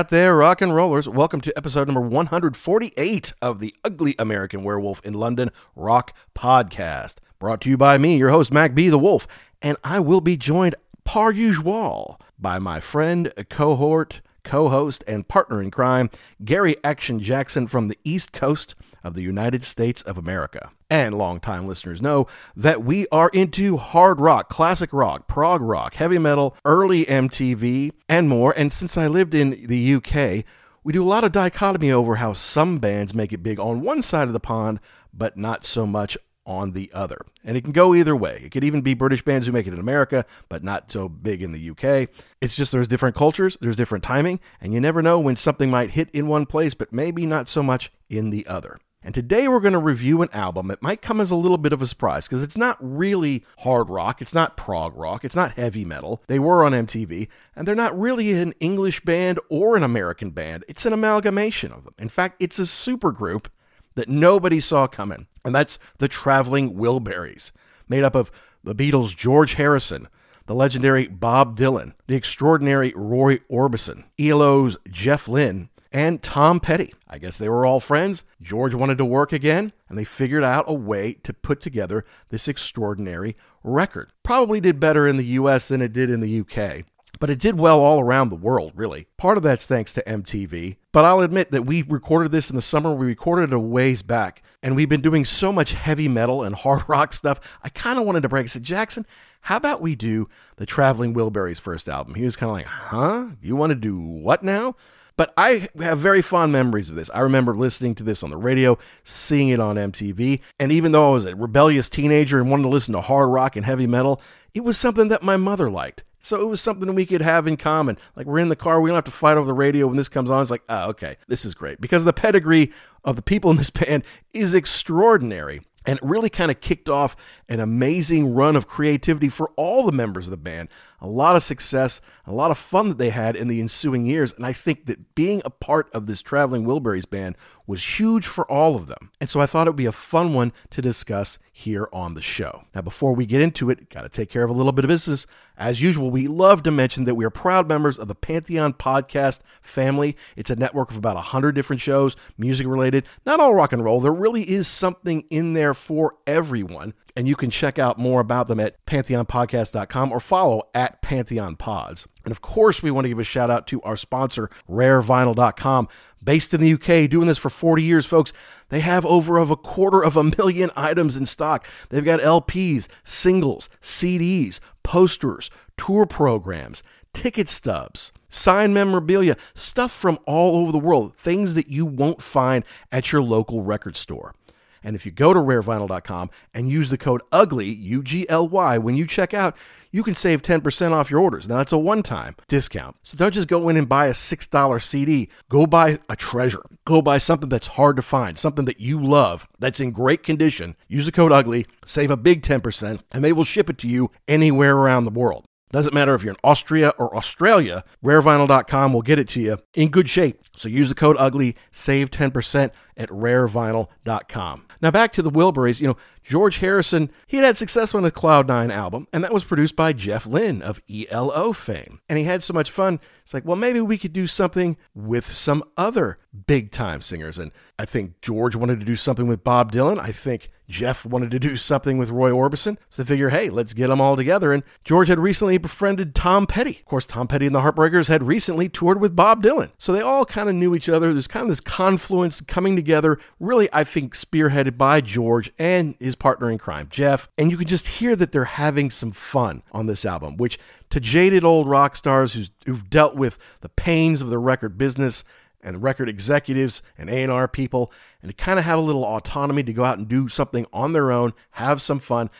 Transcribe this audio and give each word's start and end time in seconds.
Out 0.00 0.08
there, 0.08 0.34
rock 0.34 0.62
and 0.62 0.74
rollers. 0.74 1.06
Welcome 1.06 1.42
to 1.42 1.52
episode 1.58 1.86
number 1.86 2.00
148 2.00 3.34
of 3.42 3.60
the 3.60 3.74
Ugly 3.84 4.14
American 4.18 4.64
Werewolf 4.64 5.04
in 5.04 5.12
London 5.12 5.50
Rock 5.76 6.14
Podcast. 6.34 7.16
Brought 7.38 7.60
to 7.60 7.68
you 7.68 7.76
by 7.76 7.98
me, 7.98 8.16
your 8.16 8.30
host, 8.30 8.50
Mac 8.50 8.74
B. 8.74 8.88
the 8.88 8.98
Wolf, 8.98 9.28
and 9.60 9.76
I 9.84 10.00
will 10.00 10.22
be 10.22 10.38
joined, 10.38 10.74
par 11.04 11.32
usual, 11.32 12.18
by 12.38 12.58
my 12.58 12.80
friend, 12.80 13.30
cohort, 13.50 14.22
co 14.42 14.68
host, 14.68 15.04
and 15.06 15.26
partner 15.26 15.62
in 15.62 15.70
crime, 15.70 16.10
Gary 16.44 16.76
Action 16.82 17.20
Jackson 17.20 17.66
from 17.66 17.88
the 17.88 17.98
East 18.04 18.32
Coast 18.32 18.74
of 19.02 19.14
the 19.14 19.22
United 19.22 19.64
States 19.64 20.02
of 20.02 20.18
America. 20.18 20.70
And 20.90 21.16
longtime 21.16 21.66
listeners 21.66 22.02
know 22.02 22.26
that 22.56 22.82
we 22.82 23.06
are 23.12 23.28
into 23.28 23.76
hard 23.76 24.20
rock, 24.20 24.48
classic 24.48 24.92
rock, 24.92 25.28
prog 25.28 25.62
rock, 25.62 25.94
heavy 25.94 26.18
metal, 26.18 26.56
early 26.64 27.04
MTV, 27.04 27.92
and 28.08 28.28
more. 28.28 28.52
And 28.56 28.72
since 28.72 28.96
I 28.96 29.06
lived 29.06 29.34
in 29.34 29.66
the 29.66 29.94
UK, 29.94 30.44
we 30.82 30.92
do 30.92 31.02
a 31.02 31.06
lot 31.06 31.24
of 31.24 31.32
dichotomy 31.32 31.92
over 31.92 32.16
how 32.16 32.32
some 32.32 32.78
bands 32.78 33.14
make 33.14 33.32
it 33.32 33.42
big 33.42 33.60
on 33.60 33.82
one 33.82 34.02
side 34.02 34.26
of 34.26 34.32
the 34.32 34.40
pond, 34.40 34.80
but 35.12 35.36
not 35.36 35.64
so 35.64 35.86
much 35.86 36.18
on 36.50 36.72
the 36.72 36.90
other. 36.92 37.24
And 37.44 37.56
it 37.56 37.62
can 37.62 37.72
go 37.72 37.94
either 37.94 38.16
way. 38.16 38.42
It 38.44 38.50
could 38.50 38.64
even 38.64 38.82
be 38.82 38.94
British 38.94 39.22
bands 39.22 39.46
who 39.46 39.52
make 39.52 39.68
it 39.68 39.72
in 39.72 39.78
America, 39.78 40.26
but 40.48 40.64
not 40.64 40.90
so 40.90 41.08
big 41.08 41.42
in 41.42 41.52
the 41.52 41.70
UK. 41.70 42.08
It's 42.40 42.56
just 42.56 42.72
there's 42.72 42.88
different 42.88 43.14
cultures, 43.14 43.56
there's 43.60 43.76
different 43.76 44.02
timing, 44.02 44.40
and 44.60 44.74
you 44.74 44.80
never 44.80 45.00
know 45.00 45.20
when 45.20 45.36
something 45.36 45.70
might 45.70 45.90
hit 45.90 46.10
in 46.10 46.26
one 46.26 46.46
place, 46.46 46.74
but 46.74 46.92
maybe 46.92 47.24
not 47.24 47.46
so 47.46 47.62
much 47.62 47.92
in 48.08 48.30
the 48.30 48.44
other. 48.48 48.80
And 49.02 49.14
today 49.14 49.46
we're 49.46 49.60
going 49.60 49.74
to 49.74 49.78
review 49.78 50.20
an 50.22 50.28
album. 50.32 50.72
It 50.72 50.82
might 50.82 51.00
come 51.00 51.20
as 51.20 51.30
a 51.30 51.36
little 51.36 51.56
bit 51.56 51.72
of 51.72 51.80
a 51.80 51.86
surprise 51.86 52.26
because 52.26 52.42
it's 52.42 52.56
not 52.56 52.76
really 52.80 53.44
hard 53.60 53.88
rock, 53.88 54.20
it's 54.20 54.34
not 54.34 54.56
prog 54.56 54.96
rock, 54.96 55.24
it's 55.24 55.36
not 55.36 55.52
heavy 55.52 55.84
metal. 55.84 56.20
They 56.26 56.40
were 56.40 56.64
on 56.64 56.72
MTV, 56.72 57.28
and 57.54 57.66
they're 57.66 57.76
not 57.76 57.98
really 57.98 58.32
an 58.32 58.54
English 58.58 59.00
band 59.02 59.38
or 59.48 59.76
an 59.76 59.84
American 59.84 60.30
band. 60.30 60.64
It's 60.68 60.84
an 60.84 60.92
amalgamation 60.92 61.70
of 61.72 61.84
them. 61.84 61.94
In 61.98 62.08
fact, 62.08 62.42
it's 62.42 62.58
a 62.58 62.62
supergroup 62.62 63.46
that 63.94 64.08
nobody 64.08 64.60
saw 64.60 64.86
coming, 64.86 65.26
and 65.44 65.54
that's 65.54 65.78
the 65.98 66.08
Traveling 66.08 66.74
Wilburys, 66.74 67.52
made 67.88 68.04
up 68.04 68.14
of 68.14 68.30
the 68.62 68.74
Beatles' 68.74 69.16
George 69.16 69.54
Harrison, 69.54 70.08
the 70.46 70.54
legendary 70.54 71.06
Bob 71.06 71.56
Dylan, 71.56 71.94
the 72.06 72.16
extraordinary 72.16 72.92
Roy 72.96 73.38
Orbison, 73.50 74.04
ELO's 74.18 74.76
Jeff 74.90 75.28
Lynne, 75.28 75.68
and 75.92 76.22
Tom 76.22 76.60
Petty. 76.60 76.94
I 77.08 77.18
guess 77.18 77.38
they 77.38 77.48
were 77.48 77.66
all 77.66 77.80
friends. 77.80 78.24
George 78.40 78.74
wanted 78.74 78.98
to 78.98 79.04
work 79.04 79.32
again, 79.32 79.72
and 79.88 79.98
they 79.98 80.04
figured 80.04 80.44
out 80.44 80.64
a 80.68 80.74
way 80.74 81.14
to 81.24 81.32
put 81.32 81.60
together 81.60 82.04
this 82.28 82.48
extraordinary 82.48 83.36
record. 83.64 84.10
Probably 84.22 84.60
did 84.60 84.78
better 84.78 85.06
in 85.06 85.16
the 85.16 85.24
US 85.24 85.68
than 85.68 85.82
it 85.82 85.92
did 85.92 86.10
in 86.10 86.20
the 86.20 86.40
UK. 86.40 86.84
But 87.18 87.30
it 87.30 87.38
did 87.38 87.58
well 87.58 87.80
all 87.80 88.00
around 88.00 88.28
the 88.28 88.36
world, 88.36 88.72
really. 88.74 89.06
Part 89.16 89.36
of 89.36 89.42
that's 89.42 89.66
thanks 89.66 89.92
to 89.94 90.02
MTV. 90.04 90.76
But 90.92 91.04
I'll 91.04 91.20
admit 91.20 91.50
that 91.50 91.66
we 91.66 91.82
recorded 91.82 92.32
this 92.32 92.50
in 92.50 92.56
the 92.56 92.62
summer. 92.62 92.94
We 92.94 93.06
recorded 93.06 93.50
it 93.50 93.54
a 93.54 93.58
ways 93.58 94.02
back. 94.02 94.42
And 94.62 94.76
we've 94.76 94.88
been 94.88 95.00
doing 95.00 95.24
so 95.24 95.52
much 95.52 95.72
heavy 95.72 96.08
metal 96.08 96.42
and 96.42 96.54
hard 96.56 96.82
rock 96.88 97.12
stuff. 97.12 97.40
I 97.62 97.68
kind 97.68 97.98
of 97.98 98.06
wanted 98.06 98.22
to 98.22 98.28
break. 98.28 98.44
I 98.44 98.46
said, 98.46 98.62
Jackson, 98.62 99.06
how 99.42 99.56
about 99.56 99.80
we 99.80 99.96
do 99.96 100.28
the 100.56 100.66
Traveling 100.66 101.14
Wilburys 101.14 101.60
first 101.60 101.88
album? 101.88 102.14
He 102.14 102.24
was 102.24 102.36
kind 102.36 102.50
of 102.50 102.56
like, 102.56 102.66
huh? 102.66 103.30
You 103.40 103.56
want 103.56 103.70
to 103.70 103.76
do 103.76 103.98
what 103.98 104.42
now? 104.42 104.76
But 105.16 105.34
I 105.36 105.68
have 105.78 105.98
very 105.98 106.22
fond 106.22 106.50
memories 106.50 106.88
of 106.88 106.96
this. 106.96 107.10
I 107.12 107.20
remember 107.20 107.54
listening 107.54 107.94
to 107.96 108.02
this 108.02 108.22
on 108.22 108.30
the 108.30 108.38
radio, 108.38 108.78
seeing 109.04 109.50
it 109.50 109.60
on 109.60 109.76
MTV, 109.76 110.40
and 110.58 110.72
even 110.72 110.92
though 110.92 111.10
I 111.10 111.12
was 111.12 111.26
a 111.26 111.36
rebellious 111.36 111.90
teenager 111.90 112.40
and 112.40 112.50
wanted 112.50 112.62
to 112.62 112.70
listen 112.70 112.94
to 112.94 113.02
hard 113.02 113.30
rock 113.30 113.54
and 113.54 113.66
heavy 113.66 113.86
metal, 113.86 114.22
it 114.54 114.64
was 114.64 114.78
something 114.78 115.08
that 115.08 115.22
my 115.22 115.36
mother 115.36 115.68
liked. 115.68 116.04
So 116.20 116.40
it 116.40 116.46
was 116.46 116.60
something 116.60 116.94
we 116.94 117.06
could 117.06 117.22
have 117.22 117.46
in 117.46 117.56
common. 117.56 117.98
Like 118.14 118.26
we're 118.26 118.38
in 118.38 118.50
the 118.50 118.56
car, 118.56 118.80
we 118.80 118.90
don't 118.90 118.96
have 118.96 119.04
to 119.04 119.10
fight 119.10 119.36
over 119.36 119.46
the 119.46 119.54
radio 119.54 119.86
when 119.86 119.96
this 119.96 120.08
comes 120.08 120.30
on. 120.30 120.42
It's 120.42 120.50
like, 120.50 120.62
oh, 120.68 120.90
okay, 120.90 121.16
this 121.28 121.44
is 121.44 121.54
great. 121.54 121.80
Because 121.80 122.04
the 122.04 122.12
pedigree 122.12 122.72
of 123.04 123.16
the 123.16 123.22
people 123.22 123.50
in 123.50 123.56
this 123.56 123.70
band 123.70 124.04
is 124.32 124.54
extraordinary. 124.54 125.62
And 125.86 125.98
it 125.98 126.04
really 126.04 126.28
kind 126.28 126.50
of 126.50 126.60
kicked 126.60 126.90
off 126.90 127.16
an 127.48 127.58
amazing 127.58 128.34
run 128.34 128.54
of 128.54 128.66
creativity 128.66 129.30
for 129.30 129.50
all 129.56 129.86
the 129.86 129.92
members 129.92 130.26
of 130.26 130.30
the 130.30 130.36
band. 130.36 130.68
A 131.00 131.08
lot 131.08 131.36
of 131.36 131.42
success, 131.42 132.02
a 132.26 132.34
lot 132.34 132.50
of 132.50 132.58
fun 132.58 132.90
that 132.90 132.98
they 132.98 133.08
had 133.08 133.34
in 133.34 133.48
the 133.48 133.60
ensuing 133.60 134.04
years. 134.04 134.32
And 134.34 134.44
I 134.44 134.52
think 134.52 134.84
that 134.86 135.14
being 135.14 135.40
a 135.42 135.50
part 135.50 135.90
of 135.94 136.06
this 136.06 136.20
Traveling 136.20 136.66
Wilburys 136.66 137.08
band 137.08 137.36
was 137.66 137.98
huge 137.98 138.26
for 138.26 138.44
all 138.50 138.76
of 138.76 138.88
them. 138.88 139.10
And 139.22 139.30
so 139.30 139.40
I 139.40 139.46
thought 139.46 139.66
it 139.66 139.70
would 139.70 139.76
be 139.76 139.86
a 139.86 139.92
fun 139.92 140.34
one 140.34 140.52
to 140.68 140.82
discuss 140.82 141.38
here 141.60 141.88
on 141.92 142.14
the 142.14 142.22
show. 142.22 142.64
Now, 142.74 142.80
before 142.80 143.14
we 143.14 143.26
get 143.26 143.40
into 143.40 143.70
it, 143.70 143.88
got 143.90 144.02
to 144.02 144.08
take 144.08 144.30
care 144.30 144.42
of 144.42 144.50
a 144.50 144.54
little 144.54 144.72
bit 144.72 144.84
of 144.84 144.88
business. 144.88 145.26
As 145.56 145.82
usual, 145.82 146.10
we 146.10 146.26
love 146.26 146.62
to 146.62 146.70
mention 146.70 147.04
that 147.04 147.14
we 147.14 147.24
are 147.24 147.30
proud 147.30 147.68
members 147.68 147.98
of 147.98 148.08
the 148.08 148.14
Pantheon 148.14 148.72
Podcast 148.72 149.40
family. 149.60 150.16
It's 150.36 150.50
a 150.50 150.56
network 150.56 150.90
of 150.90 150.96
about 150.96 151.16
100 151.16 151.52
different 151.52 151.82
shows, 151.82 152.16
music 152.38 152.66
related, 152.66 153.06
not 153.26 153.40
all 153.40 153.54
rock 153.54 153.72
and 153.72 153.84
roll. 153.84 154.00
There 154.00 154.12
really 154.12 154.48
is 154.48 154.68
something 154.68 155.24
in 155.30 155.52
there 155.52 155.74
for 155.74 156.14
everyone. 156.26 156.94
And 157.16 157.28
you 157.28 157.36
can 157.36 157.50
check 157.50 157.78
out 157.78 157.98
more 157.98 158.20
about 158.20 158.48
them 158.48 158.60
at 158.60 158.84
pantheonpodcast.com 158.86 160.12
or 160.12 160.20
follow 160.20 160.62
at 160.74 161.02
Pantheon 161.02 161.56
Pods. 161.56 162.06
And 162.24 162.32
of 162.32 162.40
course, 162.40 162.82
we 162.82 162.90
want 162.90 163.04
to 163.04 163.08
give 163.08 163.18
a 163.18 163.24
shout 163.24 163.50
out 163.50 163.66
to 163.68 163.82
our 163.82 163.96
sponsor, 163.96 164.50
rarevinyl.com. 164.68 165.88
Based 166.22 166.52
in 166.52 166.60
the 166.60 166.74
UK, 166.74 167.08
doing 167.08 167.26
this 167.26 167.38
for 167.38 167.48
40 167.48 167.82
years, 167.82 168.04
folks. 168.04 168.32
They 168.70 168.80
have 168.80 169.04
over 169.04 169.36
of 169.38 169.50
a 169.50 169.56
quarter 169.56 170.02
of 170.02 170.16
a 170.16 170.24
million 170.38 170.70
items 170.74 171.16
in 171.16 171.26
stock. 171.26 171.66
They've 171.90 172.04
got 172.04 172.20
LPs, 172.20 172.88
singles, 173.04 173.68
CDs, 173.82 174.58
posters, 174.82 175.50
tour 175.76 176.06
programs, 176.06 176.82
ticket 177.12 177.48
stubs, 177.48 178.12
signed 178.28 178.72
memorabilia, 178.72 179.36
stuff 179.54 179.92
from 179.92 180.18
all 180.26 180.56
over 180.56 180.72
the 180.72 180.78
world, 180.78 181.14
things 181.16 181.54
that 181.54 181.68
you 181.68 181.84
won't 181.84 182.22
find 182.22 182.64
at 182.90 183.12
your 183.12 183.22
local 183.22 183.62
record 183.62 183.96
store. 183.96 184.34
And 184.82 184.96
if 184.96 185.04
you 185.04 185.12
go 185.12 185.32
to 185.34 185.40
rarevinyl.com 185.40 186.30
and 186.54 186.70
use 186.70 186.90
the 186.90 186.98
code 186.98 187.22
UGLY, 187.32 187.80
U 187.80 188.02
G 188.02 188.28
L 188.28 188.48
Y, 188.48 188.78
when 188.78 188.96
you 188.96 189.06
check 189.06 189.34
out, 189.34 189.56
you 189.92 190.02
can 190.02 190.14
save 190.14 190.42
10% 190.42 190.92
off 190.92 191.10
your 191.10 191.20
orders. 191.20 191.48
Now, 191.48 191.58
that's 191.58 191.72
a 191.72 191.78
one 191.78 192.02
time 192.02 192.36
discount. 192.48 192.96
So 193.02 193.16
don't 193.16 193.34
just 193.34 193.48
go 193.48 193.68
in 193.68 193.76
and 193.76 193.88
buy 193.88 194.06
a 194.06 194.12
$6 194.12 194.82
CD. 194.82 195.28
Go 195.48 195.66
buy 195.66 195.98
a 196.08 196.16
treasure. 196.16 196.62
Go 196.84 197.02
buy 197.02 197.18
something 197.18 197.48
that's 197.48 197.66
hard 197.68 197.96
to 197.96 198.02
find, 198.02 198.38
something 198.38 198.64
that 198.66 198.80
you 198.80 199.02
love, 199.02 199.48
that's 199.58 199.80
in 199.80 199.90
great 199.90 200.22
condition. 200.22 200.76
Use 200.88 201.06
the 201.06 201.12
code 201.12 201.32
UGLY, 201.32 201.66
save 201.84 202.10
a 202.10 202.16
big 202.16 202.42
10%, 202.42 203.00
and 203.12 203.24
they 203.24 203.32
will 203.32 203.44
ship 203.44 203.68
it 203.68 203.78
to 203.78 203.88
you 203.88 204.10
anywhere 204.28 204.76
around 204.76 205.04
the 205.04 205.10
world. 205.10 205.44
Doesn't 205.72 205.94
matter 205.94 206.14
if 206.14 206.24
you're 206.24 206.32
in 206.32 206.40
Austria 206.42 206.92
or 206.98 207.16
Australia, 207.16 207.84
rarevinyl.com 208.04 208.92
will 208.92 209.02
get 209.02 209.20
it 209.20 209.28
to 209.28 209.40
you 209.40 209.58
in 209.74 209.88
good 209.88 210.08
shape. 210.08 210.40
So 210.56 210.68
use 210.68 210.88
the 210.88 210.96
code 210.96 211.16
UGLY, 211.16 211.54
save 211.70 212.10
10% 212.10 212.72
at 212.96 213.08
rarevinyl.com. 213.08 214.66
Now 214.80 214.90
back 214.90 215.12
to 215.12 215.22
the 215.22 215.30
Wilburys, 215.30 215.80
you 215.80 215.88
know, 215.88 215.96
George 216.22 216.58
Harrison, 216.58 217.10
he 217.26 217.36
had 217.36 217.46
had 217.46 217.56
success 217.56 217.94
on 217.94 218.02
the 218.02 218.10
Cloud9 218.10 218.72
album, 218.72 219.06
and 219.12 219.22
that 219.22 219.32
was 219.32 219.44
produced 219.44 219.76
by 219.76 219.92
Jeff 219.92 220.26
Lynne 220.26 220.62
of 220.62 220.80
ELO 220.90 221.52
fame. 221.52 222.00
And 222.08 222.18
he 222.18 222.24
had 222.24 222.42
so 222.42 222.54
much 222.54 222.70
fun, 222.70 223.00
it's 223.22 223.34
like, 223.34 223.44
well, 223.44 223.56
maybe 223.56 223.80
we 223.80 223.98
could 223.98 224.12
do 224.12 224.26
something 224.26 224.76
with 224.94 225.26
some 225.26 225.62
other 225.76 226.18
big 226.46 226.70
time 226.70 227.00
singers. 227.00 227.38
And 227.38 227.52
I 227.78 227.84
think 227.84 228.20
George 228.20 228.56
wanted 228.56 228.80
to 228.80 228.86
do 228.86 228.96
something 228.96 229.26
with 229.26 229.44
Bob 229.44 229.72
Dylan. 229.72 229.98
I 229.98 230.12
think 230.12 230.50
Jeff 230.70 231.04
wanted 231.04 231.30
to 231.32 231.38
do 231.38 231.56
something 231.56 231.98
with 231.98 232.10
Roy 232.10 232.30
Orbison. 232.30 232.78
So 232.88 233.02
they 233.02 233.08
figure, 233.08 233.28
hey, 233.28 233.50
let's 233.50 233.74
get 233.74 233.88
them 233.88 234.00
all 234.00 234.16
together. 234.16 234.52
And 234.52 234.62
George 234.84 235.08
had 235.08 235.18
recently 235.18 235.58
befriended 235.58 236.14
Tom 236.14 236.46
Petty. 236.46 236.78
Of 236.78 236.84
course, 236.86 237.06
Tom 237.06 237.28
Petty 237.28 237.46
and 237.46 237.54
the 237.54 237.60
Heartbreakers 237.60 238.08
had 238.08 238.22
recently 238.22 238.68
toured 238.68 239.00
with 239.00 239.16
Bob 239.16 239.42
Dylan. 239.42 239.72
So 239.78 239.92
they 239.92 240.00
all 240.00 240.24
kind 240.24 240.48
of 240.48 240.54
knew 240.54 240.74
each 240.74 240.88
other. 240.88 241.12
There's 241.12 241.26
kind 241.26 241.42
of 241.42 241.48
this 241.50 241.60
confluence 241.60 242.40
coming 242.40 242.76
together, 242.76 243.18
really, 243.38 243.68
I 243.72 243.84
think, 243.84 244.14
spearheaded 244.14 244.78
by 244.78 245.00
George 245.00 245.52
and 245.58 245.96
his 245.98 246.14
partner 246.14 246.50
in 246.50 246.58
crime, 246.58 246.88
Jeff. 246.90 247.28
And 247.36 247.50
you 247.50 247.56
can 247.56 247.66
just 247.66 247.86
hear 247.86 248.16
that 248.16 248.32
they're 248.32 248.44
having 248.44 248.90
some 248.90 249.12
fun 249.12 249.62
on 249.72 249.86
this 249.86 250.04
album, 250.04 250.36
which 250.36 250.58
to 250.90 251.00
jaded 251.00 251.44
old 251.44 251.68
rock 251.68 251.96
stars 251.96 252.50
who've 252.66 252.90
dealt 252.90 253.16
with 253.16 253.38
the 253.60 253.68
pains 253.68 254.20
of 254.22 254.30
the 254.30 254.38
record 254.38 254.76
business 254.76 255.24
and 255.62 255.82
record 255.82 256.08
executives 256.08 256.82
and 256.96 257.10
A&R 257.10 257.48
people 257.48 257.92
and 258.22 258.30
to 258.30 258.34
kind 258.34 258.58
of 258.58 258.64
have 258.64 258.78
a 258.78 258.82
little 258.82 259.04
autonomy 259.04 259.62
to 259.62 259.72
go 259.72 259.84
out 259.84 259.98
and 259.98 260.08
do 260.08 260.28
something 260.28 260.66
on 260.72 260.92
their 260.92 261.10
own, 261.10 261.32
have 261.52 261.82
some 261.82 262.00
fun. 262.00 262.30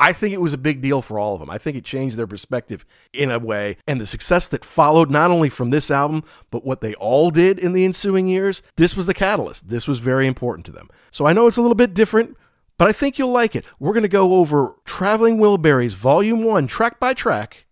I 0.00 0.12
think 0.12 0.32
it 0.32 0.40
was 0.40 0.52
a 0.52 0.58
big 0.58 0.80
deal 0.80 1.02
for 1.02 1.18
all 1.18 1.34
of 1.34 1.40
them. 1.40 1.50
I 1.50 1.58
think 1.58 1.76
it 1.76 1.84
changed 1.84 2.16
their 2.16 2.26
perspective 2.26 2.86
in 3.12 3.32
a 3.32 3.38
way. 3.40 3.78
And 3.88 4.00
the 4.00 4.06
success 4.06 4.46
that 4.48 4.64
followed, 4.64 5.10
not 5.10 5.32
only 5.32 5.48
from 5.48 5.70
this 5.70 5.90
album, 5.90 6.22
but 6.50 6.64
what 6.64 6.80
they 6.80 6.94
all 6.94 7.30
did 7.30 7.58
in 7.58 7.72
the 7.72 7.84
ensuing 7.84 8.28
years, 8.28 8.62
this 8.76 8.96
was 8.96 9.06
the 9.06 9.14
catalyst. 9.14 9.68
This 9.68 9.88
was 9.88 9.98
very 9.98 10.28
important 10.28 10.66
to 10.66 10.72
them. 10.72 10.88
So 11.10 11.26
I 11.26 11.32
know 11.32 11.48
it's 11.48 11.56
a 11.56 11.62
little 11.62 11.74
bit 11.74 11.94
different, 11.94 12.36
but 12.76 12.86
I 12.86 12.92
think 12.92 13.18
you'll 13.18 13.32
like 13.32 13.56
it. 13.56 13.64
We're 13.80 13.92
going 13.92 14.02
to 14.02 14.08
go 14.08 14.34
over 14.34 14.76
Traveling 14.84 15.38
Wilburys 15.38 15.96
Volume 15.96 16.44
1, 16.44 16.68
track 16.68 17.00
by 17.00 17.12
track, 17.12 17.66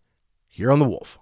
here 0.49 0.73
on 0.73 0.81
The 0.81 0.89
Wolf. 0.89 1.19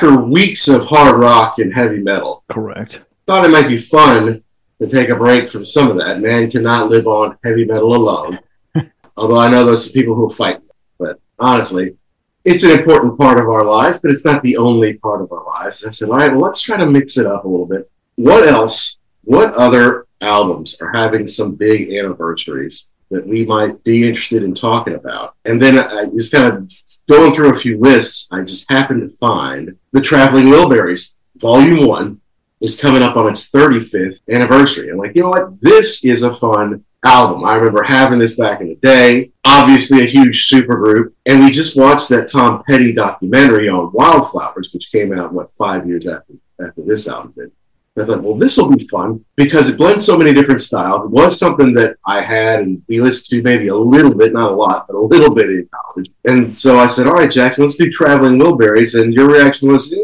After 0.00 0.18
weeks 0.18 0.66
of 0.68 0.86
hard 0.86 1.20
rock 1.20 1.58
and 1.58 1.74
heavy 1.74 1.98
metal, 1.98 2.42
Correct. 2.48 3.02
thought 3.26 3.44
it 3.44 3.50
might 3.50 3.68
be 3.68 3.76
fun 3.76 4.42
to 4.80 4.88
take 4.88 5.10
a 5.10 5.14
break 5.14 5.46
from 5.46 5.62
some 5.62 5.90
of 5.90 5.98
that. 5.98 6.20
Man 6.20 6.50
cannot 6.50 6.88
live 6.88 7.06
on 7.06 7.36
heavy 7.44 7.66
metal 7.66 7.94
alone. 7.94 8.38
Although 9.18 9.38
I 9.38 9.50
know 9.50 9.62
there's 9.62 9.84
some 9.84 9.92
people 9.92 10.14
who 10.14 10.30
fight, 10.30 10.60
but 10.98 11.20
honestly, 11.38 11.98
it's 12.46 12.62
an 12.62 12.70
important 12.70 13.18
part 13.18 13.38
of 13.38 13.44
our 13.50 13.62
lives, 13.62 13.98
but 13.98 14.10
it's 14.10 14.24
not 14.24 14.42
the 14.42 14.56
only 14.56 14.94
part 14.94 15.20
of 15.20 15.30
our 15.32 15.44
lives. 15.44 15.84
I 15.84 15.90
said, 15.90 16.08
all 16.08 16.16
right, 16.16 16.32
well, 16.32 16.40
let's 16.40 16.62
try 16.62 16.78
to 16.78 16.86
mix 16.86 17.18
it 17.18 17.26
up 17.26 17.44
a 17.44 17.48
little 17.48 17.66
bit. 17.66 17.90
What 18.14 18.48
else? 18.48 19.00
What 19.24 19.52
other 19.52 20.06
albums 20.22 20.78
are 20.80 20.92
having 20.94 21.28
some 21.28 21.56
big 21.56 21.92
anniversaries 21.94 22.88
that 23.10 23.26
we 23.26 23.44
might 23.44 23.82
be 23.84 24.08
interested 24.08 24.42
in 24.42 24.54
talking 24.54 24.94
about. 24.94 25.34
And 25.44 25.60
then 25.60 25.78
I 25.78 26.06
just 26.06 26.32
kind 26.32 26.52
of 26.52 26.72
going 27.10 27.32
through 27.32 27.50
a 27.50 27.58
few 27.58 27.78
lists, 27.78 28.28
I 28.30 28.42
just 28.42 28.70
happened 28.70 29.02
to 29.02 29.16
find 29.16 29.76
the 29.92 30.00
Traveling 30.00 30.46
Wilburys, 30.46 31.14
Volume 31.36 31.86
1, 31.86 32.20
is 32.60 32.78
coming 32.78 33.02
up 33.02 33.16
on 33.16 33.28
its 33.28 33.50
35th 33.50 34.20
anniversary. 34.30 34.90
I'm 34.90 34.98
like, 34.98 35.16
you 35.16 35.22
know 35.22 35.30
what? 35.30 35.60
This 35.60 36.04
is 36.04 36.22
a 36.22 36.34
fun 36.34 36.84
album. 37.04 37.44
I 37.44 37.56
remember 37.56 37.82
having 37.82 38.18
this 38.18 38.36
back 38.36 38.60
in 38.60 38.68
the 38.68 38.76
day. 38.76 39.32
Obviously, 39.44 40.02
a 40.02 40.06
huge 40.06 40.48
supergroup. 40.48 41.12
And 41.26 41.40
we 41.40 41.50
just 41.50 41.76
watched 41.76 42.10
that 42.10 42.28
Tom 42.28 42.62
Petty 42.68 42.92
documentary 42.92 43.68
on 43.68 43.92
Wildflowers, 43.92 44.70
which 44.72 44.92
came 44.92 45.16
out, 45.18 45.32
what, 45.32 45.52
five 45.54 45.88
years 45.88 46.06
after, 46.06 46.34
after 46.60 46.82
this 46.82 47.08
album 47.08 47.32
did. 47.36 47.50
I 48.00 48.06
thought, 48.06 48.22
well, 48.22 48.34
this 48.34 48.56
will 48.56 48.74
be 48.74 48.86
fun 48.88 49.24
because 49.36 49.68
it 49.68 49.76
blends 49.76 50.04
so 50.04 50.16
many 50.16 50.32
different 50.32 50.60
styles. 50.60 51.06
It 51.06 51.12
was 51.12 51.38
something 51.38 51.74
that 51.74 51.96
I 52.06 52.20
had 52.20 52.60
and 52.60 52.82
we 52.88 53.00
listened 53.00 53.26
to 53.30 53.42
maybe 53.42 53.68
a 53.68 53.76
little 53.76 54.14
bit, 54.14 54.32
not 54.32 54.50
a 54.50 54.54
lot, 54.54 54.86
but 54.86 54.96
a 54.96 55.00
little 55.00 55.34
bit 55.34 55.50
in 55.50 55.68
college. 55.72 56.10
And 56.24 56.56
so 56.56 56.78
I 56.78 56.86
said, 56.86 57.06
all 57.06 57.14
right, 57.14 57.30
Jackson, 57.30 57.64
let's 57.64 57.76
do 57.76 57.90
Traveling 57.90 58.38
Wilburys. 58.38 59.00
And 59.00 59.12
your 59.12 59.28
reaction 59.28 59.68
was, 59.68 59.94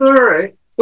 all 0.00 0.12
right. 0.12 0.54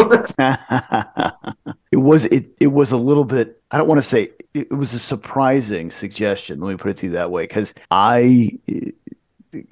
it 1.93 1.96
was 1.99 2.25
it 2.26 2.49
it 2.58 2.66
was 2.66 2.93
a 2.93 2.96
little 2.96 3.26
bit 3.26 3.60
I 3.70 3.76
don't 3.76 3.87
want 3.87 3.99
to 3.99 4.08
say 4.08 4.31
it, 4.54 4.72
was 4.72 4.94
a 4.94 4.99
surprising 4.99 5.90
suggestion. 5.90 6.60
Let 6.60 6.70
me 6.70 6.76
put 6.78 6.93
it 6.93 6.96
to 6.99 7.06
you 7.06 7.12
that 7.12 7.31
way 7.31 7.43
because 7.43 7.75
I 7.90 8.58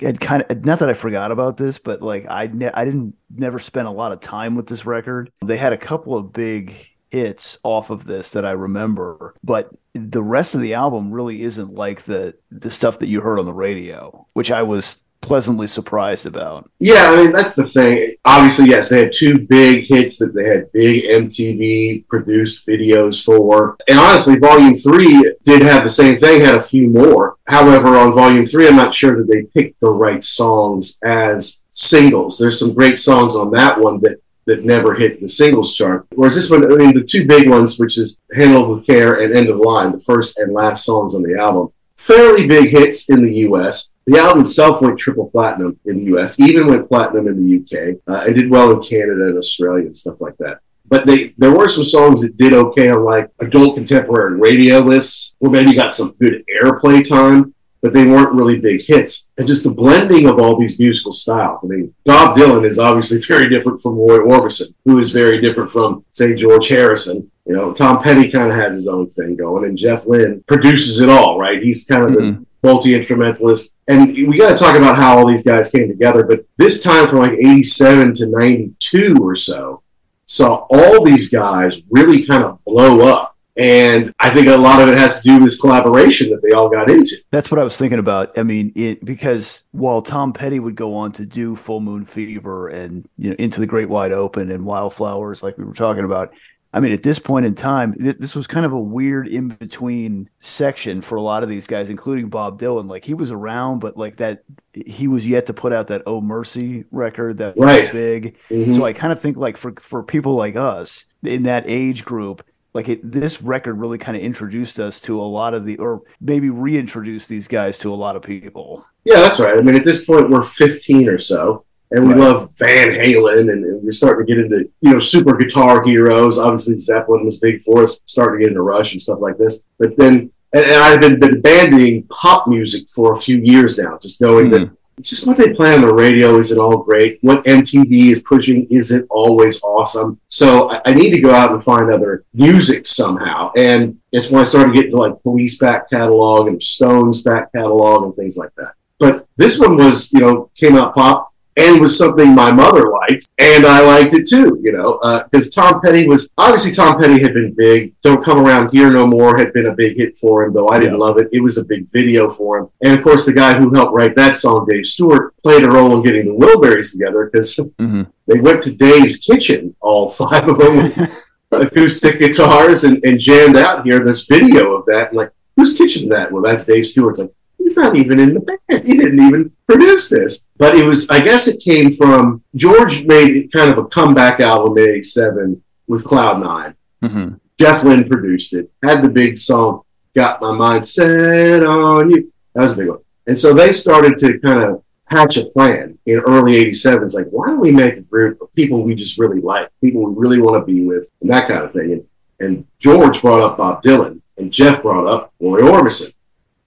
had 0.00 0.20
kind 0.20 0.44
of 0.48 0.64
not 0.64 0.78
that 0.80 0.88
I 0.88 0.94
forgot 0.94 1.32
about 1.32 1.56
this, 1.56 1.78
but 1.78 2.02
like 2.02 2.26
I 2.28 2.48
ne- 2.52 2.72
I 2.72 2.84
didn't 2.84 3.14
never 3.34 3.58
spent 3.58 3.88
a 3.88 3.92
lot 3.92 4.12
of 4.12 4.20
time 4.20 4.54
with 4.54 4.66
this 4.66 4.86
record. 4.86 5.30
They 5.44 5.56
had 5.56 5.72
a 5.72 5.78
couple 5.78 6.16
of 6.16 6.32
big 6.32 6.74
hits 7.10 7.58
off 7.62 7.90
of 7.90 8.04
this 8.04 8.30
that 8.30 8.44
I 8.44 8.52
remember, 8.52 9.34
but 9.42 9.70
the 9.94 10.22
rest 10.22 10.54
of 10.54 10.60
the 10.60 10.74
album 10.74 11.10
really 11.10 11.42
isn't 11.42 11.74
like 11.74 12.04
the 12.04 12.34
the 12.50 12.70
stuff 12.70 12.98
that 13.00 13.08
you 13.08 13.20
heard 13.20 13.38
on 13.38 13.46
the 13.46 13.52
radio, 13.52 14.26
which 14.34 14.50
I 14.50 14.62
was 14.62 15.02
pleasantly 15.20 15.66
surprised 15.66 16.26
about. 16.26 16.70
Yeah, 16.78 17.10
I 17.10 17.16
mean 17.16 17.32
that's 17.32 17.54
the 17.54 17.64
thing. 17.64 18.14
Obviously, 18.24 18.68
yes, 18.68 18.88
they 18.88 19.04
had 19.04 19.12
two 19.12 19.38
big 19.38 19.84
hits 19.84 20.18
that 20.18 20.34
they 20.34 20.44
had 20.44 20.72
big 20.72 21.04
MTV 21.04 22.06
produced 22.08 22.66
videos 22.66 23.22
for. 23.24 23.76
And 23.88 23.98
honestly, 23.98 24.38
Volume 24.38 24.74
Three 24.74 25.34
did 25.44 25.62
have 25.62 25.84
the 25.84 25.90
same 25.90 26.18
thing, 26.18 26.42
had 26.42 26.56
a 26.56 26.62
few 26.62 26.88
more. 26.88 27.36
However, 27.46 27.96
on 27.96 28.14
Volume 28.14 28.44
Three, 28.44 28.68
I'm 28.68 28.76
not 28.76 28.94
sure 28.94 29.16
that 29.16 29.28
they 29.28 29.42
picked 29.42 29.80
the 29.80 29.90
right 29.90 30.22
songs 30.22 30.98
as 31.02 31.62
singles. 31.70 32.38
There's 32.38 32.58
some 32.58 32.74
great 32.74 32.98
songs 32.98 33.34
on 33.34 33.50
that 33.52 33.78
one 33.78 34.00
that 34.00 34.20
that 34.46 34.64
never 34.64 34.94
hit 34.94 35.20
the 35.20 35.28
singles 35.28 35.74
chart. 35.74 36.06
Whereas 36.14 36.34
this 36.34 36.50
one, 36.50 36.64
I 36.64 36.74
mean, 36.74 36.94
the 36.94 37.04
two 37.04 37.26
big 37.26 37.48
ones, 37.48 37.78
which 37.78 37.98
is 37.98 38.20
Handle 38.34 38.68
with 38.68 38.86
Care 38.86 39.20
and 39.20 39.32
End 39.32 39.48
of 39.48 39.60
Line, 39.60 39.92
the 39.92 40.00
first 40.00 40.38
and 40.38 40.52
last 40.52 40.84
songs 40.84 41.14
on 41.14 41.22
the 41.22 41.38
album, 41.38 41.68
fairly 41.96 42.46
big 42.46 42.70
hits 42.70 43.10
in 43.10 43.22
the 43.22 43.34
U.S. 43.46 43.89
The 44.06 44.18
album 44.18 44.42
itself 44.42 44.80
went 44.80 44.98
triple 44.98 45.30
platinum 45.30 45.78
in 45.84 45.98
the 45.98 46.16
US, 46.16 46.40
even 46.40 46.66
went 46.66 46.88
platinum 46.88 47.28
in 47.28 47.36
the 47.46 47.56
UK, 47.58 47.96
uh, 48.08 48.24
and 48.26 48.34
did 48.34 48.50
well 48.50 48.72
in 48.72 48.82
Canada 48.82 49.26
and 49.26 49.38
Australia 49.38 49.86
and 49.86 49.96
stuff 49.96 50.20
like 50.20 50.36
that. 50.38 50.60
But 50.88 51.06
they 51.06 51.34
there 51.38 51.54
were 51.54 51.68
some 51.68 51.84
songs 51.84 52.20
that 52.20 52.36
did 52.36 52.52
okay 52.52 52.90
on 52.90 53.04
like 53.04 53.30
adult 53.38 53.76
contemporary 53.76 54.38
radio 54.38 54.80
lists, 54.80 55.36
or 55.38 55.50
maybe 55.50 55.74
got 55.74 55.94
some 55.94 56.16
good 56.20 56.44
airplay 56.52 57.06
time, 57.08 57.54
but 57.82 57.92
they 57.92 58.04
weren't 58.04 58.34
really 58.34 58.58
big 58.58 58.84
hits. 58.84 59.28
And 59.38 59.46
just 59.46 59.64
the 59.64 59.70
blending 59.70 60.26
of 60.26 60.38
all 60.38 60.58
these 60.58 60.78
musical 60.78 61.12
styles. 61.12 61.64
I 61.64 61.68
mean, 61.68 61.94
Bob 62.04 62.36
Dylan 62.36 62.66
is 62.66 62.78
obviously 62.78 63.18
very 63.28 63.48
different 63.48 63.80
from 63.80 63.94
Roy 63.94 64.18
Orbison, 64.18 64.74
who 64.84 64.98
is 64.98 65.10
very 65.10 65.40
different 65.40 65.70
from, 65.70 66.04
say, 66.10 66.34
George 66.34 66.68
Harrison. 66.68 67.30
You 67.46 67.54
know, 67.54 67.72
Tom 67.72 68.02
Petty 68.02 68.30
kind 68.30 68.50
of 68.50 68.56
has 68.56 68.74
his 68.74 68.86
own 68.86 69.08
thing 69.08 69.36
going, 69.36 69.64
and 69.64 69.76
Jeff 69.76 70.06
Lynne 70.06 70.44
produces 70.46 71.00
it 71.00 71.08
all, 71.08 71.38
right? 71.38 71.62
He's 71.62 71.84
kind 71.84 72.04
of 72.04 72.10
mm-hmm. 72.10 72.42
the 72.42 72.46
multi 72.62 72.94
instrumentalist. 72.94 73.74
And 73.88 74.12
we 74.12 74.38
got 74.38 74.50
to 74.50 74.56
talk 74.56 74.76
about 74.76 74.96
how 74.96 75.18
all 75.18 75.26
these 75.26 75.42
guys 75.42 75.70
came 75.70 75.88
together. 75.88 76.24
But 76.24 76.44
this 76.56 76.82
time 76.82 77.08
from 77.08 77.20
like 77.20 77.32
87 77.32 78.14
to 78.14 78.26
92 78.26 79.16
or 79.20 79.36
so, 79.36 79.82
saw 80.26 80.66
all 80.70 81.04
these 81.04 81.28
guys 81.28 81.80
really 81.90 82.24
kind 82.24 82.44
of 82.44 82.62
blow 82.64 83.00
up. 83.00 83.36
And 83.56 84.14
I 84.20 84.30
think 84.30 84.46
a 84.46 84.56
lot 84.56 84.80
of 84.80 84.88
it 84.88 84.96
has 84.96 85.20
to 85.20 85.22
do 85.28 85.34
with 85.34 85.42
this 85.42 85.60
collaboration 85.60 86.30
that 86.30 86.40
they 86.40 86.52
all 86.52 86.70
got 86.70 86.88
into. 86.88 87.16
That's 87.30 87.50
what 87.50 87.58
I 87.58 87.64
was 87.64 87.76
thinking 87.76 87.98
about. 87.98 88.38
I 88.38 88.44
mean, 88.44 88.72
it 88.76 89.04
because 89.04 89.64
while 89.72 90.00
Tom 90.00 90.32
Petty 90.32 90.60
would 90.60 90.76
go 90.76 90.94
on 90.94 91.10
to 91.12 91.26
do 91.26 91.56
Full 91.56 91.80
Moon 91.80 92.04
Fever 92.04 92.68
and 92.68 93.06
you 93.18 93.30
know 93.30 93.36
Into 93.38 93.60
the 93.60 93.66
Great 93.66 93.88
Wide 93.88 94.12
Open 94.12 94.50
and 94.50 94.64
Wildflowers, 94.64 95.42
like 95.42 95.58
we 95.58 95.64
were 95.64 95.74
talking 95.74 96.04
about, 96.04 96.32
I 96.72 96.78
mean, 96.78 96.92
at 96.92 97.02
this 97.02 97.18
point 97.18 97.46
in 97.46 97.54
time, 97.54 97.94
th- 97.94 98.18
this 98.18 98.36
was 98.36 98.46
kind 98.46 98.64
of 98.64 98.72
a 98.72 98.78
weird 98.78 99.26
in 99.26 99.48
between 99.48 100.30
section 100.38 101.02
for 101.02 101.16
a 101.16 101.22
lot 101.22 101.42
of 101.42 101.48
these 101.48 101.66
guys, 101.66 101.88
including 101.88 102.28
Bob 102.28 102.60
Dylan. 102.60 102.88
Like 102.88 103.04
he 103.04 103.14
was 103.14 103.32
around, 103.32 103.80
but 103.80 103.96
like 103.96 104.16
that, 104.18 104.44
he 104.72 105.08
was 105.08 105.26
yet 105.26 105.46
to 105.46 105.52
put 105.52 105.72
out 105.72 105.88
that 105.88 106.02
"Oh 106.06 106.20
Mercy" 106.20 106.84
record 106.92 107.38
that 107.38 107.56
right. 107.56 107.82
was 107.82 107.90
big. 107.90 108.36
Mm-hmm. 108.50 108.74
So 108.74 108.84
I 108.84 108.92
kind 108.92 109.12
of 109.12 109.20
think 109.20 109.36
like 109.36 109.56
for 109.56 109.72
for 109.80 110.02
people 110.02 110.34
like 110.36 110.54
us 110.54 111.04
in 111.24 111.42
that 111.42 111.64
age 111.66 112.04
group, 112.04 112.44
like 112.72 112.88
it, 112.88 113.10
this 113.10 113.42
record 113.42 113.74
really 113.74 113.98
kind 113.98 114.16
of 114.16 114.22
introduced 114.22 114.78
us 114.78 115.00
to 115.00 115.20
a 115.20 115.22
lot 115.22 115.54
of 115.54 115.64
the, 115.64 115.76
or 115.78 116.02
maybe 116.20 116.50
reintroduced 116.50 117.28
these 117.28 117.48
guys 117.48 117.78
to 117.78 117.92
a 117.92 117.96
lot 117.96 118.14
of 118.14 118.22
people. 118.22 118.86
Yeah, 119.04 119.16
that's 119.16 119.40
right. 119.40 119.58
I 119.58 119.62
mean, 119.62 119.74
at 119.74 119.84
this 119.84 120.04
point, 120.04 120.30
we're 120.30 120.42
15 120.42 121.08
or 121.08 121.18
so 121.18 121.64
and 121.92 122.06
we 122.06 122.14
right. 122.14 122.20
love 122.20 122.52
Van 122.56 122.88
Halen, 122.88 123.40
and, 123.40 123.64
and, 123.64 123.82
we're 123.82 123.90
starting 123.90 124.26
to 124.26 124.32
get 124.32 124.44
into 124.44 124.70
you 124.80 124.92
know 124.92 124.98
super 124.98 125.36
guitar 125.36 125.82
heroes. 125.82 126.38
Obviously, 126.38 126.76
Zeppelin 126.76 127.24
was 127.24 127.38
big 127.38 127.62
for 127.62 127.82
us, 127.82 127.98
starting 128.04 128.38
to 128.38 128.44
get 128.44 128.50
into 128.50 128.62
Rush 128.62 128.92
and 128.92 129.00
stuff 129.00 129.18
like 129.20 129.36
this. 129.38 129.64
But 129.78 129.96
then, 129.96 130.30
and, 130.52 130.64
and 130.64 130.74
I've 130.74 131.00
been, 131.00 131.18
been 131.18 131.40
banding 131.40 132.04
pop 132.04 132.46
music 132.46 132.88
for 132.88 133.12
a 133.12 133.16
few 133.16 133.38
years 133.38 133.76
now, 133.76 133.98
just 133.98 134.20
knowing 134.20 134.46
mm. 134.46 134.50
that 134.52 134.66
hmm. 134.68 134.74
just 135.00 135.26
what 135.26 135.36
they 135.36 135.52
play 135.52 135.74
on 135.74 135.80
the 135.80 135.92
radio 135.92 136.38
isn't 136.38 136.58
all 136.58 136.76
great. 136.76 137.18
What 137.22 137.44
MTV 137.44 138.12
is 138.12 138.22
pushing 138.22 138.68
isn't 138.70 139.06
always 139.10 139.60
awesome. 139.62 140.20
So 140.28 140.70
I, 140.70 140.80
I 140.86 140.94
need 140.94 141.10
to 141.10 141.20
go 141.20 141.32
out 141.32 141.50
and 141.50 141.62
find 141.62 141.90
other 141.90 142.24
music 142.34 142.86
somehow. 142.86 143.50
And 143.56 143.98
it's 144.12 144.30
when 144.30 144.40
I 144.40 144.44
started 144.44 144.76
getting 144.76 144.92
to 144.92 144.96
like 144.96 145.22
Police 145.24 145.58
back 145.58 145.90
catalog 145.90 146.46
and 146.46 146.62
Stones 146.62 147.22
back 147.22 147.50
catalog 147.52 148.04
and 148.04 148.14
things 148.14 148.36
like 148.36 148.54
that. 148.56 148.74
But 149.00 149.26
this 149.36 149.58
one 149.58 149.76
was, 149.76 150.12
you 150.12 150.20
know, 150.20 150.50
came 150.56 150.76
out 150.76 150.94
pop 150.94 151.29
and 151.56 151.80
was 151.80 151.96
something 151.96 152.34
my 152.34 152.52
mother 152.52 152.90
liked, 152.90 153.28
and 153.38 153.66
I 153.66 153.80
liked 153.80 154.14
it 154.14 154.28
too. 154.28 154.58
You 154.62 154.72
know, 154.72 155.24
because 155.30 155.56
uh, 155.56 155.62
Tom 155.62 155.80
Petty 155.80 156.08
was 156.08 156.30
obviously 156.38 156.72
Tom 156.72 157.00
Petty 157.00 157.20
had 157.20 157.34
been 157.34 157.54
big. 157.54 157.94
Don't 158.02 158.24
come 158.24 158.38
around 158.38 158.70
here 158.72 158.90
no 158.90 159.06
more 159.06 159.36
had 159.36 159.52
been 159.52 159.66
a 159.66 159.74
big 159.74 159.96
hit 159.96 160.16
for 160.16 160.44
him, 160.44 160.52
though 160.52 160.68
I 160.68 160.78
didn't 160.78 160.94
yeah. 160.94 161.04
love 161.04 161.18
it. 161.18 161.28
It 161.32 161.40
was 161.40 161.58
a 161.58 161.64
big 161.64 161.88
video 161.90 162.30
for 162.30 162.58
him, 162.58 162.68
and 162.82 162.96
of 162.96 163.04
course 163.04 163.26
the 163.26 163.32
guy 163.32 163.58
who 163.58 163.72
helped 163.74 163.94
write 163.94 164.16
that 164.16 164.36
song, 164.36 164.66
Dave 164.68 164.86
Stewart, 164.86 165.34
played 165.42 165.64
a 165.64 165.70
role 165.70 165.96
in 165.96 166.02
getting 166.02 166.26
the 166.26 166.46
Wilburys 166.46 166.92
together 166.92 167.30
because 167.30 167.56
mm-hmm. 167.56 168.02
they 168.26 168.40
went 168.40 168.62
to 168.64 168.72
Dave's 168.72 169.16
kitchen, 169.16 169.74
all 169.80 170.08
five 170.10 170.48
of 170.48 170.58
them. 170.58 170.76
With, 170.76 171.26
acoustic 171.52 172.20
guitars 172.20 172.84
and, 172.84 173.04
and 173.04 173.18
jammed 173.18 173.56
out 173.56 173.84
here. 173.84 174.04
There's 174.04 174.26
video 174.26 174.72
of 174.74 174.84
that. 174.86 175.08
And 175.08 175.16
like, 175.16 175.32
whose 175.56 175.76
kitchen 175.76 176.08
that? 176.10 176.30
Well, 176.30 176.42
that's 176.42 176.64
Dave 176.64 176.86
Stewart's. 176.86 177.20
Like, 177.20 177.32
he's 177.70 177.76
not 177.76 177.96
even 177.96 178.18
in 178.18 178.34
the 178.34 178.40
band. 178.40 178.86
He 178.86 178.96
didn't 178.96 179.20
even 179.20 179.52
produce 179.68 180.08
this. 180.08 180.46
But 180.58 180.74
it 180.74 180.84
was, 180.84 181.08
I 181.08 181.20
guess 181.20 181.46
it 181.46 181.62
came 181.62 181.92
from 181.92 182.42
George 182.56 183.04
made 183.04 183.52
kind 183.52 183.70
of 183.70 183.78
a 183.78 183.84
comeback 183.84 184.40
album 184.40 184.76
in 184.78 184.88
87 184.88 185.62
with 185.86 186.04
Cloud 186.04 186.42
9. 186.42 186.74
Mm-hmm. 187.04 187.34
Jeff 187.58 187.84
Lynne 187.84 188.08
produced 188.08 188.54
it, 188.54 188.70
had 188.82 189.02
the 189.02 189.08
big 189.08 189.38
song, 189.38 189.82
Got 190.16 190.40
My 190.40 190.50
Mind 190.50 190.84
Set 190.84 191.62
on 191.62 192.10
You. 192.10 192.32
That 192.54 192.62
was 192.62 192.72
a 192.72 192.76
big 192.76 192.88
one. 192.88 192.98
And 193.26 193.38
so 193.38 193.54
they 193.54 193.70
started 193.70 194.18
to 194.18 194.40
kind 194.40 194.62
of 194.62 194.82
hatch 195.06 195.36
a 195.36 195.46
plan 195.46 195.98
in 196.06 196.18
early 196.20 196.56
87. 196.56 197.04
It's 197.04 197.14
like, 197.14 197.28
why 197.30 197.48
don't 197.48 197.60
we 197.60 197.70
make 197.70 197.96
a 197.96 198.00
group 198.00 198.40
of 198.40 198.52
people 198.54 198.82
we 198.82 198.94
just 198.94 199.18
really 199.18 199.40
like, 199.40 199.68
people 199.80 200.04
we 200.04 200.20
really 200.20 200.40
want 200.40 200.60
to 200.60 200.72
be 200.72 200.84
with, 200.84 201.08
and 201.20 201.30
that 201.30 201.46
kind 201.46 201.62
of 201.62 201.70
thing. 201.70 201.92
And, 201.92 202.06
and 202.40 202.66
George 202.78 203.20
brought 203.20 203.40
up 203.40 203.58
Bob 203.58 203.82
Dylan, 203.82 204.20
and 204.38 204.52
Jeff 204.52 204.82
brought 204.82 205.06
up 205.06 205.32
Roy 205.38 205.60
Orbison. 205.60 206.12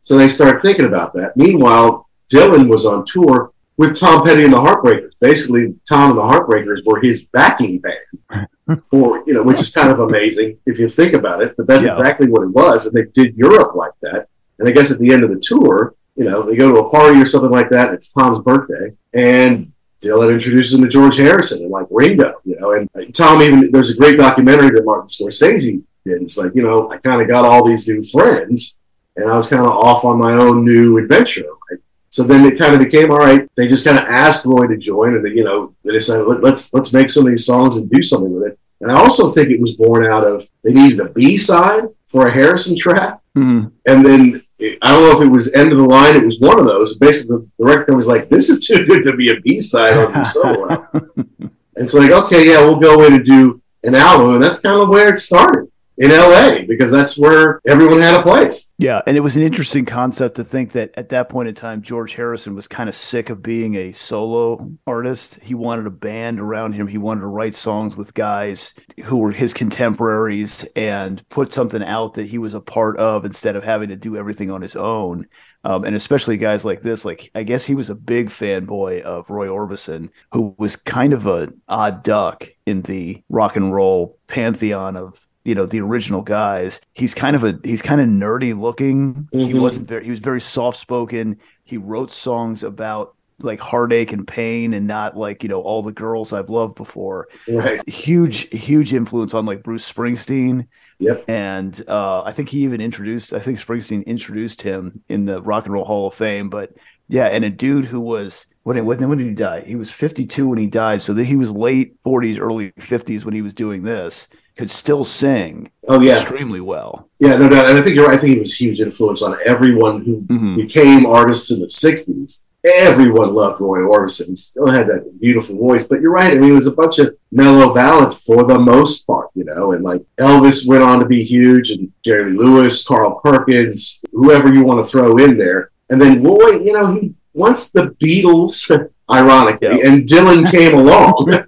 So 0.04 0.18
they 0.18 0.28
started 0.28 0.62
thinking 0.62 0.86
about 0.86 1.14
that. 1.14 1.36
Meanwhile, 1.36 2.08
Dylan 2.32 2.68
was 2.70 2.86
on 2.86 3.06
tour 3.06 3.52
with 3.78 3.98
Tom 4.00 4.24
Petty 4.24 4.44
and 4.44 4.54
the 4.54 4.58
Heartbreakers. 4.62 5.14
Basically, 5.20 5.74
Tom 5.88 6.12
and 6.12 6.20
the 6.20 6.24
Heartbreakers 6.24 6.82
were 6.86 7.02
his 7.02 7.24
backing 7.26 7.80
band 7.80 8.48
for 8.92 9.24
you 9.26 9.34
know, 9.34 9.42
which 9.44 9.60
is 9.60 9.74
kind 9.74 9.90
of 9.90 10.00
amazing 10.02 10.58
if 10.66 10.78
you 10.78 10.88
think 10.88 11.14
about 11.14 11.42
it. 11.42 11.56
But 11.58 11.68
that's 11.68 11.86
Yeah. 11.86 11.92
exactly 11.94 12.28
what 12.28 12.44
it 12.44 12.50
was, 12.50 12.86
and 12.86 12.94
they 12.96 13.06
did 13.14 13.36
Europe 13.36 13.76
like 13.76 13.94
that. 14.04 14.28
And 14.60 14.68
I 14.68 14.72
guess 14.72 14.92
at 14.92 15.00
the 15.00 15.12
end 15.12 15.24
of 15.24 15.32
the 15.32 15.40
tour, 15.42 15.96
you 16.16 16.26
know, 16.26 16.44
they 16.44 16.56
go 16.56 16.72
to 16.72 16.80
a 16.82 16.90
party 16.90 17.20
or 17.20 17.26
something 17.26 17.50
like 17.50 17.70
that. 17.72 17.94
It's 17.94 18.12
Tom's 18.12 18.40
birthday, 18.44 18.92
and 19.14 19.72
Dylan 20.04 20.34
introduces 20.34 20.74
him 20.74 20.82
to 20.84 20.90
George 20.90 21.16
Harrison 21.18 21.64
and 21.64 21.72
like 21.72 21.88
Ringo, 21.90 22.36
you 22.44 22.60
know. 22.60 22.74
And 22.74 22.90
Tom 23.16 23.42
even 23.42 23.72
there's 23.72 23.90
a 23.90 23.96
great 23.96 24.18
documentary 24.18 24.70
that 24.72 24.84
Martin 24.86 25.08
Scorsese 25.08 25.82
did. 26.06 26.22
It's 26.22 26.38
like 26.38 26.54
you 26.56 26.62
know, 26.62 26.92
I 26.92 26.98
kind 26.98 27.22
of 27.22 27.28
got 27.30 27.46
all 27.46 27.66
these 27.66 27.88
new 27.88 28.02
friends, 28.02 28.78
and 29.16 29.30
I 29.30 29.36
was 29.36 29.48
kind 29.48 29.62
of 29.64 29.70
off 29.72 30.04
on 30.06 30.20
my 30.20 30.34
own 30.34 30.66
new 30.66 30.98
adventure. 30.98 31.46
Right? 31.70 31.80
So 32.10 32.24
then 32.24 32.46
it 32.46 32.60
kind 32.60 32.76
of 32.76 32.80
became 32.80 33.12
all 33.12 33.18
right. 33.18 33.50
They 33.56 33.68
just 33.68 33.84
kind 33.84 33.98
of 33.98 34.06
asked 34.06 34.46
Roy 34.46 34.68
to 34.68 34.78
join, 34.78 35.16
and 35.16 35.26
they, 35.26 35.32
you 35.32 35.44
know, 35.44 35.74
they 35.84 35.94
decided 35.94 36.28
Let, 36.28 36.44
let's 36.44 36.74
let's 36.74 36.94
make 36.94 37.10
some 37.10 37.26
of 37.26 37.30
these 37.32 37.46
songs 37.46 37.78
and 37.78 37.90
do 37.90 38.02
something 38.04 38.34
with 38.34 38.52
it. 38.52 38.60
And 38.82 38.92
I 38.92 38.96
also 38.96 39.30
think 39.30 39.50
it 39.50 39.60
was 39.62 39.74
born 39.74 40.06
out 40.06 40.26
of 40.26 40.48
they 40.64 40.74
needed 40.74 41.00
a 41.00 41.10
B 41.10 41.38
side 41.38 41.86
for 42.08 42.28
a 42.28 42.32
Harrison 42.32 42.78
track, 42.78 43.20
Mhm. 43.36 43.72
and 43.88 44.06
then 44.06 44.44
it, 44.60 44.78
I 44.84 44.92
don't 44.92 45.02
know 45.10 45.20
if 45.20 45.26
it 45.26 45.32
was 45.32 45.52
end 45.54 45.72
of 45.72 45.80
the 45.80 45.84
line. 45.86 46.16
It 46.16 46.26
was 46.26 46.40
one 46.40 46.60
of 46.60 46.66
those. 46.68 46.98
Basically, 46.98 47.38
the, 47.58 47.66
record 47.66 47.96
was 47.96 48.06
like, 48.08 48.30
"This 48.30 48.50
is 48.50 48.68
too 48.68 48.86
good 48.86 49.02
to 49.04 49.16
be 49.16 49.30
a 49.32 49.40
B 49.42 49.60
side 49.60 49.98
on 49.98 50.14
your 50.14 50.26
solo." 50.26 50.88
and 51.40 51.50
it's 51.76 51.94
like, 51.96 52.12
okay, 52.12 52.48
yeah, 52.50 52.60
we'll 52.64 52.80
go 52.80 53.04
in 53.06 53.14
and 53.14 53.26
do 53.26 53.60
an 53.84 53.96
album, 53.96 54.36
and 54.36 54.44
that's 54.44 54.60
kind 54.60 54.80
of 54.82 54.90
where 54.90 55.12
it 55.12 55.18
started 55.20 55.68
in 55.98 56.12
L.A. 56.12 56.66
because 56.66 56.92
that's 56.92 57.18
where 57.18 57.62
everyone 57.68 58.00
had 58.00 58.16
a 58.16 58.24
place. 58.24 58.72
Yeah, 58.78 59.02
and 59.06 59.16
it 59.16 59.20
was 59.20 59.36
an 59.36 59.44
interesting 59.44 59.86
concept 59.86 60.36
to 60.36 60.44
think 60.44 60.72
that 60.72 60.92
at 60.96 61.10
that 61.10 61.30
point 61.30 61.50
in 61.50 61.56
time, 61.56 61.82
George 61.82 62.14
Harrison 62.14 62.56
was 62.56 62.68
kind 62.68 62.90
of 62.90 62.96
sick 62.96 63.30
of 63.30 63.44
being 63.44 63.76
a 63.76 63.92
solo 63.92 64.72
artist. 64.88 65.40
He 65.42 65.54
wanted 65.54 65.86
a 65.86 65.92
band 65.92 66.40
around 66.40 66.74
him. 66.74 66.88
He 66.88 66.98
wanted 66.98 67.22
to 67.22 67.28
write 67.28 67.56
songs 67.56 67.96
with 67.96 68.14
guys 68.14 68.74
who 69.04 69.18
were 69.18 69.32
his 69.32 69.54
contemporaries 69.54 70.66
and 70.76 71.28
put 71.30 71.54
something 71.54 71.84
out 71.84 72.16
that 72.16 72.28
he 72.28 72.38
was 72.38 72.54
a 72.54 72.62
part 72.62 72.98
of 72.98 73.26
instead 73.26 73.56
of 73.56 73.64
having 73.64 73.90
to 73.90 73.96
do 73.96 74.18
everything 74.18 74.52
on 74.52 74.62
his 74.62 74.76
own. 74.76 75.28
Um, 75.66 75.86
and 75.86 75.96
especially 75.96 76.36
guys 76.36 76.66
like 76.66 76.82
this, 76.82 77.06
like 77.06 77.32
I 77.36 77.44
guess 77.44 77.64
he 77.64 77.74
was 77.74 77.90
a 77.90 77.96
big 77.96 78.30
fanboy 78.30 79.02
of 79.02 79.30
Roy 79.30 79.48
Orbison, 79.48 80.10
who 80.34 80.54
was 80.58 80.76
kind 80.76 81.14
of 81.14 81.26
a 81.26 81.54
odd 81.70 82.04
duck 82.04 82.50
in 82.66 82.82
the 82.82 83.24
rock 83.30 83.56
and 83.56 83.74
roll 83.74 84.18
pantheon 84.28 84.98
of 84.98 85.23
you 85.46 85.56
know 85.56 85.66
the 85.66 85.82
original 85.82 86.22
guys. 86.22 86.80
He's 86.94 87.14
kind 87.14 87.36
of 87.36 87.44
a 87.44 87.60
he's 87.64 87.82
kind 87.82 88.02
of 88.02 88.08
nerdy 88.08 88.58
looking. 88.60 89.28
He 89.32 89.54
Mhm. 89.54 89.62
wasn't 89.62 89.88
very 89.88 90.04
he 90.04 90.10
was 90.12 90.20
very 90.20 90.42
soft 90.42 90.78
spoken. 90.80 91.38
He 91.64 91.78
wrote 91.78 92.12
songs 92.12 92.64
about 92.64 93.16
like 93.40 93.60
heartache 93.60 94.14
and 94.14 94.26
pain 94.28 94.74
and 94.74 94.88
not 94.88 95.18
like 95.18 95.44
you 95.44 95.50
know 95.50 95.60
all 95.62 95.82
the 95.82 95.92
girls 95.92 96.32
I've 96.32 96.50
loved 96.50 96.76
before. 96.76 97.28
Right. 97.48 97.88
Huge 97.90 98.48
huge 98.58 98.94
influence 98.94 99.34
on 99.34 99.46
like 99.46 99.64
Bruce 99.64 99.92
Springsteen. 99.92 100.68
Yep. 101.00 101.26
And 101.28 101.84
uh, 101.88 102.22
I 102.24 102.32
think 102.32 102.48
he 102.50 102.60
even 102.64 102.80
introduced 102.80 103.34
I 103.34 103.40
think 103.40 103.60
Springsteen 103.60 104.06
introduced 104.06 104.62
him 104.62 105.02
in 105.10 105.26
the 105.26 105.42
Rock 105.42 105.66
and 105.66 105.74
Roll 105.74 105.84
Hall 105.86 106.08
of 106.08 106.14
Fame. 106.14 106.50
But 106.50 106.72
yeah, 107.10 107.26
and 107.26 107.44
a 107.44 107.50
dude 107.50 107.86
who 107.86 108.00
was 108.00 108.46
when 108.64 108.86
when 108.86 109.10
when 109.10 109.18
did 109.18 109.28
he 109.28 109.34
die? 109.34 109.62
He 109.62 109.76
was 109.76 109.92
52 109.92 110.48
when 110.48 110.58
he 110.60 110.68
died, 110.68 111.02
so 111.02 111.14
that 111.14 111.26
he 111.26 111.36
was 111.36 111.52
late 111.52 112.02
40s, 112.06 112.40
early 112.40 112.72
50s 112.80 113.26
when 113.26 113.34
he 113.34 113.42
was 113.42 113.54
doing 113.54 113.84
this. 113.84 114.30
Could 114.56 114.70
still 114.70 115.04
sing 115.04 115.72
Oh 115.88 116.00
yeah. 116.00 116.14
extremely 116.20 116.62
well. 116.62 117.10
Yeah, 117.20 117.36
no 117.38 117.50
doubt. 117.50 117.68
And 117.70 117.78
I 117.78 117.82
think 117.82 117.96
you're 117.96 118.06
right. 118.08 118.18
I 118.18 118.22
think 118.22 118.34
he 118.36 118.40
was 118.40 118.52
a 118.52 118.56
huge 118.56 118.82
influence 118.82 119.22
on 119.24 119.36
everyone 119.46 120.02
who 120.04 120.22
Mhm. 120.22 120.56
became 120.58 121.06
artists 121.08 121.50
in 121.52 121.60
the 121.60 121.68
60s. 121.68 122.44
Everyone 122.66 123.34
loved 123.34 123.60
Roy 123.60 123.80
Orbison. 123.80 124.28
He 124.30 124.36
still 124.38 124.68
had 124.68 124.88
that 124.88 125.20
beautiful 125.20 125.58
voice. 125.58 125.86
But 125.86 126.02
you're 126.02 126.12
right. 126.14 126.32
I 126.32 126.36
mean, 126.40 126.52
it 126.52 126.56
was 126.56 126.68
a 126.68 126.72
bunch 126.72 127.00
of 127.00 127.14
mellow 127.32 127.74
ballads 127.74 128.24
for 128.24 128.44
the 128.46 128.58
most 128.60 129.06
part, 129.08 129.28
you 129.36 129.44
know. 129.44 129.74
And 129.74 129.84
like 129.84 130.02
Elvis 130.20 130.66
went 130.68 130.84
on 130.84 131.00
to 131.00 131.06
be 131.06 131.24
huge, 131.26 131.72
and 131.72 131.92
Jerry 132.06 132.32
Lewis, 132.32 132.84
Carl 132.86 133.20
Perkins, 133.24 134.00
whoever 134.14 134.54
you 134.54 134.64
want 134.64 134.80
to 134.86 134.90
throw 134.90 135.18
in 135.18 135.38
there. 135.38 135.72
And 135.90 136.00
then 136.00 136.24
Roy, 136.24 136.62
you 136.64 136.72
know, 136.74 136.94
he 136.94 137.14
once 137.34 137.72
the 137.72 137.88
Beatles, 138.02 138.70
ironically, 139.12 139.68
Yeah. 139.80 139.88
and 139.92 140.08
Dylan 140.08 140.50
came 140.58 140.74
along, 140.78 141.44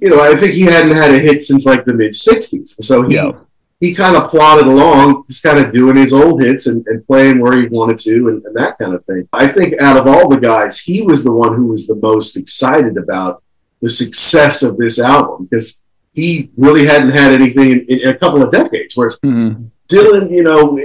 you 0.00 0.08
know, 0.10 0.20
I 0.20 0.34
think 0.34 0.54
he 0.54 0.62
hadn't 0.62 0.92
had 0.96 1.12
a 1.12 1.18
hit 1.18 1.42
since 1.42 1.66
like 1.66 1.84
the 1.84 1.94
mid 1.94 2.12
60s. 2.12 2.76
So 2.82 3.02
he 3.02 3.14
Yeah. 3.14 3.32
he 3.80 3.94
kind 3.94 4.16
of 4.16 4.30
plodded 4.30 4.66
along, 4.66 5.24
just 5.28 5.42
kind 5.42 5.58
of 5.58 5.72
doing 5.72 5.96
his 5.96 6.12
old 6.12 6.42
hits 6.42 6.66
and, 6.66 6.86
and 6.86 7.04
playing 7.06 7.40
where 7.40 7.60
he 7.60 7.66
wanted 7.68 7.98
to 8.00 8.28
and, 8.28 8.44
and 8.44 8.54
that 8.56 8.78
kind 8.78 8.94
of 8.94 9.04
thing. 9.04 9.28
I 9.32 9.46
think 9.48 9.80
out 9.80 9.96
of 9.96 10.06
all 10.06 10.28
the 10.28 10.36
guys, 10.38 10.78
he 10.78 11.02
was 11.02 11.24
the 11.24 11.32
one 11.32 11.54
who 11.56 11.66
was 11.66 11.86
the 11.86 11.96
most 11.96 12.36
excited 12.36 12.96
about 12.96 13.42
the 13.80 13.88
success 13.88 14.62
of 14.62 14.76
this 14.76 14.98
album 15.00 15.48
because 15.50 15.80
he 16.12 16.50
really 16.56 16.84
hadn't 16.86 17.10
had 17.10 17.32
anything 17.32 17.72
in, 17.72 17.80
in 17.88 18.08
a 18.08 18.16
couple 18.18 18.42
of 18.42 18.50
decades. 18.52 18.96
Whereas 18.96 19.18
Mhm. 19.24 19.70
Dylan, 19.90 20.30
you 20.30 20.42
know, 20.44 20.78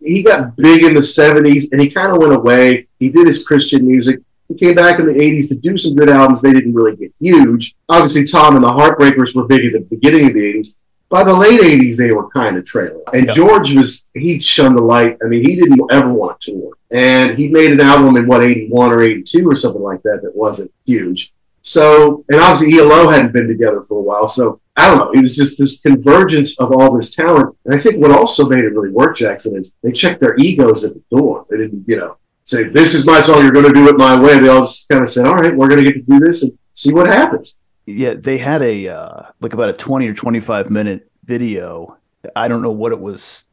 he 0.00 0.22
got 0.22 0.56
big 0.56 0.84
in 0.84 0.94
the 0.94 1.00
70s 1.02 1.72
and 1.72 1.80
he 1.82 1.90
kind 1.90 2.10
of 2.12 2.18
went 2.18 2.32
away. 2.32 2.86
He 3.00 3.08
did 3.08 3.26
his 3.26 3.42
Christian 3.42 3.86
music. 3.86 4.20
He 4.48 4.54
came 4.54 4.74
back 4.74 5.00
in 5.00 5.06
the 5.06 5.14
80s 5.14 5.48
to 5.48 5.54
do 5.54 5.76
some 5.76 5.94
good 5.94 6.08
albums. 6.10 6.40
They 6.40 6.52
didn't 6.52 6.74
really 6.74 6.96
get 6.96 7.12
huge. 7.20 7.74
Obviously, 7.88 8.24
Tom 8.24 8.54
and 8.54 8.64
the 8.64 8.68
Heartbreakers 8.68 9.34
were 9.34 9.46
big 9.46 9.64
at 9.66 9.72
the 9.72 9.80
beginning 9.80 10.28
of 10.28 10.34
the 10.34 10.54
80s. 10.54 10.74
By 11.08 11.22
the 11.22 11.34
late 11.34 11.60
80s, 11.60 11.96
they 11.96 12.12
were 12.12 12.28
kind 12.30 12.56
of 12.56 12.64
trailing. 12.64 13.02
And 13.12 13.26
Yeah. 13.26 13.32
George 13.32 13.72
was, 13.72 14.04
he 14.14 14.40
shunned 14.40 14.76
the 14.76 14.82
light. 14.82 15.18
I 15.24 15.28
mean, 15.28 15.42
he 15.42 15.56
didn't 15.56 15.80
ever 15.90 16.12
want 16.12 16.40
to 16.40 16.52
tour. 16.52 16.72
And 16.90 17.36
he 17.36 17.48
made 17.48 17.72
an 17.72 17.80
album 17.80 18.16
in 18.16 18.26
what, 18.26 18.42
81 18.42 18.92
or 18.92 19.02
82 19.02 19.48
or 19.48 19.56
something 19.56 19.82
like 19.82 20.02
that 20.02 20.20
that 20.22 20.34
wasn't 20.34 20.72
huge. 20.84 21.32
So, 21.62 22.24
and 22.28 22.40
obviously 22.40 22.78
ELO 22.78 23.08
hadn't 23.08 23.32
been 23.32 23.48
together 23.48 23.82
for 23.82 23.98
a 23.98 24.02
while. 24.02 24.28
So, 24.28 24.60
I 24.76 24.88
don't 24.88 24.98
know. 24.98 25.10
It 25.12 25.20
was 25.20 25.34
just 25.34 25.58
this 25.58 25.80
convergence 25.80 26.60
of 26.60 26.72
all 26.72 26.94
this 26.94 27.14
talent. 27.14 27.56
And 27.64 27.74
I 27.74 27.78
think 27.78 27.96
what 27.96 28.10
also 28.12 28.48
made 28.48 28.62
it 28.62 28.74
really 28.74 28.90
work, 28.90 29.16
Jackson, 29.16 29.56
is 29.56 29.74
they 29.82 29.90
checked 29.90 30.20
their 30.20 30.36
egos 30.36 30.84
at 30.84 30.94
the 30.94 31.02
door. 31.10 31.46
They 31.50 31.56
didn't, 31.56 31.84
you 31.88 31.96
know, 31.96 32.18
say, 32.46 32.64
this 32.64 32.94
is 32.94 33.04
my 33.04 33.20
song, 33.20 33.42
you're 33.42 33.52
going 33.52 33.66
to 33.66 33.72
do 33.72 33.88
it 33.88 33.98
my 33.98 34.18
way. 34.18 34.38
They 34.38 34.48
all 34.48 34.60
just 34.60 34.88
kind 34.88 35.02
of 35.02 35.08
said, 35.08 35.26
all 35.26 35.34
right, 35.34 35.54
we're 35.54 35.68
going 35.68 35.84
to 35.84 35.90
get 35.90 36.06
to 36.06 36.18
do 36.18 36.20
this 36.20 36.42
and 36.42 36.56
see 36.72 36.92
what 36.92 37.06
happens. 37.06 37.58
Yeah, 37.86 38.14
they 38.14 38.38
had 38.38 38.62
a 38.62 38.88
uh, 38.88 39.22
like 39.40 39.52
about 39.52 39.68
a 39.68 39.72
20 39.72 40.08
or 40.08 40.14
25 40.14 40.70
minute 40.70 41.10
video. 41.24 41.98
I 42.34 42.48
don't 42.48 42.62
know 42.62 42.72
what 42.72 42.92
it 42.92 42.98
was 42.98 43.44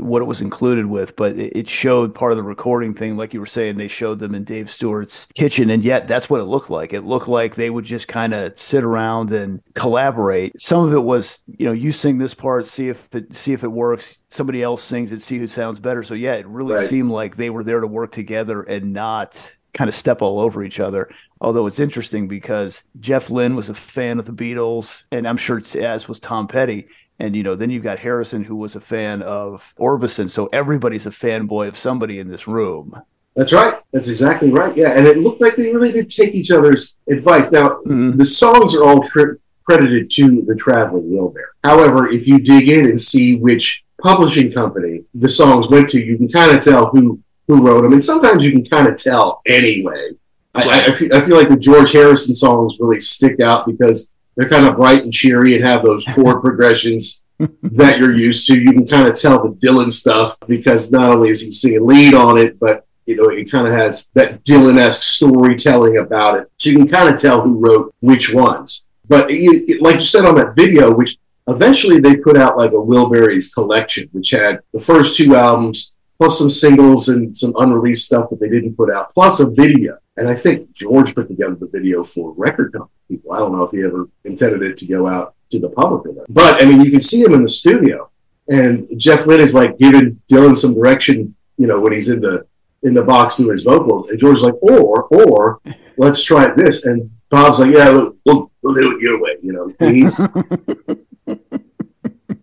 what 0.00 0.22
it 0.22 0.26
was 0.26 0.40
included 0.40 0.86
with, 0.86 1.16
but 1.16 1.36
it 1.38 1.68
showed 1.68 2.14
part 2.14 2.32
of 2.32 2.36
the 2.36 2.42
recording 2.42 2.94
thing 2.94 3.16
like 3.16 3.32
you 3.34 3.40
were 3.40 3.46
saying 3.46 3.76
they 3.76 3.88
showed 3.88 4.18
them 4.18 4.34
in 4.34 4.44
Dave 4.44 4.70
Stewart's 4.70 5.26
kitchen 5.34 5.70
and 5.70 5.84
yet 5.84 6.08
that's 6.08 6.28
what 6.30 6.40
it 6.40 6.44
looked 6.44 6.70
like. 6.70 6.92
It 6.92 7.02
looked 7.02 7.28
like 7.28 7.54
they 7.54 7.70
would 7.70 7.84
just 7.84 8.08
kind 8.08 8.34
of 8.34 8.58
sit 8.58 8.84
around 8.84 9.32
and 9.32 9.60
collaborate. 9.74 10.58
Some 10.60 10.84
of 10.86 10.92
it 10.92 11.02
was, 11.02 11.38
you 11.58 11.66
know, 11.66 11.72
you 11.72 11.92
sing 11.92 12.18
this 12.18 12.34
part, 12.34 12.66
see 12.66 12.88
if 12.88 13.14
it 13.14 13.32
see 13.34 13.52
if 13.52 13.64
it 13.64 13.68
works. 13.72 14.16
Somebody 14.30 14.62
else 14.62 14.82
sings 14.82 15.12
it, 15.12 15.22
see 15.22 15.38
who 15.38 15.46
sounds 15.46 15.78
better. 15.78 16.02
So 16.02 16.14
yeah, 16.14 16.34
it 16.34 16.46
really 16.46 16.74
Right. 16.74 16.86
seemed 16.86 17.10
like 17.10 17.36
they 17.36 17.50
were 17.50 17.64
there 17.64 17.80
to 17.80 17.86
work 17.86 18.12
together 18.12 18.62
and 18.62 18.92
not 18.92 19.52
kind 19.74 19.88
of 19.88 19.94
step 19.94 20.20
all 20.22 20.38
over 20.38 20.62
each 20.62 20.80
other. 20.80 21.08
Although 21.40 21.66
it's 21.66 21.80
interesting 21.80 22.28
because 22.28 22.84
Jeff 23.00 23.30
Lynne 23.30 23.56
was 23.56 23.68
a 23.68 23.74
fan 23.74 24.18
of 24.18 24.26
the 24.26 24.32
Beatles, 24.32 25.02
and 25.10 25.26
I'm 25.26 25.36
sure 25.36 25.60
as 25.80 26.06
was 26.08 26.20
Tom 26.20 26.46
Petty. 26.46 26.86
And 27.18 27.36
you 27.36 27.42
know, 27.42 27.54
then 27.54 27.70
you've 27.70 27.82
got 27.84 27.98
Harrison, 27.98 28.42
who 28.42 28.56
was 28.56 28.74
a 28.76 28.80
fan 28.80 29.22
of 29.22 29.74
Orbison. 29.78 30.28
So 30.28 30.46
everybody's 30.52 31.06
a 31.06 31.10
fanboy 31.10 31.68
of 31.68 31.76
somebody 31.76 32.18
in 32.18 32.28
this 32.28 32.48
room. 32.48 32.94
That's 33.36 33.52
right. 33.52 33.74
That's 33.92 34.08
exactly 34.08 34.50
right. 34.50 34.76
Yeah. 34.76 34.90
And 34.92 35.06
it 35.06 35.18
looked 35.18 35.40
like 35.40 35.56
they 35.56 35.72
really 35.72 35.92
did 35.92 36.10
take 36.10 36.34
each 36.34 36.50
other's 36.50 36.94
advice. 37.08 37.50
Now, 37.52 37.78
Mhm. 37.86 38.16
the 38.18 38.24
songs 38.24 38.74
are 38.74 38.84
all 38.84 39.00
tri- 39.02 39.36
credited 39.64 40.10
to 40.10 40.42
the 40.46 40.54
Traveling 40.56 41.10
Wilbur. 41.12 41.52
However, 41.64 42.08
if 42.08 42.26
you 42.26 42.38
dig 42.40 42.68
in 42.68 42.86
and 42.86 43.00
see 43.00 43.36
which 43.36 43.84
publishing 44.02 44.52
company 44.52 45.04
the 45.14 45.28
songs 45.28 45.68
went 45.68 45.88
to, 45.90 46.04
you 46.04 46.16
can 46.18 46.28
kind 46.28 46.50
of 46.56 46.62
tell 46.62 46.86
who 46.86 47.18
who 47.48 47.60
wrote 47.66 47.82
them, 47.82 47.92
and 47.92 48.02
sometimes 48.02 48.44
you 48.44 48.52
can 48.52 48.64
kind 48.64 48.86
of 48.86 48.94
tell 48.96 49.40
anyway. 49.46 50.10
I, 50.54 50.62
I, 50.62 50.84
I, 50.86 50.92
feel, 50.92 51.12
I 51.14 51.20
feel 51.22 51.36
like 51.36 51.48
the 51.48 51.56
George 51.56 51.90
Harrison 51.92 52.34
songs 52.34 52.76
really 52.78 53.00
stick 53.00 53.40
out 53.40 53.66
because 53.66 54.11
they're 54.36 54.48
kind 54.48 54.66
of 54.66 54.76
bright 54.76 55.02
and 55.02 55.12
cheery 55.12 55.54
and 55.54 55.64
have 55.64 55.82
those 55.84 56.04
chord 56.14 56.40
progressions 56.46 57.20
that 57.62 57.98
you're 57.98 58.14
used 58.14 58.46
to. 58.46 58.58
You 58.58 58.72
can 58.72 58.86
kind 58.86 59.08
of 59.08 59.14
tell 59.18 59.42
the 59.42 59.52
Dylan 59.54 59.90
stuff 59.92 60.36
because 60.46 60.90
not 60.90 61.10
only 61.14 61.30
is 61.30 61.40
he 61.40 61.50
singing 61.50 61.86
lead 61.86 62.14
on 62.14 62.38
it, 62.38 62.58
but 62.60 62.86
you 63.06 63.16
know, 63.16 63.28
it 63.30 63.50
kind 63.50 63.66
of 63.66 63.72
has 63.72 64.08
that 64.14 64.44
Dylan-esque 64.44 65.02
storytelling 65.02 65.98
about 65.98 66.38
it. 66.38 66.50
So 66.58 66.70
you 66.70 66.76
can 66.78 66.88
kind 66.88 67.08
of 67.08 67.20
tell 67.20 67.40
who 67.42 67.58
wrote 67.58 67.92
which 68.00 68.32
ones. 68.32 68.86
But 69.08 69.30
it, 69.30 69.34
it- 69.68 69.82
like 69.82 69.96
you 69.96 70.04
said 70.06 70.24
on 70.24 70.36
that 70.36 70.54
video, 70.54 70.94
which 70.94 71.16
eventually 71.48 71.98
they 71.98 72.16
put 72.16 72.36
out 72.36 72.56
like 72.56 72.70
a 72.70 72.74
Wilburys 72.74 73.52
collection, 73.52 74.08
which 74.12 74.30
had 74.30 74.60
the 74.72 74.78
first 74.80 75.16
two 75.16 75.34
albums 75.34 75.92
plus 76.18 76.38
some 76.38 76.48
singles 76.50 77.08
and 77.08 77.36
some 77.36 77.52
unreleased 77.58 78.06
stuff 78.06 78.30
that 78.30 78.38
they 78.38 78.48
didn't 78.48 78.76
put 78.76 78.94
out, 78.94 79.12
plus 79.12 79.40
a 79.40 79.50
video. 79.50 79.98
And 80.16 80.28
I 80.28 80.34
think 80.34 80.72
George 80.72 81.14
put 81.14 81.28
together 81.28 81.54
the 81.54 81.66
video 81.66 82.04
for 82.04 82.32
record 82.36 82.72
company 82.72 82.90
people. 83.08 83.32
I 83.32 83.38
don't 83.38 83.56
know 83.56 83.62
if 83.62 83.70
he 83.70 83.82
ever 83.82 84.08
intended 84.24 84.62
it 84.62 84.76
to 84.78 84.86
go 84.86 85.06
out 85.08 85.34
to 85.50 85.58
the 85.58 85.70
public 85.70 86.06
or 86.06 86.12
not. 86.12 86.26
But 86.28 86.62
I 86.62 86.66
mean, 86.66 86.84
you 86.84 86.90
can 86.90 87.00
see 87.00 87.22
him 87.22 87.34
in 87.34 87.42
the 87.42 87.48
studio, 87.48 88.10
and 88.48 88.88
Jeff 88.98 89.26
Lynne 89.26 89.40
is 89.40 89.54
like 89.54 89.78
giving 89.78 90.20
Dylan 90.30 90.56
some 90.56 90.74
direction, 90.74 91.34
you 91.56 91.66
know, 91.66 91.80
when 91.80 91.92
he's 91.92 92.08
in 92.08 92.20
the 92.20 92.46
in 92.82 92.94
the 92.94 93.02
box 93.02 93.36
doing 93.36 93.52
his 93.52 93.62
vocals, 93.62 94.10
and 94.10 94.18
George's 94.18 94.42
like, 94.42 94.60
or 94.60 95.04
or 95.04 95.60
let's 95.96 96.22
try 96.22 96.52
this, 96.54 96.84
and 96.84 97.10
Bob's 97.30 97.58
like, 97.58 97.72
yeah, 97.72 97.88
look, 97.88 98.16
we'll, 98.26 98.50
we'll 98.62 98.74
do 98.74 98.94
it 98.94 99.00
your 99.00 99.18
way, 99.18 99.36
you 99.42 99.52
know, 99.52 99.72
please. 99.78 100.20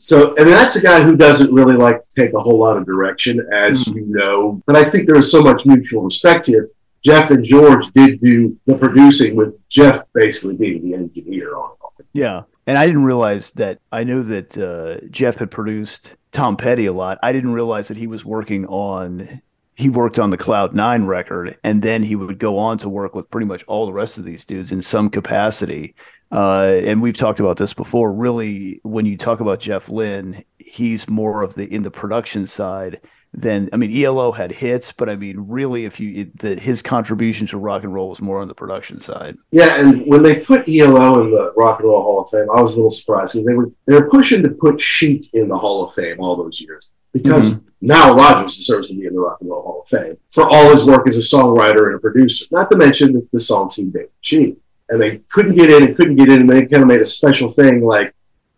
So, 0.02 0.34
and 0.36 0.48
that's 0.48 0.78
a 0.78 0.82
guy 0.82 1.02
who 1.02 1.18
doesn't 1.18 1.54
really 1.54 1.76
like 1.76 2.00
to 2.00 2.08
take 2.16 2.34
a 2.34 2.40
whole 2.40 2.58
lot 2.58 2.78
of 2.78 2.86
direction, 2.86 3.46
as 3.54 3.84
mm-hmm. 3.84 3.98
you 3.98 4.06
know. 4.08 4.64
But 4.66 4.78
I 4.78 4.84
think 4.84 5.06
there 5.06 5.18
is 5.18 5.30
so 5.30 5.42
much 5.42 5.66
mutual 5.66 6.04
respect 6.04 6.46
here. 6.46 6.70
Jeff 7.04 7.32
and 7.32 7.44
George 7.44 7.88
did 7.92 8.22
do 8.22 8.58
the 8.66 8.76
producing, 8.76 9.36
with 9.36 9.56
Jeff 9.70 10.04
basically 10.14 10.56
being 10.56 10.90
the 10.90 10.96
engineer 10.96 11.56
on 11.56 11.72
it. 12.00 12.06
Yeah, 12.14 12.44
and 12.68 12.78
I 12.78 12.86
didn't 12.86 13.06
realize 13.06 13.52
that. 13.52 13.80
I 13.92 14.04
knew 14.04 14.24
that 14.24 14.58
uh, 14.58 15.06
Jeff 15.10 15.38
had 15.38 15.52
produced 15.52 16.16
Tom 16.32 16.58
Petty 16.58 16.86
a 16.86 16.94
lot. 16.94 17.18
I 17.24 17.32
didn't 17.32 17.54
realize 17.54 17.88
that 17.88 17.98
he 17.98 18.08
was 18.08 18.26
working 18.26 18.66
on. 18.66 19.42
He 19.76 19.90
worked 19.90 20.20
on 20.20 20.30
the 20.30 20.38
Cloud 20.38 20.76
Nine 20.76 21.06
record, 21.06 21.58
and 21.64 21.82
then 21.82 22.04
he 22.04 22.16
would 22.16 22.38
go 22.38 22.58
on 22.58 22.78
to 22.80 22.90
work 22.90 23.16
with 23.16 23.30
pretty 23.30 23.48
much 23.48 23.64
all 23.64 23.86
the 23.86 23.94
rest 23.94 24.18
of 24.18 24.26
these 24.26 24.44
dudes 24.44 24.72
in 24.72 24.82
some 24.82 25.10
capacity. 25.10 25.96
Uh, 26.32 26.82
and 26.84 27.02
we've 27.02 27.18
talked 27.18 27.40
about 27.40 27.58
this 27.58 27.74
before. 27.74 28.12
Really, 28.12 28.82
when 28.84 29.06
you 29.06 29.18
talk 29.18 29.40
about 29.40 29.62
Jeff 29.62 29.90
Lynne, 29.90 30.44
he's 30.58 31.10
more 31.10 31.42
of 31.42 31.56
the 31.56 31.74
in 31.74 31.82
the 31.84 31.92
production 31.92 32.46
side 32.46 33.00
than 33.34 33.70
I 33.72 33.78
mean 33.78 33.96
ELO 33.96 34.32
had 34.32 34.52
hits, 34.52 34.92
but 34.92 35.10
I 35.10 35.16
mean 35.16 35.38
really, 35.48 35.86
if 35.86 36.00
you 36.00 36.32
the, 36.36 36.56
his 36.56 36.82
contribution 36.82 37.48
to 37.48 37.58
rock 37.58 37.84
and 37.84 37.94
roll 37.94 38.10
was 38.10 38.22
more 38.22 38.42
on 38.42 38.48
the 38.48 38.56
production 38.56 39.00
side. 39.00 39.38
Yeah, 39.52 39.80
and 39.80 40.06
when 40.08 40.24
they 40.24 40.40
put 40.40 40.68
ELO 40.68 41.22
in 41.22 41.32
the 41.32 41.54
Rock 41.56 41.80
and 41.80 41.90
Roll 41.90 42.02
Hall 42.02 42.22
of 42.22 42.30
Fame, 42.30 42.48
I 42.56 42.62
was 42.62 42.74
a 42.74 42.78
little 42.78 42.90
surprised 42.90 43.34
because 43.34 43.46
they 43.46 43.54
were 43.54 43.72
they 43.86 43.96
were 43.96 44.10
pushing 44.10 44.42
to 44.44 44.50
put 44.50 44.80
Chic 44.80 45.30
in 45.34 45.48
the 45.48 45.58
Hall 45.58 45.84
of 45.84 45.94
Fame 45.94 46.20
all 46.20 46.36
those 46.36 46.60
years 46.60 46.90
because 47.14 47.58
mm-hmm. 47.58 47.88
Nile 47.88 48.16
Rodgers 48.16 48.56
deserves 48.56 48.88
to 48.88 48.94
be 48.96 49.06
in 49.06 49.14
the 49.14 49.20
Rock 49.20 49.40
and 49.42 49.50
Roll 49.50 49.62
Hall 49.62 49.82
of 49.82 49.88
Fame 49.88 50.18
for 50.32 50.50
all 50.50 50.72
his 50.72 50.84
work 50.84 51.08
as 51.08 51.16
a 51.16 51.36
songwriter 51.36 51.88
and 51.88 51.96
a 51.96 52.00
producer. 52.00 52.46
Not 52.52 52.72
to 52.72 52.78
mention 52.78 53.14
the, 53.14 53.28
the 53.32 53.40
song 53.40 53.70
Team 53.70 53.92
David 53.92 54.12
Chic 54.22 54.58
and 54.90 55.02
they 55.02 55.18
couldn't 55.30 55.56
get 55.56 55.70
in 55.70 55.84
and 55.84 55.96
couldn't 55.96 56.16
get 56.16 56.30
in, 56.30 56.42
and 56.42 56.50
they 56.50 56.66
kind 56.66 56.84
of 56.84 56.88
made 56.88 57.02
a 57.02 57.06
special 57.06 57.48
thing 57.48 57.86
like, 57.86 58.14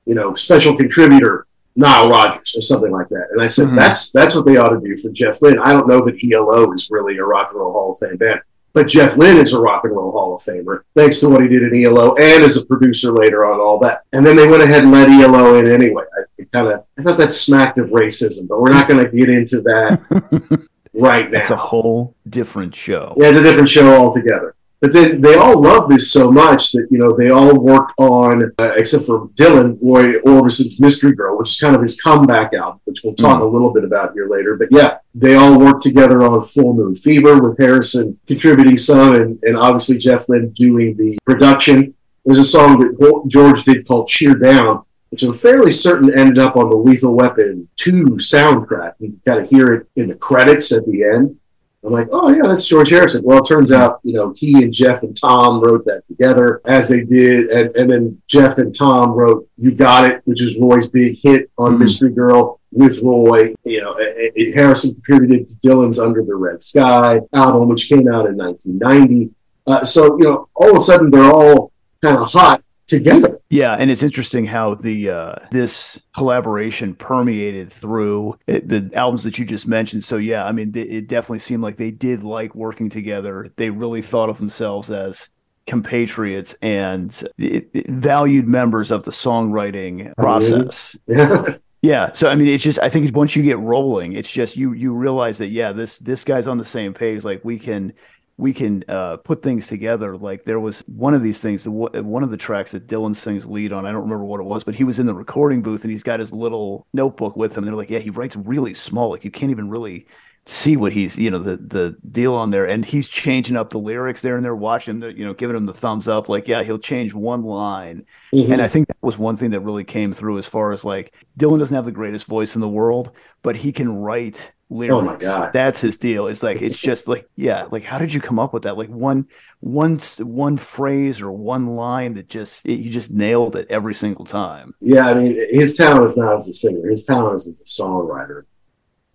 you 0.05 0.15
know, 0.15 0.33
special 0.35 0.75
contributor 0.75 1.45
Nile 1.75 2.09
Rodgers 2.09 2.53
or 2.55 2.61
something 2.61 2.91
like 2.91 3.09
that. 3.09 3.27
And 3.31 3.41
I 3.41 3.47
said, 3.47 3.67
mm-hmm. 3.67 3.77
that's 3.77 4.11
that's 4.11 4.35
what 4.35 4.45
they 4.45 4.57
ought 4.57 4.69
to 4.69 4.79
do 4.79 4.97
for 4.97 5.09
Jeff 5.09 5.41
Lynne. 5.41 5.59
I 5.59 5.73
don't 5.73 5.87
know 5.87 6.03
that 6.05 6.23
ELO 6.23 6.71
is 6.73 6.89
really 6.89 7.17
a 7.17 7.23
rock 7.23 7.49
and 7.51 7.59
roll 7.59 7.71
Hall 7.71 7.91
of 7.93 7.99
Fame 7.99 8.17
band, 8.17 8.41
but 8.73 8.87
Jeff 8.87 9.17
Lynne 9.17 9.37
is 9.37 9.53
a 9.53 9.59
rock 9.59 9.83
and 9.83 9.95
roll 9.95 10.11
Hall 10.11 10.35
of 10.35 10.41
Famer 10.41 10.81
thanks 10.95 11.19
to 11.19 11.29
what 11.29 11.41
he 11.41 11.47
did 11.47 11.63
in 11.63 11.83
ELO 11.83 12.15
and 12.15 12.43
as 12.43 12.57
a 12.57 12.65
producer 12.65 13.11
later 13.11 13.45
on 13.45 13.59
all 13.59 13.79
that. 13.79 14.03
And 14.13 14.25
then 14.25 14.35
they 14.35 14.47
went 14.47 14.63
ahead 14.63 14.83
and 14.83 14.91
let 14.91 15.09
ELO 15.09 15.59
in 15.59 15.67
anyway. 15.67 16.03
I 16.39 16.43
kind 16.51 16.67
of 16.67 16.85
I 16.97 17.03
thought 17.03 17.17
that 17.17 17.33
smacked 17.33 17.77
of 17.77 17.89
racism, 17.89 18.47
but 18.47 18.61
we're 18.61 18.71
not 18.71 18.87
going 18.87 19.03
to 19.03 19.11
get 19.11 19.29
into 19.29 19.61
that 19.61 20.67
right 20.93 21.29
now. 21.29 21.39
It's 21.39 21.51
a 21.51 21.57
whole 21.57 22.15
different 22.29 22.75
show. 22.75 23.13
Yeah, 23.17 23.29
it's 23.29 23.39
a 23.39 23.43
different 23.43 23.69
show 23.69 23.93
altogether. 23.93 24.55
But 24.81 24.93
then 24.93 25.21
they 25.21 25.35
all 25.35 25.61
love 25.61 25.87
this 25.87 26.11
so 26.11 26.31
much 26.31 26.71
that 26.71 26.87
you 26.89 26.97
know 26.97 27.15
they 27.15 27.29
all 27.29 27.59
worked 27.59 27.93
on, 27.99 28.51
uh, 28.57 28.73
except 28.75 29.05
for 29.05 29.27
Dylan 29.35 29.77
Roy 29.79 30.19
Orbison's 30.21 30.79
Mystery 30.79 31.13
Girl, 31.13 31.37
which 31.37 31.51
is 31.51 31.59
kind 31.59 31.75
of 31.75 31.83
his 31.83 32.01
comeback 32.01 32.53
album, 32.55 32.81
which 32.85 33.01
we'll 33.03 33.13
talk 33.13 33.41
mm. 33.41 33.43
a 33.43 33.45
little 33.45 33.71
bit 33.71 33.83
about 33.83 34.13
here 34.13 34.27
later. 34.27 34.57
But 34.57 34.69
yeah, 34.71 34.97
they 35.13 35.35
all 35.35 35.59
worked 35.59 35.83
together 35.83 36.23
on 36.23 36.41
Full 36.41 36.73
Moon 36.73 36.95
Fever 36.95 37.39
with 37.39 37.59
Harrison 37.59 38.19
contributing 38.25 38.75
some, 38.75 39.13
and, 39.13 39.39
and 39.43 39.55
obviously 39.55 39.99
Jeff 39.99 40.27
Lynne 40.27 40.49
doing 40.49 40.97
the 40.97 41.19
production. 41.25 41.93
There's 42.25 42.39
a 42.39 42.43
song 42.43 42.79
that 42.79 43.23
George 43.27 43.63
did 43.63 43.87
called 43.87 44.07
"Cheer 44.07 44.33
Down," 44.33 44.83
which 45.09 45.21
I'm 45.21 45.33
fairly 45.33 45.71
certain 45.71 46.17
ended 46.17 46.39
up 46.39 46.55
on 46.55 46.71
the 46.71 46.75
Lethal 46.75 47.15
Weapon 47.15 47.69
2 47.75 48.17
soundtrack. 48.17 48.93
You 48.97 49.09
can 49.09 49.21
kind 49.27 49.43
of 49.43 49.49
hear 49.49 49.73
it 49.75 49.87
in 49.95 50.07
the 50.07 50.15
credits 50.15 50.71
at 50.71 50.85
the 50.87 51.03
end. 51.03 51.37
I'm 51.83 51.93
like, 51.93 52.09
oh 52.11 52.29
yeah, 52.29 52.43
that's 52.43 52.65
George 52.65 52.89
Harrison. 52.89 53.23
Well, 53.23 53.39
it 53.39 53.47
turns 53.47 53.71
out, 53.71 54.01
you 54.03 54.13
know, 54.13 54.33
he 54.35 54.63
and 54.63 54.71
Jeff 54.71 55.01
and 55.01 55.19
Tom 55.19 55.61
wrote 55.61 55.83
that 55.85 56.05
together 56.05 56.61
as 56.65 56.87
they 56.89 57.03
did, 57.03 57.49
and, 57.49 57.75
and 57.75 57.91
then 57.91 58.21
Jeff 58.27 58.59
and 58.59 58.75
Tom 58.75 59.11
wrote 59.11 59.47
"You 59.57 59.71
Got 59.71 60.05
It," 60.05 60.21
which 60.25 60.43
is 60.43 60.59
Roy's 60.59 60.87
big 60.87 61.17
hit 61.21 61.49
on 61.57 61.71
mm-hmm. 61.71 61.83
Mystery 61.83 62.11
Girl 62.11 62.59
with 62.71 63.01
Roy. 63.01 63.55
You 63.63 63.81
know, 63.81 63.95
it, 63.97 64.31
it, 64.35 64.55
Harrison 64.55 64.93
contributed 64.93 65.49
to 65.49 65.55
Dylan's 65.67 65.97
"Under 65.97 66.23
the 66.23 66.35
Red 66.35 66.61
Sky" 66.61 67.19
album, 67.33 67.67
which 67.67 67.89
came 67.89 68.07
out 68.07 68.27
in 68.27 68.37
1990. 68.37 69.31
Uh, 69.65 69.83
so 69.83 70.17
you 70.19 70.25
know, 70.25 70.49
all 70.53 70.69
of 70.69 70.75
a 70.75 70.79
sudden 70.79 71.09
they're 71.09 71.31
all 71.31 71.71
kind 72.03 72.17
of 72.17 72.31
hot 72.31 72.63
together. 72.85 73.40
Yeah, 73.51 73.75
and 73.77 73.91
it's 73.91 74.01
interesting 74.01 74.45
how 74.45 74.75
the 74.75 75.09
uh, 75.09 75.35
this 75.51 76.01
collaboration 76.15 76.95
permeated 76.95 77.71
through 77.71 78.39
it, 78.47 78.69
the 78.69 78.89
albums 78.93 79.25
that 79.25 79.37
you 79.37 79.43
just 79.43 79.67
mentioned. 79.67 80.05
So 80.05 80.15
yeah, 80.15 80.45
I 80.45 80.53
mean, 80.53 80.71
it 80.73 81.07
definitely 81.09 81.39
seemed 81.39 81.61
like 81.61 81.75
they 81.75 81.91
did 81.91 82.23
like 82.23 82.55
working 82.55 82.89
together. 82.89 83.49
They 83.57 83.69
really 83.69 84.01
thought 84.01 84.29
of 84.29 84.37
themselves 84.37 84.89
as 84.89 85.27
compatriots 85.67 86.55
and 86.61 87.23
it, 87.37 87.69
it 87.73 87.89
valued 87.89 88.47
members 88.47 88.89
of 88.89 89.03
the 89.03 89.11
songwriting 89.11 90.15
process. 90.15 90.95
Yeah. 91.07 91.45
Yeah, 91.83 92.11
so 92.13 92.29
I 92.29 92.35
mean, 92.35 92.47
it's 92.47 92.63
just 92.63 92.77
I 92.77 92.89
think 92.89 93.15
once 93.15 93.35
you 93.35 93.41
get 93.41 93.57
rolling, 93.57 94.13
it's 94.13 94.29
just 94.29 94.55
you 94.55 94.73
you 94.73 94.93
realize 94.93 95.39
that 95.39 95.47
yeah, 95.47 95.71
this 95.71 95.97
this 95.97 96.23
guy's 96.23 96.47
on 96.47 96.59
the 96.59 96.63
same 96.63 96.93
page. 96.93 97.23
Like 97.23 97.43
we 97.43 97.57
can 97.57 97.91
we 98.41 98.53
can 98.53 98.83
uh, 98.87 99.17
put 99.17 99.43
things 99.43 99.67
together. 99.67 100.17
Like 100.17 100.45
there 100.45 100.59
was 100.59 100.81
one 100.87 101.13
of 101.13 101.21
these 101.21 101.39
things, 101.39 101.67
one 101.67 102.23
of 102.23 102.31
the 102.31 102.37
tracks 102.37 102.71
that 102.71 102.87
Dylan 102.87 103.15
sings 103.15 103.45
lead 103.45 103.71
on. 103.71 103.85
I 103.85 103.91
don't 103.91 104.01
remember 104.01 104.25
what 104.25 104.39
it 104.39 104.45
was, 104.45 104.63
but 104.63 104.73
he 104.73 104.83
was 104.83 104.97
in 104.97 105.05
the 105.05 105.13
recording 105.13 105.61
booth 105.61 105.83
and 105.83 105.91
he's 105.91 106.01
got 106.01 106.19
his 106.19 106.33
little 106.33 106.87
notebook 106.91 107.37
with 107.37 107.55
him. 107.55 107.59
And 107.59 107.67
they're 107.67 107.75
like, 107.75 107.91
yeah, 107.91 107.99
he 107.99 108.09
writes 108.09 108.35
really 108.35 108.73
small. 108.73 109.11
Like 109.11 109.23
you 109.23 109.29
can't 109.29 109.51
even 109.51 109.69
really 109.69 110.07
see 110.47 110.75
what 110.75 110.91
he's, 110.91 111.19
you 111.19 111.29
know, 111.29 111.37
the 111.37 111.57
the 111.57 111.95
deal 112.09 112.33
on 112.33 112.49
there. 112.49 112.67
And 112.67 112.83
he's 112.83 113.07
changing 113.07 113.55
up 113.55 113.69
the 113.69 113.77
lyrics 113.77 114.23
there, 114.23 114.35
and 114.35 114.43
they're 114.43 114.55
watching, 114.55 115.01
the, 115.01 115.13
you 115.13 115.23
know, 115.23 115.35
giving 115.35 115.55
him 115.55 115.67
the 115.67 115.73
thumbs 115.73 116.07
up. 116.07 116.27
Like, 116.27 116.47
yeah, 116.47 116.63
he'll 116.63 116.79
change 116.79 117.13
one 117.13 117.43
line. 117.43 118.07
Mm-hmm. 118.33 118.53
And 118.53 118.61
I 118.63 118.67
think 118.67 118.87
that 118.87 118.97
was 119.03 119.19
one 119.19 119.37
thing 119.37 119.51
that 119.51 119.59
really 119.59 119.83
came 119.83 120.11
through 120.11 120.39
as 120.39 120.47
far 120.47 120.71
as 120.71 120.83
like 120.83 121.13
Dylan 121.37 121.59
doesn't 121.59 121.75
have 121.75 121.85
the 121.85 121.91
greatest 121.91 122.25
voice 122.25 122.55
in 122.55 122.61
the 122.61 122.67
world, 122.67 123.11
but 123.43 123.55
he 123.55 123.71
can 123.71 123.95
write 123.95 124.51
lyrics. 124.71 124.93
Oh 124.93 125.01
my 125.01 125.15
god, 125.17 125.53
that's 125.53 125.81
his 125.81 125.97
deal. 125.97 126.27
It's 126.27 126.41
like 126.41 126.61
it's 126.61 126.77
just 126.77 127.07
like 127.07 127.27
yeah, 127.35 127.67
like 127.71 127.83
how 127.83 127.99
did 127.99 128.13
you 128.13 128.21
come 128.21 128.39
up 128.39 128.53
with 128.53 128.63
that? 128.63 128.77
Like 128.77 128.89
one 128.89 129.27
one 129.59 129.99
one 130.19 130.57
phrase 130.57 131.21
or 131.21 131.31
one 131.31 131.75
line 131.75 132.13
that 132.15 132.29
just 132.29 132.65
it, 132.65 132.79
you 132.79 132.89
just 132.89 133.11
nailed 133.11 133.55
it 133.55 133.67
every 133.69 133.93
single 133.93 134.25
time. 134.25 134.73
Yeah, 134.79 135.07
I 135.07 135.13
mean 135.13 135.39
his 135.51 135.75
talent 135.75 136.05
is 136.05 136.17
not 136.17 136.35
as 136.35 136.47
a 136.47 136.53
singer. 136.53 136.89
His 136.89 137.03
talent 137.03 137.35
is 137.35 137.47
as 137.47 137.59
a 137.59 137.83
songwriter. 137.83 138.45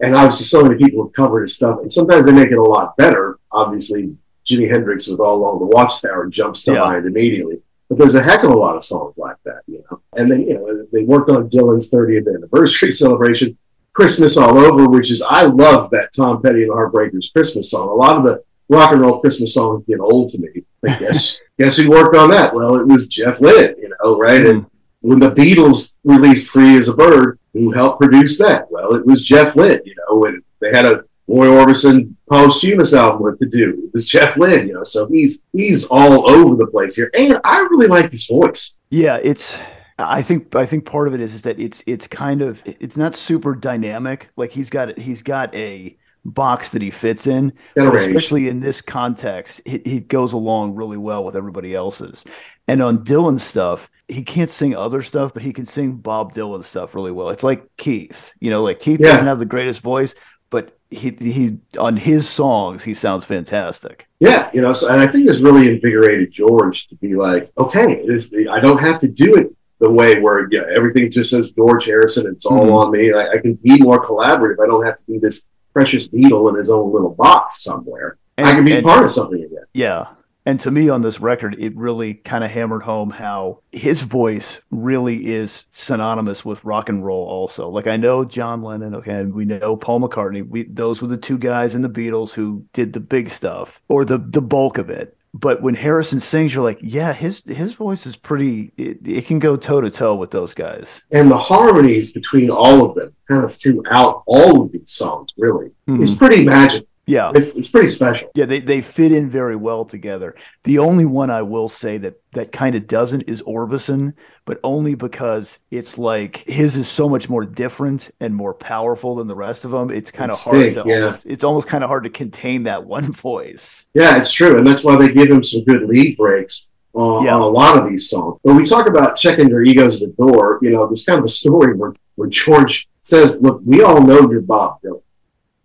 And 0.01 0.15
obviously, 0.15 0.45
so 0.45 0.63
many 0.63 0.77
people 0.77 1.07
have 1.07 1.15
covered 1.15 1.43
his 1.43 1.57
stuff, 1.57 1.81
and 1.81 1.91
sometimes 1.91 2.27
they 2.27 2.33
make 2.33 2.51
it 2.51 2.59
a 2.59 2.63
lot 2.63 2.99
better. 2.99 3.39
Obviously, 3.51 4.15
Jimi 4.45 4.69
Hendrix 4.69 5.09
with 5.09 5.21
All 5.21 5.37
Along 5.37 5.59
the 5.59 5.67
Watchtower 5.67 6.27
jumps 6.27 6.65
to 6.65 6.75
yeah. 6.75 6.81
mind 6.81 7.07
immediately. 7.07 7.63
But 7.89 7.97
there's 7.97 8.15
a 8.15 8.23
heck 8.23 8.43
of 8.43 8.51
a 8.51 8.57
lot 8.57 8.77
of 8.77 8.85
songs 8.85 9.15
like 9.17 9.37
that, 9.45 9.63
you 9.67 9.83
know. 9.91 10.03
And 10.17 10.31
then, 10.31 10.43
you 10.43 10.55
know, 10.55 10.87
they 10.93 11.05
worked 11.05 11.31
on 11.31 11.49
Dylan's 11.49 11.91
30th 11.91 12.27
anniversary 12.35 12.91
celebration 13.03 13.57
Christmas 13.97 14.37
All 14.37 14.59
Over, 14.59 14.91
which 14.91 15.11
is, 15.11 15.23
I 15.23 15.45
love 15.45 15.89
that 15.91 16.11
Tom 16.15 16.43
Petty 16.43 16.65
and 16.65 16.71
the 16.71 16.75
Heartbreakers 16.75 17.33
Christmas 17.33 17.71
song. 17.71 17.89
A 17.89 17.95
lot 17.95 18.19
of 18.19 18.25
the 18.25 18.45
rock 18.69 18.93
and 18.93 19.01
roll 19.01 19.21
Christmas 19.21 19.55
songs 19.55 19.85
get 19.89 20.01
old 20.01 20.29
to 20.29 20.39
me. 20.39 20.51
But 20.83 20.99
guess, 21.01 21.39
guess 21.59 21.79
who 21.79 21.89
worked 21.89 22.15
on 22.15 22.29
that? 22.29 22.55
Well, 22.55 22.77
it 22.77 22.87
was 22.87 23.07
Jeff 23.07 23.41
Lynne, 23.41 23.75
you 23.79 23.91
know, 24.05 24.19
right? 24.19 24.43
Mm. 24.43 24.51
And 24.51 24.67
when 25.01 25.19
the 25.19 25.31
Beatles 25.31 25.97
released 26.05 26.51
Free 26.51 26.77
as 26.77 26.89
a 26.89 26.95
Bird, 26.95 27.39
who 27.55 27.71
helped 27.71 27.99
produce 27.99 28.37
that? 28.39 28.71
Well, 28.71 28.95
it 28.95 29.07
was 29.07 29.27
Jeff 29.27 29.57
Lynne, 29.57 29.81
you 29.87 29.95
know, 30.07 30.27
and 30.27 30.43
they 30.61 30.71
had 30.71 30.85
a 30.85 31.05
Roy 31.27 31.47
Orbison 31.47 32.15
posthumous 32.29 32.93
album 32.93 33.35
to 33.39 33.49
do. 33.49 33.85
It 33.87 33.95
was 33.95 34.05
Jeff 34.05 34.37
Lynne, 34.37 34.69
you 34.69 34.75
know, 34.75 34.85
so 34.85 35.07
he's 35.07 35.43
he's 35.55 35.87
all 35.87 36.29
over 36.29 36.55
the 36.55 36.67
place 36.67 36.95
here. 36.95 37.11
And 37.15 37.41
I 37.45 37.61
really 37.71 37.87
like 37.87 38.11
his 38.11 38.27
voice. 38.27 38.77
Yeah, 38.91 39.17
it's 39.23 39.59
I 39.99 40.23
think 40.23 40.55
I 40.55 40.67
think 40.67 40.85
part 40.85 41.09
of 41.09 41.15
it 41.15 41.21
is 41.21 41.35
is 41.35 41.43
that 41.43 41.59
it's 41.59 41.83
it's 41.87 42.07
kind 42.07 42.43
of 42.43 42.63
it's 42.67 42.97
not 42.97 43.15
super 43.15 43.55
dynamic. 43.55 44.29
Like 44.37 44.53
he's 44.53 44.69
got 44.69 44.97
he's 44.99 45.23
got 45.23 45.55
a 45.55 45.97
box 46.25 46.71
that 46.71 46.83
he 46.83 46.91
fits 46.91 47.27
in, 47.27 47.53
but 47.75 47.95
especially 47.95 48.49
in 48.49 48.61
this 48.61 48.81
context, 48.81 49.61
he, 49.65 49.81
he 49.85 50.01
goes 50.01 50.33
along 50.33 50.75
really 50.75 50.97
well 50.97 51.25
with 51.25 51.37
everybody 51.37 51.75
else's. 51.75 52.25
And 52.69 52.83
on 52.83 53.05
Dylan 53.05 53.39
stuff, 53.39 53.89
he 54.09 54.23
can't 54.23 54.51
sing 54.51 54.75
other 54.75 55.03
stuff, 55.03 55.33
but 55.33 55.43
he 55.43 55.53
can 55.53 55.67
sing 55.67 55.95
Bob 55.95 56.35
Dylan 56.35 56.65
stuff 56.65 56.95
really 56.95 57.13
well. 57.13 57.31
It's 57.31 57.45
like 57.45 57.65
Keith, 57.77 58.33
you 58.41 58.51
know, 58.51 58.63
like 58.63 58.81
Keith 58.81 59.01
yeah. 59.01 59.13
doesn't 59.13 59.27
have 59.27 59.39
the 59.39 59.47
greatest 59.47 59.81
voice, 59.81 60.15
but 60.51 60.77
he 60.91 61.17
he 61.19 61.59
on 61.79 61.97
his 61.97 62.29
songs 62.29 62.83
he 62.83 62.93
sounds 62.93 63.25
fantastic. 63.25 64.09
Yeah, 64.21 64.51
you 64.53 64.61
know, 64.61 64.73
so, 64.73 64.89
and 64.89 65.01
I 65.01 65.07
think 65.07 65.27
this 65.27 65.41
really 65.41 65.71
invigorated 65.71 66.33
George 66.33 66.87
to 66.89 66.97
be 66.97 67.15
like, 67.15 67.51
okay, 67.57 68.05
this 68.07 68.31
I 68.51 68.61
don't 68.61 68.81
have 68.81 68.99
to 69.01 69.09
do 69.09 69.37
it 69.37 69.57
the 69.79 69.91
way 69.91 70.21
where 70.21 70.49
yeah, 70.51 70.63
everything 70.75 71.11
just 71.11 71.31
says 71.31 71.51
George 71.51 71.85
Harrison. 71.85 72.27
It's 72.27 72.47
all 72.47 72.67
mm-hmm. 72.67 72.75
on 72.75 72.91
me. 72.93 73.13
I, 73.13 73.33
I, 73.33 73.39
can 73.39 73.55
be 73.55 73.79
more 73.79 74.03
collaborative. 74.03 74.63
I 74.63 74.67
don't 74.67 74.85
have 74.85 74.97
to 74.97 75.03
be 75.07 75.19
this 75.19 75.47
precious 75.73 76.09
Beatle 76.09 76.49
in 76.49 76.57
his 76.57 76.71
own 76.71 76.93
little 76.93 77.15
box 77.15 77.63
somewhere. 77.63 78.19
And- 78.39 78.47
I 78.47 78.55
can 78.55 78.65
be 78.65 78.73
and- 78.73 78.85
part 78.85 79.05
of 79.05 79.11
something 79.11 79.43
again. 79.43 79.65
Yeah. 79.73 80.07
And 80.47 80.61
to 80.61 80.71
me 80.71 80.89
on 80.89 81.03
this 81.03 81.19
record, 81.21 81.57
it 81.59 81.77
really 81.77 82.15
kind 82.15 82.45
of 82.45 82.53
hammered 82.53 82.85
home 82.85 83.11
how 83.11 83.63
his 83.73 84.03
voice 84.03 84.61
really 84.71 85.27
is 85.35 85.65
synonymous 85.73 86.45
with 86.45 86.65
rock 86.65 86.89
and 86.89 87.05
roll 87.05 87.25
also. 87.25 87.69
Like 87.69 87.89
I 87.89 87.97
know 87.97 88.25
John 88.25 88.63
Lennon, 88.63 88.95
okay, 88.95 89.11
and 89.11 89.35
we 89.35 89.45
know 89.45 89.77
Paul 89.77 90.01
McCartney. 90.01 90.49
We 90.49 90.63
those 90.63 91.03
were 91.03 91.09
the 91.09 91.17
two 91.17 91.37
guys 91.37 91.75
in 91.75 91.83
the 91.83 91.89
Beatles 91.89 92.33
who 92.33 92.65
did 92.75 92.93
the 92.93 93.01
big 93.01 93.29
stuff 93.29 93.83
or 93.89 94.05
the 94.05 94.19
the 94.19 94.41
bulk 94.41 94.79
of 94.79 94.89
it. 94.89 95.16
But 95.39 95.61
when 95.61 95.75
Harrison 95.75 96.19
sings, 96.19 96.55
you're 96.55 96.65
like, 96.65 96.79
yeah, 96.81 97.13
his 97.13 97.43
his 97.47 97.75
voice 97.75 98.07
is 98.07 98.17
pretty 98.17 98.73
it, 98.79 98.99
it 99.05 99.27
can 99.27 99.39
go 99.39 99.57
toe 99.57 99.83
to 99.83 99.91
toe 99.91 100.15
with 100.15 100.31
those 100.31 100.55
guys. 100.55 101.03
And 101.11 101.31
the 101.31 101.37
harmonies 101.37 102.11
between 102.11 102.49
all 102.49 102.89
of 102.89 102.95
them, 102.95 103.15
kind 103.29 103.45
of 103.45 103.53
throughout 103.53 104.23
all 104.27 104.63
of 104.63 104.73
these 104.73 104.91
songs, 104.91 105.33
really, 105.37 105.73
is 105.89 106.11
mm-hmm. 106.11 106.19
pretty 106.19 106.45
magical. 106.45 106.89
Yeah. 107.07 107.31
It's, 107.35 107.47
it's 107.47 107.69
pretty 107.69 107.89
special. 107.89 108.29
Yeah, 108.35 108.47
they, 108.47 108.59
they 108.61 108.81
fit 108.81 109.13
in 109.13 109.31
very 109.31 109.55
well 109.55 109.85
together. 109.85 110.35
The 110.65 110.79
only 110.79 111.05
one 111.05 111.31
I 111.31 111.43
will 111.43 111.69
say 111.69 111.99
that 111.99 112.21
that 112.33 112.51
kind 112.51 112.75
of 112.75 112.87
doesn't 112.89 113.23
is 113.29 113.43
Orbison, 113.43 114.13
but 114.45 114.59
only 114.65 114.95
because 114.97 115.61
it's 115.71 115.99
like 115.99 116.39
his 116.49 116.77
is 116.77 116.89
so 116.89 117.09
much 117.09 117.29
more 117.29 117.45
different 117.45 118.11
and 118.21 118.35
more 118.35 118.53
powerful 118.55 119.15
than 119.15 119.29
the 119.29 119.37
rest 119.37 119.65
of 119.65 119.71
them. 119.71 119.91
It's 119.91 120.11
kind 120.11 120.33
of 120.33 120.39
hard 120.39 120.61
thick, 120.61 120.75
to 120.75 120.85
yeah. 120.87 120.97
almost 120.97 121.27
it's 121.27 121.45
almost 121.45 121.69
kind 121.69 121.85
of 121.85 121.89
hard 121.89 122.05
to 122.05 122.11
contain 122.11 122.65
that 122.65 122.85
one 122.85 123.13
voice. 123.13 123.87
Yeah, 123.95 124.19
it's 124.19 124.33
true, 124.33 124.59
and 124.59 124.67
that's 124.67 124.83
why 124.83 124.97
they 124.97 125.13
give 125.13 125.31
him 125.31 125.45
some 125.45 125.63
good 125.65 125.89
lead 125.89 126.17
breaks 126.17 126.69
on, 126.93 127.25
Yeah. 127.25 127.37
on 127.37 127.43
a 127.43 127.47
lot 127.47 127.79
of 127.81 127.89
these 127.89 128.11
songs. 128.11 128.39
When 128.43 128.57
we 128.57 128.65
talk 128.65 128.89
about 128.89 129.17
checking 129.17 129.49
their 129.49 129.63
egos 129.63 130.03
at 130.03 130.17
the 130.17 130.27
door, 130.27 130.59
you 130.61 130.71
know, 130.71 130.87
there's 130.87 131.05
kind 131.05 131.19
of 131.21 131.25
a 131.25 131.29
story 131.29 131.77
where, 131.77 131.95
where 132.17 132.29
George 132.29 132.89
says, 133.03 133.39
"Look, 133.41 133.61
we 133.65 133.83
all 133.83 134.03
know 134.03 134.29
you're 134.31 134.41
Bob 134.41 134.83
Dylan, 134.83 135.01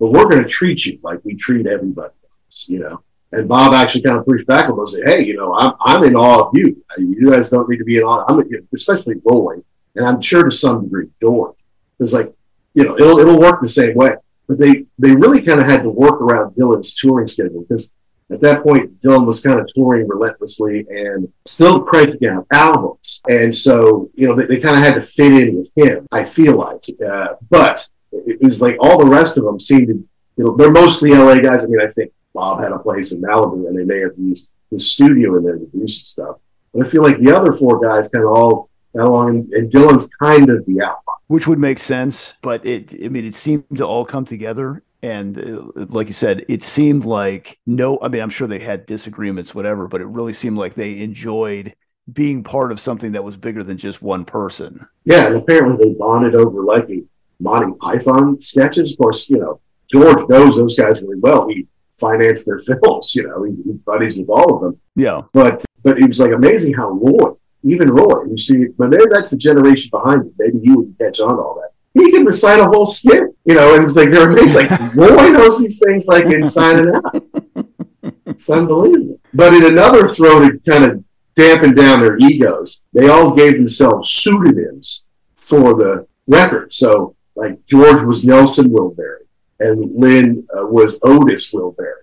but 0.02 0.12
we're 0.12 0.28
going 0.28 0.42
to 0.42 0.50
treat 0.50 0.84
you 0.86 1.00
like 1.04 1.20
we 1.24 1.36
treat 1.36 1.68
everybody 1.68 2.14
else," 2.24 2.68
you 2.68 2.80
know. 2.80 3.04
And 3.32 3.48
Bob 3.48 3.74
actually 3.74 4.02
kind 4.02 4.18
of 4.18 4.26
pushed 4.26 4.48
back 4.48 4.66
on 4.66 4.72
little, 4.72 4.82
and 4.82 4.90
said, 4.90 5.08
"Hey, 5.08 5.24
you 5.24 5.38
know, 5.38 5.54
I'm 5.54 5.74
I'm 5.80 6.04
in 6.04 6.16
awe 6.16 6.48
of 6.48 6.58
you. 6.58 6.84
You 6.98 7.32
guys 7.32 7.50
don't 7.52 7.70
need 7.70 7.78
to 7.78 7.86
be 7.86 7.98
in 7.98 8.04
awe. 8.04 8.26
I'm 8.28 8.42
especially 8.74 9.16
Roy, 9.24 9.58
and 9.96 10.06
I'm 10.06 10.20
sure 10.20 10.44
to 10.44 10.52
some 10.52 10.84
degree 10.84 11.08
George. 11.22 11.56
It's 12.00 12.14
like, 12.14 12.34
you 12.74 12.84
know, 12.84 12.96
it'll 12.96 13.20
it'll 13.20 13.40
work 13.40 13.62
the 13.62 13.68
same 13.70 13.96
way." 13.96 14.16
But 14.48 14.58
they 14.58 14.86
they 14.98 15.16
really 15.16 15.42
kind 15.42 15.60
of 15.62 15.68
had 15.68 15.84
to 15.84 15.90
work 15.90 16.20
around 16.20 16.56
Dylan's 16.56 16.96
touring 16.96 17.28
schedule 17.28 17.62
because 17.62 17.94
at 18.32 18.42
that 18.42 18.64
point, 18.64 19.00
Dylan 19.02 19.26
was 19.26 19.42
kind 19.42 19.60
of 19.60 19.68
touring 19.68 20.08
relentlessly 20.08 20.86
and 20.90 21.32
still 21.46 21.82
cranking 21.82 22.30
out 22.30 22.48
albums. 22.52 23.22
And 23.30 23.54
so, 23.54 24.10
you 24.16 24.28
know, 24.28 24.36
they, 24.36 24.46
they 24.46 24.60
kind 24.60 24.76
of 24.76 24.82
had 24.82 24.96
to 24.96 25.02
fit 25.02 25.34
in 25.34 25.58
with 25.58 25.70
him, 25.76 26.08
I 26.12 26.24
feel 26.24 26.58
like. 26.58 26.86
Uh, 27.06 27.34
but 27.50 27.88
it 28.12 28.42
was 28.42 28.62
like 28.62 28.76
all 28.80 28.98
the 28.98 29.06
rest 29.10 29.38
of 29.38 29.44
them 29.44 29.60
seemed 29.60 29.88
to, 29.88 29.94
you 29.94 30.44
know, 30.44 30.56
they're 30.56 30.72
mostly 30.72 31.12
LA 31.12 31.36
guys. 31.36 31.64
I 31.66 31.68
mean, 31.68 31.82
I 31.82 31.88
think 31.88 32.12
Bob 32.34 32.62
had 32.62 32.72
a 32.72 32.80
place 32.80 33.12
in 33.12 33.22
Malibu 33.22 33.68
and 33.68 33.78
they 33.78 33.84
may 33.84 34.00
have 34.00 34.12
used 34.18 34.50
his 34.70 34.90
studio 34.90 35.38
in 35.38 35.44
there 35.44 35.58
to 35.58 35.66
do 35.66 35.88
some 35.88 36.06
stuff. 36.06 36.36
But 36.74 36.86
I 36.88 36.90
feel 36.90 37.04
like 37.04 37.20
the 37.20 37.36
other 37.36 37.52
four 37.52 37.80
guys 37.80 38.08
kind 38.08 38.24
of 38.26 38.32
all 38.32 38.70
got 38.96 39.08
along, 39.08 39.30
and, 39.30 39.54
and 39.54 39.72
Dylan's 39.72 40.08
kind 40.22 40.50
of 40.50 40.66
the 40.66 40.82
outlier. 40.82 41.18
which 41.28 41.48
would 41.48 41.60
make 41.60 41.80
sense 41.80 42.34
but 42.42 42.66
it 42.66 42.94
i 43.06 43.08
mean 43.08 43.24
it 43.26 43.34
seemed 43.36 43.64
to 43.78 43.86
all 43.86 44.04
come 44.04 44.26
together 44.26 44.84
and 45.02 45.38
uh, 45.38 45.62
like 45.90 46.08
you 46.08 46.14
said 46.14 46.44
it 46.50 46.62
seemed 46.62 47.06
like 47.06 47.58
no 47.66 47.98
i 48.02 48.10
mean 48.10 48.22
i'm 48.22 48.30
sure 48.30 48.48
they 48.50 48.60
had 48.60 48.86
disagreements 48.86 49.56
whatever 49.56 49.88
but 49.88 50.02
it 50.02 50.08
really 50.08 50.34
seemed 50.34 50.58
like 50.58 50.74
they 50.74 51.00
enjoyed 51.00 51.74
being 52.12 52.44
part 52.44 52.72
of 52.72 52.80
something 52.82 53.14
that 53.14 53.24
was 53.24 53.38
bigger 53.38 53.64
than 53.64 53.78
just 53.78 54.02
one 54.02 54.26
person 54.26 54.86
Yeah, 55.06 55.28
and 55.28 55.38
apparently 55.38 55.86
they 55.86 55.94
bonded 55.94 56.36
over 56.36 56.62
liking 56.64 57.08
Monty 57.42 57.74
Python 57.80 58.40
sketches. 58.40 58.92
Of 58.92 58.98
course, 59.00 59.30
you 59.30 59.38
know, 59.40 59.60
George 59.92 60.28
knows 60.30 60.56
those 60.56 60.76
guys 60.76 61.02
really 61.02 61.20
well. 61.20 61.48
He 61.48 61.68
financed 62.00 62.46
their 62.46 62.60
films, 62.82 63.14
you 63.16 63.28
know, 63.28 63.44
he, 63.44 63.52
he 63.64 63.74
buddies 63.86 64.18
with 64.18 64.30
all 64.30 64.56
of 64.56 64.62
them. 64.62 64.80
yeah 64.96 65.22
But 65.34 65.64
but 65.84 66.00
it 66.00 66.08
was 66.08 66.20
like 66.20 66.32
amazing 66.32 66.74
how 66.74 66.90
Roy, 66.90 67.32
even 67.64 67.90
Roy, 67.90 68.24
you 68.30 68.38
see, 68.38 68.66
but 68.78 68.90
maybe 68.90 69.06
that's 69.10 69.32
the 69.32 69.38
generation 69.38 69.90
behind 69.92 70.26
you. 70.26 70.34
Maybe 70.38 70.60
you 70.62 70.78
wouldn't 70.78 70.98
catch 71.00 71.20
on 71.20 71.30
to 71.30 71.42
all 71.42 71.56
that. 71.62 71.72
He 71.94 72.12
can 72.12 72.26
recite 72.26 72.60
a 72.60 72.66
whole 72.66 72.86
skit, 72.86 73.24
you 73.46 73.56
know, 73.56 73.74
and 73.74 73.84
it 73.84 73.86
was 73.86 73.96
like 73.96 74.10
they're 74.12 74.30
amazing. 74.30 74.68
Like 74.68 74.96
Roy 74.96 75.30
knows 75.30 75.60
these 75.60 75.80
things 75.80 76.08
like 76.08 76.26
inside 76.26 76.80
and 76.80 76.96
out. 76.96 77.24
It's 78.28 78.50
unbelievable. 78.50 79.20
But 79.34 79.54
in 79.54 79.66
another 79.66 80.08
throw 80.08 80.40
to 80.48 80.58
kind 80.68 80.86
of 80.86 81.04
dampen 81.36 81.76
down 81.76 82.00
their 82.00 82.18
egos, 82.18 82.84
they 82.94 83.10
all 83.10 83.36
gave 83.36 83.54
themselves 83.54 84.10
pseudonyms 84.12 85.08
for 85.36 85.74
the 85.76 86.08
record. 86.28 86.72
So 86.72 87.16
like 87.36 87.64
George 87.66 88.02
was 88.02 88.24
Nelson 88.24 88.70
Wilbury, 88.72 89.26
and 89.60 89.96
Lynne 89.96 90.46
uh, 90.58 90.66
was 90.66 91.00
Otis 91.04 91.52
Wilbury. 91.54 91.94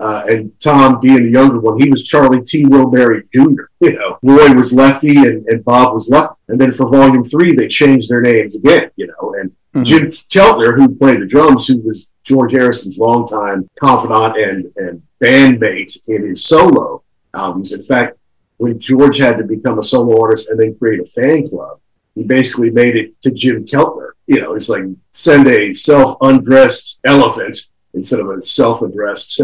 Uh, 0.00 0.24
and 0.28 0.52
Tom, 0.60 0.98
being 1.00 1.22
the 1.24 1.30
younger 1.30 1.60
one, 1.60 1.78
he 1.80 1.88
was 1.88 2.02
Charlie 2.02 2.42
T. 2.42 2.64
Wilbury 2.64 3.22
Jr. 3.32 3.62
You 3.80 3.92
know, 3.94 4.18
Roy 4.22 4.52
was 4.52 4.72
Lefty 4.72 5.16
and, 5.16 5.46
and 5.46 5.64
Bob 5.64 5.94
was 5.94 6.08
Lucky. 6.08 6.34
And 6.48 6.60
then 6.60 6.72
for 6.72 6.88
Volume 6.88 7.24
Three, 7.24 7.54
they 7.54 7.68
changed 7.68 8.08
their 8.08 8.20
names 8.20 8.54
again. 8.56 8.90
You 8.96 9.08
know, 9.08 9.34
and 9.38 9.52
Mhm. 9.74 9.84
Jim 9.86 10.10
Keltner, 10.30 10.74
who 10.76 10.94
played 10.96 11.20
the 11.22 11.26
drums, 11.26 11.66
who 11.66 11.78
was 11.78 12.10
George 12.24 12.52
Harrison's 12.52 12.98
longtime 12.98 13.70
confidant 13.80 14.36
and 14.36 14.70
and 14.76 15.02
bandmate 15.18 15.96
in 16.08 16.26
his 16.28 16.44
solo 16.44 17.02
albums. 17.34 17.72
In 17.72 17.82
fact, 17.82 18.18
when 18.58 18.78
George 18.78 19.16
had 19.18 19.38
to 19.38 19.44
become 19.44 19.78
a 19.78 19.82
solo 19.82 20.20
artist 20.20 20.50
and 20.50 20.60
then 20.60 20.76
create 20.78 21.00
a 21.00 21.04
fan 21.06 21.46
club, 21.46 21.78
he 22.14 22.22
basically 22.22 22.70
made 22.70 22.96
it 22.96 23.18
to 23.22 23.30
Jim 23.30 23.64
Keltner. 23.64 24.10
You 24.32 24.40
know, 24.40 24.54
it's 24.54 24.70
like 24.70 24.84
send 25.12 25.46
a 25.46 25.74
self-undressed 25.74 27.00
elephant 27.04 27.58
instead 27.92 28.18
of 28.18 28.30
a 28.30 28.40
self-addressed 28.40 29.42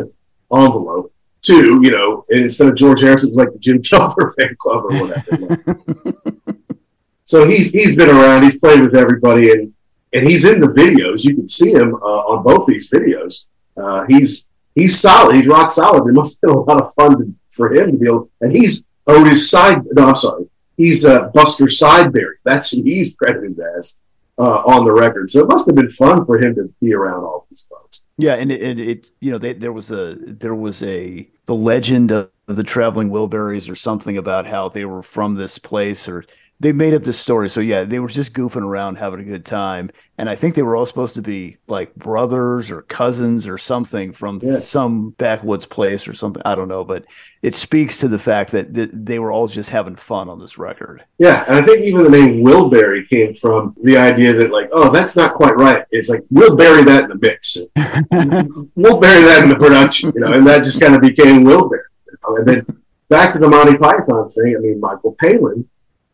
envelope 0.50 1.12
to, 1.42 1.78
you 1.82 1.90
know, 1.90 2.24
instead 2.30 2.68
of 2.68 2.74
George 2.74 3.02
Harrison, 3.02 3.28
it 3.28 3.36
was 3.36 3.44
like 3.44 3.52
the 3.52 3.58
Jim 3.58 3.82
Keltner 3.82 4.34
fan 4.34 4.56
club 4.58 4.84
or 4.86 4.98
whatever. 4.98 6.54
so 7.24 7.46
he's 7.46 7.70
he's 7.70 7.94
been 7.94 8.08
around, 8.08 8.44
he's 8.44 8.58
played 8.58 8.80
with 8.80 8.94
everybody, 8.94 9.52
and 9.52 9.74
and 10.14 10.26
he's 10.26 10.46
in 10.46 10.58
the 10.58 10.68
videos. 10.68 11.22
You 11.22 11.34
can 11.34 11.46
see 11.46 11.72
him 11.72 11.94
uh, 11.94 12.30
on 12.30 12.42
both 12.42 12.66
these 12.66 12.90
videos. 12.90 13.46
Uh, 13.76 14.06
he's 14.08 14.48
he's 14.74 14.98
solid. 14.98 15.36
He's 15.36 15.46
rock 15.46 15.70
solid. 15.70 16.08
It 16.08 16.14
must 16.14 16.38
have 16.40 16.48
been 16.48 16.56
a 16.56 16.62
lot 16.62 16.80
of 16.80 16.94
fun 16.94 17.18
to, 17.18 17.34
for 17.50 17.74
him 17.74 17.92
to 17.92 17.98
be 17.98 18.06
able. 18.06 18.30
And 18.40 18.56
he's 18.56 18.86
Otis 19.06 19.50
Side. 19.50 19.84
No, 19.92 20.06
I'm 20.06 20.16
sorry. 20.16 20.46
He's 20.78 21.04
uh, 21.04 21.28
Buster 21.34 21.64
Sidebury. 21.64 22.36
That's 22.44 22.70
who 22.70 22.82
he's 22.82 23.14
credited 23.14 23.60
as 23.76 23.98
uh, 24.38 24.62
on 24.64 24.84
the 24.84 24.92
record. 24.92 25.30
So 25.30 25.42
it 25.42 25.48
must 25.48 25.66
have 25.66 25.74
been 25.74 25.90
fun 25.90 26.24
for 26.24 26.38
him 26.38 26.54
to 26.54 26.72
be 26.80 26.94
around 26.94 27.24
all 27.24 27.46
these 27.50 27.66
folks. 27.68 28.04
Yeah, 28.16 28.34
and 28.34 28.52
it, 28.52 28.62
and 28.62 28.80
it 28.80 29.10
you 29.20 29.30
know 29.30 29.38
they, 29.38 29.52
there 29.52 29.72
was 29.72 29.90
a 29.90 30.16
there 30.18 30.54
was 30.54 30.82
a 30.82 31.28
the 31.46 31.54
legend 31.54 32.12
of 32.12 32.30
the 32.46 32.62
traveling 32.62 33.10
Wilburys 33.10 33.70
or 33.70 33.74
something 33.74 34.16
about 34.16 34.46
how 34.46 34.68
they 34.68 34.84
were 34.84 35.02
from 35.02 35.34
this 35.34 35.58
place 35.58 36.08
or 36.08 36.24
they 36.60 36.72
made 36.72 36.92
up 36.92 37.04
this 37.04 37.18
story. 37.18 37.48
So 37.48 37.60
yeah, 37.60 37.84
they 37.84 38.00
were 38.00 38.08
just 38.08 38.32
goofing 38.32 38.64
around, 38.64 38.96
having 38.96 39.20
a 39.20 39.24
good 39.24 39.44
time, 39.44 39.90
and 40.18 40.28
I 40.28 40.34
think 40.34 40.56
they 40.56 40.62
were 40.62 40.74
all 40.74 40.86
supposed 40.86 41.14
to 41.14 41.22
be 41.22 41.56
like 41.68 41.94
brothers 41.94 42.70
or 42.70 42.82
cousins 42.82 43.46
or 43.46 43.58
something 43.58 44.12
from 44.12 44.40
Yeah. 44.42 44.56
some 44.58 45.10
backwoods 45.18 45.66
place 45.66 46.08
or 46.08 46.14
something. 46.14 46.42
I 46.44 46.56
don't 46.56 46.66
know, 46.66 46.82
but 46.84 47.04
it 47.42 47.54
speaks 47.54 47.98
to 47.98 48.08
the 48.08 48.18
fact 48.18 48.50
that 48.50 48.74
th- 48.74 48.90
they 48.92 49.20
were 49.20 49.30
all 49.30 49.46
just 49.46 49.70
having 49.70 49.94
fun 49.94 50.28
on 50.28 50.40
this 50.40 50.58
record. 50.58 51.04
Yeah, 51.18 51.44
and 51.46 51.56
I 51.56 51.62
think 51.62 51.82
even 51.82 52.02
the 52.02 52.10
name 52.10 52.42
Wilbury 52.44 53.08
came 53.08 53.34
from 53.34 53.76
the 53.84 53.96
idea 53.96 54.32
that 54.32 54.50
like, 54.50 54.68
oh, 54.72 54.90
that's 54.90 55.14
not 55.14 55.34
quite 55.34 55.56
right. 55.56 55.84
It's 55.92 56.08
like 56.08 56.24
we'll 56.30 56.56
bury 56.56 56.82
that 56.82 57.04
in 57.04 57.08
the 57.10 57.18
mix. 57.22 57.56
we'll 58.74 58.98
bury 58.98 59.22
that 59.24 59.42
in 59.44 59.48
the 59.48 59.56
production, 59.56 60.10
you 60.14 60.20
know, 60.22 60.32
and 60.32 60.46
that 60.46 60.64
just 60.64 60.80
kind 60.80 60.94
of 60.96 61.00
became. 61.00 61.42
You 61.42 61.44
know? 61.44 61.70
And 62.36 62.46
then 62.48 62.66
back 63.08 63.32
to 63.34 63.38
the 63.38 63.48
Monty 63.48 63.76
Python 63.78 64.28
thing. 64.28 64.54
I 64.56 64.60
mean, 64.60 64.80
Michael 64.80 65.14
Palin 65.20 65.68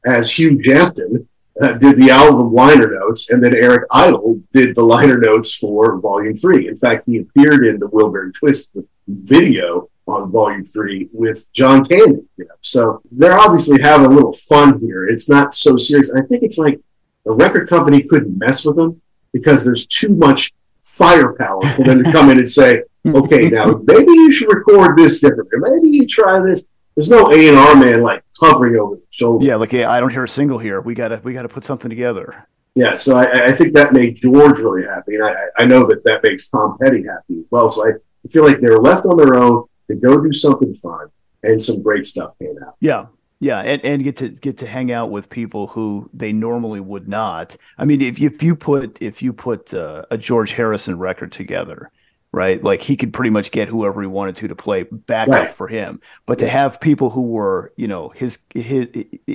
as 0.04 0.30
Hugh 0.30 0.60
Jampton 0.60 1.28
uh, 1.60 1.72
did 1.72 1.96
the 1.96 2.10
album 2.10 2.52
liner 2.52 2.98
notes, 2.98 3.30
and 3.30 3.42
then 3.42 3.54
Eric 3.54 3.84
Idle 3.90 4.40
did 4.50 4.74
the 4.74 4.82
liner 4.82 5.18
notes 5.18 5.54
for 5.54 5.98
Volume 6.00 6.36
Three. 6.36 6.68
In 6.68 6.76
fact, 6.76 7.04
he 7.06 7.18
appeared 7.18 7.66
in 7.66 7.78
the 7.78 7.88
Wilbury 7.88 8.32
Twist 8.34 8.70
video 9.06 9.88
on 10.06 10.30
Volume 10.30 10.64
Three 10.64 11.08
with 11.12 11.50
John 11.52 11.84
Candy. 11.84 12.22
You 12.36 12.44
know? 12.44 12.54
So 12.60 13.00
they're 13.12 13.38
obviously 13.38 13.80
having 13.80 14.06
a 14.06 14.10
little 14.14 14.32
fun 14.32 14.80
here. 14.80 15.06
It's 15.06 15.28
not 15.28 15.54
so 15.54 15.76
serious. 15.76 16.10
And 16.10 16.22
I 16.22 16.26
think 16.26 16.42
it's 16.42 16.58
like 16.58 16.80
the 17.24 17.32
record 17.32 17.68
company 17.68 18.02
couldn't 18.02 18.36
mess 18.36 18.64
with 18.64 18.76
them 18.76 19.00
because 19.32 19.64
there's 19.64 19.86
too 19.86 20.10
much 20.10 20.52
firepower 20.82 21.62
for 21.70 21.84
them 21.84 22.02
to 22.02 22.12
come 22.12 22.30
in 22.30 22.38
and 22.38 22.48
say, 22.48 22.82
okay, 23.06 23.48
now 23.48 23.80
maybe 23.84 24.12
you 24.12 24.30
should 24.30 24.52
record 24.52 24.96
this 24.96 25.20
differently. 25.20 25.58
Maybe 25.58 25.90
you 25.90 26.06
try 26.06 26.40
this. 26.40 26.66
There's 26.94 27.08
no 27.08 27.30
A 27.30 27.48
and 27.48 27.56
R 27.56 27.76
man 27.76 28.02
like 28.02 28.22
hovering 28.38 28.76
over 28.76 28.96
the 28.96 29.02
shoulder. 29.10 29.44
Yeah, 29.44 29.56
like 29.56 29.72
yeah, 29.72 29.90
I 29.90 30.00
don't 30.00 30.10
hear 30.10 30.24
a 30.24 30.28
single 30.28 30.58
here. 30.58 30.80
We 30.80 30.94
gotta 30.94 31.20
we 31.24 31.32
gotta 31.32 31.48
put 31.48 31.64
something 31.64 31.88
together. 31.88 32.46
Yeah, 32.76 32.96
so 32.96 33.16
I, 33.16 33.46
I 33.46 33.52
think 33.52 33.74
that 33.74 33.92
made 33.92 34.16
George 34.16 34.58
really 34.58 34.84
happy, 34.84 35.14
and 35.14 35.24
I, 35.24 35.34
I 35.58 35.64
know 35.64 35.86
that 35.86 36.02
that 36.04 36.22
makes 36.24 36.48
Tom 36.48 36.76
Petty 36.82 37.04
happy 37.04 37.38
as 37.38 37.44
well. 37.50 37.68
So 37.68 37.86
I 37.86 37.92
feel 38.30 38.44
like 38.44 38.60
they're 38.60 38.78
left 38.78 39.06
on 39.06 39.16
their 39.16 39.36
own 39.36 39.64
to 39.88 39.94
go 39.94 40.20
do 40.20 40.32
something 40.32 40.74
fun, 40.74 41.08
and 41.42 41.62
some 41.62 41.82
great 41.82 42.06
stuff 42.06 42.32
came 42.40 42.56
out. 42.66 42.74
Yeah. 42.80 43.06
Yeah, 43.40 43.58
and, 43.58 43.84
and 43.84 44.02
get 44.02 44.16
to 44.18 44.30
get 44.30 44.56
to 44.58 44.66
hang 44.66 44.90
out 44.90 45.10
with 45.10 45.28
people 45.28 45.66
who 45.66 46.08
they 46.14 46.32
normally 46.32 46.80
would 46.80 47.08
not. 47.08 47.56
I 47.76 47.84
mean, 47.84 48.00
if 48.00 48.18
you, 48.18 48.28
if 48.28 48.42
you 48.42 48.56
put 48.56 49.02
if 49.02 49.22
you 49.22 49.34
put 49.34 49.74
uh, 49.74 50.06
a 50.10 50.16
George 50.16 50.52
Harrison 50.52 50.98
record 50.98 51.30
together, 51.30 51.90
right? 52.34 52.62
Like 52.62 52.82
he 52.82 52.96
could 52.96 53.12
pretty 53.12 53.30
much 53.30 53.50
get 53.52 53.68
whoever 53.68 54.00
he 54.02 54.08
wanted 54.08 54.36
to 54.36 54.48
to 54.48 54.56
play 54.56 54.84
backup 54.90 55.30
Right. 55.30 55.54
for 55.54 55.68
him. 55.68 56.00
But 56.26 56.38
to 56.40 56.48
have 56.48 56.80
people 56.80 57.10
who 57.10 57.22
were, 57.22 57.72
you 57.76 57.88
know, 57.88 58.10
his 58.10 58.38
his 58.54 58.88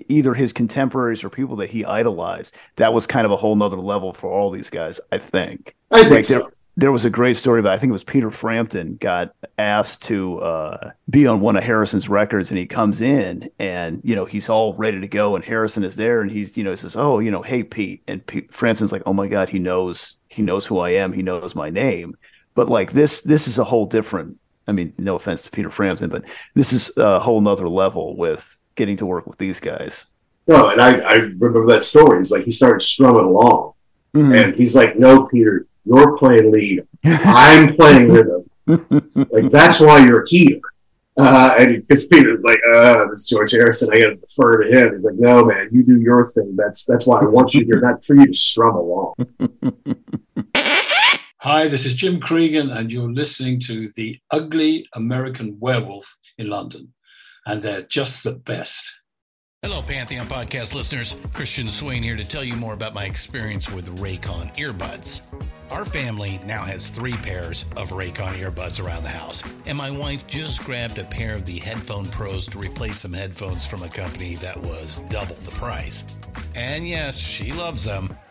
either 0.09 0.33
his 0.33 0.53
contemporaries 0.53 1.23
or 1.23 1.29
people 1.29 1.55
that 1.57 1.69
he 1.69 1.85
idolized, 1.85 2.55
that 2.77 2.93
was 2.93 3.07
kind 3.07 3.25
of 3.25 3.31
a 3.31 3.37
whole 3.37 3.55
nother 3.55 3.77
level 3.77 4.13
for 4.13 4.29
all 4.31 4.51
these 4.51 4.69
guys, 4.69 4.99
I 5.11 5.17
think. 5.19 5.75
I 5.91 6.03
think 6.05 6.11
Like, 6.11 6.25
so. 6.25 6.39
there, 6.39 6.53
there 6.77 6.91
was 6.91 7.05
a 7.05 7.09
great 7.09 7.35
story 7.37 7.59
about 7.59 7.73
I 7.73 7.77
think 7.79 7.89
it 7.89 7.93
was 7.93 8.03
Peter 8.03 8.31
Frampton 8.31 8.95
got 9.01 9.33
asked 9.57 10.03
to 10.03 10.39
uh, 10.39 10.91
be 11.09 11.27
on 11.27 11.41
one 11.41 11.57
of 11.57 11.63
Harrison's 11.63 12.07
records 12.09 12.51
and 12.51 12.57
he 12.57 12.65
comes 12.65 13.01
in 13.01 13.49
and 13.59 14.01
you 14.03 14.15
know 14.15 14.25
he's 14.25 14.49
all 14.49 14.73
ready 14.75 14.99
to 15.01 15.07
go 15.07 15.35
and 15.35 15.43
Harrison 15.43 15.83
is 15.83 15.95
there 15.97 16.21
and 16.21 16.31
he's 16.31 16.55
you 16.55 16.63
know 16.63 16.69
he 16.71 16.77
says 16.77 16.95
oh 16.95 17.19
you 17.19 17.31
know 17.31 17.41
hey 17.41 17.63
Pete 17.63 18.03
and 18.07 18.25
Pete, 18.25 18.53
Frampton's 18.53 18.91
like 18.91 19.03
oh 19.05 19.13
my 19.13 19.27
god 19.27 19.49
he 19.49 19.59
knows 19.59 20.17
he 20.29 20.41
knows 20.41 20.65
who 20.65 20.79
I 20.79 20.91
am 20.91 21.11
he 21.11 21.21
knows 21.21 21.53
my 21.55 21.69
name 21.69 22.15
but 22.59 22.67
like 22.67 22.91
this 22.91 23.21
this 23.21 23.47
is 23.47 23.57
a 23.57 23.63
whole 23.63 23.85
different 23.85 24.37
I 24.67 24.73
mean 24.73 24.91
no 24.97 25.15
offense 25.15 25.43
to 25.43 25.49
Peter 25.49 25.71
Frampton 25.71 26.09
but 26.09 26.25
this 26.55 26.73
is 26.73 26.91
a 26.97 27.17
whole 27.17 27.39
nother 27.39 27.69
level 27.69 28.17
with 28.17 28.57
getting 28.75 28.97
to 28.97 29.05
work 29.05 29.25
with 29.27 29.37
these 29.37 29.61
guys 29.61 30.05
No, 30.45 30.67
and 30.67 30.81
I, 30.81 30.97
I 30.99 31.13
remember 31.13 31.65
that 31.67 31.83
story. 31.83 32.19
It's 32.19 32.31
like 32.31 32.43
he 32.43 32.51
started 32.51 32.81
strumming 32.81 33.23
along, 33.23 33.73
and 34.15 34.55
he's 34.55 34.75
like, 34.75 34.97
"No, 34.97 35.25
Peter, 35.27 35.67
you're 35.85 36.17
playing 36.17 36.51
lead. 36.51 36.87
I'm 37.05 37.75
playing 37.75 38.11
rhythm. 38.11 38.43
Like 39.35 39.51
that's 39.51 39.79
why 39.79 39.99
you're 40.05 40.25
here." 40.27 40.59
Uh, 41.17 41.53
and 41.59 41.69
because 41.75 42.07
Peter's 42.07 42.41
like, 42.43 42.59
"Uh, 42.73 43.05
this 43.09 43.19
is 43.19 43.29
George 43.29 43.51
Harrison. 43.51 43.93
I 43.93 43.99
got 43.99 44.09
to 44.09 44.15
defer 44.15 44.63
to 44.63 44.67
him." 44.75 44.91
He's 44.93 45.05
like, 45.05 45.19
"No, 45.29 45.45
man, 45.45 45.69
you 45.71 45.83
do 45.83 45.97
your 46.01 46.25
thing. 46.25 46.55
That's 46.57 46.83
that's 46.83 47.05
why 47.05 47.19
I 47.19 47.25
want 47.25 47.53
you 47.53 47.63
here, 47.63 47.79
not 47.79 48.03
for 48.03 48.15
you 48.15 48.25
to 48.25 48.33
strum 48.33 48.75
along." 48.75 49.13
Hi, 51.43 51.69
this 51.69 51.85
is 51.85 51.95
Jim 51.95 52.19
Cregan, 52.19 52.69
and 52.69 52.91
you're 52.91 53.09
listening 53.09 53.61
to 53.61 53.87
The 53.95 54.19
Ugly 54.29 54.89
American 54.93 55.55
Werewolf 55.61 56.17
in 56.37 56.49
London. 56.49 56.93
And 57.45 57.61
they're 57.61 57.83
just 57.83 58.25
the 58.25 58.33
best. 58.33 58.83
Hello, 59.61 59.81
Pantheon 59.81 60.27
Podcast 60.27 60.75
listeners. 60.75 61.15
Christian 61.31 61.67
Swain 61.67 62.03
here 62.03 62.17
to 62.17 62.25
tell 62.25 62.43
you 62.43 62.57
more 62.57 62.73
about 62.73 62.93
my 62.93 63.05
experience 63.05 63.71
with 63.71 64.01
Raycon 64.01 64.53
earbuds. 64.57 65.21
Our 65.71 65.85
family 65.85 66.41
now 66.45 66.63
has 66.65 66.89
three 66.89 67.15
pairs 67.15 67.63
of 67.77 67.91
Raycon 67.91 68.35
earbuds 68.35 68.83
around 68.83 69.03
the 69.03 69.09
house, 69.09 69.41
and 69.65 69.77
my 69.77 69.91
wife 69.91 70.27
just 70.27 70.61
grabbed 70.65 70.99
a 70.99 71.05
pair 71.05 71.35
of 71.35 71.45
the 71.45 71.59
Headphone 71.59 72.07
Pros 72.07 72.47
to 72.47 72.59
replace 72.59 72.99
some 72.99 73.13
headphones 73.13 73.65
from 73.65 73.83
a 73.83 73.89
company 73.89 74.35
that 74.35 74.61
was 74.61 74.97
double 75.09 75.35
the 75.35 75.51
price. 75.51 76.03
And 76.55 76.85
yes, 76.85 77.17
she 77.17 77.53
loves 77.53 77.85
them. 77.85 78.13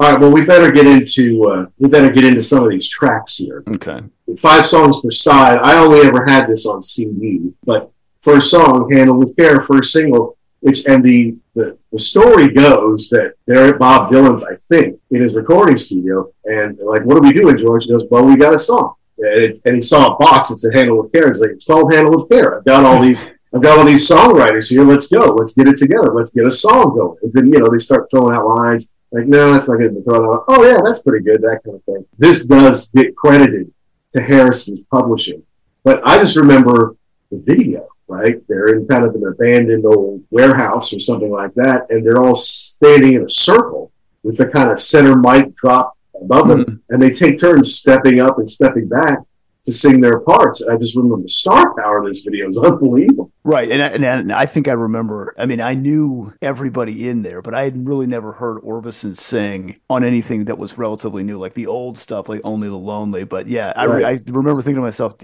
All 0.00 0.10
right, 0.10 0.18
well, 0.18 0.32
we 0.32 0.46
better 0.46 0.72
get 0.72 0.86
into 0.86 1.44
uh, 1.44 1.66
we 1.76 1.86
better 1.86 2.10
get 2.10 2.24
into 2.24 2.40
some 2.40 2.64
of 2.64 2.70
these 2.70 2.88
tracks 2.88 3.36
here. 3.36 3.62
Okay. 3.68 4.00
Five 4.38 4.64
songs 4.64 4.98
per 5.02 5.10
side. 5.10 5.58
I 5.62 5.76
only 5.76 6.00
ever 6.06 6.24
had 6.26 6.48
this 6.48 6.64
on 6.64 6.80
CD, 6.80 7.52
but 7.64 7.92
first 8.20 8.50
song, 8.50 8.90
"Handle 8.90 9.18
with 9.18 9.36
Care," 9.36 9.60
first 9.60 9.92
single. 9.92 10.38
Which 10.60 10.86
and 10.86 11.04
the, 11.04 11.36
the 11.54 11.76
the 11.92 11.98
story 11.98 12.48
goes 12.48 13.10
that 13.10 13.34
they're 13.46 13.74
at 13.74 13.78
Bob 13.78 14.10
Dylan's, 14.10 14.42
I 14.42 14.54
think, 14.70 14.98
in 15.10 15.20
his 15.20 15.34
recording 15.34 15.76
studio, 15.76 16.32
and 16.46 16.78
like, 16.78 17.04
"What 17.04 17.18
are 17.18 17.22
we 17.22 17.34
doing, 17.34 17.58
George?" 17.58 17.84
He 17.84 17.90
goes, 17.90 18.04
"Well, 18.10 18.24
we 18.24 18.36
got 18.36 18.54
a 18.54 18.58
song," 18.58 18.94
and, 19.18 19.44
it, 19.44 19.60
and 19.66 19.74
he 19.76 19.82
saw 19.82 20.14
a 20.14 20.18
box 20.18 20.48
that 20.48 20.60
said 20.60 20.72
"Handle 20.72 20.96
with 20.96 21.12
Care." 21.12 21.28
He's 21.28 21.42
like, 21.42 21.50
"It's 21.50 21.66
called 21.66 21.92
Handle 21.92 22.14
with 22.14 22.30
Care." 22.30 22.56
I've 22.56 22.64
got 22.64 22.86
all 22.86 23.02
these. 23.06 23.34
I've 23.54 23.60
got 23.62 23.78
all 23.78 23.84
these 23.84 24.08
songwriters 24.08 24.70
here. 24.70 24.84
Let's 24.84 25.08
go. 25.08 25.34
Let's 25.34 25.52
get 25.52 25.68
it 25.68 25.76
together. 25.76 26.14
Let's 26.14 26.30
get 26.30 26.46
a 26.46 26.50
song 26.50 26.96
going. 26.96 27.18
And 27.22 27.32
then 27.34 27.52
you 27.52 27.58
know 27.58 27.68
they 27.68 27.78
start 27.78 28.08
throwing 28.10 28.34
out 28.34 28.46
lines 28.46 28.88
like, 29.12 29.26
no, 29.26 29.52
that's 29.52 29.68
not 29.68 29.78
going 29.78 29.94
to 29.94 30.00
be 30.00 30.02
thrown 30.02 30.24
out. 30.24 30.44
Oh, 30.48 30.64
yeah, 30.64 30.80
that's 30.82 31.00
pretty 31.00 31.24
good, 31.24 31.42
that 31.42 31.60
kind 31.64 31.76
of 31.76 31.84
thing. 31.84 32.06
This 32.18 32.46
does 32.46 32.88
get 32.90 33.16
credited 33.16 33.72
to 34.14 34.22
Harrison's 34.22 34.84
publishing. 34.84 35.42
But 35.82 36.06
I 36.06 36.18
just 36.18 36.36
remember 36.36 36.96
the 37.30 37.38
video, 37.38 37.88
right? 38.06 38.36
They're 38.48 38.76
in 38.76 38.86
kind 38.86 39.04
of 39.04 39.14
an 39.14 39.26
abandoned 39.26 39.84
old 39.84 40.22
warehouse 40.30 40.92
or 40.92 41.00
something 41.00 41.30
like 41.30 41.54
that, 41.54 41.90
and 41.90 42.04
they're 42.04 42.22
all 42.22 42.36
standing 42.36 43.14
in 43.14 43.24
a 43.24 43.28
circle 43.28 43.92
with 44.22 44.36
the 44.36 44.46
kind 44.46 44.70
of 44.70 44.80
center 44.80 45.16
mic 45.16 45.54
drop 45.54 45.96
above 46.20 46.48
them, 46.48 46.64
mm-hmm. 46.64 46.76
and 46.90 47.02
they 47.02 47.10
take 47.10 47.40
turns 47.40 47.74
stepping 47.74 48.20
up 48.20 48.38
and 48.38 48.48
stepping 48.48 48.88
back 48.88 49.18
to 49.64 49.72
sing 49.72 50.00
their 50.00 50.20
parts. 50.20 50.60
And 50.60 50.72
I 50.72 50.76
just 50.76 50.94
remember 50.94 51.22
the 51.22 51.28
star 51.28 51.74
power 51.74 51.98
of 51.98 52.06
this 52.06 52.20
video 52.20 52.48
is 52.48 52.58
unbelievable. 52.62 53.29
Right, 53.50 53.70
and 53.70 53.82
I, 53.82 53.86
and 53.88 54.32
I- 54.32 54.46
think 54.46 54.68
I 54.68 54.72
remember. 54.72 55.34
I 55.38 55.46
mean, 55.46 55.60
I 55.60 55.74
knew 55.74 56.32
everybody 56.40 57.08
in 57.08 57.22
there, 57.22 57.42
but 57.42 57.54
I 57.54 57.64
had 57.64 57.86
really 57.86 58.06
never 58.06 58.32
heard 58.32 58.62
Orbison 58.62 59.16
sing 59.16 59.80
on 59.88 60.04
anything 60.04 60.44
that 60.46 60.58
was 60.58 60.78
relatively 60.78 61.22
new, 61.22 61.38
like 61.38 61.54
the 61.54 61.66
old 61.66 61.98
stuff, 61.98 62.28
like 62.28 62.40
Only 62.44 62.68
the 62.68 62.76
Lonely. 62.76 63.24
But 63.24 63.48
yeah, 63.48 63.72
I, 63.74 63.84
re- 63.84 64.04
I 64.04 64.20
remember 64.26 64.62
thinking 64.62 64.76
to 64.76 64.80
myself, 64.82 65.14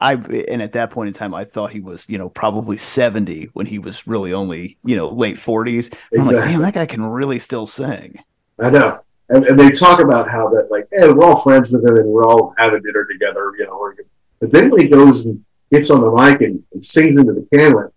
I 0.00 0.14
and 0.14 0.62
at 0.62 0.72
that 0.72 0.90
point 0.90 1.08
in 1.08 1.14
time, 1.14 1.34
I 1.34 1.44
thought 1.44 1.70
he 1.70 1.80
was, 1.80 2.06
you 2.08 2.18
know, 2.18 2.28
probably 2.28 2.76
seventy 2.76 3.48
when 3.52 3.66
he 3.66 3.78
was 3.78 4.06
really 4.06 4.32
only, 4.32 4.78
you 4.84 4.96
know, 4.96 5.08
late 5.08 5.38
forties. 5.38 5.90
I'm 6.16 6.24
like, 6.24 6.44
damn, 6.44 6.60
that 6.60 6.74
guy 6.74 6.86
can 6.86 7.02
really 7.02 7.38
still 7.38 7.66
sing. 7.66 8.18
I 8.58 8.70
know. 8.70 9.00
And, 9.28 9.44
and 9.44 9.58
they 9.58 9.70
talk 9.70 10.00
about 10.00 10.30
how 10.30 10.48
that, 10.50 10.68
like, 10.70 10.86
hey, 10.92 11.08
we're 11.08 11.24
all 11.24 11.36
friends 11.36 11.72
with 11.72 11.84
him 11.84 11.96
and 11.96 12.06
we're 12.06 12.24
all 12.24 12.54
having 12.58 12.80
dinner 12.82 13.04
together, 13.10 13.52
you 13.58 13.66
know. 13.66 13.92
But 14.38 14.52
then 14.52 14.70
when 14.70 14.82
he 14.82 14.88
goes 14.88 15.26
and 15.26 15.44
gets 15.72 15.90
on 15.90 16.00
the 16.00 16.10
mic 16.10 16.40
and, 16.40 16.62
and 16.72 16.84
sings 16.84 17.16
into 17.16 17.32
the 17.32 17.46
camera, 17.54 17.90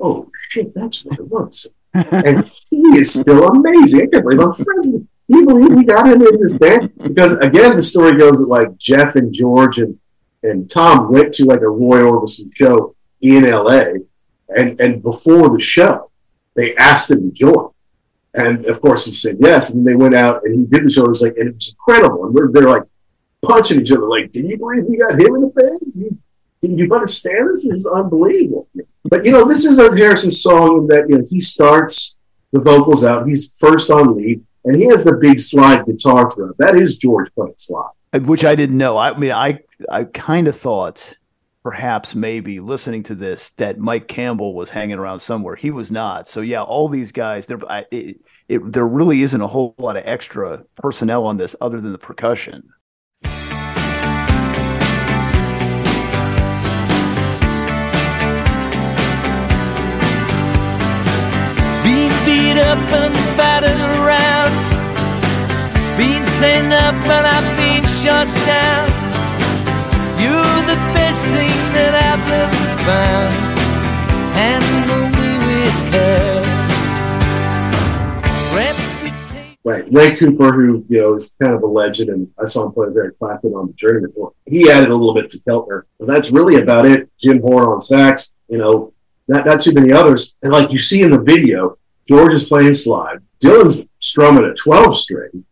oh, 0.00 0.30
shit, 0.48 0.74
that's 0.74 1.04
what 1.04 1.18
it 1.18 1.28
was. 1.28 1.66
and 1.94 2.50
he 2.70 2.76
is 2.98 3.12
still 3.12 3.46
amazing. 3.46 4.02
I 4.02 4.06
can't 4.06 4.24
believe 4.24 4.40
I'm 4.40 4.52
friends 4.52 4.86
with 4.86 4.96
him. 4.96 5.08
You 5.26 5.46
believe 5.46 5.74
we 5.74 5.84
got 5.84 6.06
him 6.06 6.20
in 6.20 6.40
this 6.42 6.58
band? 6.58 6.92
Because, 6.98 7.32
again, 7.32 7.76
the 7.76 7.82
story 7.82 8.18
goes 8.18 8.32
that, 8.32 8.48
like, 8.48 8.76
Jeff 8.76 9.16
and 9.16 9.32
George 9.32 9.78
and, 9.78 9.98
and 10.42 10.70
Tom 10.70 11.10
went 11.10 11.34
to, 11.36 11.44
like, 11.44 11.60
a 11.60 11.68
Roy 11.68 12.00
Orbison 12.00 12.54
show 12.54 12.94
in 13.22 13.46
L.A. 13.46 13.94
And, 14.54 14.78
and 14.80 15.02
before 15.02 15.48
the 15.48 15.60
show, 15.60 16.10
they 16.54 16.76
asked 16.76 17.10
him 17.10 17.30
to 17.30 17.34
join. 17.34 17.70
And 18.34 18.66
of 18.66 18.80
course, 18.80 19.06
he 19.06 19.12
said 19.12 19.36
yes. 19.40 19.70
And 19.70 19.86
then 19.86 19.92
they 19.92 19.96
went 19.96 20.14
out 20.14 20.42
and 20.44 20.58
he 20.58 20.66
did 20.66 20.84
the 20.84 20.90
show. 20.90 21.04
It 21.04 21.10
was 21.10 21.22
like, 21.22 21.36
and 21.36 21.48
it 21.48 21.54
was 21.54 21.68
incredible. 21.68 22.26
And 22.26 22.34
we're, 22.34 22.50
they're 22.50 22.68
like 22.68 22.82
punching 23.42 23.80
each 23.80 23.92
other, 23.92 24.08
like, 24.08 24.32
"Can 24.32 24.48
you 24.48 24.58
believe 24.58 24.84
we 24.84 24.96
got 24.96 25.12
him 25.12 25.34
in 25.36 25.40
the 25.42 25.52
band? 25.54 25.80
You, 25.94 26.18
you 26.68 26.92
understand 26.92 27.50
this? 27.50 27.66
This 27.66 27.78
is 27.78 27.86
unbelievable." 27.86 28.68
But 29.04 29.24
you 29.24 29.32
know, 29.32 29.44
this 29.46 29.64
is 29.64 29.78
a 29.78 29.94
Harrison 29.94 30.30
song 30.30 30.86
that 30.88 31.06
you 31.08 31.18
know 31.18 31.26
he 31.28 31.40
starts 31.40 32.18
the 32.52 32.60
vocals 32.60 33.04
out. 33.04 33.26
He's 33.26 33.52
first 33.58 33.90
on 33.90 34.16
lead, 34.16 34.44
and 34.64 34.76
he 34.76 34.86
has 34.86 35.04
the 35.04 35.12
big 35.12 35.40
slide 35.40 35.84
guitar 35.86 36.30
throw. 36.30 36.52
That 36.58 36.76
is 36.76 36.96
George 36.96 37.32
playing 37.34 37.54
slide. 37.58 37.90
Uh, 38.12 38.20
which 38.20 38.44
I 38.44 38.54
didn't 38.54 38.78
know. 38.78 38.96
I 38.96 39.16
mean, 39.16 39.32
I 39.32 39.60
I 39.90 40.04
kind 40.04 40.48
of 40.48 40.56
thought 40.56 41.16
perhaps 41.64 42.14
maybe 42.14 42.60
listening 42.60 43.02
to 43.02 43.14
this 43.14 43.50
that 43.52 43.78
Mike 43.78 44.06
Campbell 44.06 44.54
was 44.54 44.70
hanging 44.70 44.98
around 44.98 45.18
somewhere. 45.18 45.56
He 45.56 45.70
was 45.70 45.90
not. 45.90 46.28
So 46.28 46.42
yeah, 46.42 46.62
all 46.62 46.88
these 46.88 47.10
guys, 47.10 47.46
there 47.46 47.58
it, 47.90 48.20
it, 48.48 48.72
there 48.72 48.86
really 48.86 49.22
isn't 49.22 49.40
a 49.40 49.46
whole 49.46 49.74
lot 49.78 49.96
of 49.96 50.02
extra 50.06 50.62
personnel 50.76 51.26
on 51.26 51.38
this 51.38 51.56
other 51.60 51.80
than 51.80 51.92
the 51.92 51.98
percussion. 51.98 52.68
Beat 62.54 62.62
up 62.62 62.78
and 62.92 63.14
battered 63.36 63.80
around. 63.98 64.52
Being 65.98 66.24
sent 66.24 66.72
up 66.72 66.94
and 66.94 67.26
I've 67.26 67.56
been 67.56 67.84
shut 67.84 68.28
down. 68.46 68.86
You're 70.20 70.62
the 70.70 70.78
best 70.94 71.24
thing 71.34 71.58
that 71.74 71.94
I've 71.94 72.30
ever 72.42 72.66
found. 72.86 73.34
Handle 74.34 75.06
me 75.16 75.30
with 75.46 75.92
care. 75.92 76.42
Right. 79.66 79.86
Ray 79.90 80.14
Cooper, 80.16 80.52
who, 80.52 80.84
you 80.90 81.00
know, 81.00 81.14
is 81.14 81.32
kind 81.40 81.54
of 81.54 81.62
a 81.62 81.66
legend, 81.66 82.10
and 82.10 82.30
I 82.38 82.44
saw 82.44 82.66
him 82.66 82.72
play 82.72 82.88
with 82.88 82.98
Eric 82.98 83.18
Clapton 83.18 83.54
on 83.54 83.68
the 83.68 83.72
Journey 83.72 84.06
before. 84.06 84.32
He 84.44 84.70
added 84.70 84.90
a 84.90 84.94
little 84.94 85.14
bit 85.14 85.30
to 85.30 85.38
Keltner. 85.38 85.84
And 86.00 86.08
that's 86.08 86.30
really 86.30 86.60
about 86.62 86.84
it. 86.84 87.08
Jim 87.18 87.40
Horn 87.40 87.66
on 87.66 87.80
sax, 87.80 88.34
you 88.48 88.58
know, 88.58 88.92
not, 89.26 89.46
not 89.46 89.62
too 89.62 89.72
many 89.72 89.90
others. 89.90 90.34
And 90.42 90.52
like 90.52 90.70
you 90.70 90.78
see 90.78 91.00
in 91.00 91.10
the 91.10 91.18
video, 91.18 91.78
George 92.08 92.34
is 92.34 92.44
playing 92.44 92.74
slide. 92.74 93.18
Dylan's 93.42 93.86
strumming 93.98 94.44
a 94.44 94.54
12 94.54 94.98
string, 94.98 95.44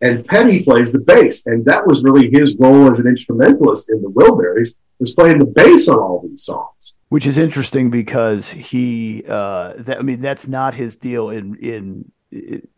and 0.00 0.26
Petty 0.26 0.62
plays 0.62 0.92
the 0.92 1.00
bass. 1.00 1.46
And 1.46 1.64
that 1.66 1.86
was 1.86 2.02
really 2.02 2.30
his 2.30 2.56
role 2.56 2.90
as 2.90 2.98
an 2.98 3.06
instrumentalist 3.06 3.90
in 3.90 4.02
the 4.02 4.10
Wilburys, 4.10 4.76
was 4.98 5.12
playing 5.12 5.38
the 5.38 5.46
bass 5.46 5.88
on 5.88 5.98
all 5.98 6.26
these 6.26 6.44
songs. 6.44 6.96
Which 7.08 7.26
is 7.26 7.38
interesting 7.38 7.90
because 7.90 8.50
he, 8.50 9.24
uh, 9.28 9.74
that, 9.78 9.98
I 9.98 10.02
mean, 10.02 10.20
that's 10.20 10.48
not 10.48 10.74
his 10.74 10.96
deal 10.96 11.30
in 11.30 11.56
in 11.56 12.10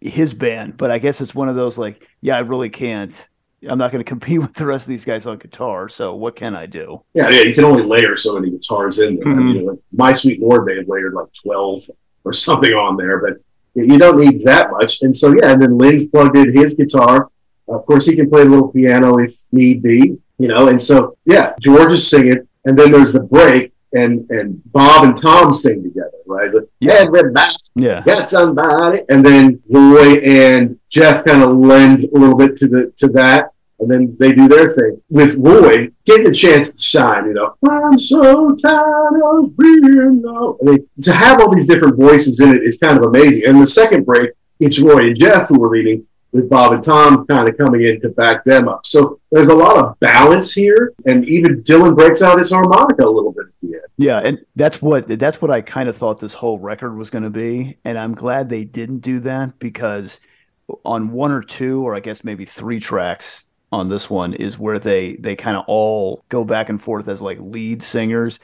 his 0.00 0.34
band. 0.34 0.76
But 0.76 0.90
I 0.90 0.98
guess 0.98 1.20
it's 1.20 1.34
one 1.34 1.48
of 1.48 1.56
those 1.56 1.78
like, 1.78 2.06
yeah, 2.20 2.36
I 2.36 2.40
really 2.40 2.68
can't. 2.68 3.28
I'm 3.66 3.78
not 3.78 3.90
going 3.90 4.04
to 4.04 4.08
compete 4.08 4.40
with 4.42 4.54
the 4.54 4.66
rest 4.66 4.84
of 4.84 4.88
these 4.88 5.04
guys 5.04 5.26
on 5.26 5.38
guitar. 5.38 5.88
So 5.88 6.14
what 6.14 6.36
can 6.36 6.54
I 6.54 6.66
do? 6.66 7.02
Yeah, 7.14 7.30
yeah, 7.30 7.42
you 7.42 7.54
can 7.54 7.64
only 7.64 7.82
layer 7.82 8.16
so 8.16 8.34
many 8.34 8.50
guitars 8.50 8.98
in 8.98 9.16
there. 9.16 9.28
I 9.28 9.36
mean, 9.36 9.78
My 9.92 10.12
Sweet 10.12 10.40
Lord, 10.40 10.66
they 10.66 10.76
had 10.76 10.88
layered 10.88 11.14
like 11.14 11.32
12 11.42 11.82
or 12.26 12.32
something 12.32 12.72
on 12.72 12.96
there, 12.96 13.18
but 13.20 13.34
you 13.74 13.98
don't 13.98 14.18
need 14.18 14.44
that 14.44 14.70
much. 14.70 15.00
And 15.02 15.14
so, 15.14 15.34
yeah, 15.34 15.52
and 15.52 15.62
then 15.62 15.78
Lynne's 15.78 16.04
plugged 16.06 16.36
in 16.36 16.54
his 16.56 16.74
guitar. 16.74 17.28
Of 17.68 17.86
course, 17.86 18.06
he 18.06 18.16
can 18.16 18.28
play 18.28 18.42
a 18.42 18.44
little 18.44 18.68
piano 18.68 19.18
if 19.18 19.32
need 19.52 19.82
be, 19.82 20.18
you 20.38 20.48
know. 20.48 20.68
And 20.68 20.80
so, 20.82 21.16
yeah, 21.24 21.54
George 21.60 21.92
is 21.92 22.06
singing, 22.08 22.46
and 22.64 22.78
then 22.78 22.90
there's 22.90 23.12
the 23.12 23.20
break, 23.20 23.72
and 23.92 24.28
and 24.30 24.60
Bob 24.72 25.04
and 25.04 25.16
Tom 25.16 25.52
sing 25.52 25.82
together, 25.82 26.10
right? 26.26 26.50
The, 26.52 26.66
Everybody 26.90 27.54
Yeah. 27.74 28.02
got 28.04 28.28
somebody, 28.28 29.00
and 29.08 29.24
then 29.24 29.60
Roy 29.70 30.14
and 30.20 30.78
Jeff 30.88 31.24
kind 31.24 31.42
of 31.42 31.50
lend 31.56 32.04
a 32.04 32.18
little 32.18 32.36
bit 32.36 32.56
to 32.58 32.68
the 32.68 32.92
to 32.98 33.08
that, 33.08 33.50
and 33.78 33.90
then 33.90 34.16
they 34.18 34.32
do 34.32 34.48
their 34.48 34.68
thing 34.68 35.00
with 35.10 35.36
Roy 35.36 35.90
getting 36.04 36.28
a 36.28 36.32
chance 36.32 36.72
to 36.72 36.82
shine. 36.82 37.26
You 37.26 37.34
know, 37.34 37.54
I'm 37.68 37.98
so 37.98 38.50
tired 38.56 39.20
of 39.24 39.56
being 39.56 40.22
low. 40.22 40.58
I 40.62 40.70
mean, 40.70 40.88
to 41.02 41.12
have 41.12 41.40
all 41.40 41.52
these 41.52 41.66
different 41.66 41.96
voices 41.96 42.40
in 42.40 42.56
it 42.56 42.62
is 42.62 42.78
kind 42.78 42.98
of 42.98 43.04
amazing. 43.04 43.44
And 43.46 43.60
the 43.60 43.66
second 43.66 44.06
break, 44.06 44.30
it's 44.60 44.78
Roy 44.78 45.00
and 45.00 45.16
Jeff 45.16 45.48
who 45.48 45.62
are 45.62 45.70
leading, 45.70 46.06
with 46.36 46.50
Bob 46.50 46.72
and 46.72 46.84
Tom 46.84 47.26
kind 47.26 47.48
of 47.48 47.56
coming 47.56 47.82
in 47.82 48.00
to 48.02 48.10
back 48.10 48.44
them 48.44 48.68
up. 48.68 48.86
So 48.86 49.18
there's 49.32 49.48
a 49.48 49.54
lot 49.54 49.78
of 49.78 49.98
balance 50.00 50.52
here, 50.52 50.92
and 51.06 51.26
even 51.26 51.62
Dylan 51.62 51.96
breaks 51.96 52.20
out 52.20 52.38
his 52.38 52.50
harmonica 52.50 53.04
a 53.04 53.10
little 53.10 53.32
bit 53.32 53.46
at 53.46 53.52
the 53.62 53.74
end. 53.74 53.84
Yeah, 53.96 54.18
and 54.18 54.38
that's 54.54 54.82
what 54.82 55.06
that's 55.18 55.40
what 55.40 55.50
I 55.50 55.62
kind 55.62 55.88
of 55.88 55.96
thought 55.96 56.20
this 56.20 56.34
whole 56.34 56.58
record 56.58 56.96
was 56.96 57.10
going 57.10 57.24
to 57.24 57.30
be, 57.30 57.78
and 57.84 57.98
I'm 57.98 58.14
glad 58.14 58.48
they 58.48 58.64
didn't 58.64 58.98
do 58.98 59.20
that 59.20 59.58
because 59.58 60.20
on 60.84 61.10
one 61.12 61.32
or 61.32 61.42
two, 61.42 61.82
or 61.82 61.94
I 61.94 62.00
guess 62.00 62.22
maybe 62.22 62.44
three 62.44 62.80
tracks 62.80 63.46
on 63.72 63.88
this 63.88 64.08
one 64.08 64.34
is 64.34 64.58
where 64.58 64.78
they 64.78 65.16
they 65.16 65.36
kind 65.36 65.56
of 65.56 65.64
all 65.66 66.24
go 66.28 66.44
back 66.44 66.68
and 66.68 66.80
forth 66.80 67.08
as 67.08 67.20
like 67.20 67.38
lead 67.40 67.82
singers. 67.82 68.38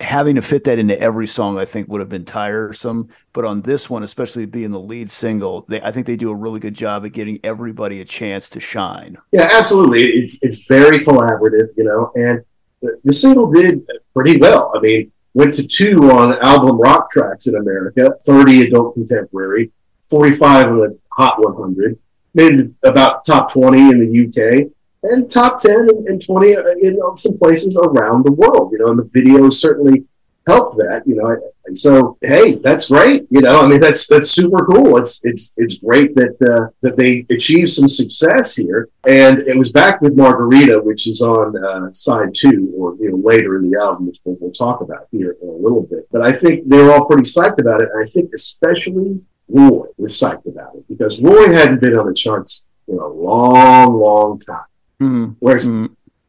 Having 0.00 0.36
to 0.36 0.42
fit 0.42 0.62
that 0.64 0.78
into 0.78 0.98
every 1.00 1.26
song, 1.26 1.58
I 1.58 1.64
think, 1.64 1.88
would 1.88 2.00
have 2.00 2.08
been 2.08 2.24
tiresome. 2.24 3.08
But 3.32 3.44
on 3.44 3.62
this 3.62 3.90
one, 3.90 4.04
especially 4.04 4.46
being 4.46 4.70
the 4.70 4.78
lead 4.78 5.10
single, 5.10 5.64
they 5.68 5.82
I 5.82 5.90
think 5.90 6.06
they 6.06 6.16
do 6.16 6.30
a 6.30 6.34
really 6.34 6.60
good 6.60 6.74
job 6.74 7.04
at 7.04 7.12
getting 7.12 7.40
everybody 7.42 8.00
a 8.00 8.04
chance 8.04 8.48
to 8.50 8.60
shine. 8.60 9.18
Yeah, 9.32 9.48
absolutely. 9.52 10.04
It's 10.04 10.38
it's 10.42 10.66
very 10.66 11.04
collaborative, 11.04 11.68
you 11.76 11.84
know, 11.84 12.12
and 12.14 12.44
the, 12.80 13.00
the 13.04 13.12
single 13.12 13.50
did 13.50 13.84
pretty 14.14 14.38
well. 14.38 14.72
I 14.74 14.80
mean, 14.80 15.12
went 15.34 15.52
to 15.54 15.66
two 15.66 16.10
on 16.10 16.38
album 16.38 16.78
rock 16.78 17.10
tracks 17.10 17.46
in 17.46 17.56
America, 17.56 18.14
30 18.24 18.68
adult 18.68 18.94
contemporary, 18.94 19.72
45 20.08 20.66
on 20.66 20.78
the 20.78 20.98
Hot 21.12 21.34
100, 21.38 21.98
made 22.34 22.74
about 22.82 23.24
top 23.24 23.52
20 23.52 23.80
in 23.80 23.98
the 24.00 24.28
UK, 24.28 24.70
and 25.04 25.30
top 25.30 25.60
10 25.60 25.76
and, 25.76 26.08
and 26.08 26.24
20 26.24 26.52
in 26.82 26.98
some 27.16 27.38
places 27.38 27.76
around 27.76 28.24
the 28.24 28.32
world, 28.32 28.72
you 28.72 28.78
know, 28.78 28.86
and 28.86 28.98
the 28.98 29.10
video 29.12 29.50
certainly 29.50 30.04
helped 30.46 30.76
that, 30.76 31.02
you 31.06 31.16
know. 31.16 31.36
And 31.66 31.78
so, 31.78 32.18
hey, 32.20 32.56
that's 32.56 32.88
great. 32.88 33.26
You 33.30 33.40
know, 33.40 33.60
I 33.60 33.66
mean, 33.66 33.80
that's 33.80 34.06
that's 34.06 34.30
super 34.30 34.64
cool. 34.66 34.98
It's 34.98 35.24
it's 35.24 35.54
it's 35.56 35.78
great 35.78 36.14
that 36.14 36.36
uh, 36.42 36.68
that 36.82 36.96
they 36.96 37.26
achieved 37.30 37.70
some 37.70 37.88
success 37.88 38.54
here. 38.54 38.88
And 39.06 39.38
it 39.40 39.56
was 39.56 39.72
back 39.72 40.02
with 40.02 40.16
Margarita, 40.16 40.80
which 40.80 41.06
is 41.06 41.22
on 41.22 41.56
uh, 41.64 41.92
side 41.92 42.34
two, 42.34 42.72
or 42.76 42.96
you 42.96 43.10
know, 43.10 43.16
later 43.16 43.56
in 43.56 43.70
the 43.70 43.78
album, 43.80 44.06
which 44.06 44.18
we'll, 44.24 44.36
we'll 44.40 44.52
talk 44.52 44.82
about 44.82 45.08
here 45.10 45.36
in 45.40 45.48
a 45.48 45.52
little 45.52 45.82
bit. 45.82 46.06
But 46.12 46.22
I 46.22 46.32
think 46.32 46.68
they 46.68 46.82
were 46.82 46.92
all 46.92 47.06
pretty 47.06 47.24
psyched 47.24 47.58
about 47.58 47.82
it, 47.82 47.88
and 47.92 48.04
I 48.04 48.06
think 48.06 48.30
especially 48.34 49.20
Roy 49.54 49.86
was 49.96 50.18
psyched 50.20 50.46
about 50.46 50.74
it 50.74 50.86
because 50.88 51.20
Roy 51.20 51.52
hadn't 51.52 51.80
been 51.80 51.96
on 51.96 52.06
the 52.06 52.14
charts 52.14 52.66
in 52.88 52.98
a 52.98 53.06
long, 53.06 54.00
long 54.00 54.40
time. 54.40 54.64
Mm-hmm. 55.00 55.32
Whereas 55.38 55.68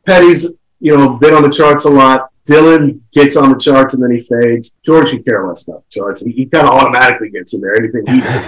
Petty's, 0.06 0.48
you 0.80 0.96
know, 0.96 1.18
been 1.18 1.34
on 1.34 1.44
the 1.44 1.50
charts 1.50 1.86
a 1.86 1.90
lot. 1.90 2.30
Dylan 2.48 3.00
gets 3.12 3.36
on 3.36 3.50
the 3.50 3.58
charts 3.58 3.96
and 3.96 4.04
then 4.04 4.12
he 4.12 4.20
fades. 4.20 4.76
George 4.86 5.10
can 5.10 5.24
care 5.24 5.48
less 5.48 5.68
about 5.68 5.84
the 5.86 6.00
charts. 6.00 6.22
He, 6.22 6.32
he 6.32 6.46
kind 6.46 6.68
of 6.68 6.76
automatically 6.76 7.32
gets 7.32 7.56
in 7.56 7.62
there. 7.62 7.76
Anything 7.76 8.06
he 8.06 8.22
does. 8.22 8.46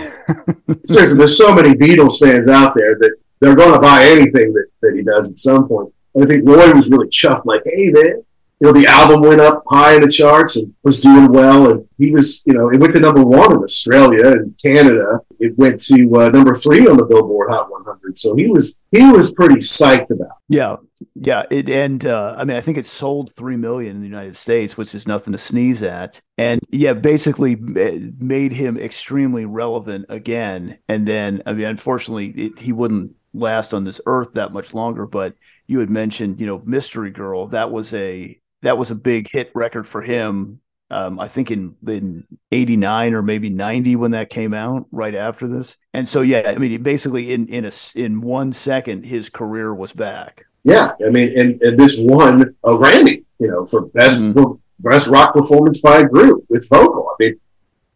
Seriously, 0.85 1.17
there's 1.17 1.35
so 1.35 1.55
many 1.55 1.73
Beatles 1.73 2.19
fans 2.19 2.47
out 2.47 2.75
there 2.75 2.95
that 2.99 3.15
they're 3.39 3.55
going 3.55 3.73
to 3.73 3.79
buy 3.79 4.05
anything 4.05 4.53
that, 4.53 4.67
that 4.81 4.93
he 4.95 5.01
does 5.01 5.29
at 5.29 5.39
some 5.39 5.67
point. 5.67 5.91
And 6.13 6.23
I 6.23 6.27
think 6.27 6.47
Roy 6.47 6.71
was 6.73 6.89
really 6.89 7.07
chuffed, 7.07 7.45
like, 7.45 7.63
hey, 7.65 7.89
man, 7.89 8.23
you 8.59 8.67
know, 8.67 8.73
the 8.73 8.87
album 8.87 9.21
went 9.21 9.39
up 9.39 9.63
high 9.67 9.95
in 9.95 10.01
the 10.01 10.07
charts 10.07 10.55
and 10.55 10.73
was 10.81 10.99
doing 10.99 11.31
well. 11.31 11.69
And 11.69 11.87
he 11.99 12.11
was, 12.11 12.41
you 12.45 12.53
know, 12.53 12.69
it 12.69 12.79
went 12.79 12.93
to 12.93 12.99
number 12.99 13.23
one 13.23 13.53
in 13.53 13.63
Australia 13.63 14.31
and 14.31 14.57
Canada. 14.63 15.19
It 15.39 15.55
went 15.57 15.79
to 15.83 16.11
uh, 16.15 16.29
number 16.29 16.55
three 16.55 16.87
on 16.87 16.97
the 16.97 17.05
Billboard 17.05 17.51
Hot 17.51 17.69
100. 17.69 18.17
So 18.17 18.35
he 18.35 18.47
was 18.47 18.77
he 18.91 19.11
was 19.11 19.31
pretty 19.31 19.57
psyched 19.57 20.09
about. 20.09 20.27
it. 20.49 20.55
Yeah, 20.55 20.77
Yeah, 21.13 21.43
it 21.51 21.69
and 21.69 22.03
uh, 22.07 22.33
I 22.35 22.45
mean 22.45 22.57
I 22.57 22.61
think 22.61 22.79
it 22.79 22.87
sold 22.87 23.31
three 23.31 23.57
million 23.57 23.95
in 23.95 24.01
the 24.01 24.07
United 24.07 24.35
States, 24.35 24.75
which 24.75 24.95
is 24.95 25.07
nothing 25.07 25.33
to 25.33 25.37
sneeze 25.37 25.83
at. 25.83 26.19
And 26.39 26.59
yeah, 26.71 26.93
basically 26.93 27.55
made 27.55 28.53
him 28.53 28.77
extremely 28.77 29.45
relevant 29.45 30.07
again. 30.09 30.79
And 30.89 31.07
then 31.07 31.43
I 31.45 31.53
mean, 31.53 31.67
unfortunately, 31.67 32.29
it, 32.29 32.59
he 32.59 32.73
wouldn't 32.73 33.15
last 33.35 33.75
on 33.75 33.83
this 33.83 34.01
earth 34.07 34.33
that 34.33 34.51
much 34.51 34.73
longer. 34.73 35.05
But 35.05 35.35
you 35.67 35.77
had 35.79 35.91
mentioned, 35.91 36.39
you 36.39 36.47
know, 36.47 36.61
Mystery 36.65 37.11
Girl. 37.11 37.47
That 37.47 37.71
was 37.71 37.93
a 37.93 38.39
that 38.63 38.77
was 38.77 38.91
a 38.91 38.95
big 38.95 39.29
hit 39.29 39.51
record 39.55 39.87
for 39.87 40.01
him. 40.01 40.59
Um, 40.89 41.19
I 41.19 41.27
think 41.27 41.51
in 41.51 41.75
in 41.85 42.25
'89 42.51 43.13
or 43.13 43.21
maybe 43.21 43.49
'90 43.49 43.97
when 43.97 44.11
that 44.11 44.29
came 44.29 44.53
out, 44.53 44.85
right 44.91 45.15
after 45.15 45.47
this. 45.47 45.75
And 45.93 46.07
so 46.07 46.21
yeah, 46.21 46.43
I 46.45 46.57
mean, 46.57 46.81
basically 46.81 47.33
in 47.33 47.47
in 47.49 47.65
a 47.65 47.71
in 47.95 48.21
one 48.21 48.53
second, 48.53 49.03
his 49.05 49.29
career 49.29 49.73
was 49.73 49.91
back. 49.91 50.45
Yeah, 50.63 50.93
I 51.05 51.09
mean, 51.09 51.37
and, 51.39 51.61
and 51.61 51.77
this 51.79 51.95
won 51.97 52.41
a 52.63 52.69
Grammy, 52.69 53.23
you 53.39 53.47
know, 53.47 53.65
for 53.65 53.87
best 53.87 54.21
Mm-hmm. 54.23 54.53
best 54.79 55.07
rock 55.07 55.33
performance 55.33 55.81
by 55.81 55.99
a 55.99 56.05
group 56.05 56.45
with 56.49 56.67
vocal. 56.69 57.09
I 57.09 57.15
mean, 57.23 57.39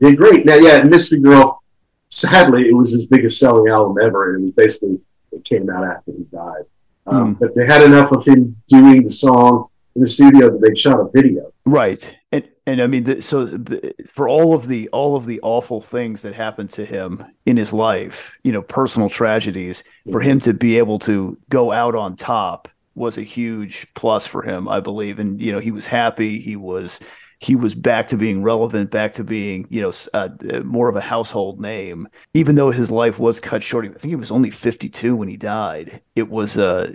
did 0.02 0.18
great. 0.18 0.46
Now, 0.46 0.56
yeah, 0.56 0.84
Mystery 0.84 1.20
Girl. 1.20 1.62
Sadly, 2.10 2.68
it 2.68 2.76
was 2.76 2.92
his 2.92 3.08
biggest 3.08 3.40
selling 3.40 3.70
album 3.72 3.96
ever, 4.06 4.36
and 4.36 4.42
it 4.42 4.44
was 4.48 4.52
basically 4.54 5.00
it 5.32 5.46
came 5.46 5.70
out 5.70 5.86
after 5.86 6.12
he 6.12 6.24
died. 6.26 6.64
Um, 7.08 7.36
Mm. 7.36 7.40
But 7.40 7.56
they 7.56 7.66
had 7.66 7.84
enough 7.84 8.12
of 8.12 8.26
him 8.26 8.58
doing 8.68 9.04
the 9.04 9.10
song 9.10 9.68
in 9.96 10.02
the 10.02 10.08
studio 10.08 10.50
that 10.50 10.62
they 10.62 10.76
shot 10.76 11.00
a 11.00 11.10
video. 11.14 11.52
Right. 11.66 12.16
And 12.32 12.48
and 12.66 12.82
I 12.82 12.88
mean 12.88 13.04
the, 13.04 13.22
so 13.22 13.60
for 14.08 14.30
all 14.30 14.54
of 14.54 14.68
the 14.68 14.88
all 14.90 15.16
of 15.16 15.26
the 15.26 15.40
awful 15.42 15.82
things 15.82 16.22
that 16.22 16.34
happened 16.34 16.70
to 16.72 16.86
him 16.86 17.26
in 17.46 17.58
his 17.58 17.74
life, 17.74 18.38
you 18.44 18.52
know, 18.52 18.62
personal 18.62 19.10
tragedies, 19.10 19.84
for 20.12 20.22
him 20.22 20.40
to 20.42 20.54
be 20.54 20.78
able 20.78 21.00
to 21.00 21.38
go 21.50 21.72
out 21.72 21.96
on 21.96 22.16
top 22.16 22.70
was 22.96 23.18
a 23.18 23.24
huge 23.24 23.88
plus 23.94 24.28
for 24.28 24.42
him, 24.42 24.68
I 24.68 24.80
believe. 24.80 25.20
And 25.20 25.42
you 25.42 25.52
know, 25.52 25.60
he 25.60 25.72
was 25.72 25.86
happy, 25.86 26.40
he 26.40 26.56
was 26.56 27.00
he 27.42 27.56
was 27.56 27.74
back 27.74 28.08
to 28.10 28.18
being 28.18 28.44
relevant, 28.44 28.92
back 28.92 29.16
to 29.16 29.24
being, 29.24 29.66
you 29.72 29.82
know, 29.82 29.92
uh, 30.14 30.30
more 30.64 30.90
of 30.90 30.96
a 30.96 31.02
household 31.02 31.60
name. 31.60 32.08
Even 32.36 32.54
though 32.54 32.70
his 32.70 32.92
life 32.92 33.18
was 33.18 33.40
cut 33.40 33.64
short, 33.64 33.86
I 33.86 33.88
think 33.88 34.12
he 34.12 34.16
was 34.16 34.30
only 34.30 34.52
52 34.52 35.16
when 35.16 35.28
he 35.28 35.38
died. 35.38 36.02
It 36.16 36.30
was 36.30 36.60
uh 36.60 36.94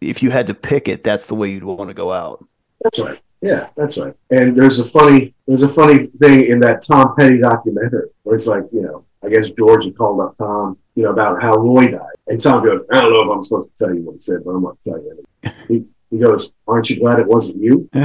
if 0.00 0.22
you 0.22 0.30
had 0.30 0.46
to 0.46 0.54
pick 0.54 0.88
it, 0.88 1.04
that's 1.04 1.26
the 1.26 1.34
way 1.34 1.50
you'd 1.50 1.64
want 1.64 1.90
to 1.90 1.94
go 1.94 2.12
out. 2.12 2.44
That's 2.82 2.98
right. 2.98 3.20
Yeah, 3.42 3.68
that's 3.76 3.98
right. 3.98 4.14
And 4.30 4.56
there's 4.56 4.78
a 4.78 4.86
funny 4.86 5.34
there's 5.46 5.62
a 5.62 5.68
funny 5.68 6.06
thing 6.18 6.46
in 6.46 6.60
that 6.60 6.80
Tom 6.80 7.14
Petty 7.14 7.38
documentary 7.38 8.08
where 8.22 8.36
it's 8.36 8.46
like, 8.46 8.64
you 8.72 8.80
know, 8.80 9.04
I 9.22 9.28
guess 9.28 9.50
George 9.50 9.84
had 9.84 9.98
called 9.98 10.18
up 10.20 10.38
Tom, 10.38 10.78
you 10.94 11.02
know, 11.02 11.10
about 11.10 11.42
how 11.42 11.56
Roy 11.56 11.88
died. 11.88 12.16
And 12.26 12.40
Tom 12.40 12.64
goes, 12.64 12.80
I 12.90 13.02
don't 13.02 13.12
know 13.12 13.20
if 13.20 13.36
I'm 13.36 13.42
supposed 13.42 13.68
to 13.68 13.84
tell 13.84 13.94
you 13.94 14.00
what 14.00 14.14
he 14.14 14.18
said, 14.18 14.44
but 14.46 14.52
I'm 14.52 14.62
gonna 14.62 14.76
tell 14.82 14.98
you. 14.98 15.24
He, 15.68 15.84
he 16.08 16.18
goes, 16.18 16.52
Aren't 16.66 16.88
you 16.88 17.00
glad 17.00 17.20
it 17.20 17.26
wasn't 17.26 17.58
you? 17.58 17.90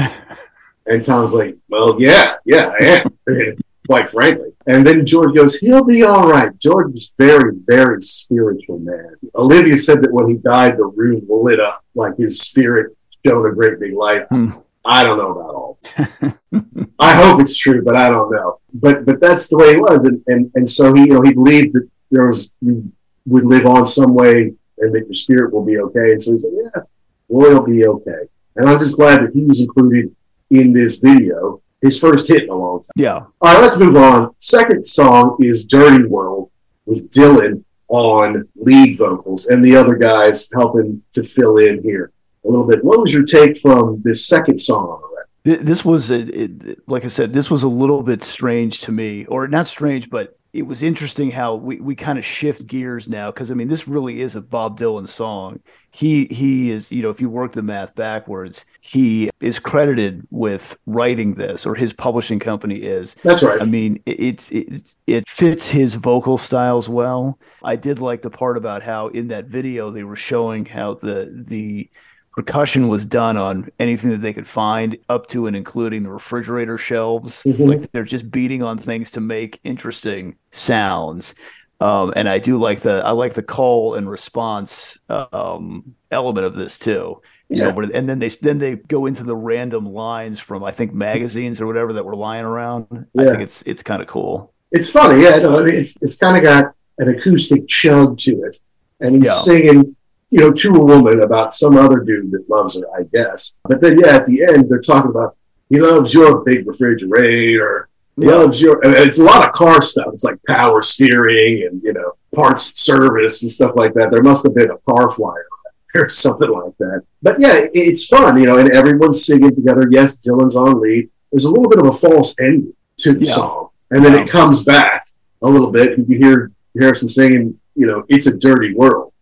And 0.89 1.03
Tom's 1.03 1.33
like, 1.33 1.55
Well, 1.69 1.95
yeah, 1.99 2.35
yeah, 2.45 2.73
I 2.79 2.83
am. 2.85 3.17
Quite 3.87 4.09
frankly. 4.09 4.49
And 4.67 4.85
then 4.85 5.05
George 5.05 5.35
goes, 5.35 5.55
He'll 5.55 5.83
be 5.83 6.03
all 6.03 6.29
right. 6.29 6.57
George 6.59 6.91
was 6.91 7.11
very, 7.17 7.53
very 7.65 8.01
spiritual 8.01 8.79
man. 8.79 9.15
Olivia 9.35 9.75
said 9.75 10.01
that 10.01 10.11
when 10.11 10.27
he 10.27 10.35
died, 10.35 10.77
the 10.77 10.85
room 10.85 11.25
lit 11.29 11.59
up 11.59 11.83
like 11.95 12.17
his 12.17 12.41
spirit 12.41 12.95
shone 13.25 13.49
a 13.49 13.53
great 13.53 13.79
big 13.79 13.93
light. 13.93 14.27
Hmm. 14.29 14.51
I 14.85 15.03
don't 15.03 15.17
know 15.17 15.31
about 15.31 15.55
all. 15.55 15.79
I 16.99 17.13
hope 17.13 17.41
it's 17.41 17.57
true, 17.57 17.83
but 17.83 17.95
I 17.95 18.09
don't 18.09 18.31
know. 18.31 18.59
But 18.73 19.05
but 19.05 19.19
that's 19.19 19.49
the 19.49 19.57
way 19.57 19.73
he 19.73 19.77
was, 19.77 20.05
and 20.05 20.23
and, 20.27 20.51
and 20.55 20.69
so 20.69 20.93
he 20.93 21.01
you 21.01 21.07
know 21.07 21.21
he 21.21 21.33
believed 21.33 21.73
that 21.73 21.87
there 22.11 22.27
was 22.27 22.51
you 22.61 22.91
would 23.25 23.45
live 23.45 23.65
on 23.65 23.85
some 23.85 24.13
way, 24.15 24.53
and 24.77 24.95
that 24.95 25.05
your 25.05 25.13
spirit 25.13 25.53
will 25.53 25.65
be 25.65 25.77
okay. 25.77 26.13
And 26.13 26.23
so 26.23 26.31
he 26.31 26.37
said, 26.37 26.51
yeah, 26.53 26.81
Roy 27.27 27.53
will 27.53 27.65
be 27.65 27.85
okay. 27.85 28.27
And 28.55 28.69
I'm 28.69 28.79
just 28.79 28.95
glad 28.95 29.21
that 29.21 29.31
he 29.33 29.43
was 29.43 29.61
included 29.61 30.15
in 30.49 30.73
this 30.73 30.95
video, 30.95 31.61
his 31.81 31.99
first 31.99 32.27
hit 32.27 32.43
in 32.43 32.49
a 32.49 32.55
long 32.55 32.81
time. 32.81 32.91
Yeah. 32.95 33.15
All 33.15 33.53
right, 33.53 33.61
let's 33.61 33.77
move 33.77 33.95
on. 33.95 34.33
Second 34.39 34.85
song 34.85 35.37
is 35.39 35.65
"Dirty 35.65 36.05
World" 36.05 36.51
with 36.85 37.09
Dylan 37.11 37.63
on 37.87 38.47
lead 38.55 38.97
vocals, 38.97 39.47
and 39.47 39.63
the 39.63 39.75
other 39.75 39.95
guys 39.95 40.49
helping 40.53 41.01
to 41.13 41.23
fill 41.23 41.57
in 41.57 41.81
here 41.83 42.11
a 42.45 42.47
little 42.47 42.65
bit. 42.65 42.83
What 42.83 43.01
was 43.01 43.13
your 43.13 43.23
take 43.23 43.57
from 43.57 44.01
this 44.03 44.27
second 44.27 44.59
song 44.59 44.87
on 44.87 45.01
the 45.01 45.07
record? 45.07 45.65
This 45.65 45.83
was, 45.83 46.11
a, 46.11 46.19
it, 46.43 46.87
like 46.87 47.05
I 47.05 47.07
said, 47.07 47.33
this 47.33 47.49
was 47.49 47.63
a 47.63 47.69
little 47.69 48.03
bit 48.03 48.23
strange 48.23 48.81
to 48.81 48.91
me, 48.91 49.25
or 49.25 49.47
not 49.47 49.67
strange, 49.67 50.09
but 50.09 50.38
it 50.51 50.63
was 50.63 50.81
interesting 50.81 51.29
how 51.29 51.55
we, 51.55 51.79
we 51.79 51.95
kind 51.95 52.17
of 52.17 52.25
shift 52.25 52.65
gears 52.65 53.07
now. 53.07 53.31
Because 53.31 53.51
I 53.51 53.53
mean, 53.53 53.67
this 53.67 53.87
really 53.87 54.21
is 54.21 54.35
a 54.35 54.41
Bob 54.41 54.79
Dylan 54.79 55.07
song. 55.07 55.59
He 55.91 56.25
he 56.25 56.71
is, 56.71 56.91
you 56.91 57.01
know, 57.01 57.09
if 57.09 57.21
you 57.21 57.29
work 57.29 57.53
the 57.53 57.61
math 57.61 57.95
backwards, 57.95 58.65
he 58.81 59.29
is 59.41 59.59
credited 59.59 60.25
with 60.31 60.77
writing 60.85 61.35
this, 61.35 61.65
or 61.65 61.75
his 61.75 61.93
publishing 61.93 62.39
company 62.39 62.77
is. 62.77 63.15
That's 63.23 63.43
right. 63.43 63.61
I 63.61 63.65
mean, 63.65 64.01
it, 64.05 64.19
it's 64.19 64.51
it, 64.51 64.93
it 65.07 65.29
fits 65.29 65.69
his 65.69 65.95
vocal 65.95 66.37
styles 66.37 66.89
well. 66.89 67.39
I 67.63 67.75
did 67.75 67.99
like 67.99 68.21
the 68.21 68.29
part 68.29 68.57
about 68.57 68.83
how 68.83 69.07
in 69.09 69.27
that 69.27 69.45
video 69.45 69.89
they 69.89 70.03
were 70.03 70.15
showing 70.15 70.65
how 70.65 70.95
the 70.95 71.31
the 71.47 71.89
percussion 72.31 72.87
was 72.87 73.05
done 73.05 73.35
on 73.37 73.69
anything 73.79 74.11
that 74.11 74.21
they 74.21 74.33
could 74.33 74.47
find 74.47 74.97
up 75.09 75.27
to 75.27 75.47
and 75.47 75.55
including 75.55 76.03
the 76.03 76.09
refrigerator 76.09 76.77
shelves 76.77 77.43
Mhm. 77.43 77.67
like 77.69 77.91
they're 77.91 78.03
just 78.03 78.29
beating 78.31 78.61
on 78.63 78.77
things 78.77 79.11
to 79.11 79.19
make 79.19 79.59
interesting 79.63 80.35
sounds 80.51 81.33
um, 81.81 82.13
and 82.15 82.29
i 82.29 82.37
do 82.39 82.57
like 82.57 82.81
the 82.81 83.01
i 83.05 83.11
like 83.11 83.33
the 83.33 83.41
call 83.43 83.95
and 83.95 84.09
response 84.09 84.97
um, 85.09 85.83
element 86.11 86.45
of 86.45 86.53
this 86.55 86.77
too 86.77 87.21
you 87.49 87.61
know 87.63 87.73
Yeah. 87.81 87.89
and 87.93 88.07
then 88.07 88.19
they 88.19 88.29
then 88.29 88.59
they 88.59 88.75
go 88.75 89.05
into 89.07 89.23
the 89.23 89.35
random 89.35 89.85
lines 89.91 90.39
from 90.39 90.63
i 90.63 90.71
think 90.71 90.93
magazines 90.93 91.59
or 91.59 91.65
whatever 91.67 91.93
that 91.93 92.05
were 92.05 92.15
lying 92.15 92.45
around 92.45 92.85
i 93.17 93.25
think 93.25 93.41
it's 93.41 93.63
it's 93.65 93.81
kind 93.83 94.01
of 94.01 94.07
cool 94.07 94.53
It's 94.71 94.87
funny, 94.89 95.23
yeah. 95.23 95.37
No, 95.37 95.59
I 95.59 95.63
mean, 95.63 95.73
it's 95.73 95.95
it's 95.99 96.15
kind 96.17 96.37
of 96.37 96.43
got 96.43 96.65
an 96.99 97.09
acoustic 97.09 97.67
chug 97.67 98.19
to 98.19 98.31
it, 98.43 98.57
and 98.99 99.15
he's 99.15 99.25
Yeah. 99.25 99.31
singing, 99.31 99.95
you 100.31 100.39
know, 100.39 100.51
to 100.51 100.69
a 100.75 100.79
woman 100.85 101.21
about 101.21 101.53
some 101.55 101.75
other 101.77 101.99
dude 101.99 102.31
that 102.31 102.49
loves 102.49 102.75
her, 102.75 102.83
I 102.97 103.03
guess. 103.03 103.57
But 103.63 103.81
then, 103.81 103.97
yeah, 103.99 104.15
at 104.17 104.25
the 104.25 104.43
end, 104.43 104.69
they're 104.69 104.81
talking 104.81 105.09
about 105.11 105.35
he 105.69 105.79
loves 105.79 106.13
your 106.13 106.39
big 106.43 106.67
refrigerator. 106.67 107.89
He 108.15 108.25
Yeah. 108.25 108.31
loves 108.35 108.61
your. 108.61 108.79
It's 108.83 109.19
a 109.19 109.23
lot 109.23 109.47
of 109.47 109.53
car 109.53 109.81
stuff. 109.81 110.07
It's 110.13 110.23
like 110.23 110.37
power 110.47 110.81
steering 110.81 111.63
and 111.67 111.81
you 111.83 111.93
know 111.93 112.13
parts 112.35 112.79
service 112.79 113.41
and 113.41 113.51
stuff 113.51 113.73
like 113.75 113.93
that. 113.93 114.11
There 114.11 114.21
must 114.23 114.43
have 114.43 114.53
been 114.55 114.71
a 114.71 114.77
car 114.89 115.09
flyer 115.09 115.45
or 115.95 116.09
something 116.09 116.49
like 116.49 116.77
that. 116.79 117.03
But 117.21 117.39
yeah, 117.39 117.61
it's 117.73 118.05
fun, 118.07 118.37
you 118.37 118.45
know, 118.45 118.57
and 118.57 118.71
everyone's 118.75 119.25
singing 119.25 119.55
together. 119.55 119.87
Yes, 119.89 120.17
Dylan's 120.17 120.55
on 120.55 120.81
lead. 120.81 121.09
There's 121.31 121.45
a 121.45 121.49
little 121.51 121.69
bit 121.69 121.79
of 121.79 121.87
a 121.87 121.91
false 121.91 122.35
ending 122.39 122.73
to 122.97 123.13
the 123.13 123.25
Yeah. 123.25 123.33
song, 123.33 123.69
and 123.91 124.03
then 124.03 124.13
it 124.15 124.29
comes 124.29 124.63
back 124.63 125.07
a 125.41 125.47
little 125.49 125.71
bit. 125.71 125.97
and 125.97 126.07
You 126.09 126.17
hear 126.17 126.51
Harrison 126.77 127.07
singing, 127.07 127.57
you 127.75 127.87
know, 127.87 128.03
"It's 128.09 128.27
a 128.27 128.35
dirty 128.35 128.73
world." 128.73 129.13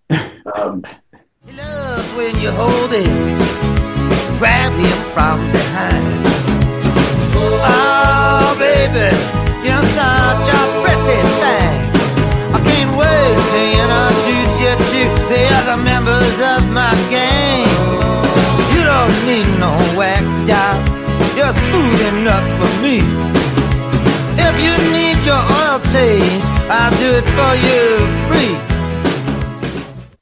Um, 0.55 0.81
Love 1.57 2.15
when 2.15 2.39
you 2.39 2.51
hold 2.51 2.91
him, 2.93 3.37
grab 4.39 4.71
him 4.71 4.99
from 5.11 5.43
behind. 5.51 6.23
Oh, 7.35 8.55
baby, 8.55 9.11
you're 9.67 9.87
such 9.91 10.47
a 10.47 10.61
pretty 10.79 11.19
thing. 11.43 11.75
I 12.55 12.59
can't 12.63 12.91
wait 12.95 13.35
to 13.51 13.61
introduce 13.75 14.55
you 14.63 14.71
to 14.71 15.01
the 15.27 15.43
other 15.59 15.83
members 15.83 16.39
of 16.39 16.63
my 16.71 16.95
gang. 17.11 17.67
You 18.71 18.87
don't 18.87 19.17
need 19.27 19.49
no 19.59 19.75
wax 19.99 20.23
job, 20.47 20.79
you're 21.35 21.51
smooth 21.51 22.01
enough 22.15 22.47
for 22.55 22.71
me. 22.81 23.03
If 24.39 24.55
you 24.63 24.73
need 24.95 25.19
your 25.27 25.43
oil 25.43 25.79
change, 25.91 26.43
I'll 26.71 26.95
do 27.03 27.19
it 27.19 27.27
for 27.35 27.53
you 27.67 27.83
free. 28.31 28.66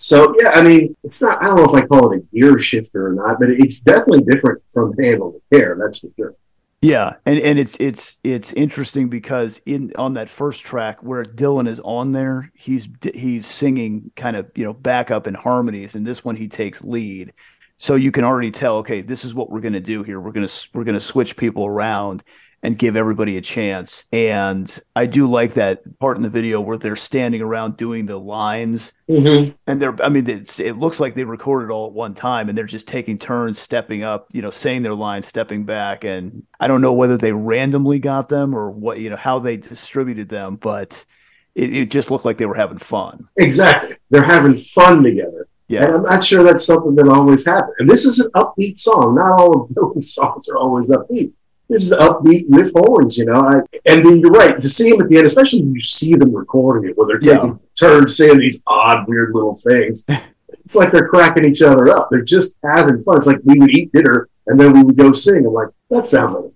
So 0.05 0.35
yeah, 0.39 0.51
I 0.51 0.61
mean, 0.61 0.95
it's 1.03 1.19
not. 1.19 1.41
I 1.41 1.47
don't 1.47 1.55
know 1.55 1.65
if 1.65 1.73
I 1.73 1.83
call 1.87 2.11
it 2.11 2.17
a 2.17 2.35
gear 2.35 2.59
shifter 2.59 3.07
or 3.07 3.13
not, 3.13 3.39
but 3.39 3.49
it's 3.49 3.79
definitely 3.79 4.21
different 4.21 4.61
from 4.71 4.93
Handle 4.99 5.41
the 5.49 5.57
Care. 5.57 5.75
That's 5.81 5.97
for 5.97 6.09
sure. 6.15 6.35
Yeah, 6.79 7.15
and 7.25 7.39
and 7.39 7.57
it's 7.57 7.75
it's 7.79 8.19
it's 8.23 8.53
interesting 8.53 9.09
because 9.09 9.59
in 9.65 9.91
on 9.95 10.13
that 10.13 10.29
first 10.29 10.63
track 10.63 11.01
where 11.01 11.23
Dylan 11.23 11.67
is 11.67 11.79
on 11.79 12.11
there, 12.11 12.51
he's 12.53 12.87
he's 13.15 13.47
singing 13.47 14.11
kind 14.15 14.35
of 14.35 14.51
you 14.53 14.63
know 14.63 14.73
backup 14.73 15.25
and 15.25 15.35
harmonies, 15.35 15.95
and 15.95 16.05
this 16.05 16.23
one 16.23 16.35
he 16.35 16.47
takes 16.47 16.83
lead, 16.83 17.33
so 17.79 17.95
you 17.95 18.11
can 18.11 18.23
already 18.23 18.51
tell. 18.51 18.77
Okay, 18.77 19.01
this 19.01 19.25
is 19.25 19.33
what 19.33 19.49
we're 19.49 19.61
gonna 19.61 19.79
do 19.79 20.03
here. 20.03 20.19
We're 20.19 20.33
gonna 20.33 20.47
we're 20.75 20.83
gonna 20.83 20.99
switch 20.99 21.35
people 21.35 21.65
around 21.65 22.23
and 22.65 22.77
give 22.77 22.95
everybody 22.95 23.37
a 23.37 23.41
chance. 23.41 24.05
And 24.11 24.77
I 24.95 25.05
do 25.05 25.29
like 25.29 25.53
that 25.53 25.83
part 25.99 26.17
in 26.17 26.23
the 26.23 26.29
video 26.29 26.59
where 26.59 26.77
they're 26.77 26.95
standing 26.95 27.41
around 27.41 27.77
doing 27.77 28.05
the 28.05 28.19
lines 28.19 28.91
Mm-hmm. 29.07 29.51
and 29.67 29.79
they're 29.79 29.95
i 30.01 30.09
mean 30.09 30.27
it's, 30.27 30.59
it 30.59 30.77
looks 30.77 30.99
like 30.99 31.13
they 31.13 31.25
recorded 31.25 31.71
all 31.71 31.85
at 31.85 31.93
one 31.93 32.15
time 32.15 32.49
and 32.49 32.57
they're 32.57 32.65
just 32.65 32.87
taking 32.87 33.19
turns 33.19 33.59
stepping 33.59 34.01
up 34.01 34.25
you 34.31 34.41
know 34.41 34.49
saying 34.49 34.81
their 34.81 34.95
lines 34.95 35.27
stepping 35.27 35.63
back 35.63 36.03
and 36.03 36.41
i 36.59 36.67
don't 36.67 36.81
know 36.81 36.91
whether 36.91 37.15
they 37.15 37.31
randomly 37.31 37.99
got 37.99 38.29
them 38.29 38.55
or 38.55 38.71
what 38.71 38.97
you 38.99 39.11
know 39.11 39.15
how 39.15 39.37
they 39.37 39.57
distributed 39.57 40.27
them 40.27 40.55
but 40.55 41.05
it, 41.53 41.71
it 41.71 41.91
just 41.91 42.09
looked 42.09 42.25
like 42.25 42.39
they 42.39 42.47
were 42.47 42.55
having 42.55 42.79
fun 42.79 43.27
Exactly. 43.37 43.95
They're 44.09 44.23
having 44.23 44.57
fun 44.57 45.03
together. 45.03 45.47
Yeah. 45.67 45.83
And 45.85 45.93
I'm 45.97 46.03
not 46.03 46.23
sure 46.23 46.41
that's 46.43 46.65
something 46.65 46.95
that 46.95 47.07
always 47.07 47.45
happens. 47.45 47.75
And 47.77 47.87
this 47.87 48.05
is 48.05 48.17
an 48.19 48.31
upbeat 48.31 48.79
song. 48.79 49.13
Not 49.13 49.39
all 49.39 49.61
of 49.61 49.69
Dylan's 49.69 50.13
songs 50.15 50.49
are 50.49 50.57
always 50.57 50.89
upbeat. 50.89 51.31
This 51.69 51.83
is 51.83 51.93
upbeat 51.93 52.45
with 52.49 52.71
horns, 52.75 53.17
you 53.17 53.25
know. 53.25 53.41
I, 53.41 53.55
and 53.85 54.05
then 54.05 54.19
you're 54.19 54.31
right 54.31 54.59
to 54.61 54.69
see 54.69 54.91
them 54.91 55.01
at 55.01 55.09
the 55.09 55.17
end, 55.17 55.25
especially 55.25 55.61
when 55.61 55.73
you 55.73 55.81
see 55.81 56.13
them 56.15 56.33
recording 56.35 56.89
it, 56.89 56.97
where 56.97 57.07
they're 57.07 57.19
taking 57.19 57.49
Yeah. 57.49 57.55
turns 57.79 58.15
saying 58.15 58.37
these 58.37 58.61
odd, 58.67 59.07
weird 59.07 59.31
little 59.33 59.55
things. 59.55 60.05
it's 60.49 60.75
like 60.75 60.91
they're 60.91 61.07
cracking 61.07 61.45
each 61.45 61.61
other 61.61 61.89
up. 61.89 62.09
They're 62.11 62.21
just 62.23 62.57
having 62.63 63.01
fun. 63.01 63.17
It's 63.17 63.25
like 63.27 63.39
we 63.43 63.57
would 63.59 63.71
eat 63.71 63.91
dinner 63.93 64.29
and 64.47 64.59
then 64.59 64.73
we 64.73 64.83
would 64.83 64.97
go 64.97 65.11
sing. 65.11 65.45
I'm 65.45 65.53
like, 65.53 65.69
that 65.89 66.05
sounds 66.07 66.35
like 66.35 66.45
a 66.45 66.51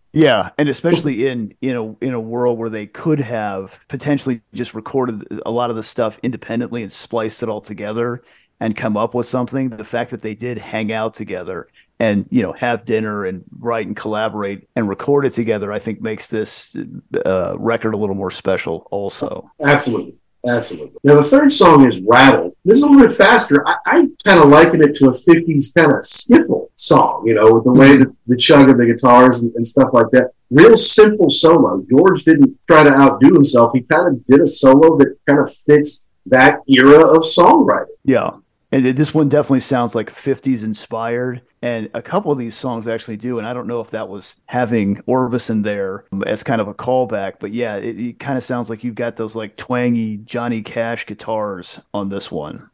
Yeah, 0.12 0.50
and 0.56 0.68
especially 0.68 1.26
in 1.26 1.54
in 1.60 1.76
a 1.76 1.92
in 2.04 2.14
a 2.14 2.20
world 2.20 2.58
where 2.58 2.70
they 2.70 2.86
could 2.86 3.20
have 3.20 3.78
potentially 3.88 4.40
just 4.54 4.72
recorded 4.74 5.26
a 5.44 5.50
lot 5.50 5.68
of 5.68 5.76
the 5.76 5.82
stuff 5.82 6.18
independently 6.22 6.82
and 6.82 6.90
spliced 6.92 7.42
it 7.42 7.48
all 7.50 7.60
together 7.60 8.22
and 8.60 8.74
come 8.74 8.96
up 8.96 9.14
with 9.14 9.26
something. 9.26 9.68
The 9.68 9.84
fact 9.84 10.10
that 10.12 10.22
they 10.22 10.34
did 10.34 10.56
hang 10.58 10.90
out 10.92 11.12
together 11.14 11.68
and 11.98 12.26
you 12.30 12.42
know 12.42 12.52
have 12.52 12.84
dinner 12.84 13.24
and 13.24 13.44
write 13.58 13.86
and 13.86 13.96
collaborate 13.96 14.68
and 14.76 14.88
record 14.88 15.26
it 15.26 15.32
together, 15.32 15.72
I 15.72 15.78
think 15.78 16.00
makes 16.00 16.28
this 16.28 16.76
uh, 17.24 17.56
record 17.58 17.94
a 17.94 17.98
little 17.98 18.14
more 18.14 18.30
special. 18.30 18.86
Also, 18.90 19.50
Absolutely. 19.62 20.16
Absolutely. 20.46 20.92
Now, 21.02 21.16
the 21.16 21.24
third 21.24 21.52
song 21.52 21.88
is 21.88 21.98
Rattle. 22.06 22.56
This 22.64 22.76
is 22.76 22.84
a 22.84 22.86
little 22.86 23.08
bit 23.08 23.16
faster. 23.16 23.66
I, 23.66 23.76
I 23.84 24.08
kind 24.24 24.38
of 24.38 24.48
liken 24.48 24.80
it 24.80 24.94
to 24.96 25.08
a 25.08 25.10
50s 25.10 25.74
kind 25.74 25.90
of 25.92 26.00
skiffle 26.04 26.68
song, 26.76 27.24
you 27.26 27.34
know, 27.34 27.52
with 27.52 27.64
the 27.64 27.72
way 27.72 27.96
that 27.96 28.14
the 28.28 28.36
chug 28.36 28.70
of 28.70 28.78
the 28.78 28.86
guitars 28.86 29.40
and, 29.40 29.52
and 29.56 29.66
stuff 29.66 29.88
like 29.92 30.06
that. 30.12 30.30
Real 30.50 30.76
simple 30.76 31.32
solo. 31.32 31.82
George 31.90 32.22
didn't 32.22 32.56
try 32.68 32.84
to 32.84 32.92
outdo 32.92 33.34
himself. 33.34 33.72
He 33.74 33.80
kind 33.80 34.06
of 34.06 34.24
did 34.24 34.40
a 34.40 34.46
solo 34.46 34.96
that 34.98 35.16
kind 35.28 35.40
of 35.40 35.52
fits 35.52 36.06
that 36.26 36.60
era 36.68 37.06
of 37.08 37.24
songwriting. 37.24 37.86
yeah. 38.04 38.30
And 38.72 38.84
this 38.84 39.14
one 39.14 39.28
definitely 39.28 39.60
sounds 39.60 39.94
like 39.94 40.12
50s 40.12 40.64
inspired. 40.64 41.42
And 41.66 41.90
a 41.94 42.00
couple 42.02 42.30
of 42.30 42.38
these 42.38 42.54
songs 42.54 42.86
actually 42.86 43.16
do. 43.16 43.38
And 43.38 43.48
I 43.48 43.52
don't 43.52 43.66
know 43.66 43.80
if 43.80 43.90
that 43.90 44.08
was 44.08 44.36
having 44.46 44.98
Orbison 45.08 45.64
there 45.64 46.04
as 46.24 46.44
kind 46.44 46.60
of 46.60 46.68
a 46.68 46.74
callback. 46.74 47.40
But 47.40 47.52
yeah, 47.52 47.74
it, 47.74 47.98
it 47.98 48.18
kind 48.20 48.38
of 48.38 48.44
sounds 48.44 48.70
like 48.70 48.84
you've 48.84 48.94
got 48.94 49.16
those 49.16 49.34
like 49.34 49.56
twangy 49.56 50.18
Johnny 50.18 50.62
Cash 50.62 51.06
guitars 51.06 51.80
on 51.92 52.08
this 52.08 52.30
one. 52.30 52.70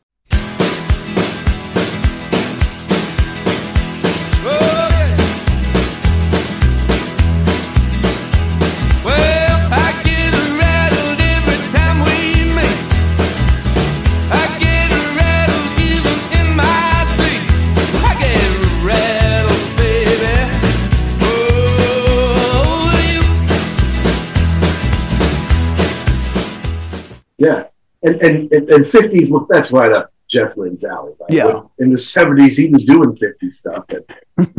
Yeah. 27.42 27.64
And, 28.02 28.16
and, 28.22 28.52
and, 28.52 28.68
and 28.70 28.84
50s, 28.84 29.30
look, 29.30 29.46
that's 29.48 29.70
right 29.70 29.92
up 29.92 30.12
Jeff 30.28 30.56
Lynne's 30.56 30.84
alley. 30.84 31.12
Right? 31.20 31.30
Yeah. 31.30 31.62
In 31.78 31.90
the 31.90 31.96
70s, 31.96 32.56
he 32.56 32.68
was 32.68 32.84
doing 32.84 33.10
50s 33.14 33.52
stuff. 33.52 33.84
And, 33.90 34.04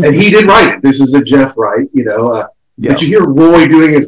and 0.06 0.16
he 0.16 0.30
did 0.30 0.48
write 0.48 0.76
it. 0.76 0.82
This 0.82 1.00
is 1.02 1.14
a 1.14 1.24
Jeff 1.24 1.58
write, 1.58 1.90
you 1.94 2.04
know. 2.06 2.28
Uh, 2.28 2.48
Yeah. 2.78 2.92
But 2.94 3.02
you 3.02 3.08
hear 3.08 3.24
Roy 3.26 3.68
doing 3.68 3.94
his, 3.94 4.06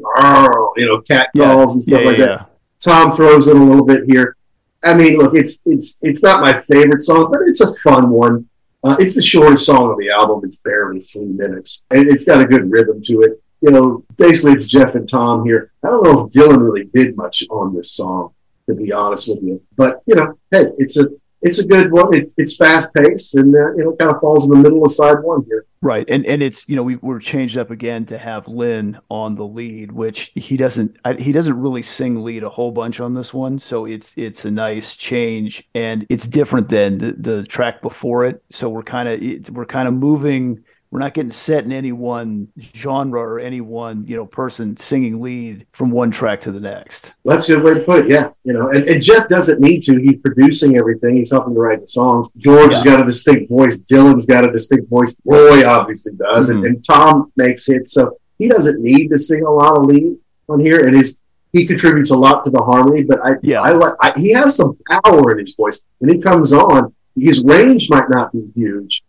you 0.78 0.86
know, 0.88 1.02
cat 1.08 1.28
Yeah. 1.34 1.54
calls 1.54 1.74
and 1.74 1.82
stuff 1.84 2.02
Yeah, 2.02 2.08
like 2.08 2.18
yeah, 2.18 2.26
that. 2.26 2.50
Tom 2.80 3.12
throws 3.12 3.48
in 3.48 3.58
a 3.58 3.64
little 3.64 3.86
bit 3.86 4.04
here. 4.08 4.36
I 4.84 4.94
mean, 4.94 5.18
look, 5.18 5.34
it's 5.36 5.60
it's 5.66 5.98
it's 6.04 6.22
not 6.22 6.42
my 6.42 6.54
favorite 6.54 7.02
song, 7.02 7.30
but 7.32 7.42
it's 7.48 7.62
a 7.62 7.74
fun 7.86 8.10
one. 8.12 8.48
Uh, 8.84 8.96
it's 9.00 9.16
the 9.16 9.22
shortest 9.22 9.66
song 9.66 9.86
on 9.92 9.98
the 9.98 10.12
album. 10.12 10.42
It's 10.44 10.58
barely 10.58 11.00
three 11.00 11.26
minutes, 11.44 11.86
and 11.90 12.08
it's 12.08 12.24
got 12.24 12.40
a 12.42 12.46
good 12.46 12.70
rhythm 12.72 13.02
to 13.08 13.22
it. 13.22 13.42
You 13.62 13.72
know, 13.72 14.04
basically, 14.18 14.52
it's 14.54 14.68
Jeff 14.68 14.94
and 14.94 15.10
Tom 15.10 15.44
here. 15.44 15.72
I 15.84 15.88
don't 15.88 16.04
know 16.04 16.26
if 16.28 16.32
Dylan 16.34 16.60
really 16.62 16.84
did 16.94 17.18
much 17.18 17.44
on 17.50 17.74
this 17.76 17.90
song, 17.94 18.35
to 18.68 18.76
be 18.76 18.92
honest 18.92 19.30
with 19.30 19.44
you. 19.44 19.62
But 19.76 20.02
you 20.06 20.16
know, 20.16 20.38
hey, 20.52 20.68
it's 20.78 20.98
a 20.98 21.08
it's 21.42 21.60
a 21.60 21.66
good 21.66 21.92
one. 21.92 22.14
It, 22.16 22.34
it's 22.38 22.58
fast 22.58 22.92
paced, 22.96 23.36
and 23.36 23.54
uh, 23.54 23.74
know, 23.74 23.96
kind 24.00 24.12
of 24.12 24.20
falls 24.20 24.46
in 24.46 24.50
the 24.50 24.58
middle 24.58 24.84
of 24.84 24.92
side 24.92 25.22
one 25.22 25.44
here. 25.46 25.66
Right, 25.82 26.10
and 26.10 26.26
and 26.26 26.42
it's 26.42 26.68
you 26.68 26.76
know 26.76 26.82
we 26.82 26.96
we're 26.98 27.20
changed 27.20 27.58
up 27.58 27.70
again 27.70 28.06
to 28.08 28.18
have 28.18 28.48
Lynne 28.48 29.00
on 29.10 29.36
the 29.36 29.46
lead, 29.46 29.92
which 29.92 30.32
he 30.34 30.58
doesn't 30.58 30.98
I, 31.06 31.14
he 31.14 31.32
doesn't 31.32 31.60
really 31.60 31.84
sing 31.84 32.24
lead 32.24 32.44
a 32.44 32.50
whole 32.50 32.72
bunch 32.72 33.00
on 33.00 33.14
this 33.14 33.32
one, 33.32 33.60
so 33.60 33.86
it's 33.86 34.12
it's 34.18 34.46
a 34.46 34.52
nice 34.52 34.96
change 34.96 35.64
and 35.76 36.08
it's 36.10 36.26
different 36.26 36.70
than 36.70 36.98
the, 36.98 37.12
the 37.12 37.44
track 37.44 37.84
before 37.84 38.26
it. 38.26 38.44
So 38.50 38.68
we're 38.68 38.82
kind 38.82 39.08
of 39.08 39.56
we're 39.56 39.66
kind 39.66 39.88
of 39.88 39.94
moving. 39.94 40.64
We're 40.96 41.00
not 41.00 41.14
getting 41.14 41.32
set 41.32 41.66
in 41.66 41.74
any 41.74 41.92
one 41.92 42.48
genre 42.74 43.20
or 43.20 43.38
any 43.38 43.60
one 43.60 44.08
you 44.08 44.16
know 44.16 44.26
person 44.26 44.78
singing 44.78 45.22
lead 45.22 45.68
from 45.74 45.92
one 45.92 46.10
track 46.10 46.40
to 46.42 46.54
the 46.54 46.62
next. 46.62 47.16
That's 47.26 47.50
a 47.50 47.56
good 47.56 47.64
way 47.66 47.74
to 47.74 47.82
put 47.82 48.06
it. 48.06 48.12
Yeah, 48.12 48.30
you 48.46 48.54
know, 48.54 48.70
and, 48.70 48.88
and 48.88 49.04
Jeff 49.04 49.28
doesn't 49.28 49.60
need 49.60 49.82
to. 49.82 49.98
He's 49.98 50.22
producing 50.22 50.78
everything. 50.78 51.18
He's 51.18 51.32
helping 51.32 51.54
to 51.54 51.60
write 51.60 51.82
the 51.82 51.88
songs. 51.88 52.30
George 52.38 52.72
has 52.72 52.82
got 52.82 53.02
a 53.02 53.04
distinct 53.04 53.50
voice. 53.50 53.78
Dylan's 53.80 54.26
got 54.26 54.48
a 54.48 54.52
distinct 54.54 54.90
voice. 54.90 55.14
Roy 55.26 55.68
obviously 55.68 56.14
does, 56.14 56.48
and, 56.48 56.60
mm-hmm. 56.60 56.68
and 56.68 56.86
Tom 56.86 57.30
makes 57.36 57.66
hits. 57.66 57.92
So 57.92 58.18
he 58.38 58.48
doesn't 58.48 58.82
need 58.82 59.10
to 59.10 59.18
sing 59.18 59.44
a 59.44 59.52
lot 59.52 59.76
of 59.76 59.84
lead 59.84 60.16
on 60.48 60.62
here. 60.62 60.86
And 60.86 60.96
his 60.96 61.18
he 61.52 61.68
contributes 61.68 62.12
a 62.12 62.16
lot 62.16 62.46
to 62.46 62.52
the 62.52 62.64
harmony. 62.64 63.04
But 63.04 63.20
I, 63.22 63.32
Yeah. 63.42 63.62
I 63.62 63.72
like. 63.74 63.96
I, 64.02 64.14
he 64.16 64.32
has 64.32 64.56
some 64.56 64.78
power 64.90 65.32
in 65.32 65.40
his 65.40 65.56
voice 65.56 65.84
when 65.98 66.16
he 66.16 66.22
comes 66.22 66.54
on. 66.54 66.96
His 67.20 67.44
range 67.44 67.90
might 67.90 68.10
not 68.10 68.32
be 68.32 68.50
huge, 68.56 69.04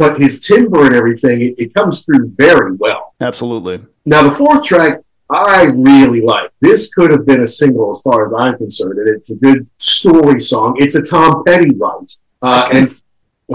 but 0.00 0.18
his 0.18 0.40
timbre 0.40 0.86
and 0.86 0.94
everything 0.94 1.42
it, 1.42 1.54
it 1.58 1.74
comes 1.74 2.06
through 2.06 2.30
very 2.30 2.74
well. 2.76 3.14
Absolutely. 3.20 3.84
Now, 4.06 4.22
the 4.22 4.30
fourth 4.30 4.64
track, 4.64 5.00
I 5.28 5.64
really 5.64 6.22
like. 6.22 6.50
This 6.60 6.92
could 6.94 7.10
have 7.10 7.26
been 7.26 7.42
a 7.42 7.46
single 7.46 7.90
as 7.90 8.00
far 8.00 8.26
as 8.26 8.32
I'm 8.34 8.56
concerned, 8.56 8.98
and 8.98 9.08
it's 9.10 9.30
a 9.30 9.34
good 9.36 9.68
story 9.76 10.40
song. 10.40 10.76
It's 10.78 10.94
a 10.94 11.02
Tom 11.02 11.44
Petty 11.44 11.74
write. 11.76 12.16
Uh, 12.40 12.66
and 12.72 12.96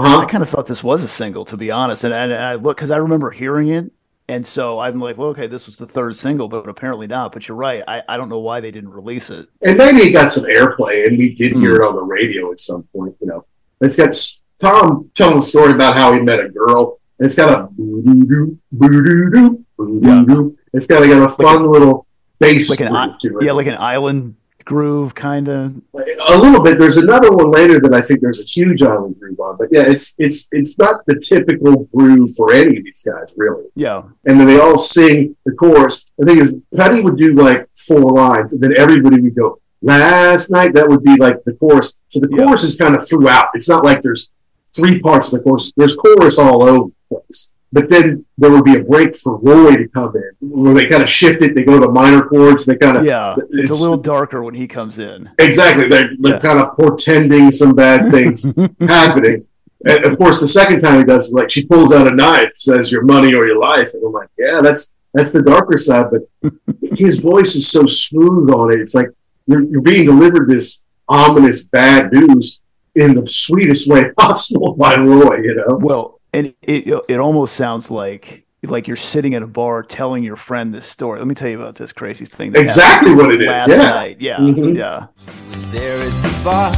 I 0.00 0.24
kind 0.26 0.40
of 0.40 0.48
thought 0.48 0.66
this 0.66 0.84
was 0.84 1.02
a 1.02 1.08
single, 1.08 1.44
to 1.46 1.56
be 1.56 1.72
honest. 1.72 2.04
And, 2.04 2.14
and 2.14 2.32
I 2.32 2.54
look 2.54 2.76
because 2.76 2.92
I 2.92 2.98
remember 2.98 3.32
hearing 3.32 3.70
it, 3.70 3.90
and 4.28 4.46
so 4.46 4.78
I'm 4.78 5.00
like, 5.00 5.18
well, 5.18 5.30
okay, 5.30 5.48
this 5.48 5.66
was 5.66 5.76
the 5.76 5.86
third 5.86 6.14
single, 6.14 6.46
but 6.46 6.68
apparently 6.68 7.08
not. 7.08 7.32
But 7.32 7.48
you're 7.48 7.56
right. 7.56 7.82
I, 7.88 8.04
I 8.08 8.16
don't 8.16 8.28
know 8.28 8.38
why 8.38 8.60
they 8.60 8.70
didn't 8.70 8.90
release 8.90 9.30
it. 9.30 9.48
and 9.62 9.76
maybe 9.76 9.98
it 9.98 10.12
got 10.12 10.30
some 10.30 10.44
airplay, 10.44 11.08
and 11.08 11.18
we 11.18 11.34
did 11.34 11.54
hear 11.54 11.82
it 11.82 11.88
on 11.88 11.96
the 11.96 12.02
radio 12.02 12.52
at 12.52 12.60
some 12.60 12.84
point. 12.94 13.16
You 13.20 13.26
know, 13.26 13.44
it's 13.80 13.96
got 13.96 14.14
Tom 14.60 15.10
telling 15.14 15.38
a 15.38 15.40
story 15.40 15.72
about 15.72 15.94
how 15.96 16.12
he 16.12 16.20
met 16.20 16.40
a 16.40 16.48
girl, 16.48 16.98
and 17.18 17.26
it's 17.26 17.34
got 17.34 17.58
a 17.58 17.66
boo-doo-doo, 17.72 18.58
boo-doo-doo, 18.72 19.64
boo-doo-doo. 19.76 20.58
It's 20.72 20.86
got, 20.86 21.06
got 21.06 21.22
a 21.22 21.28
fun 21.28 21.70
little 21.70 22.06
bass 22.38 22.70
Like 22.70 22.80
an 22.80 22.92
groove 22.92 23.18
to 23.20 23.38
it. 23.38 23.44
yeah, 23.44 23.52
like 23.52 23.66
an 23.66 23.76
island 23.78 24.36
groove 24.64 25.14
kind 25.14 25.48
of. 25.48 25.74
a 25.94 26.36
little 26.38 26.62
bit. 26.62 26.78
There's 26.78 26.96
another 26.96 27.30
one 27.30 27.50
later 27.50 27.78
that 27.80 27.94
I 27.94 28.00
think 28.00 28.20
there's 28.20 28.40
a 28.40 28.44
huge 28.44 28.82
island 28.82 29.18
groove 29.20 29.38
on, 29.40 29.56
but 29.56 29.68
yeah, 29.70 29.82
it's 29.86 30.14
it's 30.18 30.48
it's 30.52 30.78
not 30.78 31.04
the 31.06 31.16
typical 31.20 31.84
groove 31.94 32.30
for 32.36 32.52
any 32.52 32.76
of 32.78 32.84
these 32.84 33.02
guys, 33.02 33.28
really. 33.36 33.64
Yeah. 33.74 34.02
And 34.26 34.40
then 34.40 34.46
they 34.46 34.58
all 34.58 34.76
sing 34.78 35.36
the 35.46 35.52
chorus. 35.52 36.10
The 36.18 36.26
thing 36.26 36.38
is, 36.38 36.56
Petty 36.74 37.00
would 37.00 37.16
do 37.16 37.34
like 37.34 37.68
four 37.76 38.00
lines, 38.10 38.52
and 38.52 38.60
then 38.62 38.74
everybody 38.76 39.20
would 39.20 39.36
go 39.36 39.60
last 39.82 40.50
night. 40.50 40.74
That 40.74 40.88
would 40.88 41.02
be 41.04 41.16
like 41.16 41.44
the 41.44 41.54
chorus. 41.54 41.94
So 42.08 42.20
the 42.20 42.28
chorus 42.28 42.62
is 42.64 42.76
kind 42.76 42.94
of 42.96 43.06
throughout. 43.06 43.46
It's 43.54 43.68
not 43.68 43.84
like 43.84 44.02
there's 44.02 44.32
three 44.76 45.00
parts 45.00 45.32
of 45.32 45.32
the 45.32 45.40
chorus. 45.40 45.72
There's 45.76 45.96
chorus 45.96 46.38
all 46.38 46.62
over 46.62 46.90
the 47.10 47.16
place. 47.16 47.54
But 47.72 47.88
then 47.90 48.24
there 48.38 48.50
would 48.50 48.64
be 48.64 48.76
a 48.76 48.82
break 48.82 49.16
for 49.16 49.38
Roy 49.38 49.74
to 49.74 49.88
come 49.88 50.14
in, 50.16 50.48
where 50.48 50.72
they 50.72 50.86
kind 50.86 51.02
of 51.02 51.10
shift 51.10 51.42
it. 51.42 51.54
They 51.54 51.64
go 51.64 51.80
to 51.80 51.88
minor 51.88 52.22
chords. 52.26 52.64
They 52.64 52.76
kind 52.76 52.96
of 52.96 53.04
Yeah, 53.04 53.34
it's, 53.50 53.70
a 53.70 53.82
little 53.82 53.98
darker 53.98 54.42
when 54.42 54.54
he 54.54 54.68
comes 54.68 54.98
in. 54.98 55.28
Exactly. 55.38 55.88
They're, 55.88 56.10
they're 56.18 56.40
kind 56.40 56.60
of 56.60 56.76
portending 56.76 57.50
some 57.50 57.74
bad 57.74 58.10
things 58.10 58.54
happening. 58.80 59.46
And 59.84 60.04
of 60.04 60.16
course, 60.16 60.40
the 60.40 60.46
second 60.46 60.80
time 60.80 60.98
he 60.98 61.04
does 61.04 61.30
it, 61.30 61.34
like 61.34 61.50
she 61.50 61.66
pulls 61.66 61.92
out 61.92 62.06
a 62.06 62.14
knife, 62.14 62.52
says 62.56 62.90
your 62.90 63.02
money 63.02 63.34
or 63.34 63.46
your 63.46 63.58
life. 63.58 63.92
And 63.94 64.04
I'm 64.04 64.12
like, 64.12 64.30
yeah, 64.38 64.60
that's 64.62 64.92
that's 65.12 65.32
the 65.32 65.42
darker 65.42 65.76
side. 65.76 66.06
But 66.10 66.52
his 66.96 67.18
voice 67.18 67.56
is 67.56 67.68
so 67.68 67.86
smooth 67.86 68.50
on 68.50 68.72
it. 68.72 68.80
It's 68.80 68.94
like 68.94 69.08
you're, 69.46 69.62
you're 69.62 69.82
being 69.82 70.06
delivered 70.06 70.48
this 70.48 70.84
ominous 71.08 71.64
bad 71.64 72.12
news 72.12 72.60
in 72.96 73.14
the 73.14 73.28
sweetest 73.28 73.86
way 73.88 74.10
possible 74.18 74.74
by 74.74 74.96
Roy, 74.96 75.36
you 75.42 75.54
know? 75.54 75.76
Well, 75.80 76.20
and 76.32 76.52
it 76.62 76.88
it 77.08 77.20
almost 77.20 77.54
sounds 77.56 77.90
like 77.90 78.44
like 78.62 78.88
you're 78.88 78.96
sitting 78.96 79.34
at 79.36 79.42
a 79.42 79.46
bar 79.46 79.82
telling 79.84 80.24
your 80.24 80.34
friend 80.34 80.74
this 80.74 80.86
story. 80.86 81.18
Let 81.20 81.28
me 81.28 81.34
tell 81.36 81.48
you 81.48 81.60
about 81.60 81.76
this 81.76 81.92
crazy 81.92 82.24
thing. 82.24 82.50
that 82.52 82.60
Exactly 82.62 83.14
what 83.14 83.30
it 83.30 83.40
is, 83.40 83.46
Last 83.46 83.68
yeah. 83.68 83.76
night. 83.76 84.16
Yeah. 84.20 84.36
Mhm. 84.38 84.76
Yeah. 84.76 85.06
was 85.54 85.70
there 85.70 85.98
at 86.00 86.12
the 86.22 86.40
bar. 86.44 86.72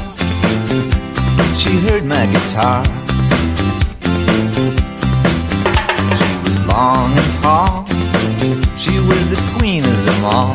She 1.56 1.70
heard 1.88 2.04
my 2.04 2.26
guitar. 2.26 2.84
She 6.18 6.34
was 6.46 6.66
long 6.66 7.16
and 7.16 7.32
tall. 7.40 7.86
She 8.76 8.98
was 9.08 9.30
the 9.30 9.40
queen 9.58 9.82
of 9.84 10.04
them 10.04 10.24
all. 10.24 10.54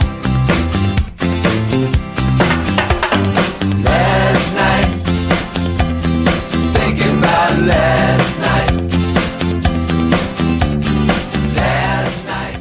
last 7.62 8.39
night. 8.39 8.72
Last 11.56 12.26
night. 12.26 12.56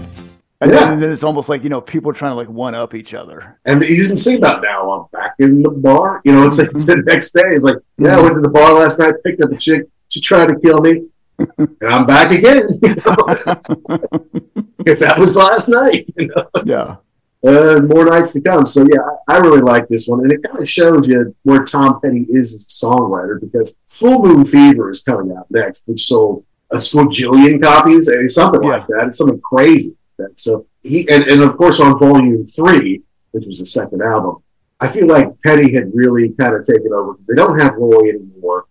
And, 0.61 0.73
yeah. 0.73 0.95
then, 0.95 1.13
it's 1.13 1.25
almost 1.25 1.49
like 1.49 1.63
you 1.63 1.71
know 1.71 1.81
people 1.81 2.13
trying 2.13 2.33
to 2.33 2.37
like 2.37 2.49
one 2.49 2.75
up 2.75 2.95
each 2.95 3.15
other. 3.15 3.59
And 3.65 3.83
you 3.83 4.07
can 4.07 4.19
sing 4.19 4.39
about 4.39 4.63
now. 4.63 4.91
I'm 4.91 5.07
back 5.13 5.35
in 5.39 5.63
the 5.63 5.71
bar. 5.71 6.21
You 6.25 6.33
know, 6.33 6.47
it's 6.47 6.59
like 6.59 6.71
it's 6.71 6.85
the 6.85 6.95
mm-hmm. 6.95 7.09
next 7.09 7.33
day. 7.33 7.43
It's 7.47 7.65
like 7.65 7.77
yeah, 7.99 8.09
I 8.09 8.13
mm-hmm. 8.13 8.23
went 8.23 8.35
to 8.37 8.41
the 8.43 8.51
bar 8.51 8.73
last 8.75 8.99
night, 8.99 9.15
picked 9.25 9.43
up 9.43 9.51
a 9.53 9.57
chick. 9.57 9.83
She 10.09 10.21
tried 10.21 10.47
to 10.49 10.61
kill 10.61 10.79
me, 10.79 11.07
and 11.59 11.77
I'm 11.83 12.07
back 12.07 12.31
again. 12.31 12.79
Because 12.81 13.05
you 13.07 13.77
know? 13.89 13.97
that 14.85 15.17
was 15.19 15.37
last 15.37 15.69
night. 15.69 16.13
You 16.17 16.29
know? 16.29 16.49
Yeah 16.65 16.97
uh, 17.45 17.81
more 17.83 18.05
nights 18.05 18.33
to 18.33 18.41
come. 18.41 18.67
So 18.67 18.87
yeah, 18.93 19.01
I, 19.29 19.37
I 19.37 19.39
really 19.39 19.61
like 19.61 19.89
this 19.89 20.07
one, 20.07 20.21
and 20.21 20.33
it 20.33 20.43
kind 20.43 20.61
of 20.61 20.69
shows 20.69 21.07
you 21.09 21.35
where 21.43 21.65
Tom 21.65 22.01
Petty 22.01 22.27
is 22.31 22.55
as 22.55 22.65
a 22.67 22.87
songwriter. 22.87 23.41
Because 23.41 23.75
Full 23.89 24.23
Moon 24.23 24.45
Fever 24.45 24.91
is 24.91 25.03
coming 25.03 25.37
out 25.37 25.51
next, 25.51 25.87
which 25.87 26.07
sold 26.07 26.45
a 26.71 26.81
squadrillion 26.81 27.61
copies, 27.61 28.09
and 28.09 28.25
it's 28.25 28.35
something 28.35 28.63
like 28.63 28.87
that. 28.87 29.07
It's 29.09 29.19
something 29.19 29.41
crazy. 29.41 29.97
Like. 30.19 30.31
So 30.37 30.67
he 30.83 31.09
and, 31.09 31.25
and 31.25 31.43
of 31.43 31.57
course 31.57 31.81
on 31.81 31.99
Volume 31.99 32.47
Three, 32.47 33.03
which 33.33 33.47
was 33.47 33.59
the 33.59 33.67
second 33.67 34.03
album, 34.03 34.43
I 34.81 34.89
feel 34.89 35.07
like 35.07 35.41
Petty 35.43 35.73
had 35.75 35.91
really 35.95 36.31
kind 36.31 36.55
of 36.55 36.67
taken 36.67 36.93
over. 36.93 37.17
They 37.29 37.35
don't 37.35 37.59
have 37.59 37.75
Roy 37.75 38.09
anymore, 38.09 38.67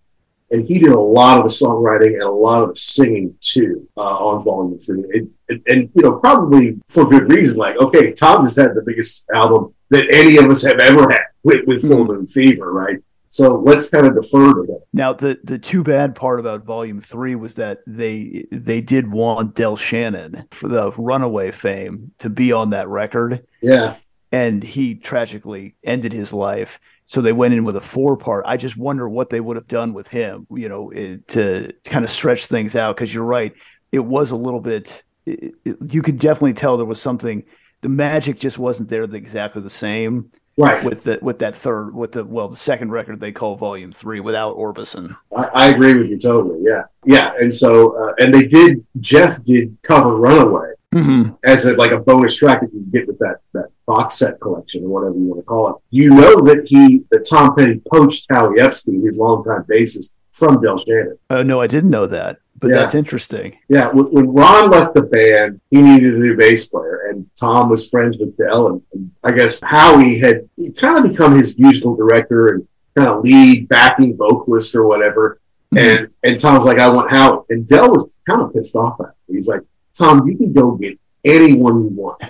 and 0.51 0.65
he 0.65 0.79
did 0.79 0.91
a 0.91 0.99
lot 0.99 1.37
of 1.37 1.43
the 1.43 1.49
songwriting 1.49 2.13
and 2.13 2.23
a 2.23 2.29
lot 2.29 2.63
of 2.63 2.69
the 2.69 2.75
singing 2.75 3.35
too 3.41 3.87
uh, 3.97 4.01
on 4.01 4.43
Volume 4.43 4.79
Three. 4.79 5.03
It, 5.09 5.27
it, 5.47 5.61
and 5.67 5.89
you 5.95 6.03
know, 6.03 6.13
probably 6.19 6.79
for 6.87 7.05
good 7.09 7.31
reason. 7.31 7.57
Like, 7.57 7.77
okay, 7.77 8.11
Tom 8.13 8.41
has 8.41 8.55
had 8.55 8.75
the 8.75 8.83
biggest 8.85 9.29
album 9.33 9.73
that 9.89 10.07
any 10.11 10.37
of 10.37 10.49
us 10.49 10.63
have 10.65 10.79
ever 10.79 11.01
had 11.09 11.23
with, 11.43 11.65
with 11.67 11.81
Full 11.81 12.05
Moon 12.05 12.27
Fever, 12.27 12.71
right? 12.71 12.97
So 13.29 13.55
let's 13.55 13.89
kind 13.89 14.05
of 14.05 14.13
defer 14.21 14.53
to 14.53 14.63
that. 14.67 14.81
Now 14.91 15.13
the 15.13 15.39
the 15.45 15.57
too 15.57 15.83
bad 15.83 16.15
part 16.15 16.41
about 16.41 16.65
Volume 16.65 16.99
Three 16.99 17.35
was 17.35 17.55
that 17.55 17.79
they 17.87 18.45
they 18.51 18.81
did 18.81 19.09
want 19.09 19.55
Del 19.55 19.77
Shannon 19.77 20.45
for 20.51 20.67
the 20.67 20.91
Runaway 20.97 21.51
fame 21.51 22.11
to 22.17 22.29
be 22.29 22.51
on 22.51 22.71
that 22.71 22.89
record. 22.89 23.45
Yeah. 23.61 23.95
and 24.33 24.63
he 24.63 24.95
tragically 24.95 25.75
ended 25.83 26.13
his 26.13 26.33
life. 26.33 26.79
So 27.11 27.19
they 27.21 27.33
went 27.33 27.53
in 27.53 27.65
with 27.65 27.75
a 27.75 27.81
four 27.81 28.15
part. 28.15 28.45
I 28.47 28.55
just 28.55 28.77
wonder 28.77 29.09
what 29.09 29.29
they 29.29 29.41
would 29.41 29.57
have 29.57 29.67
done 29.67 29.91
with 29.91 30.07
him, 30.07 30.47
you 30.49 30.69
know, 30.69 30.91
it, 30.91 31.27
to 31.27 31.73
kind 31.83 32.05
of 32.05 32.09
stretch 32.09 32.45
things 32.45 32.73
out. 32.73 32.95
Because 32.95 33.13
you're 33.13 33.25
right, 33.25 33.51
it 33.91 33.99
was 33.99 34.31
a 34.31 34.37
little 34.37 34.61
bit. 34.61 35.03
It, 35.25 35.53
it- 35.65 35.75
you 35.91 36.01
could 36.01 36.17
definitely 36.17 36.53
tell 36.53 36.77
there 36.77 36.85
was 36.85 37.01
something. 37.01 37.43
The 37.81 37.89
magic 37.89 38.39
just 38.39 38.57
wasn't 38.57 38.87
there 38.87 39.07
the, 39.07 39.17
exactly 39.17 39.61
the 39.61 39.69
same. 39.69 40.31
Right. 40.55 40.81
With 40.85 41.03
the 41.03 41.19
with 41.21 41.39
that 41.39 41.53
third 41.53 41.93
with 41.93 42.13
the 42.13 42.23
well 42.23 42.47
the 42.47 42.55
second 42.55 42.91
record 42.91 43.19
they 43.19 43.33
call 43.33 43.57
Volume 43.57 43.91
Three 43.91 44.21
without 44.21 44.55
Orbison. 44.55 45.13
I, 45.35 45.49
I 45.53 45.67
agree 45.67 45.93
with 45.95 46.07
you 46.09 46.17
totally. 46.17 46.61
Yeah, 46.63 46.83
yeah. 47.03 47.33
And 47.41 47.53
so, 47.53 47.91
uh, 48.07 48.13
and 48.19 48.33
they 48.33 48.47
did. 48.47 48.85
Jeff 49.01 49.43
did 49.43 49.77
cover 49.81 50.15
"Runaway" 50.15 50.69
Mm-hmm. 50.93 51.35
as 51.45 51.65
a, 51.65 51.73
like 51.75 51.91
a 51.91 51.97
bonus 51.99 52.35
track 52.35 52.59
that 52.59 52.73
you 52.73 52.81
can 52.81 52.89
get 52.91 53.07
with 53.07 53.17
that 53.19 53.37
that 53.53 53.67
box 53.85 54.17
set 54.17 54.41
collection 54.41 54.83
or 54.83 54.89
whatever 54.89 55.15
you 55.15 55.23
want 55.25 55.39
to 55.39 55.45
call 55.45 55.69
it. 55.69 55.75
You 55.89 56.09
know 56.09 56.41
that 56.41 56.65
he 56.67 57.03
that 57.11 57.25
Tom 57.29 57.55
Petty 57.55 57.81
poached 57.91 58.25
Howie 58.29 58.59
Epstein, 58.59 59.01
his 59.05 59.17
longtime 59.17 59.63
bassist, 59.71 60.11
from 60.33 60.61
Del 60.61 60.77
Shannon. 60.77 61.17
Uh, 61.29 61.43
no, 61.43 61.61
I 61.61 61.67
didn't 61.67 61.91
know 61.91 62.07
that, 62.07 62.39
but 62.59 62.69
Yeah. 62.71 62.75
that's 62.79 62.93
interesting. 62.95 63.57
Yeah, 63.69 63.87
when, 63.89 64.05
when 64.11 64.33
Ron 64.33 64.69
left 64.69 64.93
the 64.93 65.03
band, 65.03 65.61
he 65.69 65.81
needed 65.81 66.13
a 66.15 66.17
new 66.17 66.35
bass 66.35 66.67
player, 66.67 67.07
and 67.09 67.25
Tom 67.39 67.69
was 67.69 67.89
friends 67.89 68.17
with 68.17 68.35
Del, 68.37 68.67
and, 68.67 68.81
and 68.93 69.11
I 69.23 69.31
guess 69.31 69.61
Howie 69.61 70.19
had 70.19 70.49
kind 70.75 70.97
of 71.03 71.09
become 71.09 71.37
his 71.37 71.57
musical 71.57 71.95
director 71.95 72.47
and 72.49 72.67
kind 72.97 73.07
of 73.07 73.23
lead 73.23 73.69
backing 73.69 74.17
vocalist 74.17 74.75
or 74.75 74.85
whatever. 74.87 75.39
And 75.73 76.09
and 76.23 76.37
Tom's 76.37 76.65
like, 76.65 76.79
I 76.79 76.89
want 76.89 77.09
Howie, 77.09 77.43
and 77.49 77.65
Del 77.65 77.91
was 77.91 78.05
kind 78.29 78.41
of 78.41 78.53
pissed 78.53 78.75
off 78.75 78.99
at 78.99 79.05
him. 79.05 79.13
He's 79.35 79.47
like, 79.47 79.61
Tom, 79.93 80.27
you 80.27 80.37
can 80.37 80.53
go 80.53 80.71
get 80.71 80.99
anyone 81.23 81.83
you 81.83 81.89
want, 81.89 82.21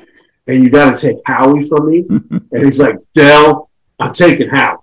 and 0.48 0.64
you 0.64 0.70
got 0.70 0.96
to 0.96 1.08
take 1.08 1.18
Howie 1.26 1.68
from 1.68 1.90
me. 1.90 2.06
and 2.10 2.66
he's 2.66 2.80
like, 2.80 2.98
Del, 3.14 3.70
I'm 4.00 4.14
taking 4.14 4.50
Howie. 4.50 4.78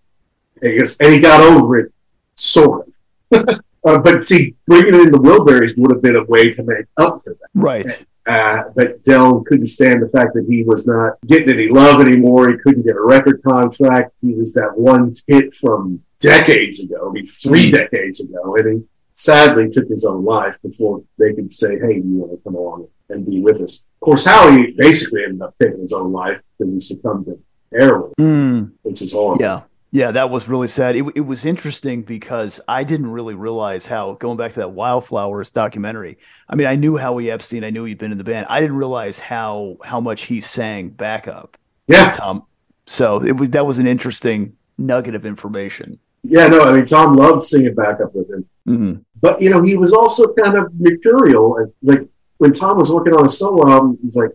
And 0.62 0.72
he, 0.72 0.78
goes, 0.78 0.96
and 0.98 1.12
he 1.12 1.20
got 1.20 1.40
over 1.40 1.78
it, 1.78 1.92
sort 2.36 2.88
of. 3.30 3.60
Uh, 3.84 3.96
but 3.96 4.24
see, 4.24 4.54
bringing 4.66 4.94
in 4.94 5.10
the 5.12 5.18
Wilburys 5.18 5.78
would 5.78 5.92
have 5.92 6.02
been 6.02 6.16
a 6.16 6.24
way 6.24 6.52
to 6.52 6.62
make 6.64 6.86
up 6.96 7.22
for 7.22 7.30
that. 7.30 7.48
Right. 7.54 8.06
Uh, 8.26 8.64
but 8.74 9.02
Del 9.04 9.40
couldn't 9.44 9.66
stand 9.66 10.02
the 10.02 10.08
fact 10.08 10.34
that 10.34 10.44
he 10.46 10.62
was 10.62 10.86
not 10.86 11.14
getting 11.26 11.48
any 11.48 11.68
love 11.68 12.00
anymore. 12.00 12.50
He 12.50 12.58
couldn't 12.58 12.84
get 12.84 12.96
a 12.96 13.00
record 13.00 13.42
contract. 13.42 14.12
He 14.20 14.34
was 14.34 14.52
that 14.54 14.76
one 14.76 15.12
hit 15.26 15.54
from 15.54 16.02
decades 16.20 16.82
ago, 16.82 17.08
I 17.08 17.12
mean, 17.12 17.26
three 17.26 17.70
decades 17.70 18.20
ago, 18.20 18.56
and 18.56 18.80
he 18.80 18.84
sadly 19.18 19.68
took 19.68 19.88
his 19.88 20.04
own 20.04 20.24
life 20.24 20.56
before 20.62 21.02
they 21.18 21.32
could 21.34 21.52
say, 21.52 21.78
"Hey, 21.78 21.96
you 21.96 22.02
want 22.20 22.32
to 22.32 22.38
come 22.44 22.54
along 22.54 22.86
and 23.10 23.26
be 23.26 23.40
with 23.40 23.60
us?" 23.60 23.86
Of 24.00 24.04
course, 24.04 24.24
Howie 24.24 24.72
basically 24.76 25.24
ended 25.24 25.42
up 25.42 25.54
taking 25.60 25.80
his 25.80 25.92
own 25.92 26.12
life 26.12 26.40
because 26.58 26.72
he 26.72 26.80
succumbed 26.80 27.26
to 27.26 27.38
heroin, 27.72 28.12
Mm. 28.18 28.72
which 28.82 29.02
is 29.02 29.12
horrible. 29.12 29.42
Yeah. 29.42 29.60
Yeah, 29.90 30.10
that 30.12 30.28
was 30.28 30.48
really 30.50 30.68
sad. 30.68 30.96
It, 30.96 31.04
it 31.14 31.22
was 31.22 31.46
interesting 31.46 32.02
because 32.02 32.60
I 32.68 32.84
didn't 32.84 33.10
really 33.10 33.34
realize 33.34 33.86
how, 33.86 34.12
going 34.20 34.36
back 34.36 34.52
to 34.52 34.60
that 34.60 34.72
Wildflowers 34.72 35.48
documentary, 35.48 36.18
I 36.46 36.56
mean, 36.56 36.66
I 36.66 36.76
knew 36.76 36.98
Howie 36.98 37.30
Epstein, 37.30 37.64
I 37.64 37.70
knew 37.70 37.84
he'd 37.84 37.96
been 37.96 38.12
in 38.12 38.18
the 38.18 38.24
band. 38.24 38.46
I 38.50 38.60
didn't 38.60 38.76
realize 38.76 39.18
how 39.18 39.78
how 39.82 39.98
much 39.98 40.22
he 40.24 40.42
sang 40.42 40.90
backup. 40.90 41.56
Yeah. 41.86 42.10
Tom. 42.12 42.42
So 42.86 43.22
it 43.24 43.34
was 43.38 43.48
that 43.50 43.64
was 43.66 43.78
an 43.78 43.86
interesting 43.86 44.52
nugget 44.76 45.14
of 45.14 45.24
information. 45.24 45.98
Yeah, 46.22 46.48
no, 46.48 46.60
I 46.64 46.72
mean, 46.76 46.84
Tom 46.84 47.14
loved 47.16 47.42
singing 47.44 47.74
backup 47.74 48.14
with 48.14 48.28
him. 48.30 48.44
Mhm. 48.68 49.04
But 49.20 49.40
you 49.42 49.50
know, 49.50 49.62
he 49.62 49.76
was 49.76 49.92
also 49.92 50.32
kind 50.34 50.56
of 50.56 50.72
mercurial. 50.78 51.72
Like 51.82 52.06
when 52.38 52.52
Tom 52.52 52.78
was 52.78 52.90
working 52.90 53.14
on 53.14 53.26
a 53.26 53.28
solo 53.28 53.68
album, 53.70 53.98
he's 54.02 54.16
like, 54.16 54.30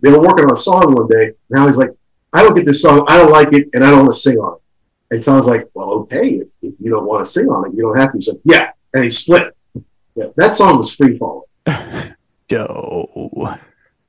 they 0.00 0.10
were 0.10 0.20
working 0.20 0.44
on 0.44 0.52
a 0.52 0.56
song 0.56 0.94
one 0.94 1.08
day. 1.08 1.32
Now 1.50 1.66
he's 1.66 1.76
like, 1.78 1.90
I 2.32 2.42
don't 2.42 2.54
get 2.54 2.64
this 2.66 2.80
song, 2.82 3.04
I 3.08 3.18
don't 3.18 3.30
like 3.32 3.52
it, 3.52 3.68
and 3.74 3.84
I 3.84 3.90
don't 3.90 4.00
want 4.00 4.12
to 4.12 4.18
sing 4.18 4.38
on 4.38 4.54
it. 4.56 5.14
And 5.14 5.22
Tom's 5.22 5.46
like, 5.46 5.68
well, 5.74 5.90
okay, 6.02 6.28
if, 6.42 6.48
if 6.62 6.74
you 6.80 6.90
don't 6.90 7.04
want 7.06 7.24
to 7.24 7.30
sing 7.30 7.48
on 7.48 7.66
it, 7.68 7.74
you 7.74 7.82
don't 7.82 7.96
have 7.98 8.12
to. 8.12 8.18
He's 8.18 8.28
like, 8.28 8.40
yeah, 8.44 8.70
and 8.94 9.04
he 9.04 9.10
split. 9.10 9.54
Yeah, 10.14 10.26
that 10.36 10.54
song 10.54 10.78
was 10.78 10.94
free 10.94 11.16
falling. 11.16 11.44
Doe. 12.48 13.56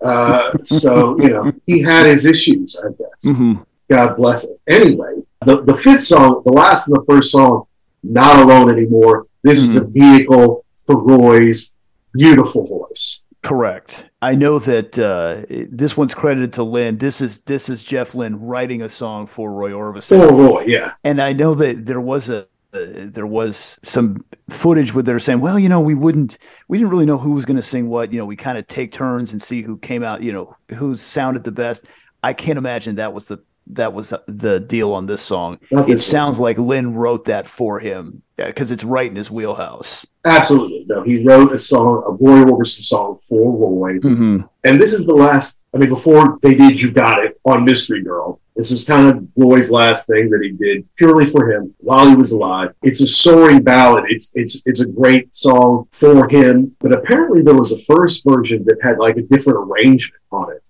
Uh, 0.02 0.52
so 0.64 1.18
you 1.22 1.30
know, 1.30 1.52
he 1.66 1.82
had 1.82 2.06
his 2.06 2.26
issues, 2.26 2.76
I 2.84 2.90
guess. 2.90 3.34
Mhm. 3.36 3.66
God 3.90 4.16
bless 4.18 4.44
him. 4.46 4.56
Anyway, 4.68 5.22
the, 5.46 5.62
the 5.64 5.74
fifth 5.74 6.04
song, 6.04 6.42
the 6.46 6.52
last 6.52 6.88
and 6.88 6.96
the 6.96 7.06
first 7.08 7.32
song, 7.32 7.66
Not 8.04 8.40
Alone 8.44 8.70
Anymore. 8.72 9.28
This 9.44 9.60
is 9.60 9.76
a 9.76 9.86
vehicle 9.86 10.66
for 10.86 11.04
Roy's 11.04 11.74
beautiful 12.14 12.66
voice. 12.66 13.24
Correct. 13.42 14.06
I 14.22 14.36
know 14.36 14.58
that 14.60 14.98
uh, 14.98 15.44
this 15.70 15.98
one's 15.98 16.16
credited 16.16 16.54
to 16.54 16.64
Lynne. 16.64 16.98
This 16.98 17.20
is 17.20 17.42
this 17.42 17.68
is 17.68 17.84
Jeff 17.84 18.16
Lynne 18.16 18.40
writing 18.40 18.82
a 18.82 18.90
song 18.90 19.28
for 19.28 19.52
Roy 19.52 19.72
Orbison. 19.72 20.28
For 20.28 20.34
Roy, 20.34 20.64
yeah. 20.66 20.94
And 21.04 21.22
I 21.22 21.34
know 21.34 21.54
that 21.56 21.86
there 21.86 22.00
was 22.00 22.30
a 22.30 22.48
uh, 22.74 22.88
there 22.96 23.28
was 23.28 23.78
some 23.84 24.24
footage 24.50 24.94
where 24.94 25.04
they're 25.04 25.20
saying, 25.20 25.42
well, 25.42 25.60
you 25.60 25.70
know, 25.70 25.80
we 25.80 25.94
wouldn't, 25.94 26.40
we 26.70 26.80
didn't 26.80 26.90
really 26.90 27.06
know 27.06 27.20
who 27.20 27.34
was 27.34 27.46
going 27.46 27.58
to 27.58 27.62
sing 27.62 27.88
what. 27.88 28.12
You 28.12 28.20
know, 28.20 28.26
we 28.26 28.36
kind 28.36 28.58
of 28.58 28.66
take 28.66 28.92
turns 28.92 29.32
and 29.32 29.44
see 29.44 29.62
who 29.62 29.78
came 29.78 30.04
out. 30.04 30.24
You 30.24 30.32
know, 30.32 30.56
who 30.76 30.96
sounded 30.96 31.44
the 31.44 31.52
best. 31.52 31.86
I 32.24 32.34
can't 32.34 32.58
imagine 32.58 32.96
that 32.96 33.14
was 33.14 33.26
the 33.26 33.40
that 33.68 33.94
was 33.94 34.14
the 34.28 34.60
deal 34.60 34.92
on 34.94 35.06
this 35.06 35.22
song. 35.22 35.60
Not 35.72 35.90
It 35.90 35.94
this 35.94 36.08
one. 36.08 36.12
sounds 36.12 36.40
like 36.40 36.58
Lynne 36.58 36.94
wrote 36.94 37.26
that 37.26 37.48
for 37.48 37.80
him 37.80 38.22
because 38.38 38.72
it's 38.72 38.84
right 38.84 39.10
in 39.10 39.16
his 39.16 39.32
wheelhouse. 39.32 40.06
Absolutely. 40.26 40.86
No, 40.88 41.04
he 41.04 41.24
wrote 41.26 41.52
a 41.54 41.60
song, 41.60 42.04
a 42.08 42.12
Roy 42.12 42.44
Orbison 42.46 42.82
song 42.84 43.16
for 43.16 43.52
Roy. 43.52 44.00
Mm-hmm. 44.00 44.42
And 44.64 44.82
this 44.82 44.94
is 44.94 45.06
the 45.06 45.14
last, 45.14 45.60
I 45.74 45.78
mean, 45.78 45.90
before 45.90 46.40
they 46.42 46.56
did 46.56 46.82
You 46.82 46.92
Got 46.92 47.24
It 47.24 47.40
on 47.46 47.66
Mystery 47.66 48.02
Girl, 48.02 48.40
this 48.56 48.70
is 48.72 48.84
kind 48.84 49.10
of 49.10 49.28
Roy's 49.36 49.72
last 49.72 50.06
thing 50.08 50.30
that 50.30 50.42
he 50.44 50.52
did 50.52 50.88
purely 50.96 51.26
for 51.26 51.52
him 51.52 51.74
while 51.80 52.08
he 52.08 52.16
was 52.16 52.32
alive. 52.34 52.74
It's 52.84 53.02
a 53.02 53.08
soaring 53.08 53.64
ballad. 53.64 54.06
It's 54.10 54.32
it's 54.36 54.62
it's 54.68 54.80
a 54.80 54.86
great 54.86 55.36
song 55.36 55.88
for 55.92 56.30
him. 56.30 56.76
But 56.80 56.94
apparently 56.94 57.42
there 57.42 57.56
was 57.56 57.72
a 57.72 57.80
first 57.80 58.24
version 58.24 58.64
that 58.66 58.78
had 58.84 59.00
like 59.00 59.18
a 59.18 59.24
different 59.24 59.58
arrangement 59.68 60.22
on 60.32 60.52
it. 60.52 60.64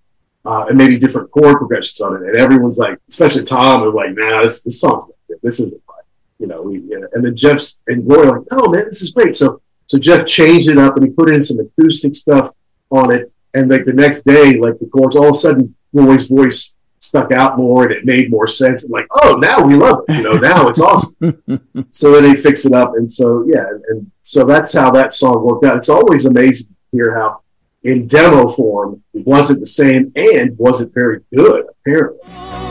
Uh, 0.46 0.66
and 0.68 0.76
maybe 0.76 0.98
different 0.98 1.30
chord 1.30 1.56
progressions 1.56 2.00
on 2.02 2.16
it. 2.16 2.28
And 2.28 2.36
everyone's 2.36 2.76
like, 2.76 2.98
especially 3.08 3.44
Tom, 3.44 3.80
was 3.80 3.94
like, 3.94 4.14
nah, 4.14 4.42
this, 4.42 4.62
this 4.62 4.78
song's 4.78 5.06
not 5.06 5.16
good. 5.26 5.38
This 5.42 5.58
isn't 5.58 5.82
right. 5.88 6.04
You 6.38 6.46
know, 6.46 6.60
we, 6.62 6.80
yeah. 6.80 7.06
and 7.14 7.24
then 7.24 7.34
Jeff's 7.34 7.80
and 7.86 8.06
Roy 8.06 8.24
are 8.24 8.38
like, 8.38 8.48
oh 8.50 8.68
man, 8.68 8.84
this 8.84 9.00
is 9.00 9.10
great. 9.10 9.34
So 9.34 9.62
so 9.86 9.98
Jeff 9.98 10.26
changed 10.26 10.68
it 10.68 10.78
up 10.78 10.96
and 10.96 11.06
he 11.06 11.12
put 11.12 11.32
in 11.32 11.42
some 11.42 11.58
acoustic 11.60 12.14
stuff 12.14 12.52
on 12.90 13.12
it. 13.12 13.32
And 13.54 13.70
like 13.70 13.84
the 13.84 13.92
next 13.92 14.24
day, 14.24 14.56
like 14.56 14.78
the 14.78 14.86
chords, 14.86 15.16
all 15.16 15.26
of 15.26 15.30
a 15.30 15.34
sudden 15.34 15.74
Roy's 15.92 16.26
voice 16.26 16.74
stuck 16.98 17.32
out 17.32 17.58
more 17.58 17.84
and 17.84 17.92
it 17.92 18.04
made 18.04 18.30
more 18.30 18.48
sense. 18.48 18.84
And 18.84 18.92
like, 18.92 19.06
oh, 19.12 19.36
now 19.36 19.64
we 19.64 19.74
love 19.74 20.04
it. 20.08 20.16
You 20.16 20.22
know, 20.22 20.32
now 20.38 20.68
it's 20.68 20.80
awesome. 20.80 21.14
so 21.90 22.12
then 22.12 22.24
they 22.24 22.34
fix 22.34 22.64
it 22.64 22.72
up. 22.72 22.94
And 22.96 23.10
so, 23.10 23.44
yeah. 23.46 23.66
And 23.88 24.10
so 24.22 24.44
that's 24.44 24.72
how 24.72 24.90
that 24.92 25.12
song 25.12 25.44
worked 25.44 25.64
out. 25.64 25.76
It's 25.76 25.88
always 25.88 26.24
amazing 26.24 26.68
to 26.68 26.74
hear 26.96 27.14
how 27.14 27.42
in 27.84 28.06
demo 28.06 28.48
form, 28.48 29.02
it 29.12 29.26
wasn't 29.26 29.60
the 29.60 29.66
same 29.66 30.10
and 30.16 30.58
wasn't 30.58 30.92
very 30.94 31.20
good, 31.34 31.66
apparently. 31.80 32.63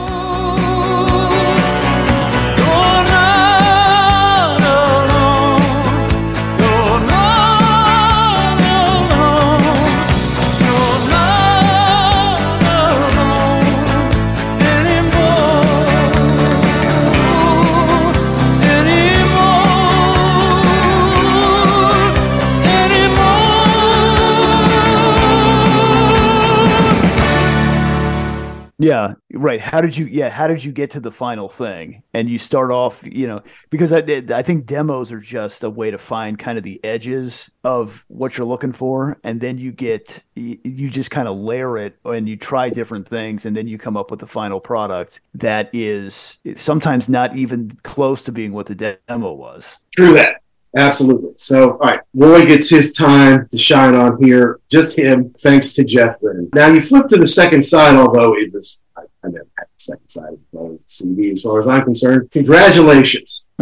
Yeah, 28.84 29.14
right. 29.32 29.60
How 29.60 29.80
did 29.80 29.96
you? 29.96 30.04
Yeah, 30.04 30.28
how 30.28 30.46
did 30.46 30.62
you 30.62 30.70
get 30.70 30.90
to 30.90 31.00
the 31.00 31.10
final 31.10 31.48
thing? 31.48 32.02
And 32.12 32.28
you 32.28 32.36
start 32.36 32.70
off, 32.70 33.02
you 33.02 33.26
know, 33.26 33.42
because 33.70 33.94
I 33.94 34.02
did. 34.02 34.30
I 34.30 34.42
think 34.42 34.66
demos 34.66 35.10
are 35.10 35.20
just 35.20 35.64
a 35.64 35.70
way 35.70 35.90
to 35.90 35.96
find 35.96 36.38
kind 36.38 36.58
of 36.58 36.64
the 36.64 36.84
edges 36.84 37.50
of 37.64 38.04
what 38.08 38.36
you're 38.36 38.46
looking 38.46 38.72
for, 38.72 39.16
and 39.24 39.40
then 39.40 39.56
you 39.56 39.72
get 39.72 40.22
you 40.34 40.90
just 40.90 41.10
kind 41.10 41.28
of 41.28 41.38
layer 41.38 41.78
it 41.78 41.96
and 42.04 42.28
you 42.28 42.36
try 42.36 42.68
different 42.68 43.08
things, 43.08 43.46
and 43.46 43.56
then 43.56 43.66
you 43.66 43.78
come 43.78 43.96
up 43.96 44.10
with 44.10 44.20
the 44.20 44.26
final 44.26 44.60
product 44.60 45.22
that 45.32 45.70
is 45.72 46.36
sometimes 46.54 47.08
not 47.08 47.34
even 47.34 47.70
close 47.84 48.20
to 48.20 48.32
being 48.32 48.52
what 48.52 48.66
the 48.66 48.98
demo 49.08 49.32
was. 49.32 49.78
True 49.96 50.12
that. 50.12 50.42
Absolutely. 50.76 51.32
So, 51.36 51.72
all 51.72 51.78
right, 51.78 52.00
Roy 52.14 52.46
gets 52.46 52.68
his 52.68 52.92
time 52.92 53.46
to 53.48 53.56
shine 53.56 53.94
on 53.94 54.22
here. 54.22 54.60
Just 54.70 54.98
him, 54.98 55.32
thanks 55.38 55.72
to 55.74 55.84
Jeff 55.84 56.20
Lynne. 56.20 56.48
Now, 56.52 56.66
you 56.68 56.80
flip 56.80 57.06
to 57.08 57.16
the 57.16 57.26
second 57.26 57.64
side, 57.64 57.94
although 57.94 58.34
it 58.36 58.52
was, 58.52 58.80
I, 58.96 59.02
I 59.22 59.28
never 59.28 59.46
had 59.56 59.66
the 59.66 59.78
second 59.78 60.08
side 60.08 60.32
of 60.32 60.38
the 60.52 60.78
CD 60.86 61.30
as 61.30 61.42
far 61.42 61.60
as 61.60 61.68
I'm 61.68 61.84
concerned. 61.84 62.30
Congratulations. 62.32 63.46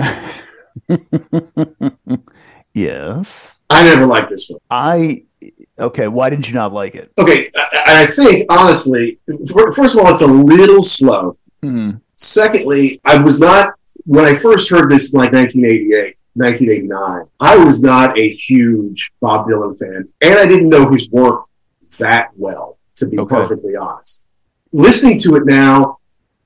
yes. 2.72 3.60
I 3.68 3.84
never 3.84 4.06
liked 4.06 4.30
this 4.30 4.48
one. 4.48 4.60
I, 4.70 5.24
okay, 5.78 6.08
why 6.08 6.30
did 6.30 6.48
you 6.48 6.54
not 6.54 6.72
like 6.72 6.94
it? 6.94 7.12
Okay, 7.18 7.50
I, 7.54 8.04
I 8.04 8.06
think, 8.06 8.46
honestly, 8.50 9.18
first 9.74 9.94
of 9.94 10.00
all, 10.00 10.10
it's 10.12 10.22
a 10.22 10.26
little 10.26 10.80
slow. 10.80 11.36
Mm. 11.62 12.00
Secondly, 12.16 13.02
I 13.04 13.18
was 13.22 13.38
not, 13.38 13.74
when 14.04 14.24
I 14.24 14.34
first 14.34 14.70
heard 14.70 14.90
this 14.90 15.12
in 15.12 15.18
like 15.18 15.32
1988, 15.32 16.16
1989. 16.34 17.26
I 17.40 17.56
was 17.64 17.82
not 17.82 18.18
a 18.18 18.34
huge 18.34 19.12
Bob 19.20 19.46
Dylan 19.46 19.76
fan, 19.78 20.08
and 20.20 20.38
I 20.38 20.46
didn't 20.46 20.68
know 20.68 20.90
his 20.90 21.08
work 21.10 21.44
that 21.98 22.30
well, 22.36 22.78
to 22.96 23.06
be 23.06 23.18
Okay. 23.18 23.34
perfectly 23.36 23.76
honest. 23.76 24.22
Listening 24.72 25.18
to 25.20 25.36
it 25.36 25.44
now, 25.46 25.98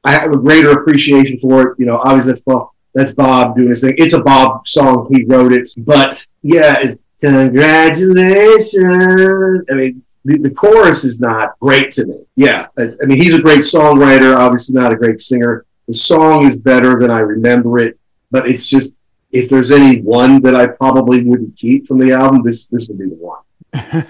I 0.05 0.13
have 0.13 0.33
a 0.33 0.37
greater 0.37 0.71
appreciation 0.73 1.39
for 1.39 1.63
it. 1.63 1.79
You 1.79 1.87
know, 1.87 1.99
obviously 1.99 2.33
that's 2.33 2.43
Bob, 2.43 2.69
that's 2.95 3.13
Bob 3.13 3.57
doing 3.57 3.69
his 3.69 3.81
thing. 3.81 3.95
It's 3.99 4.15
a 4.15 4.23
Bob 4.23 4.67
song; 4.67 5.09
he 5.15 5.25
wrote 5.25 5.53
it. 5.53 5.69
But 5.79 6.25
yeah, 6.43 6.79
it, 6.81 7.01
congratulations. 7.21 9.65
I 9.71 9.75
mean, 9.75 10.03
the, 10.25 10.39
the 10.39 10.51
chorus 10.51 11.05
is 11.05 11.21
not 11.21 11.59
great 11.61 11.93
to 11.93 12.07
me. 12.07 12.25
Yeah, 12.37 12.67
I, 12.79 12.91
I 13.03 13.07
mean, 13.07 13.19
he's 13.19 13.35
a 13.35 13.43
great 13.43 13.61
songwriter. 13.61 14.37
Obviously, 14.37 14.75
not 14.81 14.93
a 14.93 14.97
great 14.97 15.21
singer. 15.21 15.65
The 15.87 15.95
song 15.95 16.45
is 16.45 16.59
better 16.59 16.99
than 16.99 17.11
I 17.11 17.21
remember 17.21 17.79
it, 17.79 17.99
but 18.31 18.49
it's 18.49 18.69
just 18.69 18.97
if 19.37 19.49
there's 19.49 19.71
any 19.71 20.01
one 20.01 20.41
that 20.43 20.55
I 20.55 20.67
probably 20.67 21.23
wouldn't 21.23 21.57
keep 21.57 21.87
from 21.87 21.99
the 21.99 22.13
album, 22.13 22.43
this 22.43 22.67
this 22.69 22.89
would 22.89 22.99
be 22.99 23.07
the 23.07 23.17
one. 23.17 24.07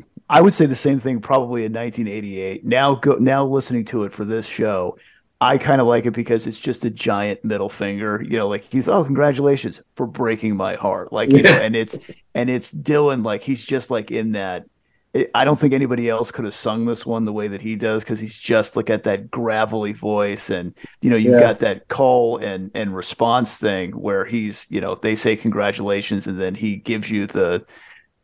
I 0.28 0.40
would 0.40 0.54
say 0.54 0.66
the 0.66 0.74
same 0.74 0.98
thing 0.98 1.20
probably 1.20 1.64
in 1.64 1.72
1988. 1.72 2.64
Now 2.64 2.94
go 2.96 3.16
now 3.16 3.44
listening 3.44 3.84
to 3.86 4.04
it 4.04 4.12
for 4.12 4.24
this 4.24 4.46
show, 4.46 4.96
I 5.40 5.58
kind 5.58 5.80
of 5.80 5.86
like 5.86 6.06
it 6.06 6.12
because 6.12 6.46
it's 6.46 6.58
just 6.58 6.84
a 6.84 6.90
giant 6.90 7.44
middle 7.44 7.68
finger. 7.68 8.22
You 8.22 8.38
know, 8.38 8.48
like 8.48 8.64
he's 8.70 8.88
oh 8.88 9.04
congratulations 9.04 9.82
for 9.92 10.06
breaking 10.06 10.56
my 10.56 10.74
heart. 10.74 11.12
Like 11.12 11.32
you 11.32 11.42
know, 11.42 11.50
and 11.50 11.76
it's 11.76 11.98
and 12.34 12.48
it's 12.48 12.70
Dylan 12.70 13.24
like 13.24 13.42
he's 13.42 13.64
just 13.64 13.90
like 13.90 14.10
in 14.10 14.32
that. 14.32 14.64
I- 15.16 15.28
I 15.34 15.44
don't 15.44 15.58
think 15.58 15.72
anybody 15.74 16.08
else 16.08 16.30
could 16.32 16.44
have 16.44 16.54
sung 16.54 16.86
this 16.86 17.06
one 17.06 17.24
the 17.24 17.32
way 17.32 17.48
that 17.48 17.60
he 17.62 17.76
does 17.76 18.02
because 18.02 18.18
he's 18.20 18.38
just 18.38 18.76
like 18.76 18.90
at 18.90 19.04
that 19.04 19.30
gravelly 19.30 19.92
voice 19.92 20.50
and 20.50 20.74
you 21.02 21.10
know 21.10 21.16
you've 21.16 21.34
Yeah. 21.34 21.40
got 21.40 21.58
that 21.60 21.88
call 21.88 22.38
and 22.38 22.70
and 22.74 22.94
response 22.96 23.56
thing 23.56 23.92
where 23.92 24.24
he's 24.24 24.66
you 24.70 24.80
know 24.80 24.94
they 24.96 25.14
say 25.14 25.36
congratulations 25.36 26.26
and 26.26 26.40
then 26.40 26.54
he 26.54 26.76
gives 26.76 27.10
you 27.10 27.26
the 27.26 27.64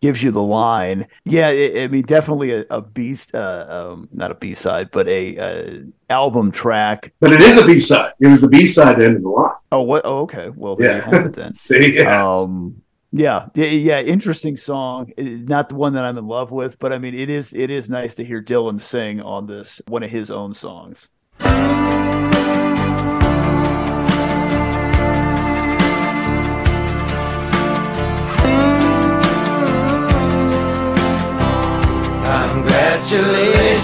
gives 0.02 0.22
you 0.22 0.30
the 0.30 0.42
line. 0.42 1.06
Yeah, 1.26 1.48
I 1.48 1.82
I 1.82 1.88
mean, 1.88 2.00
definitely 2.02 2.52
a, 2.52 2.64
a 2.70 2.80
beast, 2.80 3.34
uh, 3.34 3.66
um, 3.68 4.08
not 4.14 4.30
a 4.30 4.34
B 4.34 4.54
side, 4.54 4.90
but 4.90 5.06
a 5.08 5.36
uh, 5.36 5.78
album 6.08 6.50
track. 6.50 7.12
But 7.20 7.34
it 7.34 7.42
is 7.42 7.58
a 7.58 7.66
B 7.66 7.78
side. 7.78 8.14
It 8.18 8.26
was 8.28 8.40
the 8.40 8.48
B 8.48 8.64
side 8.64 9.02
end 9.02 9.16
of 9.16 9.22
the 9.22 9.28
line. 9.28 9.52
Oh, 9.72 9.82
what? 9.82 10.00
Oh, 10.06 10.20
okay. 10.20 10.48
Well, 10.56 10.76
Yeah. 10.80 11.00
have 11.02 11.26
it 11.26 11.34
then. 11.34 11.52
See, 11.66 11.96
yeah. 11.98 12.34
Um, 12.34 12.79
yeah, 13.12 13.48
yeah. 13.54 14.00
Interesting 14.00 14.56
song. 14.56 15.12
Eh, 15.18 15.38
Not 15.42 15.68
the 15.68 15.74
one 15.76 15.92
that 15.94 16.04
I'm 16.04 16.18
in 16.18 16.26
love 16.26 16.50
with, 16.50 16.78
but 16.78 16.92
I 16.92 16.98
mean, 16.98 17.14
it 17.14 17.30
is. 17.30 17.52
It 17.52 17.70
is 17.70 17.90
nice 17.90 18.14
to 18.16 18.24
hear 18.24 18.42
Dylan 18.42 18.80
sing 18.80 19.20
on 19.20 19.46
this 19.46 19.80
one 19.88 20.02
of 20.02 20.10
his 20.10 20.30
own 20.30 20.54
songs. 20.54 21.08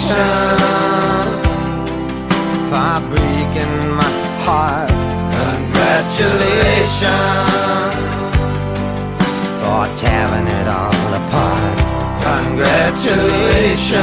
Congratulations 0.06 1.42
for 2.70 2.96
breaking 3.10 3.74
my 3.96 4.10
heart. 4.44 4.90
Congratulations 5.34 8.05
for 9.66 9.84
tearing 9.96 10.46
it 10.46 10.68
all 10.68 11.10
apart. 11.20 11.78
Congratulations. 12.22 13.96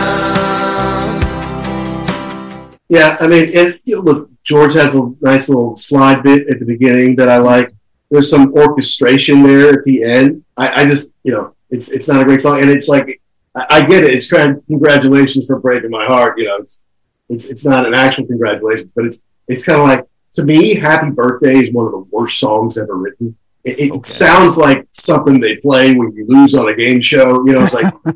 Yeah, 2.90 3.16
I 3.22 3.28
mean, 3.28 3.50
you 3.86 3.96
know, 3.96 4.02
look, 4.02 4.30
George 4.44 4.74
has 4.74 4.96
a 4.96 5.14
nice 5.22 5.48
little 5.48 5.78
slide 5.78 6.22
bit 6.22 6.50
at 6.50 6.60
the 6.60 6.66
beginning 6.66 7.16
that 7.16 7.30
I 7.30 7.38
like. 7.38 7.74
There's 8.12 8.30
some 8.30 8.54
orchestration 8.54 9.42
there 9.42 9.70
at 9.70 9.84
the 9.86 10.04
end. 10.04 10.44
I, 10.58 10.82
I 10.82 10.86
just, 10.86 11.12
you 11.24 11.32
know, 11.32 11.56
it's 11.70 11.90
it's 11.90 12.10
not 12.10 12.22
a 12.22 12.26
great 12.26 12.42
song, 12.42 12.62
and 12.62 12.70
it's 12.70 12.90
like 12.90 13.22
I, 13.56 13.66
I 13.70 13.86
get 13.86 14.04
it. 14.04 14.14
It's 14.14 14.30
congratulations 14.68 15.46
for 15.46 15.60
breaking 15.60 15.92
my 15.92 16.06
heart. 16.06 16.38
You 16.38 16.46
know, 16.46 16.58
it's 16.58 16.82
it's 17.30 17.46
it's 17.46 17.66
not 17.66 17.88
an 17.88 17.94
actual 17.94 18.26
congratulations, 18.26 18.92
but 18.94 19.06
it's 19.06 19.22
it's 19.48 19.66
kind 19.66 19.80
of 19.80 19.88
like 19.88 20.06
to 20.34 20.44
me, 20.44 20.76
Happy 20.76 21.10
Birthday 21.10 21.56
is 21.56 21.72
one 21.72 21.86
of 21.86 21.94
the 21.94 22.06
worst 22.12 22.38
songs 22.38 22.78
ever 22.78 22.98
written. 22.98 23.38
It, 23.64 23.80
it 23.80 24.06
sounds 24.06 24.58
like 24.58 24.88
something 24.92 25.40
they 25.40 25.56
play 25.58 25.96
when 25.96 26.12
you 26.14 26.26
lose 26.28 26.54
on 26.56 26.68
a 26.70 26.76
game 26.76 27.00
show. 27.02 27.46
You 27.46 27.54
know, 27.54 27.64
it's 27.64 27.74
like 27.74 27.94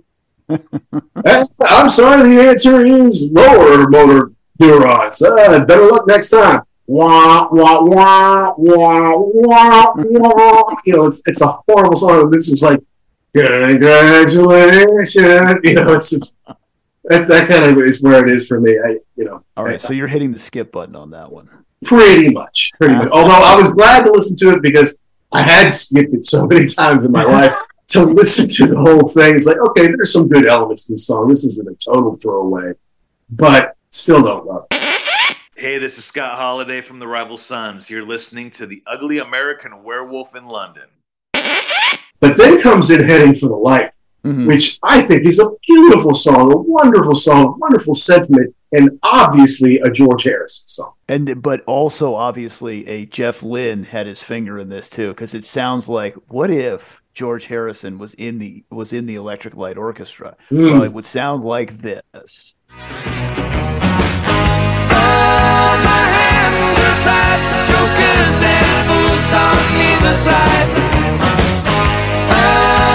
"Eh, 1.26 1.44
I'm 1.66 1.90
sorry, 1.90 2.30
the 2.36 2.42
answer 2.50 2.86
is 2.86 3.30
lower 3.32 3.90
motor 3.90 4.32
neurons. 4.60 5.22
Uh, 5.22 5.64
better 5.66 5.84
luck 5.86 6.08
next 6.08 6.30
time. 6.30 6.62
Wah, 6.88 7.48
wah, 7.52 7.82
wah, 7.84 8.54
wah, 8.58 9.14
wah, 9.18 9.94
wah. 9.96 10.76
You 10.86 10.94
know, 10.94 11.06
it's, 11.08 11.22
it's 11.26 11.42
a 11.42 11.60
horrible 11.68 11.98
song. 11.98 12.30
This 12.30 12.48
is 12.48 12.62
like, 12.62 12.82
congratulations. 13.36 15.16
You 15.64 15.74
know, 15.76 15.94
it's, 15.94 16.14
it's 16.14 16.34
that, 17.06 17.28
that 17.28 17.48
kind 17.48 17.64
of 17.66 17.78
is 17.80 18.02
where 18.02 18.26
it 18.26 18.34
is 18.34 18.48
for 18.48 18.60
me. 18.60 18.78
I, 18.80 18.98
you 19.16 19.26
know, 19.26 19.44
All 19.56 19.64
right, 19.66 19.80
so 19.80 19.94
you're 19.94 20.08
hitting 20.08 20.32
the 20.32 20.40
skip 20.40 20.72
button 20.72 20.96
on 20.96 21.12
that 21.12 21.32
one. 21.32 21.50
pretty 21.84 22.30
much, 22.30 22.72
pretty 22.80 22.96
much. 22.96 23.08
Although 23.10 23.34
I 23.34 23.56
was 23.56 23.72
glad 23.74 24.06
to 24.06 24.12
listen 24.12 24.36
to 24.38 24.52
it 24.52 24.62
because 24.62 24.98
I 25.32 25.42
had 25.42 25.70
skipped 25.70 26.14
it 26.14 26.26
so 26.26 26.46
many 26.46 26.66
times 26.68 27.06
in 27.06 27.12
my 27.12 27.24
life. 27.38 27.54
To 27.90 28.04
listen 28.04 28.50
to 28.50 28.68
the 28.68 28.78
whole 28.78 29.08
thing, 29.08 29.38
it's 29.38 29.46
like, 29.46 29.58
okay, 29.70 29.88
there's 29.88 30.12
some 30.12 30.28
good 30.28 30.46
elements 30.46 30.88
to 30.88 30.94
this 30.94 31.08
song. 31.08 31.30
This 31.30 31.46
isn't 31.46 31.68
a 31.70 31.76
total 31.76 32.14
throwaway, 32.16 32.74
but 33.30 33.78
still 33.92 34.22
don't 34.22 34.46
love 34.46 34.66
it. 34.72 35.38
Hey, 35.56 35.78
this 35.78 35.98
is 35.98 36.04
Scott 36.04 36.38
Holiday 36.38 36.82
from 36.82 37.00
the 37.00 37.08
Rival 37.08 37.38
Sons. 37.38 37.90
You're 37.90 38.04
listening 38.04 38.52
to 38.52 38.66
The 38.66 38.84
Ugly 38.86 39.20
American 39.20 39.84
Werewolf 39.84 40.36
in 40.36 40.48
London. 40.48 40.84
But 42.20 42.36
then 42.36 42.60
comes 42.60 42.90
in 42.90 43.02
Heading 43.02 43.36
for 43.36 43.48
the 43.48 43.56
Light, 43.56 43.96
mm-hmm. 44.26 44.48
which 44.48 44.80
I 44.84 45.02
think 45.02 45.26
is 45.26 45.40
a 45.40 45.50
beautiful 45.66 46.14
song, 46.14 46.52
a 46.52 46.58
wonderful 46.58 47.16
song, 47.16 47.56
wonderful 47.58 47.96
sentiment, 47.96 48.54
and 48.72 49.00
obviously 49.04 49.80
a 49.80 49.90
George 49.90 50.24
Harrison 50.24 50.68
song. 50.68 50.94
And 51.08 51.42
but 51.42 51.62
also 51.66 52.14
obviously 52.14 52.88
a 52.88 53.06
Jeff 53.06 53.44
Lynne 53.44 53.84
had 53.84 54.08
his 54.08 54.22
finger 54.22 54.60
in 54.60 54.70
this 54.70 54.90
too 54.90 55.10
because 55.10 55.34
it 55.34 55.46
sounds 55.46 55.88
like 55.88 56.16
what 56.28 56.52
if 56.52 57.02
George 57.14 57.46
Harrison 57.46 57.98
was 57.98 58.14
in 58.16 58.38
the 58.38 58.64
was 58.70 58.94
in 58.94 59.06
the 59.06 59.16
Electric 59.16 59.56
Light 59.56 59.78
Orchestra? 59.78 60.36
Hmm. 60.50 60.64
Well, 60.64 60.84
it 60.84 60.94
would 60.94 61.06
sound 61.06 61.44
like 61.44 61.78
this. 61.78 62.56
Jokers 67.68 68.42
and 68.42 68.88
fools 68.88 69.34
on 69.34 69.58
either 69.80 70.16
side. 70.16 70.68
Oh, 72.30 72.88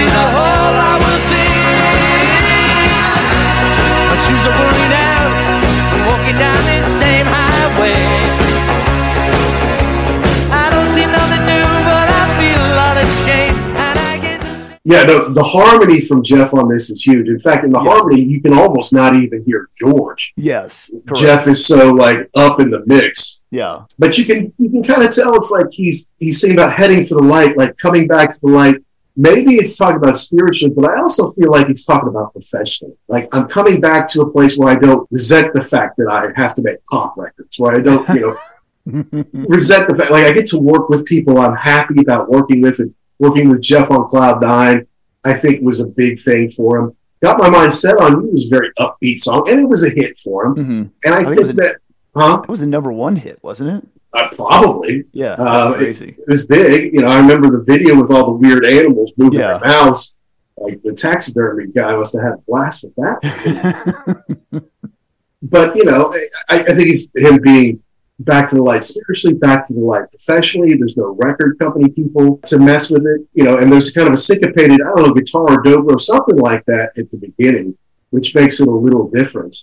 see 0.00 0.06
the 0.08 0.26
hole 0.32 0.76
I 0.92 0.96
was 1.04 1.26
in. 1.44 2.88
My 4.08 4.16
shoes 4.24 4.44
are 4.48 4.56
worn 4.60 4.92
out. 4.96 5.32
I'm 5.92 6.02
walking 6.08 6.38
down 6.40 6.60
this 6.72 6.86
same 7.02 7.26
highway. 7.28 8.00
I 10.62 10.64
don't 10.72 10.90
see 10.96 11.04
nothing 11.04 11.44
new, 11.52 11.68
but 11.84 12.08
I 12.20 12.24
feel 12.40 12.60
a 12.72 12.74
lot 12.80 12.96
of 12.96 13.06
change. 13.26 13.58
And 13.76 13.96
I 13.98 14.12
get 14.24 14.40
the 14.40 14.78
Yeah, 14.84 15.04
the, 15.04 15.32
the 15.34 15.42
harmony 15.42 16.00
from 16.00 16.22
Jeff 16.24 16.54
on 16.54 16.68
this 16.72 16.88
is 16.88 17.02
huge. 17.02 17.28
In 17.28 17.38
fact, 17.38 17.64
in 17.64 17.70
the 17.70 17.80
harmony, 17.80 18.22
you 18.22 18.40
can 18.40 18.54
almost 18.54 18.94
not 18.94 19.14
even 19.16 19.44
hear 19.44 19.68
George. 19.78 20.32
Yes, 20.36 20.90
correct. 21.08 21.20
Jeff 21.20 21.46
is 21.46 21.62
so 21.66 21.90
like 21.90 22.30
up 22.34 22.58
in 22.60 22.70
the 22.70 22.82
mix. 22.86 23.42
Yeah. 23.50 23.84
But 23.98 24.16
you 24.16 24.24
can 24.24 24.54
you 24.58 24.70
can 24.70 24.82
kind 24.82 25.02
of 25.02 25.14
tell 25.14 25.34
it's 25.34 25.50
like 25.50 25.66
he's 25.72 26.10
he's 26.18 26.40
singing 26.40 26.56
about 26.56 26.72
heading 26.72 27.04
for 27.04 27.16
the 27.16 27.24
light, 27.24 27.56
like 27.58 27.76
coming 27.76 28.06
back 28.06 28.32
to 28.32 28.40
the 28.40 28.48
light, 28.48 28.76
maybe 29.20 29.56
it's 29.56 29.76
talking 29.76 29.96
about 29.96 30.16
spiritually, 30.16 30.72
but 30.74 30.90
I 30.90 30.98
also 30.98 31.30
feel 31.32 31.50
like 31.50 31.68
it's 31.68 31.84
talking 31.84 32.08
about 32.08 32.32
professionally. 32.32 32.94
Like 33.06 33.34
I'm 33.34 33.46
coming 33.48 33.80
back 33.80 34.08
to 34.10 34.22
a 34.22 34.30
place 34.30 34.56
where 34.56 34.70
I 34.70 34.76
don't 34.76 35.06
resent 35.10 35.52
the 35.52 35.60
fact 35.60 35.98
that 35.98 36.08
I 36.08 36.40
have 36.40 36.54
to 36.54 36.62
make 36.62 36.84
pop 36.86 37.16
records, 37.18 37.58
where 37.58 37.76
I 37.76 37.80
don't, 37.80 38.08
you 38.10 38.20
know, 38.20 38.36
resent 39.48 39.88
the 39.88 39.94
fact 39.96 40.10
like 40.10 40.24
I 40.24 40.32
get 40.32 40.46
to 40.48 40.58
work 40.58 40.88
with 40.88 41.04
people 41.04 41.38
I'm 41.38 41.54
happy 41.54 42.00
about 42.00 42.30
working 42.30 42.62
with 42.62 42.78
and 42.78 42.94
working 43.18 43.50
with 43.50 43.60
Jeff 43.60 43.90
on 43.90 44.06
Cloud 44.06 44.40
Nine, 44.42 44.86
I 45.22 45.34
think 45.34 45.62
was 45.62 45.80
a 45.80 45.86
big 45.86 46.18
thing 46.18 46.50
for 46.50 46.78
him. 46.78 46.96
Got 47.22 47.38
my 47.38 47.50
mind 47.50 47.74
set 47.74 47.98
on 47.98 48.12
you 48.12 48.30
was 48.30 48.46
a 48.46 48.48
very 48.48 48.70
upbeat 48.78 49.20
song, 49.20 49.50
and 49.50 49.60
it 49.60 49.68
was 49.68 49.84
a 49.84 49.90
hit 49.90 50.16
for 50.18 50.46
him. 50.46 50.54
Mm-hmm. 50.54 50.82
And 51.04 51.14
I, 51.14 51.18
I 51.18 51.24
think 51.24 51.46
think 51.46 51.50
a- 51.50 51.52
that, 51.60 51.76
huh? 52.16 52.40
It 52.42 52.48
was 52.48 52.62
a 52.62 52.66
number 52.66 52.90
one 52.90 53.16
hit, 53.16 53.38
wasn't 53.42 53.84
it? 53.84 53.88
Uh, 54.12 54.28
probably. 54.34 55.04
Yeah, 55.12 55.34
Uh, 55.34 55.74
it- 55.78 56.00
It, 56.02 56.16
was 56.26 56.46
big. 56.46 56.92
You 56.94 57.00
know, 57.02 57.08
I 57.08 57.18
remember 57.18 57.50
the 57.50 57.62
video 57.64 58.00
with 58.00 58.10
all 58.10 58.24
the 58.26 58.38
weird 58.38 58.66
animals 58.66 59.12
moving 59.16 59.38
Yeah. 59.40 59.58
their 59.58 59.68
mouths. 59.68 60.16
Like 60.58 60.82
the 60.82 60.92
taxidermy 60.92 61.68
guy 61.68 61.94
must 61.96 62.14
have 62.16 62.22
had 62.24 62.32
a 62.34 62.42
blast 62.46 62.84
with 62.84 62.94
that. 62.96 64.24
but 65.42 65.74
you 65.76 65.84
know, 65.84 66.12
I, 66.48 66.60
I 66.60 66.74
think 66.74 66.88
it's 66.90 67.08
him 67.14 67.40
being 67.40 67.82
back 68.18 68.50
to 68.50 68.56
the 68.56 68.62
light 68.62 68.84
spiritually, 68.84 69.36
back 69.38 69.66
to 69.68 69.72
the 69.74 69.80
light 69.80 70.10
professionally. 70.10 70.74
There's 70.74 70.96
no 70.96 71.16
record 71.18 71.58
company 71.58 71.88
people 71.88 72.38
to 72.46 72.58
mess 72.58 72.90
with 72.90 73.06
it, 73.06 73.26
you 73.32 73.44
know, 73.44 73.56
and 73.56 73.72
there's 73.72 73.90
kind 73.92 74.06
of 74.08 74.12
a 74.14 74.18
syncopated, 74.18 74.80
I 74.82 74.84
don't 74.94 75.06
know, 75.06 75.14
guitar 75.14 75.42
or 75.50 75.62
dobro, 75.62 75.98
something 76.00 76.36
like 76.36 76.64
that 76.66 76.90
at 76.98 77.10
the 77.10 77.16
beginning, 77.16 77.78
which 78.10 78.34
makes 78.34 78.60
it 78.60 78.68
a 78.68 78.70
little 78.70 79.08
different. 79.08 79.56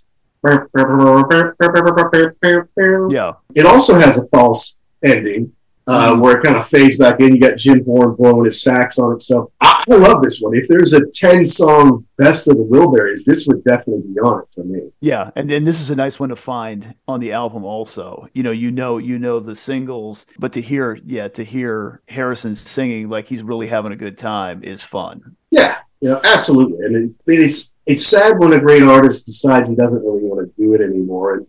Yeah. 3.09 3.33
It 3.55 3.65
also 3.65 3.95
has 3.95 4.17
a 4.17 4.27
false 4.29 4.77
ending 5.03 5.51
uh, 5.87 6.11
Mm-hmm. 6.11 6.19
where 6.21 6.37
it 6.37 6.43
kind 6.43 6.57
of 6.57 6.67
fades 6.67 6.97
back 6.97 7.19
in. 7.21 7.33
You 7.33 7.39
got 7.39 7.55
Jim 7.57 7.85
Horn 7.85 8.13
blowing 8.15 8.43
his 8.43 8.61
sax 8.61 8.99
on 8.99 9.13
it. 9.15 9.21
So 9.21 9.51
I, 9.61 9.85
I 9.89 9.95
love 9.95 10.21
this 10.21 10.41
one. 10.41 10.53
If 10.53 10.67
there's 10.67 10.91
a 10.91 11.01
10 11.13 11.45
song 11.45 12.05
best 12.17 12.49
of 12.49 12.57
the 12.57 12.63
Wilburys, 12.63 13.23
this 13.25 13.47
would 13.47 13.63
definitely 13.63 14.03
be 14.13 14.19
on 14.19 14.41
it 14.41 14.49
for 14.49 14.65
me. 14.65 14.81
Yeah, 14.99 15.31
and 15.37 15.49
then 15.49 15.63
this 15.63 15.79
is 15.79 15.89
a 15.89 15.95
nice 15.95 16.19
one 16.19 16.27
to 16.27 16.35
find 16.35 16.93
on 17.07 17.21
the 17.21 17.31
album 17.31 17.63
also. 17.63 18.27
You 18.33 18.43
know, 18.43 18.51
you 18.51 18.69
know, 18.69 18.97
you 18.97 19.17
know 19.17 19.39
the 19.39 19.55
singles, 19.55 20.25
but 20.37 20.51
to 20.53 20.61
hear, 20.61 20.99
yeah, 21.05 21.29
to 21.29 21.43
hear 21.45 22.01
Harrison 22.09 22.53
singing 22.57 23.07
like 23.07 23.25
he's 23.25 23.41
really 23.43 23.67
having 23.67 23.93
a 23.93 23.97
good 23.97 24.17
time 24.17 24.65
is 24.65 24.83
fun. 24.83 25.37
Yeah, 25.51 25.77
you 26.01 26.09
know, 26.09 26.19
absolutely. 26.25 26.85
And 26.85 26.95
I 26.97 26.99
mean, 27.31 27.41
it's 27.41 27.71
it's 27.87 28.05
sad 28.05 28.37
when 28.39 28.53
a 28.53 28.59
great 28.59 28.83
artist 28.83 29.25
decides 29.25 29.69
he 29.69 29.75
doesn't 29.75 30.03
really 30.03 30.23
want 30.23 30.45
to 30.47 30.61
do 30.61 30.73
it 30.73 30.81
anymore. 30.81 31.35
And, 31.35 31.47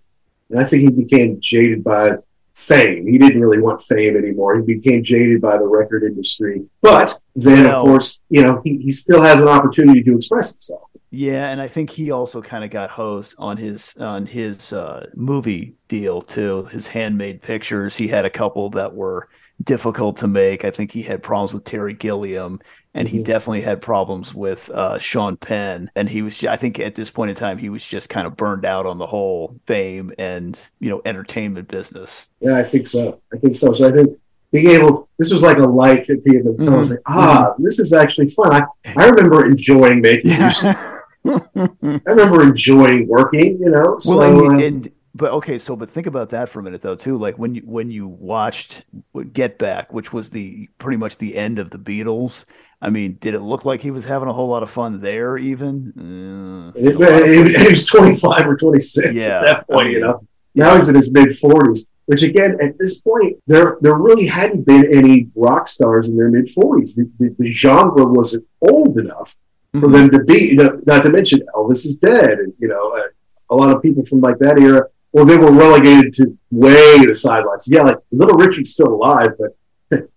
and 0.50 0.60
I 0.60 0.64
think 0.64 0.82
he 0.82 0.90
became 0.90 1.38
jaded 1.40 1.84
by 1.84 2.16
fame. 2.54 3.06
He 3.06 3.18
didn't 3.18 3.40
really 3.40 3.60
want 3.60 3.82
fame 3.82 4.16
anymore. 4.16 4.56
He 4.56 4.74
became 4.74 5.02
jaded 5.02 5.40
by 5.40 5.58
the 5.58 5.66
record 5.66 6.02
industry. 6.04 6.64
But 6.80 7.18
then, 7.36 7.64
Well- 7.64 7.80
of 7.82 7.86
course, 7.86 8.20
you 8.30 8.42
know, 8.42 8.60
he, 8.64 8.78
he 8.78 8.92
still 8.92 9.22
has 9.22 9.40
an 9.40 9.48
opportunity 9.48 10.02
to 10.02 10.16
express 10.16 10.52
himself. 10.54 10.82
Yeah, 11.10 11.48
and 11.48 11.58
I 11.60 11.68
think 11.68 11.88
he 11.88 12.10
also 12.10 12.42
kind 12.42 12.64
of 12.64 12.70
got 12.70 12.90
hosed 12.90 13.34
on 13.38 13.56
his 13.56 13.94
on 13.98 14.26
his 14.26 14.74
uh, 14.74 15.06
movie 15.14 15.74
deal 15.88 16.20
too. 16.20 16.64
His 16.64 16.86
handmade 16.86 17.40
pictures. 17.40 17.96
He 17.96 18.06
had 18.06 18.26
a 18.26 18.30
couple 18.30 18.68
that 18.70 18.94
were 18.94 19.28
difficult 19.64 20.18
to 20.18 20.28
make. 20.28 20.66
I 20.66 20.70
think 20.70 20.92
he 20.92 21.00
had 21.02 21.22
problems 21.22 21.54
with 21.54 21.64
Terry 21.64 21.94
Gilliam, 21.94 22.60
and 22.98 23.06
he 23.06 23.22
definitely 23.22 23.60
had 23.60 23.80
problems 23.80 24.34
with 24.34 24.68
uh, 24.70 24.98
Sean 24.98 25.36
Penn. 25.36 25.88
And 25.94 26.08
he 26.08 26.20
was, 26.20 26.44
I 26.44 26.56
think, 26.56 26.80
at 26.80 26.96
this 26.96 27.10
point 27.10 27.30
in 27.30 27.36
time, 27.36 27.56
he 27.56 27.68
was 27.68 27.84
just 27.84 28.08
kind 28.08 28.26
of 28.26 28.36
burned 28.36 28.64
out 28.64 28.86
on 28.86 28.98
the 28.98 29.06
whole 29.06 29.56
fame 29.68 30.12
and 30.18 30.60
you 30.80 30.90
know 30.90 31.00
entertainment 31.04 31.68
business. 31.68 32.28
Yeah, 32.40 32.56
I 32.56 32.64
think 32.64 32.88
so. 32.88 33.20
I 33.32 33.36
think 33.36 33.54
so. 33.54 33.72
So 33.72 33.88
I 33.88 33.92
think 33.92 34.18
being 34.50 34.70
able, 34.70 35.08
this 35.16 35.32
was 35.32 35.44
like 35.44 35.58
a 35.58 35.62
light 35.62 36.10
at 36.10 36.24
the 36.24 36.38
end 36.38 36.48
of 36.48 36.56
the 36.56 36.64
tunnel. 36.64 36.74
I 36.74 36.78
was 36.78 36.90
like, 36.90 37.00
ah, 37.06 37.54
this 37.58 37.78
is 37.78 37.92
actually 37.92 38.30
fun. 38.30 38.52
I, 38.52 38.62
I 38.96 39.06
remember 39.06 39.46
enjoying 39.46 40.00
making 40.00 40.36
music. 40.36 40.76
I 41.24 42.00
remember 42.04 42.42
enjoying 42.42 43.06
working, 43.06 43.58
you 43.60 43.70
know. 43.70 43.96
So, 44.00 44.18
well, 44.18 44.50
and, 44.50 44.60
uh, 44.60 44.64
and 44.64 44.92
but 45.14 45.32
okay, 45.32 45.58
so 45.58 45.76
but 45.76 45.90
think 45.90 46.06
about 46.06 46.30
that 46.30 46.48
for 46.48 46.60
a 46.60 46.62
minute 46.62 46.80
though 46.80 46.94
too. 46.94 47.16
Like 47.16 47.38
when 47.38 47.54
you 47.54 47.62
when 47.64 47.90
you 47.90 48.08
watched 48.08 48.84
Get 49.32 49.58
Back, 49.58 49.92
which 49.92 50.12
was 50.12 50.30
the 50.30 50.68
pretty 50.78 50.96
much 50.96 51.18
the 51.18 51.36
end 51.36 51.58
of 51.58 51.70
the 51.70 51.78
Beatles. 51.78 52.44
I 52.80 52.90
mean, 52.90 53.18
did 53.20 53.34
it 53.34 53.40
look 53.40 53.64
like 53.64 53.80
he 53.80 53.90
was 53.90 54.04
having 54.04 54.28
a 54.28 54.32
whole 54.32 54.48
lot 54.48 54.62
of 54.62 54.70
fun 54.70 55.00
there? 55.00 55.36
Even 55.36 56.72
Uh, 56.76 56.78
he 56.78 57.68
was 57.68 57.86
25 57.92 58.46
or 58.48 58.56
26 58.56 59.24
Yeah, 59.26 59.38
at 59.38 59.42
that 59.42 59.68
point, 59.68 59.88
I 59.88 59.90
you 59.90 60.00
know. 60.00 60.26
Now 60.54 60.74
he's 60.74 60.88
in 60.88 60.94
his 60.94 61.12
mid 61.12 61.28
40s, 61.28 61.88
which 62.06 62.22
again, 62.22 62.56
at 62.60 62.78
this 62.78 63.00
point, 63.00 63.36
there 63.46 63.78
there 63.80 63.94
really 63.94 64.26
hadn't 64.26 64.64
been 64.64 64.84
any 64.94 65.28
rock 65.34 65.68
stars 65.68 66.08
in 66.08 66.16
their 66.16 66.30
mid 66.30 66.46
40s. 66.46 66.94
The, 66.96 67.10
the, 67.18 67.34
the 67.38 67.48
genre 67.48 68.04
wasn't 68.04 68.46
old 68.60 68.98
enough 68.98 69.36
for 69.74 69.80
Mm-hmm. 69.80 69.92
them 69.92 70.10
to 70.10 70.24
be, 70.24 70.38
you 70.52 70.56
know, 70.56 70.80
not 70.86 71.02
to 71.04 71.10
mention 71.10 71.40
Elvis 71.54 71.84
is 71.84 71.98
dead, 71.98 72.30
and, 72.38 72.54
you 72.58 72.68
know, 72.68 72.96
uh, 72.96 73.02
a 73.50 73.54
lot 73.54 73.68
of 73.74 73.82
people 73.82 74.02
from 74.06 74.20
like 74.22 74.38
that 74.38 74.58
era, 74.58 74.82
or 75.12 75.26
they 75.26 75.36
were 75.36 75.52
relegated 75.52 76.14
to 76.14 76.36
way 76.50 77.04
the 77.04 77.14
sidelines. 77.14 77.68
Yeah, 77.68 77.82
like 77.82 77.98
Little 78.10 78.38
Richard's 78.38 78.72
still 78.72 78.88
alive, 78.88 79.28
but 79.38 79.50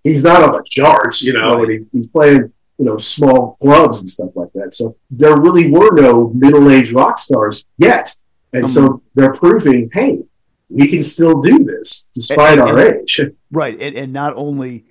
he's 0.03 0.23
not 0.23 0.43
on 0.43 0.51
the 0.51 0.63
charts, 0.65 1.21
you 1.23 1.33
know, 1.33 1.49
Right. 1.57 1.69
and 1.69 1.71
he, 1.71 1.97
he's 1.97 2.07
playing, 2.07 2.51
you 2.77 2.85
know, 2.85 2.97
small 2.97 3.55
clubs 3.61 3.99
and 3.99 4.09
stuff 4.09 4.29
like 4.35 4.51
that. 4.53 4.73
So 4.73 4.95
there 5.09 5.35
really 5.37 5.69
were 5.69 5.91
no 5.93 6.29
middle-aged 6.33 6.93
rock 6.93 7.19
stars 7.19 7.65
yet. 7.77 8.13
And 8.53 8.69
so 8.69 8.85
Um, 8.85 9.01
they're 9.15 9.33
proving, 9.33 9.89
hey, 9.93 10.19
we 10.69 10.87
can 10.87 11.01
still 11.03 11.41
do 11.41 11.59
this 11.63 12.09
despite 12.13 12.59
And- 12.59 12.61
our 12.69 12.79
age. 12.95 13.19
right? 13.51 13.79
And, 13.79 13.95
and 13.95 14.13
not 14.13 14.33
only 14.35 14.85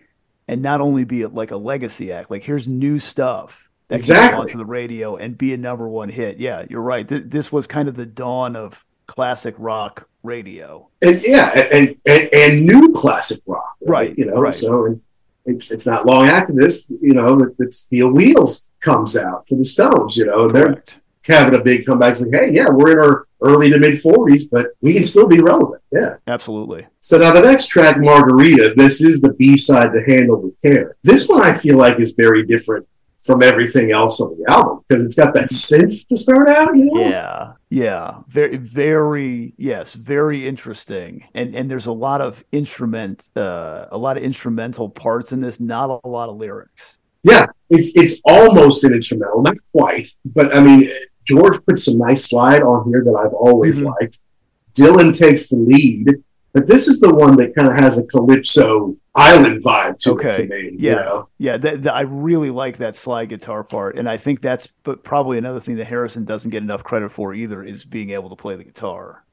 and 0.48 0.62
not 0.62 0.80
only 0.80 1.04
be 1.04 1.22
it 1.22 1.32
like 1.32 1.52
a 1.52 1.56
legacy 1.56 2.10
act. 2.10 2.28
Like 2.30 2.42
here's 2.42 2.66
new 2.66 2.98
stuff 2.98 3.68
that 3.86 3.94
can 3.94 3.98
Exactly. 4.00 4.36
go 4.36 4.42
onto 4.42 4.58
the 4.58 4.64
radio 4.66 5.16
and 5.16 5.38
be 5.38 5.54
a 5.54 5.56
number 5.56 5.88
one 5.88 6.08
hit. 6.08 6.38
Yeah, 6.38 6.64
you're 6.68 6.80
right. 6.82 7.06
Th- 7.08 7.22
this 7.24 7.52
was 7.52 7.68
kind 7.68 7.88
of 7.88 7.94
the 7.94 8.04
dawn 8.06 8.56
of 8.56 8.84
classic 9.06 9.54
rock 9.58 10.08
radio. 10.24 10.88
and 11.02 11.22
yeah, 11.22 11.50
and, 11.56 11.94
and 12.06 12.28
and 12.34 12.66
new 12.66 12.92
classic 12.92 13.40
rock, 13.46 13.59
Right, 13.90 14.16
You 14.16 14.26
know, 14.26 14.40
right. 14.40 14.54
so 14.54 14.86
and 14.86 15.00
it's, 15.46 15.70
it's 15.70 15.86
not 15.86 16.06
long 16.06 16.28
after 16.28 16.52
this, 16.52 16.90
you 17.00 17.14
know, 17.14 17.36
that, 17.38 17.56
that 17.58 17.74
Steel 17.74 18.08
Wheels 18.08 18.68
comes 18.80 19.16
out 19.16 19.46
for 19.48 19.56
the 19.56 19.64
Stones. 19.64 20.16
You 20.16 20.26
know, 20.26 20.44
and 20.44 20.54
they're 20.54 20.66
Correct. 20.74 21.00
having 21.24 21.54
a 21.58 21.62
big 21.62 21.86
comeback. 21.86 22.12
It's 22.12 22.20
like, 22.20 22.32
hey, 22.32 22.52
yeah, 22.52 22.68
we're 22.70 22.92
in 22.92 22.98
our 22.98 23.26
early 23.42 23.70
to 23.70 23.78
mid 23.78 23.98
forties, 24.00 24.44
but 24.46 24.66
we 24.82 24.92
can 24.92 25.02
still 25.04 25.26
be 25.26 25.40
relevant. 25.40 25.82
Yeah. 25.92 26.16
Absolutely. 26.26 26.86
So 27.00 27.16
now 27.18 27.32
the 27.32 27.40
next 27.40 27.68
track, 27.68 27.96
Margarita, 27.98 28.74
this 28.76 29.00
is 29.00 29.20
the 29.20 29.32
B 29.32 29.56
side 29.56 29.92
to 29.94 30.02
Handle 30.06 30.40
with 30.42 30.60
Care. 30.62 30.96
This 31.02 31.28
one 31.28 31.42
I 31.42 31.56
feel 31.56 31.76
like 31.78 31.98
is 31.98 32.12
very 32.12 32.44
different 32.46 32.86
from 33.18 33.42
everything 33.42 33.92
else 33.92 34.20
on 34.20 34.36
the 34.38 34.50
album 34.52 34.84
because 34.88 35.02
it's 35.02 35.14
got 35.14 35.34
that 35.34 35.48
synth 35.50 36.06
to 36.08 36.16
start 36.16 36.48
out. 36.48 36.76
You 36.76 36.84
know? 36.86 37.00
Yeah, 37.08 37.52
yeah, 37.70 38.18
very, 38.28 38.56
very, 38.56 39.54
yes, 39.56 39.94
very 39.94 40.46
interesting. 40.46 41.24
And 41.34 41.54
and 41.54 41.70
there's 41.70 41.86
a 41.86 41.92
lot 41.92 42.20
of 42.20 42.44
instrument, 42.52 43.30
uh, 43.36 43.86
a 43.90 43.96
lot 43.98 44.16
of 44.16 44.24
instrumental 44.24 44.88
parts 44.88 45.30
in 45.32 45.40
this. 45.40 45.60
Not 45.60 46.00
a 46.02 46.08
lot 46.08 46.28
of 46.28 46.36
lyrics. 46.36 46.98
Yeah, 47.22 47.46
it's 47.68 47.92
it's 47.94 48.20
almost 48.24 48.82
an 48.84 48.92
instrumental, 48.92 49.42
not 49.42 49.56
quite, 49.72 50.08
but 50.24 50.54
I 50.54 50.60
mean, 50.60 50.90
George 51.24 51.64
put 51.64 51.78
some 51.78 51.98
nice 51.98 52.28
slide 52.28 52.62
on 52.62 52.88
here 52.88 53.04
that 53.04 53.14
I've 53.14 53.34
always 53.34 53.80
Mhm. 53.80 53.92
liked. 54.00 54.18
Dylan 54.74 55.16
takes 55.16 55.48
the 55.48 55.56
lead, 55.56 56.08
but 56.52 56.66
this 56.66 56.88
is 56.88 56.98
the 56.98 57.12
one 57.14 57.36
that 57.36 57.54
kind 57.54 57.68
of 57.68 57.74
has 57.74 57.98
a 57.98 58.04
calypso 58.06 58.96
island 59.14 59.62
vibe 59.62 59.96
to 59.98 60.16
it 60.18 60.32
to 60.32 60.46
me. 60.46 60.62
you 60.72 60.76
Yeah, 60.78 60.94
know? 60.94 61.28
yeah. 61.38 61.56
That, 61.56 61.82
that- 61.82 61.94
I 61.94 62.02
really 62.02 62.50
like 62.50 62.78
that 62.78 62.94
slide 62.96 63.28
guitar 63.28 63.64
part, 63.64 63.96
and 63.98 64.08
I 64.08 64.16
think 64.16 64.40
that's 64.40 64.68
but 64.84 65.02
probably 65.04 65.36
another 65.38 65.60
thing 65.60 65.76
that 65.76 65.86
Harrison 65.86 66.24
doesn't 66.24 66.50
get 66.50 66.62
enough 66.62 66.84
credit 66.84 67.10
for 67.10 67.34
either 67.34 67.62
is 67.62 67.84
being 67.84 68.10
able 68.10 68.28
to 68.30 68.36
play 68.36 68.56
the 68.56 68.64
guitar. 68.64 69.24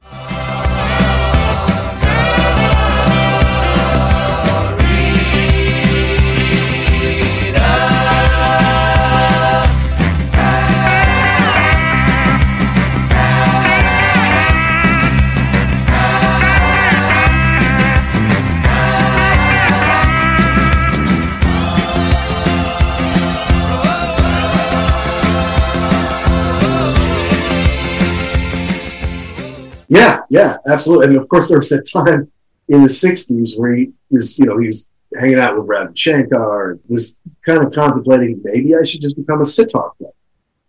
Yeah, 29.88 30.20
yeah, 30.28 30.56
absolutely. 30.68 31.08
And 31.08 31.16
of 31.16 31.28
course, 31.28 31.48
there 31.48 31.58
was 31.58 31.70
that 31.70 31.88
time 31.90 32.30
in 32.68 32.82
the 32.82 32.88
'60s 32.88 33.58
where 33.58 33.74
he 33.74 33.92
was, 34.10 34.38
you 34.38 34.46
know, 34.46 34.58
he 34.58 34.66
was 34.66 34.88
hanging 35.18 35.38
out 35.38 35.56
with 35.56 35.66
Ravi 35.66 35.92
Shankar 35.94 36.72
and 36.72 36.80
was 36.88 37.18
kind 37.46 37.62
of 37.62 37.72
contemplating 37.72 38.40
maybe 38.44 38.74
I 38.76 38.84
should 38.84 39.00
just 39.00 39.16
become 39.16 39.40
a 39.40 39.46
sitar 39.46 39.92
player 39.98 40.12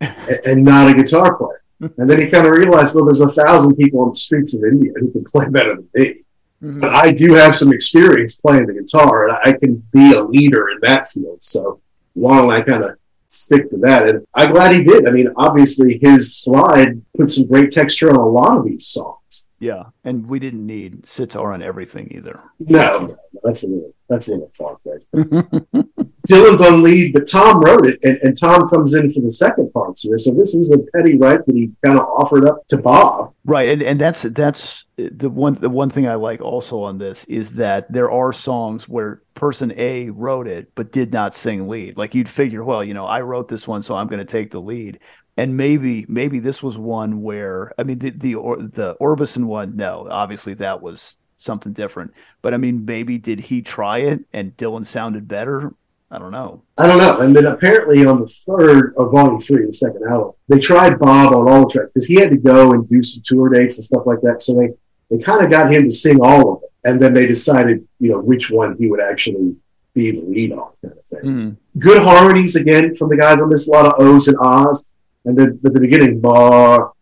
and, 0.00 0.40
and 0.46 0.64
not 0.64 0.90
a 0.90 0.94
guitar 0.94 1.36
player. 1.36 1.62
And 1.96 2.10
then 2.10 2.20
he 2.20 2.26
kind 2.26 2.46
of 2.46 2.52
realized, 2.52 2.94
well, 2.94 3.06
there's 3.06 3.22
a 3.22 3.28
thousand 3.28 3.74
people 3.76 4.00
on 4.00 4.10
the 4.10 4.14
streets 4.14 4.54
of 4.54 4.64
India 4.64 4.92
who 4.96 5.10
can 5.12 5.24
play 5.24 5.48
better 5.48 5.76
than 5.76 5.88
me. 5.94 6.22
Mm-hmm. 6.62 6.80
But 6.80 6.94
I 6.94 7.10
do 7.10 7.32
have 7.34 7.56
some 7.56 7.72
experience 7.72 8.36
playing 8.36 8.66
the 8.66 8.74
guitar, 8.74 9.28
and 9.28 9.38
I 9.44 9.56
can 9.56 9.76
be 9.92 10.12
a 10.12 10.22
leader 10.22 10.68
in 10.68 10.78
that 10.82 11.10
field. 11.10 11.42
So 11.42 11.80
don't 12.14 12.50
I 12.50 12.60
kind 12.60 12.84
of 12.84 12.98
stick 13.30 13.70
to 13.70 13.76
that? 13.78 14.08
And 14.08 14.26
I'm 14.34 14.52
glad 14.52 14.74
he 14.74 14.82
did. 14.82 15.06
I 15.06 15.10
mean, 15.10 15.28
obviously 15.36 15.98
his 16.02 16.36
slide 16.36 17.00
put 17.16 17.30
some 17.30 17.46
great 17.46 17.70
texture 17.70 18.10
on 18.10 18.16
a 18.16 18.26
lot 18.26 18.58
of 18.58 18.66
these 18.66 18.86
songs. 18.86 19.19
Yeah, 19.60 19.84
and 20.04 20.26
we 20.26 20.38
didn't 20.38 20.66
need 20.66 21.06
sitar 21.06 21.52
on 21.52 21.62
everything 21.62 22.08
either. 22.12 22.40
No, 22.58 22.98
no, 22.98 23.16
that's 23.44 23.62
a 23.62 23.66
little 23.66 23.94
that's 24.08 24.28
a 24.28 24.32
little 24.32 24.50
far 24.56 24.78
fetched. 24.82 25.06
Dylan's 26.28 26.60
on 26.60 26.82
lead, 26.82 27.12
but 27.12 27.28
Tom 27.28 27.60
wrote 27.60 27.86
it, 27.86 27.98
and, 28.02 28.18
and 28.22 28.38
Tom 28.38 28.68
comes 28.68 28.94
in 28.94 29.10
for 29.12 29.20
the 29.20 29.30
second 29.30 29.70
parts 29.72 30.02
here. 30.02 30.18
So 30.18 30.32
this 30.32 30.54
is 30.54 30.72
a 30.72 30.78
Petty 30.78 31.16
write 31.16 31.44
that 31.44 31.54
he 31.54 31.72
kind 31.84 31.98
of 31.98 32.06
offered 32.06 32.48
up 32.48 32.66
to 32.68 32.78
Bob. 32.78 33.34
Right, 33.44 33.68
and 33.68 33.82
and 33.82 34.00
that's 34.00 34.22
that's 34.22 34.86
the 34.96 35.28
one 35.28 35.54
the 35.54 35.70
one 35.70 35.90
thing 35.90 36.08
I 36.08 36.14
like 36.14 36.40
also 36.40 36.82
on 36.82 36.96
this 36.96 37.24
is 37.24 37.52
that 37.54 37.90
there 37.92 38.10
are 38.10 38.32
songs 38.32 38.88
where 38.88 39.22
person 39.34 39.72
A 39.76 40.10
wrote 40.10 40.46
it 40.46 40.70
but 40.74 40.92
did 40.92 41.12
not 41.12 41.34
sing 41.34 41.68
lead. 41.68 41.96
Like 41.96 42.14
you'd 42.14 42.28
figure, 42.28 42.62
well, 42.62 42.84
you 42.84 42.94
know, 42.94 43.06
I 43.06 43.22
wrote 43.22 43.48
this 43.48 43.66
one, 43.66 43.82
so 43.82 43.94
I'm 43.94 44.06
going 44.06 44.18
to 44.18 44.30
take 44.30 44.50
the 44.50 44.60
lead. 44.60 45.00
And 45.36 45.56
maybe 45.56 46.04
maybe 46.08 46.38
this 46.38 46.62
was 46.62 46.76
one 46.76 47.22
where 47.22 47.72
I 47.78 47.84
mean 47.84 47.98
the 47.98 48.10
the 48.10 48.34
or, 48.34 48.56
the 48.56 48.96
Orbison 49.00 49.44
one, 49.44 49.76
no, 49.76 50.06
obviously 50.10 50.54
that 50.54 50.82
was 50.82 51.16
something 51.36 51.72
different. 51.72 52.12
But 52.42 52.54
I 52.54 52.58
mean, 52.58 52.84
maybe 52.84 53.18
did 53.18 53.40
he 53.40 53.62
try 53.62 53.98
it 53.98 54.20
and 54.32 54.56
Dylan 54.56 54.84
sounded 54.84 55.26
better? 55.28 55.72
I 56.12 56.18
don't 56.18 56.32
know. 56.32 56.62
I 56.76 56.88
don't 56.88 56.98
know. 56.98 57.20
And 57.20 57.34
then 57.34 57.46
apparently 57.46 58.04
on 58.04 58.20
the 58.20 58.26
third 58.26 58.94
of 58.98 59.12
volume 59.12 59.40
three, 59.40 59.64
the 59.64 59.72
second 59.72 60.02
album, 60.10 60.32
they 60.48 60.58
tried 60.58 60.98
Bob 60.98 61.34
on 61.34 61.48
all 61.48 61.68
the 61.68 61.72
tracks 61.72 61.90
because 61.94 62.06
he 62.06 62.16
had 62.16 62.30
to 62.30 62.36
go 62.36 62.72
and 62.72 62.88
do 62.88 63.00
some 63.02 63.22
tour 63.24 63.48
dates 63.48 63.76
and 63.76 63.84
stuff 63.84 64.02
like 64.06 64.20
that. 64.22 64.42
So 64.42 64.54
they 64.54 64.70
they 65.10 65.22
kind 65.22 65.44
of 65.44 65.50
got 65.50 65.70
him 65.70 65.84
to 65.84 65.90
sing 65.90 66.18
all 66.20 66.54
of 66.54 66.62
it, 66.64 66.70
and 66.84 67.00
then 67.00 67.14
they 67.14 67.26
decided, 67.26 67.86
you 67.98 68.10
know, 68.10 68.20
which 68.20 68.50
one 68.50 68.76
he 68.76 68.88
would 68.88 69.00
actually 69.00 69.56
be 69.94 70.10
the 70.12 70.20
lead 70.20 70.52
on, 70.52 70.70
kind 70.82 70.94
of 70.98 71.04
thing. 71.06 71.30
Mm-hmm. 71.30 71.78
Good 71.78 72.02
harmonies 72.02 72.56
again 72.56 72.96
from 72.96 73.08
the 73.08 73.16
guys 73.16 73.40
on 73.40 73.50
this. 73.50 73.68
A 73.68 73.72
lot 73.72 73.86
of 73.86 73.94
O's 73.98 74.28
and 74.28 74.36
Ahs, 74.40 74.90
and 75.24 75.36
then 75.36 75.60
at 75.64 75.72
the 75.72 75.80
beginning, 75.80 76.20
bar, 76.20 76.92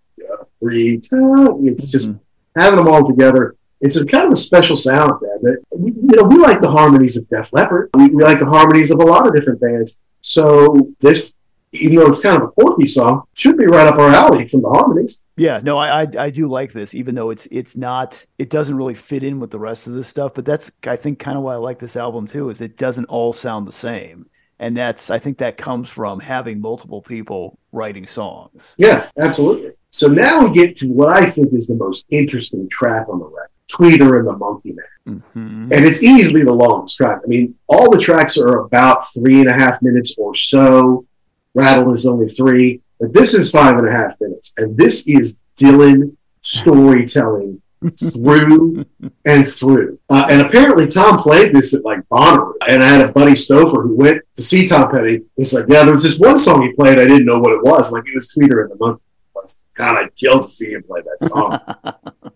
Rita. 0.60 1.56
It's 1.62 1.90
just 1.90 2.14
mm-hmm. 2.14 2.60
having 2.60 2.78
them 2.78 2.88
all 2.88 3.06
together. 3.06 3.56
It's 3.80 3.96
a 3.96 4.04
kind 4.04 4.26
of 4.26 4.32
a 4.32 4.36
special 4.36 4.76
sound, 4.76 5.12
man. 5.22 5.38
That 5.42 5.64
we, 5.76 5.92
you 5.92 6.16
know, 6.16 6.24
we 6.24 6.36
like 6.38 6.60
the 6.60 6.70
harmonies 6.70 7.16
of 7.16 7.28
Def 7.28 7.52
Leppard. 7.52 7.90
We, 7.94 8.08
we 8.08 8.24
like 8.24 8.40
the 8.40 8.46
harmonies 8.46 8.90
of 8.90 8.98
a 8.98 9.04
lot 9.04 9.26
of 9.26 9.34
different 9.34 9.60
bands. 9.60 10.00
So 10.20 10.92
this, 10.98 11.36
even 11.70 11.96
though 11.96 12.08
it's 12.08 12.18
kind 12.18 12.36
of 12.36 12.42
a 12.42 12.48
quirky 12.48 12.86
song, 12.86 13.22
should 13.34 13.56
be 13.56 13.66
right 13.66 13.86
up 13.86 13.98
our 13.98 14.10
alley 14.10 14.48
from 14.48 14.62
the 14.62 14.68
harmonies. 14.68 15.22
Yeah, 15.36 15.60
no, 15.62 15.78
I, 15.78 16.02
I 16.02 16.08
I 16.18 16.30
do 16.30 16.48
like 16.48 16.72
this, 16.72 16.92
even 16.92 17.14
though 17.14 17.30
it's 17.30 17.46
it's 17.52 17.76
not 17.76 18.24
it 18.38 18.50
doesn't 18.50 18.76
really 18.76 18.94
fit 18.94 19.22
in 19.22 19.38
with 19.38 19.52
the 19.52 19.60
rest 19.60 19.86
of 19.86 19.92
this 19.92 20.08
stuff. 20.08 20.34
But 20.34 20.44
that's 20.44 20.72
I 20.84 20.96
think 20.96 21.20
kind 21.20 21.36
of 21.36 21.44
why 21.44 21.54
I 21.54 21.58
like 21.58 21.78
this 21.78 21.96
album 21.96 22.26
too, 22.26 22.50
is 22.50 22.60
it 22.60 22.78
doesn't 22.78 23.04
all 23.04 23.32
sound 23.32 23.68
the 23.68 23.72
same. 23.72 24.26
And 24.60 24.76
that's 24.76 25.10
I 25.10 25.18
think 25.18 25.38
that 25.38 25.56
comes 25.56 25.88
from 25.88 26.20
having 26.20 26.60
multiple 26.60 27.02
people 27.02 27.58
writing 27.72 28.06
songs. 28.06 28.74
Yeah, 28.76 29.08
absolutely. 29.18 29.72
So 29.90 30.08
now 30.08 30.44
we 30.44 30.52
get 30.52 30.76
to 30.76 30.88
what 30.88 31.12
I 31.12 31.26
think 31.26 31.52
is 31.52 31.66
the 31.66 31.74
most 31.74 32.06
interesting 32.10 32.68
track 32.68 33.08
on 33.08 33.20
the 33.20 33.26
record. 33.26 33.50
Tweeter 33.70 34.18
and 34.18 34.26
the 34.26 34.32
Monkey 34.32 34.72
Man. 34.72 35.22
Mm-hmm. 35.22 35.72
And 35.72 35.84
it's 35.84 36.02
easily 36.02 36.42
the 36.42 36.52
longest 36.52 36.96
track. 36.96 37.20
I 37.22 37.26
mean, 37.26 37.54
all 37.68 37.90
the 37.90 37.98
tracks 37.98 38.38
are 38.38 38.60
about 38.60 39.06
three 39.12 39.40
and 39.40 39.48
a 39.48 39.52
half 39.52 39.80
minutes 39.82 40.14
or 40.18 40.34
so. 40.34 41.06
Rattle 41.54 41.92
is 41.92 42.06
only 42.06 42.28
three, 42.28 42.80
but 42.98 43.12
this 43.12 43.34
is 43.34 43.50
five 43.50 43.76
and 43.76 43.88
a 43.88 43.92
half 43.92 44.14
minutes. 44.20 44.54
And 44.56 44.76
this 44.76 45.06
is 45.06 45.38
Dylan 45.60 46.16
storytelling 46.40 47.60
through 48.12 48.84
and 49.24 49.46
through. 49.46 49.98
Uh, 50.08 50.26
and 50.30 50.40
apparently, 50.40 50.86
Tom 50.86 51.18
played 51.18 51.54
this 51.54 51.74
at 51.74 51.84
like 51.84 51.97
And 52.10 52.82
I 52.82 52.88
had 52.88 53.02
a 53.02 53.12
buddy 53.12 53.32
Stouffer 53.32 53.82
who 53.82 53.94
went 53.94 54.22
to 54.34 54.42
see 54.42 54.66
Tom 54.66 54.90
Petty. 54.90 55.24
He's 55.36 55.52
like, 55.52 55.66
Yeah, 55.68 55.84
there 55.84 55.94
was 55.94 56.02
this 56.02 56.18
one 56.18 56.38
song 56.38 56.62
he 56.62 56.72
played. 56.72 56.98
I 56.98 57.06
didn't 57.06 57.26
know 57.26 57.38
what 57.38 57.52
it 57.52 57.62
was. 57.62 57.88
I'm 57.88 57.94
like, 57.94 58.08
it 58.08 58.14
was 58.14 58.34
Tweeter 58.34 58.64
in 58.64 58.70
the 58.70 58.76
Month. 58.78 59.00
God, 59.74 59.96
I'd 59.96 60.16
kill 60.16 60.40
to 60.40 60.48
see 60.48 60.72
him 60.72 60.82
play 60.82 61.02
that 61.02 61.28
song. 61.28 61.60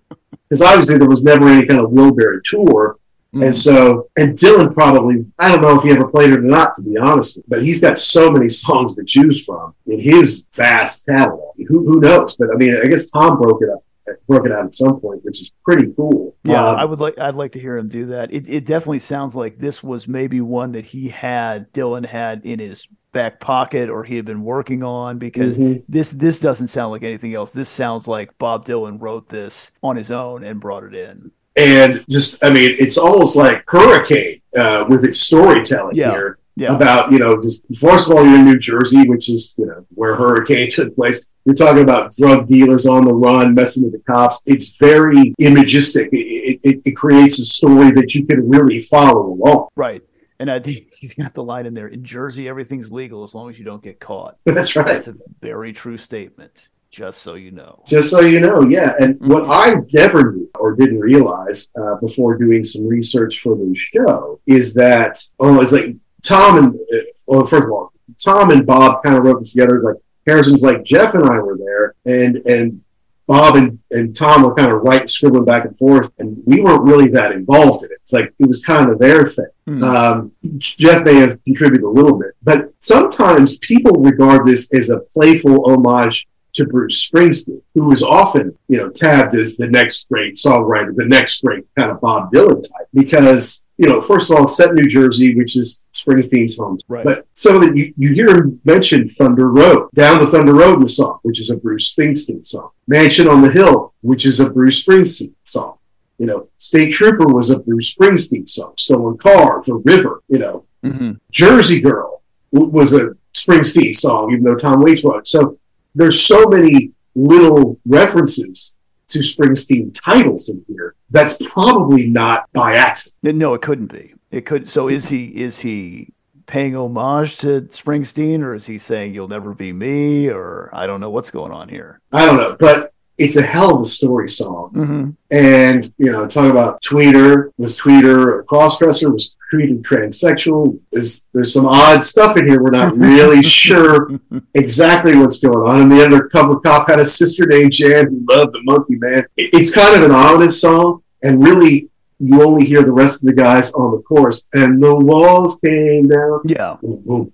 Because 0.53 0.69
obviously 0.69 0.99
there 0.99 1.09
was 1.09 1.25
never 1.25 1.49
any 1.49 1.67
kind 1.67 1.81
of 1.81 1.93
Wilbury 1.93 2.43
tour. 2.45 2.99
Mm. 3.35 3.47
And 3.47 3.57
so, 3.57 4.11
and 4.19 4.39
Dylan 4.39 4.71
probably, 4.75 5.25
I 5.39 5.51
don't 5.51 5.63
know 5.63 5.79
if 5.79 5.83
he 5.83 5.91
ever 5.93 6.07
played 6.07 6.29
it 6.29 6.41
or 6.41 6.43
not, 6.43 6.75
to 6.77 6.83
be 6.83 6.99
honest, 6.99 7.41
but 7.49 7.63
he's 7.63 7.81
got 7.81 7.99
so 7.99 8.31
many 8.31 8.51
songs 8.51 8.95
to 8.97 9.03
choose 9.03 9.43
from 9.43 9.75
in 9.87 9.99
his 9.99 10.45
vast 10.53 11.07
catalog. 11.07 11.55
Who, 11.69 11.87
who 11.87 12.01
knows? 12.01 12.37
But 12.37 12.51
I 12.53 12.57
mean, 12.57 12.77
I 12.77 12.87
guess 12.87 13.11
Tom 13.11 13.41
broke 13.41 13.63
it 13.63 13.71
up, 13.71 13.83
broke 14.27 14.47
it 14.47 14.53
out 14.53 14.65
at 14.67 14.75
some 14.75 15.01
point, 15.01 15.25
which 15.25 15.41
is 15.41 15.53
pretty 15.65 15.93
cool. 15.97 16.35
Yeah, 16.45 16.67
Um, 16.69 16.77
I 16.77 16.85
would 16.85 16.99
like 17.01 17.19
I'd 17.19 17.35
like 17.35 17.53
to 17.53 17.61
hear 17.61 17.77
him 17.77 17.89
do 17.89 18.07
that. 18.07 18.33
It 18.33 18.49
it 18.49 18.65
definitely 18.65 18.99
sounds 19.01 19.35
like 19.35 19.59
this 19.59 19.83
was 19.83 20.09
maybe 20.09 20.41
one 20.41 20.73
that 20.73 20.85
he 20.85 21.09
had 21.09 21.73
Dylan 21.73 22.05
had 22.07 22.45
in 22.45 22.59
his 22.59 22.87
back 23.13 23.41
pocket 23.41 23.91
or 23.91 24.03
he 24.05 24.17
had 24.17 24.25
been 24.25 24.43
working 24.43 24.83
on 24.83 25.19
because 25.19 25.59
Mhm. 25.59 25.83
this 25.89 26.11
this 26.11 26.39
doesn't 26.41 26.69
sound 26.69 26.93
like 26.93 27.03
anything 27.05 27.35
else. 27.35 27.53
This 27.53 27.69
sounds 27.69 28.09
like 28.09 28.37
Bob 28.39 28.65
Dylan 28.67 29.01
wrote 29.01 29.29
this 29.29 29.71
on 29.83 29.97
his 29.97 30.11
own 30.11 30.43
and 30.45 30.59
brought 30.61 30.85
it 30.85 30.95
in. 30.95 31.31
and 31.55 32.03
just, 32.09 32.43
I 32.43 32.49
mean, 32.49 32.75
it's 32.79 32.97
almost 32.97 33.37
like 33.37 33.63
Hurricane 33.69 34.41
uh, 34.57 34.87
with 34.89 35.05
its 35.05 35.21
storytelling 35.21 35.97
Yeah. 35.97 36.11
here. 36.13 36.39
Yeah. 36.57 36.75
about 36.75 37.11
you 37.13 37.19
know 37.19 37.41
just 37.43 37.65
first 37.79 38.11
of 38.11 38.15
all 38.17 38.25
you're 38.27 38.39
in 38.39 38.45
New 38.45 38.59
Jersey, 38.59 39.09
which 39.09 39.31
is 39.31 39.55
you 39.59 39.65
know 39.67 39.87
where 39.95 40.15
Hurricane 40.15 40.69
took 40.77 40.95
place. 40.95 41.29
You're 41.45 41.57
talking 41.57 41.83
about 41.83 42.13
drug 42.13 42.47
dealers 42.47 42.87
on 42.87 43.05
the 43.05 43.13
run, 43.13 43.55
messing 43.55 43.85
with 43.85 43.93
the 43.93 44.13
cops. 44.13 44.41
It's 44.47 44.77
very 44.77 45.35
imagistic. 45.41 46.09
It, 46.13 46.61
it, 46.63 46.83
it 46.85 46.93
creates 46.93 47.39
a 47.39 47.45
story 47.45 47.91
that 47.93 48.15
you 48.15 48.25
can 48.25 48.49
really 48.49 48.79
follow 48.79 49.33
along. 49.33 49.69
Right. 49.75 50.03
And 50.39 50.51
I 50.51 50.61
think 50.61 50.93
he's 50.99 51.15
got 51.15 51.35
the 51.35 51.43
line 51.43 51.67
in 51.67 51.75
there 51.75 51.89
in 51.89 52.05
Jersey, 52.05 52.49
everything's 52.49 52.93
legal 52.93 53.23
as 53.23 53.35
long 53.35 53.51
as 53.51 53.59
you 53.59 53.65
don't 53.65 53.83
get 53.83 53.99
caught. 54.01 54.37
That's 54.45 54.77
right. 54.77 54.87
That's 54.87 55.09
a 55.09 55.15
very 55.41 55.73
true 55.73 55.97
statement, 55.97 56.69
just 56.91 57.23
so 57.23 57.35
you 57.35 57.51
know. 57.51 57.83
Just 57.87 58.11
so 58.11 58.21
you 58.21 58.41
know, 58.41 58.63
yeah. 58.63 58.95
And 59.01 59.19
what 59.21 59.49
I 59.49 59.77
never 59.93 60.33
knew 60.33 60.51
or 60.59 60.77
didn't 60.77 61.01
realize 61.01 61.71
uh, 61.81 61.97
before 61.97 62.37
doing 62.39 62.65
some 62.65 62.87
research 62.87 63.41
for 63.41 63.57
the 63.57 63.75
show 63.75 64.41
is 64.47 64.75
that, 64.75 65.21
oh, 65.41 65.61
it's 65.61 65.73
like 65.73 65.97
Tom 66.23 66.59
and, 66.59 66.75
uh, 66.75 67.05
well, 67.27 67.47
first 67.47 67.67
of 67.67 67.73
all, 67.73 67.93
Tom 68.23 68.51
and 68.51 68.67
Bob 68.67 69.03
kind 69.03 69.17
of 69.17 69.25
wrote 69.25 69.41
this 69.41 69.53
together. 69.53 69.81
Like 69.81 69.97
Harrison's 70.27 70.63
like 70.63 70.85
Jeff 70.85 71.15
and 71.15 71.25
I 71.25 71.39
were 71.39 71.57
there, 71.57 71.95
and 72.05 72.37
and 72.47 72.83
Bob 73.27 73.57
and, 73.57 73.79
and 73.91 74.15
Tom 74.15 74.43
were 74.43 74.55
kind 74.55 74.71
of 74.71 74.83
writing, 74.83 75.09
scribbling 75.09 75.45
back 75.45 75.65
and 75.65 75.77
forth, 75.79 76.11
and 76.19 76.43
we 76.45 76.61
weren't 76.61 76.83
really 76.83 77.09
that 77.09 77.33
involved 77.33 77.85
in 77.85 77.91
it. 77.91 77.99
It's 78.01 78.13
like 78.13 78.35
it 78.39 78.47
was 78.47 78.65
kind 78.65 78.91
of 78.91 78.99
their 78.99 79.25
thing. 79.25 79.47
Hmm. 79.67 79.85
Um, 79.85 80.33
Jeff 80.59 81.05
may 81.05 81.15
have 81.15 81.43
contributed 81.45 81.85
a 81.85 81.89
little 81.89 82.19
bit, 82.19 82.33
but 82.43 82.73
sometimes 82.81 83.59
people 83.59 83.93
regard 83.93 84.47
this 84.47 84.75
as 84.75 84.91
a 84.91 85.01
playful 85.01 85.71
homage 85.71 86.27
to 86.55 86.67
Bruce 86.67 87.09
Springsteen, 87.11 87.63
who 87.75 87.85
was 87.85 88.03
often, 88.03 88.57
you 88.69 88.79
know, 88.79 88.91
tabbed 88.91 89.35
as 89.35 89.57
the 89.57 89.69
next 89.69 90.09
great 90.09 90.37
songwriter, 90.37 90.95
the 90.95 91.07
next 91.07 91.43
great 91.43 91.65
kind 91.79 91.91
of 91.91 92.01
Bob 92.01 92.33
Dylan 92.33 92.63
type, 92.63 92.89
because, 92.93 93.65
you 93.79 93.89
know, 93.89 94.01
first 94.01 94.31
of 94.31 94.37
all, 94.37 94.47
set 94.47 94.75
New 94.75 94.87
Jersey, 94.87 95.35
which 95.35 95.57
is 95.57 95.85
Springsteen's 95.95 96.57
home. 96.59 96.79
Right. 96.89 97.05
But 97.05 97.27
so 97.35 97.59
that 97.59 97.77
you, 97.77 97.95
you 97.97 98.13
hear 98.15 98.29
him 98.29 98.61
mention 98.65 99.09
Thunder 99.09 99.49
Road, 99.49 99.89
Down 99.95 100.21
the 100.21 100.27
Thunder 100.27 100.55
Road 100.55 100.75
in 100.75 100.81
the 100.81 100.89
song, 100.89 101.19
which 101.23 101.41
is 101.41 101.51
a 101.51 101.57
Bruce 101.57 101.95
Springsteen 101.95 102.45
song. 102.45 102.71
Mansion 102.87 103.29
on 103.29 103.43
the 103.43 103.51
Hill, 103.51 103.95
which 104.03 104.27
is 104.27 104.41
a 104.41 104.51
Bruce 104.51 104.85
Springsteen 104.85 105.33
song. 105.45 105.79
You 106.19 106.27
know, 106.27 106.49
State 106.59 106.93
Trooper 106.93 107.27
was 107.27 107.51
a 107.51 107.59
Bruce 107.59 107.95
Springsteen 107.95 108.49
song. 108.49 108.75
Stolen 108.79 109.17
Car, 109.19 109.63
The 109.65 109.75
River, 109.75 110.23
you 110.29 110.39
know, 110.39 110.65
Mm-hmm. 110.85 111.13
Jersey 111.31 111.81
Girl 111.81 112.23
was 112.51 112.93
a 112.93 113.11
Springsteen 113.35 113.95
song, 113.95 114.33
even 114.33 114.43
though 114.43 114.57
Tom 114.57 114.81
Waits 114.83 115.05
wrote 115.05 115.19
it. 115.19 115.27
So 115.29 115.57
there's 115.95 116.21
so 116.21 116.47
many 116.47 116.93
little 117.15 117.79
references 117.87 118.77
to 119.09 119.19
Springsteen 119.19 119.95
titles 120.03 120.49
in 120.49 120.65
here. 120.69 120.95
That's 121.11 121.37
probably 121.49 122.07
not 122.07 122.51
by 122.53 122.75
accident. 122.75 123.37
No, 123.37 123.55
it 123.55 123.63
couldn't 123.63 123.93
be. 123.93 124.15
It 124.31 124.47
could. 124.47 124.69
So 124.69 124.89
is 124.89 125.09
he? 125.09 125.27
Is 125.27 125.59
he 125.59 126.13
paying 126.47 126.75
homage 126.75 127.37
to 127.39 127.63
Springsteen, 127.63 128.43
or 128.43 128.55
is 128.55 128.67
he 128.67 128.79
saying 128.79 129.15
"You'll 129.15 129.29
never 129.29 129.53
be 129.53 129.73
me"? 129.73 130.29
Or 130.29 130.71
I 130.73 130.87
don't 130.87 131.01
know 131.01 131.11
what's 131.11 131.31
going 131.31 131.53
on 131.53 131.69
here. 131.69 132.01
I 132.13 132.25
don't 132.25 132.37
know, 132.37 132.57
but 132.59 132.92
it's 133.19 133.37
a 133.37 133.43
hell 133.43 133.75
of 133.77 133.83
a 133.83 133.85
story 133.87 134.29
song. 134.29 134.73
Mm-hmm. 134.75 135.11
And, 135.31 135.93
you 135.99 136.11
know, 136.11 136.27
talk 136.27 136.51
about 136.51 136.83
Tweeter. 136.83 137.51
Was 137.59 137.79
Tweeter 137.79 138.41
a 138.41 138.45
crossdresser? 138.45 139.13
Was 139.13 139.35
Tweeter 139.53 139.81
transsexual? 139.83 140.79
Is 140.93 141.27
there's 141.33 141.53
some 141.53 141.67
odd 141.67 142.03
stuff 142.03 142.37
in 142.37 142.49
here. 142.49 142.63
We're 142.63 142.71
not 142.71 142.97
really 142.97 143.43
sure 143.61 144.11
exactly 144.55 145.17
what's 145.17 145.41
going 145.41 145.71
on. 145.71 145.83
And 145.83 145.93
the 145.93 146.05
undercover 146.05 146.59
cop 146.61 146.89
had 146.89 147.01
a 147.01 147.05
sister 147.05 147.47
named 147.47 147.73
Jan 147.73 148.07
who 148.09 148.25
loved 148.29 148.55
the 148.55 148.61
monkey 148.65 148.97
man. 148.97 149.25
It- 149.37 149.51
It's 149.53 149.75
kind 149.75 149.95
of 149.97 150.03
an 150.03 150.11
ominous 150.15 150.61
song, 150.61 151.03
and 151.23 151.43
really 151.45 151.89
you 152.25 152.41
only 152.41 152.65
hear 152.65 152.83
the 152.85 152.93
rest 152.93 153.21
of 153.21 153.27
the 153.27 153.33
guys 153.33 153.73
on 153.75 153.91
the 153.91 154.03
chorus. 154.03 154.47
And 154.53 154.81
the 154.81 154.95
walls 154.95 155.59
came 155.65 156.07
down. 156.07 156.41
Yeah. 156.45 156.77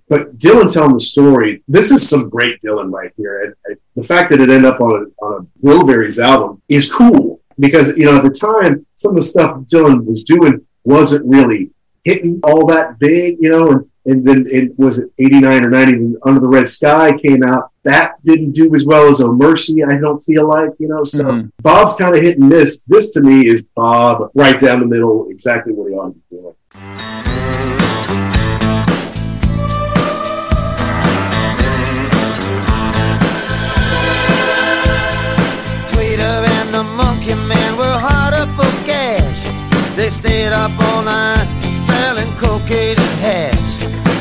But 0.09 0.39
Dylan 0.39 0.71
telling 0.73 0.93
the 0.95 0.99
story, 0.99 1.61
this 1.67 1.91
is 1.91 2.09
some 2.09 2.27
great 2.27 2.59
Dylan 2.63 2.91
right 2.91 3.11
here. 3.15 3.43
And, 3.43 3.53
and 3.65 3.77
the 3.99 4.07
fact 4.07 4.29
that 4.29 4.39
it 4.41 4.49
ended 4.49 4.65
up 4.65 4.79
on 4.79 4.91
a, 5.19 5.25
on 5.25 5.31
a 5.41 5.65
Wilburys 5.65 6.23
album 6.23 6.61
is 6.69 6.91
cool 6.91 7.41
because, 7.59 7.97
you 7.97 8.05
know, 8.05 8.15
at 8.15 8.23
the 8.23 8.29
time, 8.29 8.85
some 8.95 9.11
of 9.11 9.17
the 9.17 9.21
stuff 9.21 9.57
Dylan 9.71 10.05
was 10.05 10.23
doing 10.23 10.65
wasn't 10.85 11.25
really 11.25 11.71
hitting 12.05 12.39
all 12.43 12.65
that 12.67 12.97
big, 12.99 13.37
you 13.41 13.49
know, 13.49 13.71
and 13.71 13.85
and 14.05 14.25
then 14.25 14.45
it 14.49 14.71
was 14.79 14.97
it 14.99 15.11
89 15.19 15.65
or 15.65 15.69
90 15.69 15.91
when 15.97 16.17
Under 16.25 16.39
the 16.39 16.47
Red 16.47 16.69
Sky 16.69 17.11
came 17.17 17.43
out. 17.43 17.69
That 17.83 18.13
didn't 18.23 18.53
do 18.53 18.73
as 18.73 18.85
well 18.85 19.07
as 19.07 19.19
Oh 19.21 19.33
Mercy, 19.33 19.83
I 19.83 19.97
don't 19.99 20.17
feel 20.19 20.47
like, 20.47 20.71
you 20.79 20.87
know. 20.87 21.03
So 21.03 21.25
Mhm. 21.25 21.51
Bob's 21.61 21.95
kind 21.95 22.15
of 22.15 22.21
hit 22.23 22.39
and 22.39 22.49
miss. 22.49 22.81
This 22.87 23.11
to 23.11 23.21
me 23.21 23.47
is 23.47 23.63
Bob 23.75 24.31
right 24.33 24.59
down 24.59 24.79
the 24.79 24.87
middle, 24.87 25.27
exactly 25.29 25.73
what 25.73 25.89
he 25.91 25.95
ought 25.95 26.13
to 26.13 26.19
be 26.29 26.37
doing. 26.37 28.28
They 40.09 40.15
stayed 40.15 40.53
up 40.53 40.71
all 40.71 41.03
night 41.03 41.45
selling 41.85 42.33
cocaine 42.37 42.97
and 42.97 43.19
hash. 43.21 43.77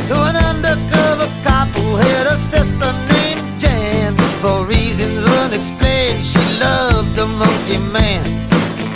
To 0.08 0.16
an 0.20 0.36
undercover 0.36 1.32
cop 1.42 1.68
who 1.68 1.96
had 1.96 2.26
a 2.26 2.36
sister 2.36 2.92
named 3.08 3.58
Jan. 3.58 4.14
For 4.42 4.66
reasons 4.66 5.24
unexplained, 5.24 6.26
she 6.26 6.40
loved 6.60 7.16
the 7.16 7.26
Monkey 7.26 7.78
Man. 7.78 8.22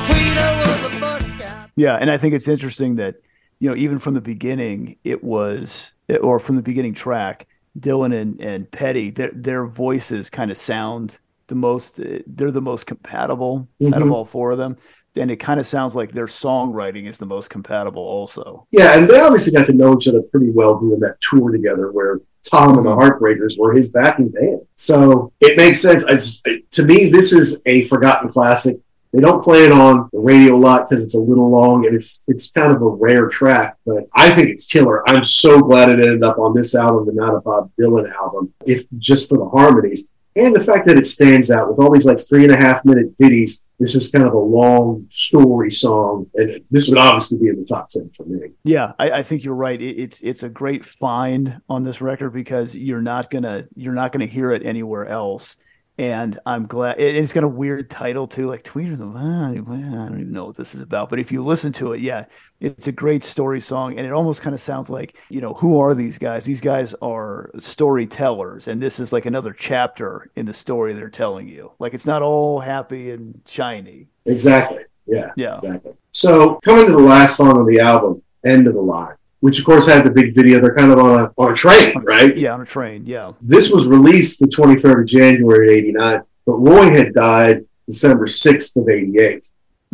Tweeter 0.05 0.59
was 0.59 0.95
a 0.95 1.01
Boy 1.01 1.27
Scout. 1.29 1.71
Yeah, 1.77 1.97
and 1.97 2.11
I 2.11 2.19
think 2.19 2.35
it's 2.35 2.47
interesting 2.47 2.97
that 2.97 3.15
you 3.59 3.71
know 3.71 3.77
even 3.77 3.99
from 3.99 4.13
the 4.13 4.21
beginning 4.21 4.97
it 5.03 5.25
was 5.25 5.93
or 6.21 6.39
from 6.39 6.57
the 6.57 6.63
beginning 6.63 6.93
track, 6.93 7.47
Dylan 7.81 8.15
and 8.15 8.39
and 8.39 8.71
Petty 8.71 9.09
their 9.11 9.31
their 9.33 9.65
voices 9.65 10.29
kind 10.29 10.51
of 10.51 10.59
sound 10.59 11.19
the 11.47 11.55
most 11.55 11.99
uh, 12.01 12.19
they're 12.27 12.51
the 12.51 12.61
most 12.61 12.87
compatible 12.87 13.67
out 13.87 14.03
of 14.03 14.09
Mhm. 14.09 14.13
all 14.13 14.27
four 14.27 14.51
of 14.51 14.59
them, 14.59 14.77
and 15.17 15.31
it 15.31 15.37
kind 15.37 15.61
of 15.61 15.67
sounds 15.67 15.95
like 15.95 16.13
their 16.13 16.27
songwriting 16.27 17.07
is 17.07 17.19
the 17.19 17.27
most 17.27 17.51
compatible 17.51 18.03
also. 18.03 18.67
Yeah, 18.71 18.97
and 18.97 19.09
they 19.09 19.21
obviously 19.21 19.53
got 19.53 19.67
to 19.67 19.73
know 19.73 19.95
each 19.95 20.09
other 20.09 20.23
pretty 20.23 20.51
well 20.51 20.79
doing 20.79 21.01
that 21.01 21.21
tour 21.21 21.51
together 21.51 21.93
where 21.93 22.21
Tom 22.45 22.77
and 22.77 22.87
the 22.87 22.91
Heartbreakers 22.91 23.59
were 23.59 23.73
his 23.73 23.91
backing 23.91 24.29
band. 24.29 24.61
So 24.77 25.33
it 25.41 25.57
makes 25.57 25.81
sense. 25.81 26.05
Just, 26.05 26.49
to 26.73 26.83
me, 26.83 27.09
this 27.11 27.33
is 27.33 27.63
a 27.67 27.85
forgotten 27.85 28.29
classic. 28.29 28.79
They 29.13 29.21
don't 29.21 29.45
play 29.45 29.67
it 29.67 29.73
on 29.73 30.09
the 30.11 30.19
radio 30.19 30.57
a 30.57 30.59
lot 30.59 30.89
because 30.89 31.05
it's 31.05 31.15
a 31.15 31.21
little 31.21 31.51
long 31.51 31.85
and 31.87 31.95
it's 31.95 32.25
it's 32.29 32.51
kind 32.51 32.75
of 32.75 32.81
a 32.81 32.89
rare 32.89 33.29
track, 33.29 33.77
but 33.85 34.09
I 34.15 34.31
think 34.31 34.49
it's 34.49 34.65
killer. 34.65 35.07
I'm 35.07 35.23
so 35.23 35.61
glad 35.61 35.91
it 35.91 36.01
ended 36.01 36.25
up 36.25 36.39
on 36.39 36.55
this 36.55 36.75
album 36.75 37.09
and 37.09 37.19
not 37.19 37.35
a 37.35 37.41
Bob 37.41 37.71
Dylan 37.79 38.11
album, 38.11 38.55
if 38.65 38.87
just 38.97 39.29
for 39.29 39.37
the 39.37 39.49
harmonies. 39.51 40.09
And 40.35 40.57
the 40.57 40.65
fact 40.65 40.87
that 40.87 40.97
it 40.97 41.07
stands 41.07 41.51
out 41.51 41.69
with 41.69 41.79
all 41.79 41.93
these 41.93 42.07
like 42.07 42.19
three 42.19 42.45
and 42.45 42.53
a 42.53 42.57
half 42.57 42.85
minute 42.85 43.17
ditties. 43.19 43.67
This 43.79 43.95
is 43.95 44.11
kind 44.11 44.25
of 44.25 44.33
a 44.33 44.39
long 44.39 45.07
story 45.11 45.71
song, 45.71 46.31
and 46.37 46.63
this 46.71 46.89
would 46.89 46.99
obviously 46.99 47.39
be 47.39 47.49
in 47.49 47.57
the 47.57 47.65
top 47.65 47.89
ten 47.89 48.11
for 48.17 48.25
me. 48.25 48.51
Yeah, 48.63 48.93
I, 48.99 49.11
I 49.11 49.23
think 49.25 49.45
you're 49.45 49.55
right. 49.55 49.81
It, 49.81 49.99
it's 49.99 50.21
it's 50.21 50.43
a 50.45 50.49
great 50.49 50.85
find 50.85 51.61
on 51.69 51.83
this 51.83 52.01
record 52.01 52.31
because 52.31 52.75
you're 52.75 53.03
not 53.03 53.29
gonna 53.29 53.67
you're 53.75 53.93
not 53.93 54.13
gonna 54.13 54.27
hear 54.27 54.53
it 54.53 54.65
anywhere 54.65 55.07
else. 55.07 55.57
And 55.99 56.39
I'm 56.47 56.67
glad 56.67 56.99
it, 57.01 57.17
it's 57.17 57.33
got 57.33 57.45
a 57.45 57.49
weird 57.49 57.91
title 57.91 58.27
too, 58.27 58.47
like 58.47 58.65
Tweeter 58.65 58.97
the 58.97 59.05
Man. 59.05 59.51
I 59.51 60.09
don't 60.09 60.21
even 60.21 60.33
know 60.33 60.47
what 60.47 60.57
this 60.57 60.75
is 60.75 60.81
about. 60.81 61.11
But 61.11 61.19
if 61.19 61.31
you 61.31 61.45
listen 61.45 61.73
to 61.75 61.93
it, 61.93 62.01
yeah, 62.01 62.25
it's 62.63 62.87
a 62.87 62.93
great 62.93 63.25
story 63.25 63.61
song, 63.61 63.99
and 63.99 64.07
it 64.07 64.13
almost 64.13 64.41
kind 64.41 64.55
of 64.55 64.61
sounds 64.61 64.89
like 64.89 65.17
you 65.29 65.41
know 65.41 65.53
who 65.55 65.81
are 65.81 65.95
these 65.95 66.17
guys? 66.17 66.45
These 66.45 66.61
guys 66.61 66.95
are 67.03 67.51
storytellers, 67.59 68.69
and 68.69 68.81
this 68.81 69.01
is 69.01 69.13
like 69.13 69.27
another 69.27 69.53
chapter 69.53 70.31
in 70.37 70.47
the 70.47 70.55
story 70.55 70.93
they're 70.93 71.11
telling 71.11 71.49
you. 71.49 71.73
Like 71.81 71.93
it's 71.93 72.07
not 72.07 72.23
all 72.23 72.61
happy 72.61 73.11
and 73.11 73.41
shiny. 73.47 74.07
Exactly. 74.27 74.85
Yeah. 75.07 75.33
Yeah. 75.37 75.55
Exactly. 75.55 75.93
So 76.13 76.61
coming 76.65 76.87
to 76.87 76.93
the 76.93 76.99
last 76.99 77.37
song 77.37 77.59
on 77.59 77.67
the 77.67 77.81
album, 77.81 78.23
"End 78.45 78.69
of 78.69 78.75
the 78.75 78.81
Line," 78.81 79.17
which 79.41 79.59
of 79.59 79.65
course 79.65 79.87
had 79.87 80.07
the 80.07 80.11
big 80.11 80.35
video. 80.35 80.61
They're 80.61 80.75
kind 80.75 80.93
of 80.93 80.99
on 81.01 81.21
a 81.21 81.33
on 81.37 81.51
a 81.51 81.55
train, 81.55 81.95
right? 82.05 82.37
Yeah, 82.37 82.55
on 82.55 82.61
a 82.61 82.67
train. 82.67 83.05
Yeah. 83.07 83.33
This 83.43 83.71
was 83.71 83.87
released 83.87 84.39
the 84.39 84.47
23rd 84.47 85.01
of 85.01 85.07
January 85.07 85.73
of 85.73 85.79
'89, 85.79 86.23
but 86.47 86.53
Roy 86.53 86.91
had 86.91 87.13
died 87.13 87.65
December 87.89 88.27
6th 88.29 88.77
of 88.77 88.89
'88. 88.89 89.49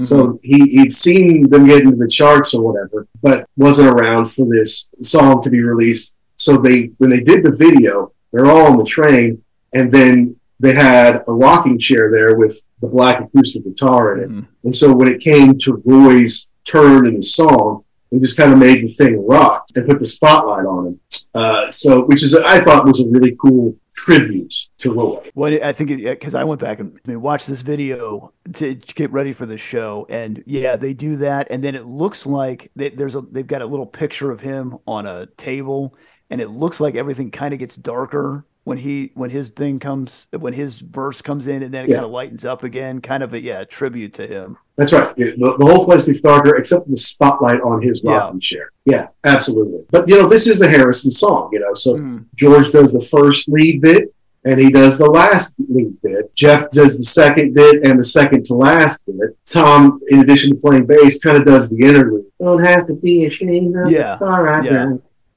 So 0.04 0.38
he, 0.42 0.58
he'd 0.70 0.92
seen 0.92 1.48
them 1.50 1.66
get 1.66 1.82
into 1.82 1.96
the 1.96 2.08
charts 2.08 2.54
or 2.54 2.62
whatever, 2.62 3.06
but 3.20 3.46
wasn't 3.56 3.88
around 3.88 4.26
for 4.26 4.46
this 4.46 4.90
song 5.02 5.42
to 5.42 5.50
be 5.50 5.62
released. 5.62 6.14
So 6.36 6.56
they, 6.56 6.90
when 6.98 7.10
they 7.10 7.20
did 7.20 7.42
the 7.42 7.52
video, 7.52 8.12
they're 8.32 8.46
all 8.46 8.66
on 8.66 8.76
the 8.76 8.84
train, 8.84 9.42
and 9.74 9.90
then 9.90 10.36
they 10.60 10.72
had 10.72 11.24
a 11.26 11.32
rocking 11.32 11.78
chair 11.78 12.10
there 12.12 12.36
with 12.36 12.62
the 12.80 12.86
black 12.86 13.20
acoustic 13.20 13.64
guitar 13.64 14.16
in 14.16 14.22
it. 14.22 14.44
And 14.64 14.74
so 14.74 14.92
when 14.94 15.08
it 15.08 15.20
came 15.20 15.58
to 15.58 15.82
Roy's 15.84 16.48
turn 16.64 17.06
in 17.08 17.16
the 17.16 17.22
song, 17.22 17.84
they 18.10 18.18
just 18.18 18.36
kind 18.36 18.52
of 18.52 18.58
made 18.58 18.82
the 18.82 18.88
thing 18.88 19.26
rock 19.26 19.66
and 19.74 19.86
put 19.86 19.98
the 20.00 20.06
spotlight 20.06 20.64
on 20.64 20.86
him. 20.86 21.00
Uh, 21.34 21.70
so, 21.70 22.04
which 22.06 22.22
is 22.22 22.34
I 22.34 22.60
thought 22.60 22.86
was 22.86 23.00
a 23.00 23.08
really 23.08 23.36
cool 23.40 23.76
tribute 24.04 24.54
to 24.78 24.92
Roy. 24.92 25.22
Well, 25.34 25.58
I 25.62 25.72
think 25.72 25.90
because 26.02 26.34
I 26.34 26.44
went 26.44 26.60
back 26.60 26.78
and 26.80 26.98
I 27.04 27.10
mean, 27.10 27.20
watched 27.20 27.46
this 27.46 27.62
video 27.62 28.32
to 28.54 28.74
get 28.74 29.10
ready 29.12 29.32
for 29.32 29.46
the 29.46 29.58
show, 29.58 30.06
and 30.08 30.42
yeah, 30.46 30.76
they 30.76 30.94
do 30.94 31.16
that, 31.16 31.48
and 31.50 31.62
then 31.62 31.74
it 31.74 31.86
looks 31.86 32.26
like 32.26 32.70
they, 32.76 32.90
there's 32.90 33.14
a 33.14 33.22
they've 33.22 33.46
got 33.46 33.62
a 33.62 33.66
little 33.66 33.86
picture 33.86 34.30
of 34.30 34.40
him 34.40 34.78
on 34.86 35.06
a 35.06 35.26
table, 35.36 35.96
and 36.30 36.40
it 36.40 36.48
looks 36.48 36.80
like 36.80 36.94
everything 36.94 37.30
kind 37.30 37.52
of 37.52 37.58
gets 37.58 37.76
darker 37.76 38.44
when 38.68 38.78
he 38.78 39.10
when 39.14 39.30
his 39.30 39.50
thing 39.50 39.78
comes 39.78 40.26
when 40.38 40.52
his 40.52 40.78
verse 40.80 41.20
comes 41.22 41.46
in, 41.46 41.62
and 41.62 41.72
then 41.72 41.84
it 41.84 41.88
Yeah. 41.90 41.96
kind 41.96 42.04
of 42.06 42.10
lightens 42.12 42.44
up 42.44 42.62
again, 42.62 43.00
kind 43.00 43.22
of 43.22 43.32
a 43.34 43.40
yeah 43.40 43.64
tribute 43.64 44.12
to 44.14 44.26
him. 44.26 44.56
That's 44.76 44.92
right. 44.92 45.12
Yeah, 45.16 45.30
The, 45.38 45.56
the 45.58 45.64
whole 45.66 45.84
place 45.86 46.02
gets 46.04 46.20
darker 46.20 46.56
except 46.56 46.84
for 46.84 46.90
the 46.90 46.96
spotlight 46.96 47.60
on 47.62 47.80
his 47.82 48.02
Yeah. 48.04 48.12
rocking 48.18 48.40
chair. 48.40 48.70
Yeah, 48.84 49.08
absolutely. 49.24 49.80
But 49.90 50.08
you 50.08 50.16
know, 50.20 50.28
this 50.28 50.46
is 50.46 50.60
a 50.60 50.68
Harrison 50.68 51.10
song, 51.10 51.50
you 51.52 51.60
know, 51.60 51.74
so 51.74 51.94
Mm-hmm. 51.96 52.18
George 52.36 52.70
does 52.70 52.92
the 52.92 53.00
first 53.00 53.48
lead 53.48 53.80
bit 53.80 54.14
and 54.44 54.60
he 54.60 54.70
does 54.70 54.96
the 54.98 55.10
last 55.20 55.54
lead 55.68 55.94
bit. 56.02 56.32
Jeff 56.34 56.70
does 56.70 56.96
the 56.96 57.04
second 57.04 57.54
bit 57.54 57.82
and 57.82 57.98
the 57.98 58.04
second 58.04 58.44
to 58.46 58.54
last 58.54 59.00
bit. 59.06 59.36
Tom, 59.46 60.00
in 60.10 60.20
addition 60.20 60.50
to 60.50 60.56
playing 60.56 60.86
bass, 60.86 61.18
kind 61.18 61.36
of 61.36 61.44
does 61.44 61.68
the 61.70 61.78
interlude. 61.88 62.26
Don't 62.40 62.62
have 62.62 62.86
to 62.86 62.94
be 62.94 63.24
ashamed 63.26 63.74
of 63.76 63.90
Yeah, 63.90 64.12
the 64.12 64.18
far 64.18 64.48
I've 64.48 64.64
yeah. 64.64 64.92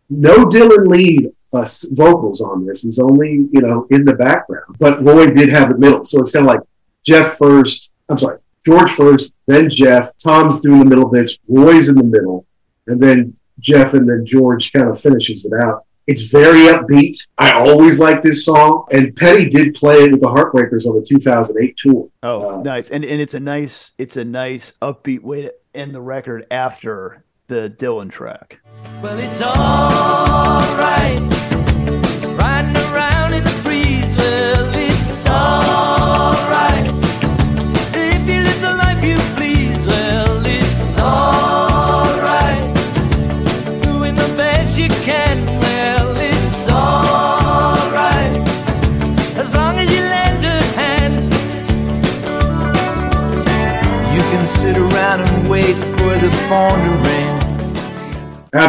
No 0.10 0.46
Dylan 0.46 0.88
lead 0.88 1.32
uh, 1.54 1.66
vocals 1.92 2.42
on 2.42 2.66
this. 2.66 2.84
He's 2.84 3.00
only, 3.00 3.48
you 3.52 3.62
know, 3.62 3.88
in 3.90 4.06
the 4.06 4.14
background. 4.14 4.76
But 4.80 5.04
Roy 5.04 5.32
did 5.32 5.50
have 5.50 5.70
the 5.70 5.78
middle. 5.78 6.06
So 6.06 6.22
it's 6.22 6.32
kind 6.32 6.46
of 6.46 6.52
like 6.52 6.62
Jeff 7.06 7.38
first. 7.38 7.94
I'm 8.10 8.18
sorry, 8.18 8.40
George 8.66 8.92
first, 8.92 9.34
then 9.48 9.70
Jeff. 9.70 10.18
Tom's 10.18 10.60
doing 10.60 10.80
the 10.80 10.86
middle 10.86 11.10
bits. 11.10 11.38
Roy's 11.48 11.90
in 11.90 11.96
the 11.96 12.04
middle. 12.04 12.46
And 12.88 13.02
then 13.02 13.36
Jeff 13.60 13.94
and 13.94 14.08
then 14.08 14.26
George 14.26 14.72
kind 14.72 14.88
of 14.88 15.00
finishes 15.00 15.46
it 15.46 15.54
out. 15.64 15.86
It's 16.08 16.24
very 16.24 16.62
upbeat. 16.68 17.16
I 17.38 17.52
always 17.54 18.00
like 18.00 18.22
this 18.22 18.44
song. 18.44 18.86
And 18.92 19.16
Petty 19.16 19.50
did 19.50 19.76
play 19.76 19.98
it 19.98 20.12
with 20.12 20.22
the 20.22 20.28
Heartbreakers 20.28 20.86
on 20.86 20.96
the 20.96 21.06
2008 21.08 21.78
tour. 21.78 22.10
Oh, 22.24 22.62
nice, 22.62 22.90
and 22.90 23.06
and 23.06 23.22
it's 23.22 23.34
a 23.34 23.40
nice 23.40 23.92
it's 23.98 24.18
a 24.18 24.26
nice 24.26 24.74
upbeat 24.82 25.22
way 25.22 25.44
to 25.44 25.54
end 25.74 25.94
the 25.94 26.02
record 26.02 26.48
after 26.50 27.24
the 27.48 27.74
Dylan 27.78 28.10
track. 28.10 28.60
Well, 29.02 29.20
it's 29.20 29.42
alright. 29.42 30.72
Riding 30.78 31.41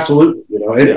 Absolutely. 0.03 0.43
You 0.49 0.61
know, 0.61 0.75
it, 0.75 0.89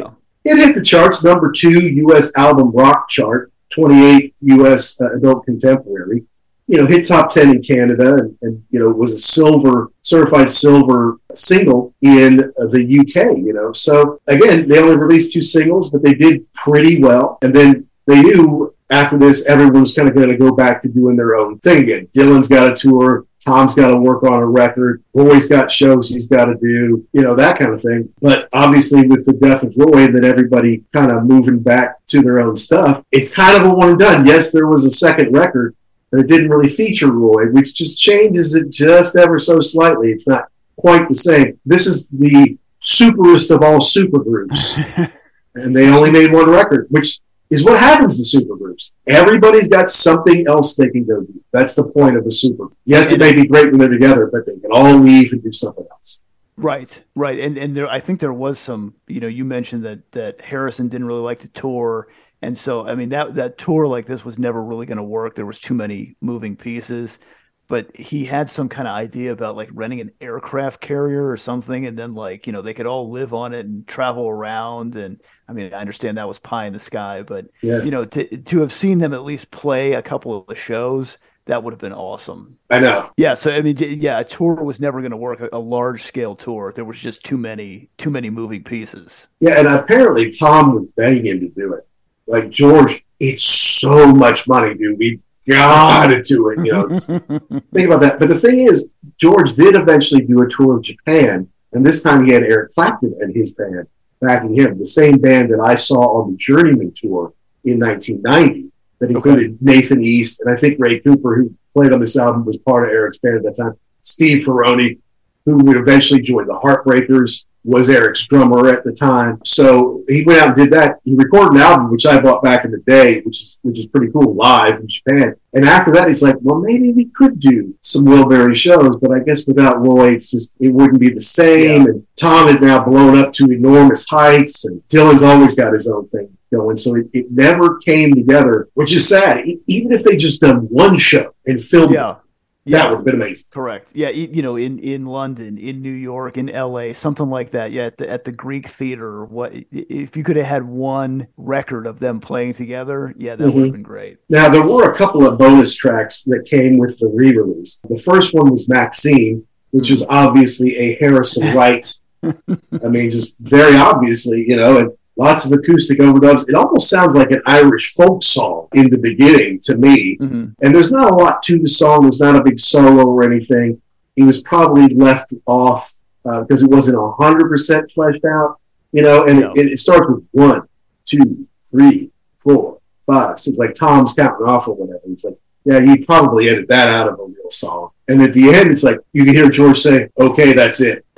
it 0.44 0.58
hit 0.58 0.76
the 0.76 0.82
charts, 0.82 1.24
number 1.24 1.52
two 1.52 1.82
U.S. 1.82 2.32
album 2.36 2.72
rock 2.72 3.10
chart, 3.10 3.52
28 3.70 4.36
U.S. 4.42 5.00
Uh, 5.02 5.16
adult 5.16 5.46
contemporary. 5.46 6.24
You 6.68 6.78
know, 6.78 6.88
hit 6.88 7.06
top 7.06 7.30
10 7.30 7.52
in 7.52 7.62
Canada 7.62 8.16
and, 8.16 8.38
and, 8.42 8.64
you 8.72 8.80
know, 8.80 8.90
was 8.90 9.14
a 9.14 9.20
silver, 9.20 9.92
certified 10.02 10.50
silver 10.50 11.18
single 11.36 11.94
in 12.02 12.38
the 12.38 13.00
UK, 13.00 13.38
you 13.38 13.54
know. 13.54 13.72
So, 13.74 14.20
again, 14.28 14.68
they 14.68 14.80
only 14.80 14.96
released 14.96 15.32
two 15.32 15.42
singles, 15.42 15.92
but 15.92 16.02
they 16.02 16.16
did 16.16 16.52
pretty 16.54 17.00
well. 17.02 17.38
And 17.44 17.56
then 17.56 17.88
they 18.08 18.20
knew 18.20 18.74
after 18.90 19.18
this, 19.18 19.46
everyone 19.46 19.82
was 19.82 19.94
kind 19.94 20.08
of 20.08 20.16
going 20.16 20.30
to 20.30 20.38
go 20.38 20.52
back 20.52 20.82
to 20.82 20.88
doing 20.88 21.16
their 21.16 21.36
own 21.36 21.60
thing 21.60 21.84
again. 21.84 22.08
Dylan's 22.16 22.48
got 22.48 22.72
a 22.72 22.76
tour. 22.76 23.26
Tom's 23.46 23.76
got 23.76 23.92
to 23.92 23.98
work 23.98 24.24
on 24.24 24.34
a 24.34 24.46
record. 24.46 25.04
Roy's 25.14 25.48
got 25.48 25.70
shows 25.70 26.10
he's 26.10 26.28
got 26.28 26.46
to 26.46 26.56
do, 26.56 27.08
you 27.14 27.22
know, 27.22 27.36
that 27.36 27.60
kind 27.60 27.72
of 27.72 27.82
thing. 27.82 28.12
But 28.20 28.50
obviously, 28.54 29.08
with 29.08 29.26
the 29.26 29.34
death 29.34 29.62
of 29.62 29.76
Roy, 29.78 30.08
then 30.08 30.26
everybody 30.26 30.84
kind 30.94 31.12
of 31.12 31.26
moving 31.26 31.60
back 31.60 32.04
to 32.08 32.24
their 32.24 32.42
own 32.42 32.56
stuff, 32.56 33.04
it's 33.12 33.34
kind 33.34 33.56
of 33.56 33.70
a 33.70 33.74
one 33.74 33.90
and 33.90 34.00
done. 34.00 34.26
Yes, 34.26 34.52
there 34.52 34.68
was 34.68 34.84
a 34.84 34.90
second 34.90 35.32
record, 35.32 35.76
but 36.10 36.22
it 36.22 36.28
didn't 36.28 36.50
really 36.50 36.68
feature 36.68 37.12
Roy, 37.12 37.52
which 37.52 37.76
just 37.76 38.00
changes 38.00 38.56
it 38.56 38.72
just 38.72 39.16
ever 39.16 39.38
so 39.38 39.60
slightly. 39.60 40.10
It's 40.10 40.28
not 40.28 40.46
quite 40.76 41.08
the 41.08 41.14
same. 41.14 41.60
This 41.66 41.86
is 41.86 42.10
the 42.10 42.58
superest 42.82 43.52
of 43.52 43.62
all 43.62 43.80
supergroups. 43.80 45.12
and 45.56 45.76
they 45.76 45.90
only 45.90 46.10
made 46.10 46.34
one 46.34 46.50
record, 46.50 46.88
which 46.90 47.20
is 47.50 47.64
what 47.64 47.78
happens 47.80 48.18
to 48.18 48.38
supergroups. 48.38 48.92
Everybody's 49.08 49.68
got 49.68 49.90
something 49.90 50.46
else 50.48 50.76
they 50.76 50.90
can 50.90 51.06
go 51.06 51.22
do. 51.22 51.44
That's 51.52 51.76
the 51.76 51.84
point 51.84 52.18
of 52.18 52.26
a 52.26 52.32
super. 52.32 52.68
Yes, 52.86 53.12
it 53.12 53.20
may 53.20 53.34
be 53.34 53.46
great 53.46 53.70
when 53.70 53.80
they're 53.80 53.90
together, 53.90 54.30
but 54.32 54.46
they 54.46 54.58
can 54.60 54.72
all 54.72 54.98
leave 54.98 55.32
and 55.32 55.44
do 55.44 55.52
something 55.52 55.86
else. 55.92 56.22
Right, 56.58 57.04
right, 57.16 57.38
and 57.40 57.58
and 57.58 57.76
there, 57.76 57.90
I 57.90 58.00
think 58.00 58.20
there 58.20 58.34
was 58.34 58.58
some. 58.60 58.94
You 59.08 59.20
know, 59.20 59.28
you 59.28 59.44
mentioned 59.44 59.84
that 59.86 60.12
that 60.14 60.42
Harrison 60.42 60.88
didn't 60.88 61.08
really 61.08 61.22
like 61.22 61.40
to 61.42 61.50
tour, 61.50 62.08
and 62.42 62.58
so 62.58 62.88
I 62.88 62.96
mean 62.96 63.10
that 63.10 63.36
that 63.36 63.58
tour 63.58 63.88
like 63.88 64.06
this 64.06 64.24
was 64.24 64.40
never 64.40 64.64
really 64.64 64.86
going 64.86 64.98
to 64.98 65.04
work. 65.04 65.36
There 65.36 65.46
was 65.46 65.60
too 65.60 65.74
many 65.74 66.16
moving 66.22 66.56
pieces, 66.56 67.20
but 67.68 67.96
he 67.96 68.24
had 68.26 68.50
some 68.50 68.70
kind 68.70 68.88
of 68.88 68.94
idea 68.94 69.32
about 69.32 69.56
like 69.56 69.70
renting 69.74 70.02
an 70.02 70.12
aircraft 70.22 70.82
carrier 70.82 71.30
or 71.30 71.38
something, 71.38 71.86
and 71.86 71.98
then 71.98 72.14
like 72.14 72.46
you 72.48 72.54
know 72.54 72.62
they 72.62 72.74
could 72.74 72.86
all 72.86 73.10
live 73.12 73.34
on 73.34 73.54
it 73.54 73.66
and 73.66 73.88
travel 73.88 74.28
around. 74.28 74.96
And 74.96 75.22
I 75.50 75.54
mean, 75.54 75.74
I 75.74 75.80
understand 75.80 76.18
that 76.18 76.28
was 76.28 76.40
pie 76.40 76.66
in 76.68 76.74
the 76.74 76.80
sky, 76.80 77.24
but 77.24 77.48
Yeah. 77.62 77.82
you 77.84 77.92
know 77.92 78.06
to 78.06 78.38
to 78.38 78.60
have 78.60 78.72
seen 78.74 79.00
them 79.00 79.14
at 79.14 79.24
least 79.24 79.52
play 79.52 79.94
a 79.94 80.02
couple 80.02 80.38
of 80.38 80.48
the 80.48 80.56
shows. 80.56 81.18
That 81.48 81.62
would 81.64 81.74
have 81.74 81.80
been 81.80 81.94
awesome. 81.94 82.58
I 82.72 82.80
know. 82.80 83.12
Yeah, 83.18 83.36
so 83.36 83.52
I 83.52 83.62
mean, 83.62 83.78
yeah, 83.78 84.20
a 84.20 84.24
tour 84.24 84.64
was 84.64 84.80
never 84.80 85.00
going 85.02 85.12
to 85.12 85.18
work. 85.18 85.42
A, 85.42 85.50
a 85.54 85.60
large 85.60 86.02
scale 86.02 86.36
tour, 86.36 86.74
there 86.76 86.86
was 86.86 86.98
just 86.98 87.24
too 87.24 87.38
many, 87.38 87.88
too 87.98 88.10
many 88.10 88.32
moving 88.32 88.64
pieces. 88.64 89.28
Yeah, 89.42 89.60
and 89.60 89.68
apparently 89.68 90.32
Tom 90.32 90.74
was 90.74 90.86
begging 90.98 91.28
him 91.28 91.40
to 91.42 91.48
do 91.50 91.74
it. 91.74 91.88
Like 92.26 92.50
George, 92.50 93.06
it's 93.20 93.44
so 93.44 94.12
much 94.12 94.48
money, 94.48 94.74
dude. 94.74 94.98
We 94.98 95.20
gotta 95.48 96.22
do 96.24 96.50
it. 96.50 96.66
You 96.66 96.72
know, 96.72 96.90
think 97.74 97.88
about 97.88 98.02
that. 98.02 98.18
But 98.20 98.30
the 98.30 98.36
thing 98.36 98.62
is, 98.62 98.90
George 99.18 99.54
did 99.56 99.76
eventually 99.76 100.26
do 100.26 100.42
a 100.42 100.50
tour 100.50 100.78
of 100.78 100.84
Japan, 100.84 101.48
and 101.74 101.86
this 101.86 102.04
time 102.04 102.26
he 102.26 102.32
had 102.32 102.44
Eric 102.44 102.72
Clapton 102.74 103.16
and 103.20 103.34
his 103.34 103.54
band 103.54 103.88
backing 104.22 104.54
him, 104.54 104.80
the 104.80 104.86
same 104.86 105.18
band 105.18 105.52
that 105.52 105.60
I 105.60 105.76
saw 105.76 106.22
on 106.22 106.32
the 106.32 106.38
Journeyman 106.38 106.94
tour 106.96 107.34
in 107.64 107.80
1990 107.80 108.72
that 109.00 109.10
included 109.10 109.58
Nathan 109.62 110.02
East 110.02 110.42
and 110.42 110.52
I 110.52 110.56
think 110.56 110.78
Ray 110.80 111.00
Cooper, 111.00 111.36
who 111.36 111.54
played 111.74 111.92
on 111.92 112.00
this 112.00 112.18
album, 112.18 112.46
was 112.46 112.58
part 112.58 112.88
of 112.88 112.94
Eric's 112.94 113.18
band 113.18 113.38
at 113.38 113.44
that 113.44 113.62
time. 113.62 113.74
Steve 114.02 114.46
Ferrone, 114.46 115.00
who 115.46 115.58
would 115.58 115.78
eventually 115.78 116.22
join 116.22 116.48
the 116.48 116.54
Heartbreakers, 116.54 117.46
was 117.66 117.90
Eric's 117.90 118.24
drummer 118.28 118.68
at 118.68 118.84
the 118.84 118.94
time. 118.94 119.42
So 119.44 120.04
he 120.08 120.24
went 120.24 120.40
out 120.40 120.48
and 120.50 120.58
did 120.58 120.72
that. 120.72 121.00
He 121.04 121.16
recorded 121.16 121.56
an 121.56 121.62
album 121.62 121.92
which 121.92 122.06
I 122.06 122.22
bought 122.22 122.44
back 122.44 122.64
in 122.64 122.72
the 122.72 122.78
day, 122.86 123.22
which 123.22 123.42
is 123.42 123.60
which 123.64 123.80
is 123.80 123.88
pretty 123.88 124.12
cool, 124.12 124.36
live 124.36 124.80
in 124.80 124.88
Japan. 124.88 125.36
And 125.54 125.66
after 125.66 125.92
that, 125.94 126.08
he's 126.08 126.22
like, 126.22 126.36
well, 126.42 126.60
maybe 126.60 126.92
we 126.92 127.06
could 127.06 127.40
do 127.40 127.74
some 127.82 128.06
Wilbury 128.06 128.56
shows, 128.56 128.98
but 128.98 129.12
I 129.12 129.20
guess 129.20 129.48
without 129.48 129.86
Roy, 129.86 130.14
it's 130.14 130.32
just 130.32 130.56
it 130.60 130.70
wouldn't 130.70 131.00
be 131.00 131.10
the 131.10 131.20
same. 131.20 131.86
And 131.88 132.06
Tom 132.16 132.48
had 132.48 132.62
now 132.62 132.84
blown 132.84 133.18
up 133.18 133.34
to 133.34 133.46
enormous 133.46 134.08
heights, 134.08 134.66
and 134.66 134.82
Dylan's 134.88 135.24
always 135.24 135.56
got 135.56 135.74
his 135.74 135.88
own 135.88 136.08
thing 136.08 136.30
going. 136.54 136.78
So 136.78 136.96
it, 136.96 137.08
it 137.14 137.32
never 137.32 137.78
came 137.80 138.14
together, 138.14 138.70
which 138.76 138.94
is 138.94 139.08
sad. 139.08 139.48
E- 139.48 139.62
even 139.68 139.92
if 139.92 140.04
they 140.04 140.16
just 140.16 140.42
done 140.42 140.68
one 140.70 140.98
show 140.98 141.34
and 141.46 141.62
filmed 141.62 141.94
it, 142.18 142.22
Yeah, 142.68 142.80
that 142.80 142.90
would 142.90 142.96
have 142.98 143.06
been 143.06 143.16
amazing. 143.16 143.46
correct. 143.52 143.92
Yeah, 143.94 144.10
you 144.10 144.42
know, 144.42 144.56
in 144.56 144.80
in 144.80 145.06
London, 145.06 145.58
in 145.60 145.84
New 145.84 145.92
York, 145.92 146.36
in 146.38 146.50
L.A., 146.50 146.94
something 146.94 147.30
like 147.30 147.52
that. 147.52 147.72
Yeah, 147.72 147.84
at 147.86 147.98
the, 147.98 148.10
at 148.10 148.24
the 148.24 148.32
Greek 148.32 148.68
Theater. 148.70 149.24
What 149.26 149.54
if 149.72 150.18
you 150.18 150.24
could 150.24 150.36
have 150.36 150.48
had 150.48 150.64
one 150.64 151.28
record 151.38 151.86
of 151.86 152.00
them 152.00 152.20
playing 152.20 152.54
together? 152.54 153.14
Yeah, 153.18 153.36
that 153.36 153.46
would 153.46 153.54
Mhm. 153.56 153.64
have 153.66 153.72
been 153.74 153.84
great. 153.84 154.18
Now, 154.30 154.50
there 154.50 154.66
were 154.66 154.90
a 154.92 154.96
couple 154.96 155.28
of 155.28 155.38
bonus 155.38 155.76
tracks 155.76 156.24
that 156.24 156.46
came 156.50 156.80
with 156.80 156.98
the 156.98 157.08
re 157.08 157.38
release. 157.38 157.82
The 157.88 158.00
first 158.00 158.34
one 158.34 158.50
was 158.50 158.68
Maxine, 158.68 159.44
which 159.70 159.92
is 159.92 160.04
obviously 160.10 160.76
a 160.76 160.96
Harrison 161.00 161.56
write. 161.56 161.94
I 162.24 162.88
mean, 162.88 163.12
just 163.12 163.36
very 163.40 163.76
obviously, 163.76 164.44
you 164.48 164.56
know, 164.56 164.78
and 164.80 164.90
lots 165.18 165.46
of 165.46 165.52
acoustic 165.58 166.00
overdubs. 166.00 166.48
It 166.50 166.56
almost 166.56 166.90
sounds 166.90 167.16
like 167.16 167.32
an 167.32 167.42
Irish 167.46 167.94
folk 167.94 168.24
song 168.24 168.68
in 168.74 168.90
the 168.90 168.98
beginning 168.98 169.60
to 169.62 169.78
me. 169.78 170.18
Mm-hmm. 170.18 170.46
And 170.62 170.76
there's 170.76 170.92
not 170.92 171.14
a 171.14 171.16
lot 171.16 171.42
to 171.44 171.60
the 171.60 171.68
song, 171.68 172.02
there's 172.02 172.20
not 172.20 172.36
a 172.36 172.44
big 172.44 172.60
solo 172.60 173.06
or 173.06 173.24
anything. 173.24 173.82
He 174.16 174.24
was 174.24 174.42
probably 174.42 174.88
left 174.96 175.34
off 175.46 175.94
uh, 176.26 176.42
because 176.42 176.64
it 176.64 176.70
wasn't 176.70 176.98
100% 176.98 177.94
fleshed 177.94 178.26
out, 178.26 178.60
you 178.92 179.02
know, 179.02 179.26
and 179.26 179.58
it, 179.58 179.74
it 179.74 179.80
starts 179.80 180.08
with 180.10 180.26
one, 180.32 180.62
two, 181.06 181.48
three, 181.70 182.12
four, 182.38 182.80
five. 183.06 183.40
So 183.40 183.50
it's 183.50 183.60
like 183.60 183.76
Tom's 183.76 184.14
counting 184.14 184.48
off 184.48 184.68
or 184.68 184.76
whatever. 184.76 185.02
It's 185.06 185.26
like, 185.26 185.38
yeah, 185.66 185.80
you'd 185.80 186.06
probably 186.06 186.50
edit 186.50 186.68
that 186.70 186.90
out 186.90 187.10
of 187.10 187.20
a 187.20 187.24
real 187.24 187.50
song. 187.50 187.90
And 188.08 188.22
at 188.22 188.34
the 188.34 188.54
end, 188.54 188.70
it's 188.72 188.84
like 188.84 189.00
you 189.14 189.26
can 189.26 189.34
hear 189.34 189.50
George 189.50 189.80
say, 189.80 190.10
okay, 190.18 190.54
that's 190.54 190.80
it. 190.82 191.04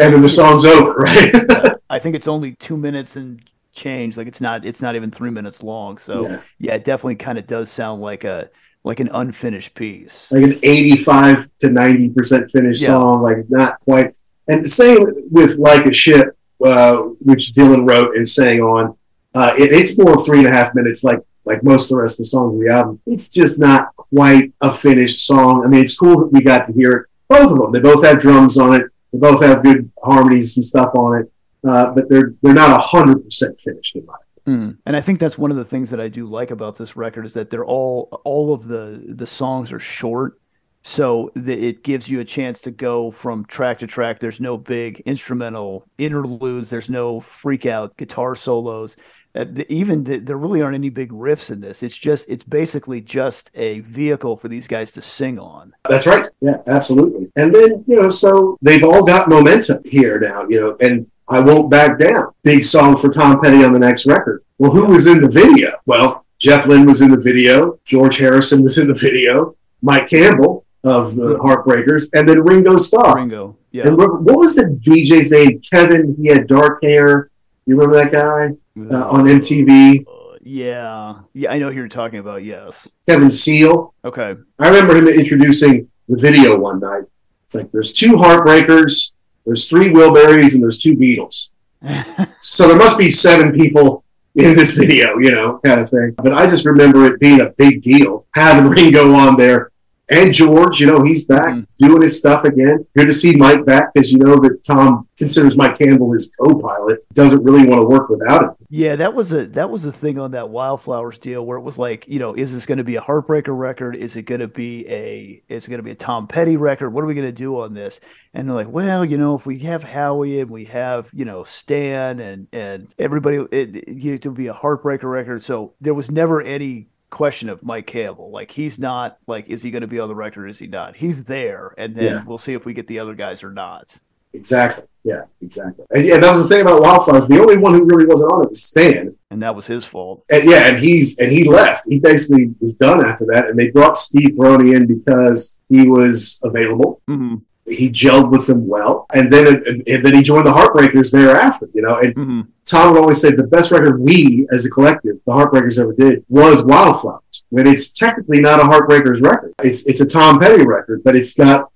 and 0.00 0.14
then 0.14 0.22
the 0.22 0.28
song's 0.28 0.64
over, 0.64 0.92
right? 0.98 1.74
I 1.90 1.98
think 1.98 2.16
it's 2.16 2.28
only 2.28 2.52
two 2.56 2.76
minutes 2.76 3.16
and 3.16 3.42
change. 3.72 4.16
Like 4.16 4.26
it's 4.26 4.40
not 4.40 4.64
it's 4.64 4.80
not 4.82 4.96
even 4.96 5.10
three 5.10 5.30
minutes 5.30 5.62
long. 5.62 5.98
So 5.98 6.28
Yeah. 6.28 6.40
yeah, 6.58 6.74
it 6.74 6.84
definitely 6.84 7.16
kind 7.16 7.38
of 7.38 7.46
does 7.46 7.70
sound 7.70 8.00
like 8.02 8.24
a 8.24 8.48
like 8.84 9.00
an 9.00 9.08
unfinished 9.12 9.74
piece. 9.74 10.26
like 10.30 10.42
an 10.44 10.58
85 10.62 11.48
to 11.60 11.68
90% 11.68 12.50
finished 12.50 12.82
Yeah. 12.82 12.88
song, 12.88 13.22
like 13.22 13.38
not 13.48 13.80
quite. 13.80 14.14
And 14.46 14.64
the 14.64 14.68
same 14.68 14.98
with 15.30 15.56
Like 15.56 15.86
a 15.86 15.92
Ship, 15.92 16.36
uh, 16.64 16.96
which 17.20 17.52
Dylan 17.52 17.88
wrote 17.88 18.14
and 18.16 18.28
sang 18.28 18.60
on. 18.60 18.94
Uh, 19.34 19.54
it, 19.58 19.72
it's 19.72 19.98
more 19.98 20.16
three 20.18 20.40
and 20.40 20.48
a 20.48 20.52
half 20.52 20.74
minutes, 20.74 21.02
like 21.02 21.20
like 21.46 21.62
most 21.62 21.90
of 21.90 21.96
the 21.96 22.02
rest 22.02 22.14
of 22.14 22.18
the 22.18 22.24
songs 22.24 22.54
of 22.54 22.60
the 22.60 22.70
album. 22.70 23.00
It's 23.06 23.28
just 23.28 23.58
not 23.58 23.94
quite 23.96 24.52
a 24.60 24.70
finished 24.72 25.26
song. 25.26 25.62
I 25.64 25.68
mean, 25.68 25.80
it's 25.82 25.96
cool 25.96 26.18
that 26.20 26.32
we 26.32 26.40
got 26.42 26.66
to 26.66 26.72
hear 26.72 26.92
it. 26.92 27.06
Both 27.28 27.52
of 27.52 27.58
them. 27.58 27.72
They 27.72 27.80
both 27.80 28.04
have 28.04 28.18
drums 28.20 28.56
on 28.58 28.74
it. 28.74 28.82
They 29.14 29.20
both 29.20 29.42
have 29.42 29.62
good 29.62 29.90
harmonies 30.02 30.56
and 30.56 30.64
stuff 30.64 30.90
on 30.94 31.22
it. 31.22 31.32
Uh, 31.66 31.92
but 31.94 32.10
they're 32.10 32.34
they're 32.42 32.52
not 32.52 32.82
hundred 32.82 33.24
percent 33.24 33.58
finished 33.58 33.96
in 33.96 34.04
my 34.04 34.14
Mm. 34.46 34.76
And 34.84 34.96
I 34.96 35.00
think 35.00 35.20
that's 35.20 35.38
one 35.38 35.50
of 35.50 35.56
the 35.56 35.64
things 35.64 35.90
that 35.90 36.00
I 36.00 36.08
do 36.08 36.26
like 36.26 36.50
about 36.50 36.76
this 36.76 36.96
record 36.96 37.24
is 37.24 37.32
that 37.34 37.50
they're 37.50 37.64
all 37.64 38.20
all 38.24 38.52
of 38.52 38.68
the 38.68 39.02
the 39.08 39.26
songs 39.26 39.72
are 39.72 39.80
short, 39.80 40.38
so 40.82 41.30
that 41.34 41.58
it 41.58 41.82
gives 41.82 42.10
you 42.10 42.20
a 42.20 42.24
chance 42.24 42.60
to 42.60 42.70
go 42.70 43.10
from 43.10 43.46
track 43.46 43.78
to 43.78 43.86
track. 43.86 44.20
There's 44.20 44.40
no 44.40 44.58
big 44.58 45.00
instrumental 45.06 45.88
interludes. 45.96 46.68
There's 46.68 46.90
no 46.90 47.20
freak 47.20 47.64
out 47.64 47.96
guitar 47.96 48.34
solos. 48.34 48.96
Uh, 49.36 49.44
the, 49.50 49.72
even 49.72 50.04
the, 50.04 50.18
there 50.18 50.36
really 50.36 50.62
aren't 50.62 50.76
any 50.76 50.90
big 50.90 51.10
riffs 51.10 51.50
in 51.50 51.60
this. 51.60 51.82
It's 51.82 51.96
just 51.96 52.28
it's 52.28 52.44
basically 52.44 53.00
just 53.00 53.50
a 53.54 53.80
vehicle 53.80 54.36
for 54.36 54.46
these 54.46 54.68
guys 54.68 54.92
to 54.92 55.02
sing 55.02 55.40
on. 55.40 55.74
That's 55.88 56.06
right. 56.06 56.30
Yeah, 56.40 56.58
absolutely. 56.68 57.32
And 57.34 57.52
then, 57.52 57.84
you 57.88 58.00
know, 58.00 58.10
so 58.10 58.56
they've 58.62 58.84
all 58.84 59.02
got 59.02 59.28
momentum 59.28 59.82
here 59.84 60.20
now, 60.20 60.46
you 60.48 60.60
know, 60.60 60.76
and 60.80 61.10
I 61.28 61.40
won't 61.40 61.68
back 61.68 61.98
down. 61.98 62.32
Big 62.44 62.64
song 62.64 62.96
for 62.96 63.12
Tom 63.12 63.40
Petty 63.40 63.64
on 63.64 63.72
the 63.72 63.78
next 63.78 64.06
record. 64.06 64.44
Well, 64.58 64.70
who 64.70 64.86
was 64.86 65.08
in 65.08 65.20
the 65.20 65.28
video? 65.28 65.78
Well, 65.84 66.24
Jeff 66.38 66.66
Lynne 66.66 66.86
was 66.86 67.00
in 67.00 67.10
the 67.10 67.20
video, 67.20 67.78
George 67.84 68.18
Harrison 68.18 68.62
was 68.62 68.78
in 68.78 68.86
the 68.86 68.94
video, 68.94 69.56
Mike 69.82 70.08
Campbell 70.10 70.64
of 70.84 71.16
the 71.16 71.38
Heartbreakers, 71.38 72.10
and 72.12 72.28
then 72.28 72.44
Ringo 72.44 72.76
Starr. 72.76 73.16
Ringo, 73.16 73.56
yeah. 73.72 73.88
And 73.88 73.96
what, 73.96 74.22
what 74.22 74.38
was 74.38 74.54
the 74.54 74.66
VJ's 74.66 75.32
name? 75.32 75.60
Kevin, 75.60 76.14
he 76.20 76.28
had 76.28 76.46
dark 76.46 76.82
hair. 76.84 77.30
You 77.66 77.76
remember 77.76 77.96
that 77.96 78.12
guy 78.12 78.54
uh, 78.78 79.08
on 79.08 79.24
MTV? 79.24 80.04
Yeah, 80.42 81.20
yeah, 81.32 81.52
I 81.52 81.58
know 81.58 81.70
who 81.70 81.76
you're 81.76 81.88
talking 81.88 82.18
about. 82.18 82.44
Yes. 82.44 82.90
Kevin 83.08 83.30
Seal. 83.30 83.94
Okay. 84.04 84.34
I 84.58 84.68
remember 84.68 84.96
him 84.96 85.08
introducing 85.08 85.88
the 86.08 86.16
video 86.16 86.58
one 86.58 86.80
night. 86.80 87.04
It's 87.44 87.54
like 87.54 87.72
there's 87.72 87.92
two 87.92 88.12
Heartbreakers, 88.12 89.12
there's 89.46 89.68
three 89.68 89.88
Wilburys, 89.88 90.54
and 90.54 90.62
there's 90.62 90.76
two 90.76 90.96
Beatles. 90.96 91.50
so 92.40 92.68
there 92.68 92.76
must 92.76 92.98
be 92.98 93.08
seven 93.08 93.52
people 93.52 94.04
in 94.34 94.54
this 94.54 94.76
video, 94.76 95.18
you 95.18 95.30
know, 95.30 95.60
kind 95.64 95.80
of 95.80 95.90
thing. 95.90 96.14
But 96.16 96.32
I 96.32 96.46
just 96.46 96.66
remember 96.66 97.06
it 97.06 97.20
being 97.20 97.40
a 97.40 97.50
big 97.56 97.82
deal 97.82 98.26
having 98.34 98.68
Ringo 98.68 99.14
on 99.14 99.36
there. 99.36 99.70
And 100.10 100.32
George, 100.34 100.80
you 100.80 100.86
know, 100.86 101.02
he's 101.02 101.24
back 101.24 101.64
doing 101.78 102.02
his 102.02 102.18
stuff 102.18 102.44
again. 102.44 102.86
Good 102.94 103.06
to 103.06 103.14
see 103.14 103.34
Mike 103.36 103.64
back 103.64 103.94
because 103.94 104.12
you 104.12 104.18
know 104.18 104.36
that 104.36 104.62
Tom 104.62 105.08
considers 105.16 105.56
Mike 105.56 105.78
Campbell 105.78 106.12
his 106.12 106.30
co-pilot. 106.38 107.06
Doesn't 107.14 107.42
really 107.42 107.66
want 107.66 107.80
to 107.80 107.86
work 107.86 108.10
without 108.10 108.42
him. 108.42 108.50
Yeah, 108.76 108.96
that 108.96 109.14
was 109.14 109.32
a 109.32 109.46
that 109.50 109.70
was 109.70 109.84
a 109.84 109.92
thing 109.92 110.18
on 110.18 110.32
that 110.32 110.50
Wildflowers 110.50 111.20
deal 111.20 111.46
where 111.46 111.56
it 111.56 111.60
was 111.62 111.78
like, 111.78 112.08
you 112.08 112.18
know, 112.18 112.34
is 112.34 112.52
this 112.52 112.66
going 112.66 112.78
to 112.78 112.82
be 112.82 112.96
a 112.96 113.00
Heartbreaker 113.00 113.56
record? 113.56 113.94
Is 113.94 114.16
it 114.16 114.22
going 114.22 114.40
to 114.40 114.48
be 114.48 114.84
a 114.88 115.40
is 115.48 115.64
it 115.64 115.70
going 115.70 115.78
to 115.78 115.84
be 115.84 115.92
a 115.92 115.94
Tom 115.94 116.26
Petty 116.26 116.56
record? 116.56 116.90
What 116.90 117.04
are 117.04 117.06
we 117.06 117.14
going 117.14 117.24
to 117.24 117.30
do 117.30 117.60
on 117.60 117.72
this? 117.74 118.00
And 118.32 118.48
they're 118.48 118.56
like, 118.56 118.68
well, 118.68 119.04
you 119.04 119.16
know, 119.16 119.36
if 119.36 119.46
we 119.46 119.60
have 119.60 119.84
Howie 119.84 120.40
and 120.40 120.50
we 120.50 120.64
have 120.64 121.08
you 121.12 121.24
know 121.24 121.44
Stan 121.44 122.18
and 122.18 122.48
and 122.50 122.92
everybody, 122.98 123.36
it, 123.52 123.76
it, 123.76 124.04
it 124.06 124.26
would 124.26 124.34
be 124.34 124.48
a 124.48 124.52
Heartbreaker 124.52 125.08
record. 125.08 125.44
So 125.44 125.74
there 125.80 125.94
was 125.94 126.10
never 126.10 126.42
any 126.42 126.88
question 127.10 127.48
of 127.50 127.62
Mike 127.62 127.86
Campbell. 127.86 128.32
Like 128.32 128.50
he's 128.50 128.80
not 128.80 129.18
like, 129.28 129.46
is 129.48 129.62
he 129.62 129.70
going 129.70 129.82
to 129.82 129.86
be 129.86 130.00
on 130.00 130.08
the 130.08 130.16
record? 130.16 130.48
Is 130.48 130.58
he 130.58 130.66
not? 130.66 130.96
He's 130.96 131.22
there, 131.22 131.76
and 131.78 131.94
then 131.94 132.04
Yeah. 132.06 132.24
we'll 132.24 132.38
see 132.38 132.54
if 132.54 132.66
we 132.66 132.74
get 132.74 132.88
the 132.88 132.98
other 132.98 133.14
guys 133.14 133.44
or 133.44 133.52
not. 133.52 133.96
Exactly. 134.32 134.82
Yeah, 135.04 135.24
exactly. 135.42 135.84
And, 135.90 136.06
and 136.08 136.22
that 136.22 136.30
was 136.30 136.42
the 136.42 136.48
thing 136.48 136.62
about 136.62 136.80
Wildflowers. 136.80 137.28
The 137.28 137.38
only 137.38 137.58
one 137.58 137.74
who 137.74 137.84
really 137.84 138.06
wasn't 138.06 138.32
on 138.32 138.44
it 138.44 138.48
was 138.48 138.64
Stan. 138.64 139.14
And 139.30 139.42
that 139.42 139.54
was 139.54 139.66
his 139.66 139.84
fault. 139.84 140.24
And 140.30 140.48
yeah, 140.48 140.66
and 140.68 140.78
he's 140.78 141.18
and 141.18 141.30
he 141.30 141.44
left. 141.44 141.84
He 141.88 141.98
basically 141.98 142.54
was 142.60 142.72
done 142.72 143.04
after 143.06 143.26
that, 143.26 143.50
and 143.50 143.58
they 143.58 143.70
brought 143.70 143.98
Steve 143.98 144.30
Ferrone 144.38 144.74
in 144.74 144.86
because 144.86 145.56
he 145.68 145.88
was 145.88 146.40
available. 146.42 147.02
Mm-hmm. 147.08 147.36
he 147.66 147.90
gelled 147.90 148.30
with 148.30 148.46
them 148.46 148.66
well, 148.66 149.06
and 149.14 149.30
then 149.32 149.46
and 149.86 150.04
then 150.04 150.14
he 150.14 150.22
joined 150.22 150.46
the 150.46 150.52
Heartbreakers 150.52 151.10
thereafter. 151.10 151.68
You 151.74 151.82
know, 151.82 151.98
and 151.98 152.14
Mm-hmm. 152.14 152.40
Tom 152.64 152.94
would 152.94 153.02
always 153.02 153.20
say 153.20 153.30
the 153.30 153.42
best 153.42 153.70
record 153.70 154.00
we 154.00 154.46
as 154.50 154.64
a 154.64 154.70
collective, 154.70 155.16
the 155.26 155.32
Heartbreakers 155.32 155.78
ever 155.78 155.92
did, 155.92 156.24
was 156.30 156.64
Wildflowers. 156.64 157.44
When 157.50 157.66
it's 157.66 157.92
technically 157.92 158.40
not 158.40 158.58
a 158.58 158.62
Heartbreakers 158.62 159.22
record, 159.22 159.52
it's 159.62 159.84
it's 159.84 160.00
a 160.00 160.06
Tom 160.06 160.38
Petty 160.40 160.64
record, 160.64 161.02
but 161.04 161.14
it's 161.14 161.34
got 161.34 161.70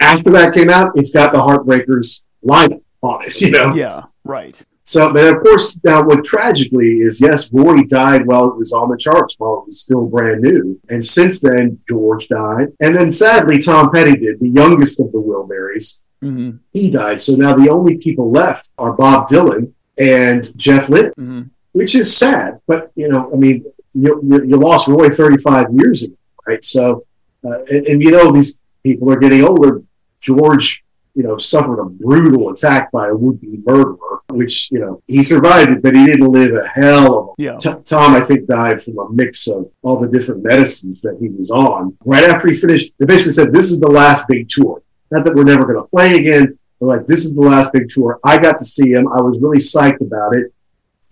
after 0.00 0.30
that 0.30 0.52
came 0.54 0.70
out, 0.70 0.90
it's 0.96 1.12
got 1.12 1.32
the 1.32 1.38
Heartbreakers 1.38 2.22
lineup 2.46 2.82
on 3.02 3.24
it. 3.24 3.40
You 3.40 3.50
know, 3.50 3.74
Yeah, 3.74 4.02
right. 4.24 4.60
so, 4.84 5.12
but 5.12 5.26
of 5.26 5.42
course, 5.42 5.78
now 5.84 6.02
what 6.02 6.24
tragically 6.24 6.98
is, 6.98 7.20
yes, 7.20 7.52
Roy 7.52 7.82
died 7.88 8.26
while 8.26 8.46
it 8.50 8.56
was 8.56 8.72
on 8.72 8.88
the 8.90 8.96
charts, 8.96 9.34
while 9.38 9.58
it 9.60 9.66
was 9.66 9.80
still 9.80 10.06
brand 10.06 10.40
new. 10.42 10.80
And 10.88 11.04
since 11.04 11.40
then, 11.40 11.78
George 11.88 12.28
died. 12.28 12.68
And 12.80 12.94
then 12.96 13.10
sadly, 13.12 13.58
Tom 13.58 13.90
Petty 13.90 14.16
did, 14.16 14.40
the 14.40 14.48
youngest 14.48 15.00
of 15.00 15.10
the 15.12 15.18
Wilburys. 15.18 16.02
Mm-hmm. 16.22 16.56
He 16.72 16.90
died. 16.90 17.20
So 17.20 17.34
now 17.36 17.54
the 17.54 17.68
only 17.70 17.98
people 17.98 18.30
left 18.30 18.70
are 18.78 18.92
Bob 18.92 19.28
Dylan 19.28 19.72
and 19.98 20.56
Jeff 20.56 20.88
Lynne, 20.88 21.12
Mm-hmm. 21.18 21.42
which 21.72 21.94
is 21.94 22.14
sad. 22.16 22.60
But, 22.66 22.90
you 22.94 23.08
know, 23.08 23.30
I 23.32 23.36
mean, 23.36 23.64
you, 23.94 24.20
you, 24.24 24.44
you 24.44 24.56
lost 24.56 24.88
Roy 24.88 25.08
35 25.10 25.66
years 25.74 26.02
ago, 26.02 26.14
right? 26.46 26.64
So, 26.64 27.04
uh, 27.44 27.62
and, 27.70 27.86
and 27.86 28.02
you 28.02 28.10
know, 28.10 28.32
these 28.32 28.58
people 28.82 29.10
are 29.12 29.16
getting 29.18 29.44
older. 29.44 29.82
George 30.20 30.83
you 31.14 31.22
know, 31.22 31.38
suffered 31.38 31.80
a 31.80 31.84
brutal 31.84 32.50
attack 32.50 32.90
by 32.90 33.08
a 33.08 33.14
would-be 33.14 33.60
murderer, 33.64 34.20
which, 34.30 34.68
you 34.72 34.80
know, 34.80 35.00
he 35.06 35.22
survived 35.22 35.70
it, 35.70 35.82
but 35.82 35.94
he 35.94 36.04
didn't 36.04 36.26
live 36.26 36.54
a 36.54 36.66
hell 36.66 37.18
of 37.18 37.28
a 37.28 37.42
Yeah. 37.42 37.56
T- 37.56 37.70
Tom, 37.84 38.14
I 38.14 38.20
think, 38.20 38.46
died 38.46 38.82
from 38.82 38.98
a 38.98 39.08
mix 39.12 39.46
of 39.46 39.70
all 39.82 39.98
the 40.00 40.08
different 40.08 40.42
medicines 40.42 41.00
that 41.02 41.16
he 41.20 41.28
was 41.28 41.50
on. 41.50 41.96
Right 42.04 42.24
after 42.24 42.48
he 42.48 42.54
finished, 42.54 42.92
they 42.98 43.06
basically 43.06 43.32
said, 43.32 43.52
this 43.52 43.70
is 43.70 43.78
the 43.78 43.90
last 43.90 44.26
big 44.28 44.48
tour. 44.48 44.82
Not 45.10 45.24
that 45.24 45.34
we're 45.34 45.44
never 45.44 45.64
going 45.64 45.80
to 45.82 45.88
play 45.88 46.16
again, 46.18 46.58
but 46.80 46.86
like, 46.86 47.06
this 47.06 47.24
is 47.24 47.36
the 47.36 47.42
last 47.42 47.72
big 47.72 47.88
tour. 47.88 48.18
I 48.24 48.36
got 48.38 48.58
to 48.58 48.64
see 48.64 48.90
him. 48.90 49.06
I 49.08 49.20
was 49.22 49.38
really 49.40 49.58
psyched 49.58 50.00
about 50.00 50.36
it. 50.36 50.52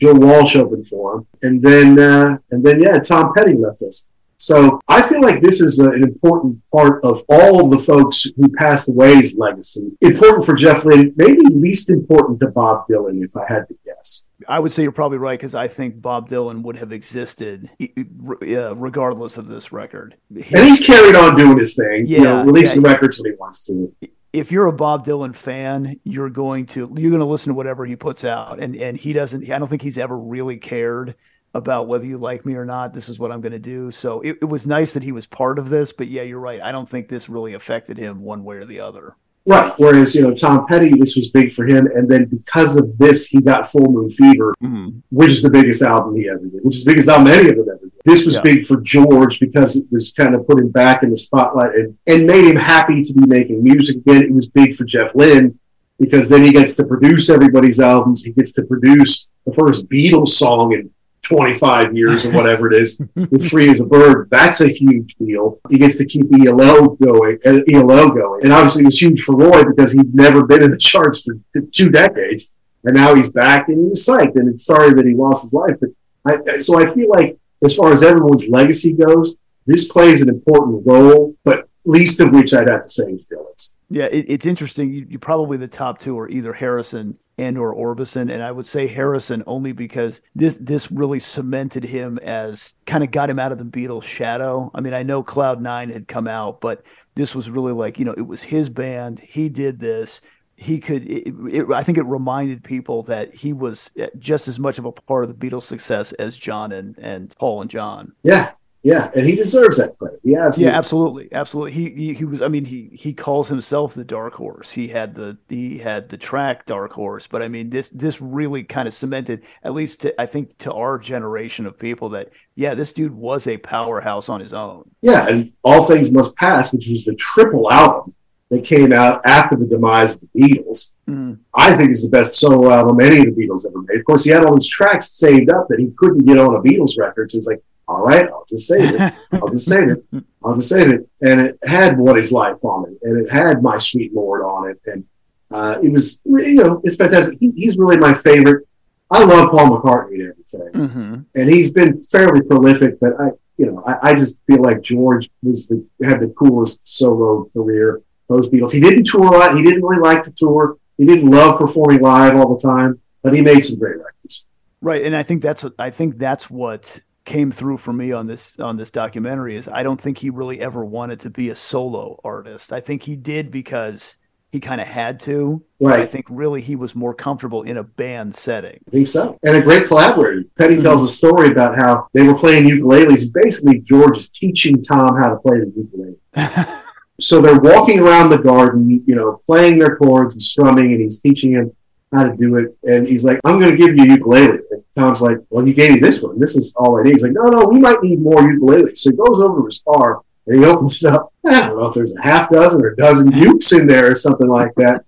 Joe 0.01 0.15
Walsh 0.15 0.57
opened 0.57 0.89
for 0.89 1.19
him. 1.19 1.27
And 1.43 1.62
then, 1.62 1.99
uh, 2.01 2.39
and 2.51 2.65
then, 2.65 2.81
yeah, 2.83 2.99
Tom 2.99 3.33
Petty 3.37 3.55
left 3.55 3.83
us. 3.83 4.09
So 4.43 4.81
I 4.89 5.01
feel 5.02 5.20
like 5.20 5.40
this 5.40 5.60
is 5.60 5.78
an 5.78 6.02
important 6.02 6.60
part 6.73 7.05
of 7.05 7.23
all 7.28 7.64
of 7.64 7.70
the 7.70 7.78
folks 7.78 8.24
who 8.24 8.48
passed 8.59 8.89
away's 8.89 9.39
legacy. 9.39 9.93
Important 10.01 10.44
for 10.44 10.55
Jeff 10.55 10.85
Lynne, 10.85 11.12
maybe 11.14 11.43
least 11.52 11.90
important 11.90 12.40
to 12.40 12.48
Bob 12.48 12.89
Dylan, 12.90 13.23
if 13.23 13.36
I 13.36 13.44
had 13.47 13.69
to 13.69 13.77
guess. 13.85 14.27
I 14.48 14.59
would 14.59 14.73
say 14.73 14.82
you're 14.82 14.90
probably 14.90 15.19
right 15.19 15.39
because 15.39 15.55
I 15.55 15.69
think 15.69 16.02
Bob 16.02 16.28
Dylan 16.28 16.62
would 16.62 16.77
have 16.77 16.93
existed 16.93 17.70
uh, 17.81 18.74
regardless 18.74 19.39
of 19.39 19.47
this 19.47 19.70
record. 19.70 20.16
And 20.35 20.44
he's 20.44 20.85
carried 20.85 21.14
on 21.14 21.36
doing 21.36 21.56
his 21.56 21.77
thing, 21.77 22.06
you 22.09 22.24
know, 22.24 22.43
releasing 22.43 22.82
yeah. 22.82 22.90
records 22.90 23.20
when 23.20 23.31
he 23.31 23.36
wants 23.39 23.64
to. 23.66 23.94
if 24.32 24.51
you're 24.51 24.66
a 24.66 24.73
Bob 24.73 25.06
Dylan 25.06 25.36
fan, 25.36 26.01
you're 26.02 26.31
going 26.31 26.66
to 26.66 26.93
you're 26.97 27.10
going 27.10 27.20
to 27.20 27.27
listen 27.27 27.51
to 27.51 27.55
whatever 27.55 27.86
he 27.86 27.94
puts 27.94 28.24
out, 28.24 28.59
and 28.59 28.74
and 28.74 28.97
he 28.97 29.12
doesn't. 29.12 29.48
I 29.48 29.60
don't 29.60 29.69
think 29.69 29.82
he's 29.82 29.98
ever 29.98 30.19
really 30.19 30.56
cared 30.56 31.14
about 31.55 31.87
whether 31.87 32.07
you 32.07 32.19
like 32.19 32.47
me 32.47 32.55
or 32.55 32.65
not. 32.65 32.95
This 32.95 33.09
is 33.09 33.19
what 33.19 33.31
I'm 33.31 33.41
going 33.41 33.53
to 33.53 33.59
do. 33.59 33.91
So 33.91 34.20
it, 34.23 34.39
it 34.41 34.47
was 34.47 34.66
nice 34.66 34.93
that 34.95 35.03
he 35.03 35.12
was 35.12 35.27
part 35.27 35.59
of 35.59 35.69
this, 35.69 35.93
but 35.93 36.09
yeah, 36.09 36.23
you're 36.23 36.41
right. 36.41 36.61
I 36.61 36.73
don't 36.73 36.89
think 36.89 37.09
this 37.09 37.29
really 37.29 37.55
affected 37.55 37.99
him 37.99 38.20
one 38.20 38.45
way 38.45 38.57
or 38.57 38.65
the 38.65 38.81
other. 38.81 39.16
Right. 39.45 39.74
Whereas, 39.77 40.15
you 40.15 40.23
know, 40.23 40.33
Tom 40.33 40.66
Petty, 40.66 40.91
this 40.91 41.16
was 41.16 41.29
big 41.29 41.53
for 41.53 41.66
him. 41.66 41.89
And 41.95 42.09
then 42.09 42.27
because 42.27 42.77
of 42.77 42.97
this, 42.99 43.27
he 43.27 43.41
got 43.41 43.69
Full 43.69 43.91
Moon 43.91 44.09
Fever, 44.09 44.55
mm-hmm. 44.62 44.99
which 45.11 45.31
is 45.31 45.43
the 45.43 45.51
biggest 45.51 45.83
album 45.83 46.16
he 46.16 46.29
ever 46.29 46.39
did, 46.39 46.61
which 46.62 46.77
is 46.77 46.85
the 46.85 46.91
biggest 46.93 47.09
album 47.09 47.27
any 47.27 47.49
of 47.51 47.57
them 47.57 47.69
ever 47.69 47.79
did. 47.81 47.93
This 48.05 48.24
was 48.24 48.37
Yeah. 48.37 48.43
big 48.43 48.66
for 48.66 48.81
George 48.81 49.41
because 49.41 49.77
it 49.77 49.87
was 49.91 50.12
kind 50.12 50.35
of 50.37 50.47
put 50.47 50.61
him 50.61 50.70
back 50.70 51.03
in 51.03 51.11
the 51.11 51.16
spotlight 51.16 51.74
and, 51.74 51.99
and 52.07 52.27
made 52.27 52.45
him 52.45 52.57
happy 52.57 53.03
to 53.03 53.12
be 53.12 53.27
making 53.27 53.65
music 53.65 53.97
again. 53.97 54.23
It 54.23 54.33
was 54.33 54.47
big 54.47 54.74
for 54.74 54.85
Jeff 54.85 55.15
Lynne 55.15 55.59
because 55.99 56.29
then 56.29 56.45
he 56.45 56.53
gets 56.53 56.74
to 56.74 56.85
produce 56.85 57.29
everybody's 57.29 57.81
albums. 57.81 58.24
He 58.24 58.33
gets 58.33 58.53
to 58.53 58.62
produce 58.62 59.29
the 59.45 59.53
first 59.53 59.89
Beatles 59.89 60.29
song 60.29 60.73
in 60.73 60.91
25 61.23 61.97
years 61.97 62.27
or 62.27 62.32
whatever 62.36 62.70
it 62.70 62.81
is 62.81 63.01
with 63.15 63.49
Free 63.51 63.70
as 63.70 63.81
a 63.81 63.86
Bird. 63.86 64.28
That's 64.31 64.61
a 64.61 64.69
huge 64.69 65.15
deal. 65.16 65.59
He 65.70 65.78
gets 65.78 65.97
to 65.97 66.05
keep 66.05 66.27
ELO 66.44 66.89
going, 66.97 67.39
uh, 67.47 67.61
ELO 67.70 68.11
going. 68.11 68.44
And 68.44 68.53
obviously 68.53 68.82
it 68.82 68.86
was 68.86 69.01
huge 69.01 69.23
for 69.23 69.36
Roy 69.36 69.65
because 69.65 69.93
he'd 69.93 70.15
never 70.15 70.44
been 70.44 70.62
in 70.62 70.70
the 70.70 70.78
charts 70.78 71.23
for 71.23 71.36
two 71.73 71.90
decades. 71.90 72.55
And 72.85 72.94
now 72.94 73.15
he's 73.15 73.31
back 73.31 73.69
and 73.69 73.78
he 73.78 73.85
was 73.90 74.05
psyched. 74.07 74.35
And 74.36 74.49
it's 74.49 74.65
sorry 74.65 74.93
that 74.94 75.07
he 75.07 75.15
lost 75.15 75.43
his 75.43 75.55
life. 75.55 75.77
But 75.81 75.90
I, 76.24 76.55
I- 76.55 76.59
so 76.59 76.78
I 76.81 76.93
feel 76.93 77.09
like 77.11 77.39
as 77.65 77.74
far 77.77 77.93
as 77.93 78.03
everyone's 78.03 78.49
legacy 78.49 78.93
goes, 78.93 79.36
this 79.66 79.90
plays 79.90 80.23
an 80.23 80.28
important 80.28 80.85
role, 80.85 81.36
but 81.44 81.69
least 81.85 82.20
of 82.20 82.32
which 82.32 82.53
I'd 82.53 82.69
have 82.69 82.82
to 82.82 82.89
say 82.89 83.05
is 83.12 83.28
Dylan's. 83.32 83.77
Yeah, 83.93 84.06
it, 84.06 84.24
it's 84.27 84.47
interesting. 84.47 84.90
You, 84.90 85.06
you 85.06 85.19
probably 85.19 85.59
the 85.59 85.69
top 85.69 85.98
two 85.98 86.19
are 86.19 86.28
either 86.28 86.55
Harrison 86.55 87.19
and 87.36 87.59
or 87.59 87.74
Orbison, 87.74 88.32
and 88.32 88.43
I 88.43 88.51
would 88.51 88.64
say 88.64 88.86
Harrison 88.86 89.43
only 89.47 89.73
because 89.73 90.23
this 90.35 90.56
this 90.60 90.90
really 90.90 91.20
cemented 91.20 91.85
him 91.85 92.19
as 92.23 92.73
kind 92.86 93.05
of 93.05 93.10
got 93.10 93.28
him 93.28 93.39
out 93.39 93.52
of 93.52 93.59
the 93.59 93.64
Beatles' 93.64 94.05
shadow. 94.05 94.70
I 94.74 94.81
mean, 94.81 94.94
I 94.94 95.02
know 95.02 95.23
Cloud 95.23 95.60
Nine 95.60 95.90
had 95.90 96.09
come 96.09 96.27
out, 96.27 96.62
but 96.62 96.85
this 97.16 97.35
was 97.35 97.51
really 97.51 97.73
like 97.73 97.98
you 97.98 98.06
know 98.06 98.14
it 98.14 98.27
was 98.27 98.43
his 98.43 98.70
band. 98.70 99.20
He 99.20 99.51
did 99.51 99.78
this. 99.78 100.23
He 100.56 100.78
could. 100.78 101.10
It, 101.10 101.35
it, 101.51 101.70
I 101.70 101.82
think 101.82 101.98
it 101.98 102.05
reminded 102.05 102.64
people 102.64 103.02
that 103.05 103.35
he 103.35 103.52
was 103.52 103.90
uh, 104.01 104.06
just 104.19 104.48
as 104.48 104.59
much 104.59 104.78
of 104.78 104.86
a 104.86 104.93
part 104.93 105.24
of 105.24 105.28
the 105.28 105.47
Beatles' 105.47 105.64
success 105.64 106.12
as 106.12 106.39
John 106.39 106.73
and 106.73 106.97
and 106.98 107.35
Paul 107.39 107.60
and 107.60 107.70
John. 107.70 108.12
Yeah. 108.23 108.52
Yeah. 108.84 109.10
And 109.14 109.26
he 109.26 109.36
deserves 109.36 109.76
that 109.78 109.96
credit. 109.98 110.18
Yeah. 110.24 110.46
Absolutely. 110.46 110.64
Yeah, 110.72 110.78
absolutely, 110.78 111.28
absolutely. 111.32 111.72
He, 111.72 111.90
he 111.90 112.14
he 112.14 112.24
was. 112.24 112.42
I 112.42 112.48
mean, 112.48 112.64
he 112.64 112.90
he 112.92 113.12
calls 113.12 113.48
himself 113.48 113.94
the 113.94 114.04
dark 114.04 114.34
horse. 114.34 114.70
He 114.70 114.88
had 114.88 115.14
the 115.14 115.38
he 115.48 115.78
had 115.78 116.09
the 116.09 116.16
track 116.16 116.66
dark 116.66 116.92
horse, 116.92 117.26
but 117.28 117.42
I 117.42 117.48
mean, 117.48 117.70
this 117.70 117.90
this 117.90 118.20
really 118.20 118.64
kind 118.64 118.88
of 118.88 118.94
cemented, 118.94 119.42
at 119.62 119.72
least 119.74 120.00
to, 120.00 120.20
I 120.20 120.26
think, 120.26 120.59
to 120.59 120.72
our 120.72 120.98
generation 120.98 121.66
of 121.66 121.78
people 121.78 122.09
that 122.10 122.30
yeah, 122.56 122.74
this 122.74 122.92
dude 122.92 123.14
was 123.14 123.46
a 123.46 123.56
powerhouse 123.59 124.28
on 124.28 124.40
his 124.40 124.52
own. 124.52 124.90
Yeah, 125.00 125.28
and 125.28 125.52
All 125.62 125.84
Things 125.84 126.10
Must 126.10 126.34
Pass, 126.36 126.72
which 126.72 126.88
was 126.88 127.04
the 127.04 127.14
triple 127.14 127.70
album 127.70 128.14
that 128.50 128.64
came 128.64 128.92
out 128.92 129.24
after 129.24 129.56
the 129.56 129.66
demise 129.66 130.16
of 130.16 130.22
the 130.34 130.40
Beatles, 130.42 130.92
Mhm. 131.09 131.38
I 131.54 131.74
think 131.76 131.90
is 131.90 132.02
the 132.02 132.10
best 132.10 132.34
solo 132.34 132.70
album 132.70 133.00
any 133.00 133.20
of 133.26 133.34
the 133.34 133.46
Beatles 133.46 133.64
ever 133.66 133.80
made. 133.82 133.98
Of 134.00 134.04
course, 134.04 134.24
he 134.24 134.30
had 134.30 134.44
all 134.44 134.54
these 134.54 134.66
tracks 134.68 135.12
saved 135.12 135.50
up 135.50 135.66
that 135.70 135.78
he 135.78 135.90
couldn't 135.96 136.26
get 136.26 136.36
on 136.36 136.54
a 136.56 136.60
Beatles 136.60 136.98
record. 136.98 137.30
So 137.30 137.38
he's 137.38 137.46
like, 137.46 137.62
all 137.93 138.05
right, 138.05 138.27
I'll 138.28 138.44
just 138.48 138.66
save 138.66 138.94
it. 138.94 139.14
I'll 139.32 139.48
just 139.48 139.66
save 139.66 139.89
it. 139.90 140.05
I'll 140.44 140.55
just 140.55 140.69
save 140.69 140.89
it. 140.90 141.09
And 141.20 141.40
it 141.40 141.59
had 141.64 141.98
What 141.98 142.19
Is 142.19 142.32
Life 142.32 142.64
on 142.64 142.90
it, 142.90 142.98
and 143.02 143.24
it 143.27 143.31
had 143.32 143.62
My 143.62 143.78
Sweet 143.78 144.12
Lord 144.14 144.43
on 144.43 144.70
it. 144.70 144.81
And 144.86 145.05
uh, 145.51 145.78
it 145.82 145.90
was, 145.93 146.20
you 146.24 146.55
know, 146.64 146.81
it's 146.85 146.97
fantastic. 146.97 147.39
He, 147.39 147.52
he's 147.55 147.78
really 147.78 147.97
my 147.98 148.14
favorite. 148.14 148.66
I 149.10 149.23
love 149.24 149.51
Paul 149.51 149.78
McCartney 149.78 150.14
and 150.14 150.23
everything 150.31 150.39
Mm-hmm. 150.74 151.14
and 151.35 151.48
he's 151.48 151.73
been 151.73 152.01
fairly 152.02 152.40
prolific. 152.43 152.98
But 153.01 153.12
I, 153.20 153.28
you 153.59 153.66
know, 153.66 153.82
I, 153.86 154.10
I 154.10 154.14
just 154.14 154.39
feel 154.47 154.62
like 154.62 154.81
George 154.82 155.31
was 155.43 155.66
the 155.66 155.85
had 156.02 156.20
the 156.20 156.28
coolest 156.28 156.81
solo 156.85 157.48
career. 157.52 158.01
Those 158.28 158.48
Beatles. 158.48 158.73
He 158.73 158.81
didn't 158.81 159.05
tour 159.05 159.27
a 159.27 159.39
lot. 159.39 159.55
He 159.55 159.62
didn't 159.62 159.82
really 159.82 160.01
like 160.01 160.23
to 160.24 160.31
tour. 160.31 160.77
He 160.97 161.05
didn't 161.05 161.31
love 161.31 161.59
performing 161.59 162.01
live 162.01 162.35
all 162.36 162.55
the 162.56 162.62
time, 162.62 163.01
but 163.23 163.35
he 163.35 163.40
made 163.43 163.62
some 163.64 163.78
great 163.78 163.97
records. 163.98 164.47
Right, 164.81 165.02
and 165.05 165.14
I 165.14 165.23
think 165.23 165.43
that's 165.43 165.62
what 165.62 165.74
I 165.78 165.90
think 165.90 166.16
that's 166.19 166.48
what 166.51 167.01
came 167.24 167.51
through 167.51 167.77
for 167.77 167.93
me 167.93 168.12
on 168.12 168.27
this 168.27 168.59
on 168.59 168.77
this 168.77 168.90
documentary 168.90 169.57
is 169.57 169.69
I 169.69 169.82
don't 169.82 170.01
think 170.01 170.19
he 170.19 170.31
really 170.31 170.61
ever 170.61 170.85
wanted 170.85 171.20
to 171.20 171.31
be 171.31 171.51
a 171.51 171.55
solo 171.55 172.20
artist. 172.24 172.73
I 172.73 172.81
think 172.81 173.03
he 173.03 173.16
did 173.16 173.51
because 173.51 174.16
he 174.53 174.61
kind 174.61 174.81
of 174.82 174.86
had 174.86 175.19
to. 175.20 175.65
but 175.81 175.99
I 175.99 176.07
think 176.07 176.27
really 176.28 176.61
he 176.61 176.77
was 176.77 176.94
more 176.94 177.15
comfortable 177.15 177.62
in 177.62 177.78
a 177.78 177.82
band 177.82 178.35
setting. 178.35 178.78
I 178.86 178.90
think 178.90 179.09
so. 179.09 179.39
And 179.43 179.57
a 179.57 179.62
great 179.62 179.86
collaborator. 179.86 180.44
Petty 180.59 180.74
mm-hmm. 180.74 180.82
tells 180.82 181.03
a 181.03 181.09
story 181.09 181.49
about 181.49 181.74
how 181.74 182.07
they 182.12 182.23
were 182.23 182.35
playing 182.35 182.65
ukuleles. 182.65 183.32
Basically, 183.32 183.81
George 183.81 184.19
is 184.19 184.31
teaching 184.31 184.82
Tom 184.82 185.16
how 185.16 185.31
to 185.31 185.36
play 185.36 185.61
the 185.61 185.73
ukulele. 185.74 186.77
so 187.20 187.40
they're 187.40 187.61
walking 187.61 188.01
around 188.01 188.28
the 188.28 188.39
garden, 188.39 189.03
you 189.07 189.15
know, 189.15 189.40
playing 189.47 189.78
their 189.78 189.97
chords 189.97 190.35
and 190.35 190.43
strumming, 190.43 190.93
and 190.93 191.01
he's 191.01 191.20
teaching 191.20 191.53
him 191.53 191.73
how 192.12 192.24
to 192.24 192.36
do 192.36 192.56
it. 192.56 192.76
And 192.84 193.06
he's 193.06 193.24
like, 193.24 193.40
I'm 193.44 193.59
going 193.59 193.70
to 193.70 193.76
give 193.76 193.97
you 193.97 194.05
a 194.05 194.09
ukulele. 194.09 194.59
And 194.70 194.84
Tom's 194.97 195.22
like, 195.22 195.39
Well, 195.51 195.66
you 195.66 195.74
gave 195.74 195.94
me 195.94 196.01
this 196.01 196.22
one. 196.22 196.39
This 196.39 196.56
is 196.56 196.74
all 196.76 196.98
I 196.98 197.02
need. 197.02 197.12
He's 197.12 197.22
like, 197.22 197.32
No, 197.32 197.44
no, 197.44 197.66
we 197.66 197.78
might 197.78 198.02
need 198.02 198.20
more 198.20 198.39
ukuleles. 198.39 198.98
So 198.98 199.10
he 199.10 199.16
goes 199.16 199.40
over 199.40 199.60
to 199.60 199.64
his 199.66 199.82
car 199.86 200.20
and 200.47 200.60
he 200.60 200.64
opens 200.64 201.02
it 201.02 201.12
up. 201.12 201.32
I 201.47 201.68
don't 201.68 201.78
know 201.78 201.86
if 201.86 201.94
there's 201.94 202.16
a 202.16 202.22
half 202.22 202.51
dozen 202.51 202.82
or 202.82 202.89
a 202.89 202.97
dozen 202.97 203.32
ukes 203.32 203.78
in 203.78 203.86
there 203.86 204.10
or 204.10 204.14
something 204.14 204.48
like 204.48 204.74
that. 204.76 205.05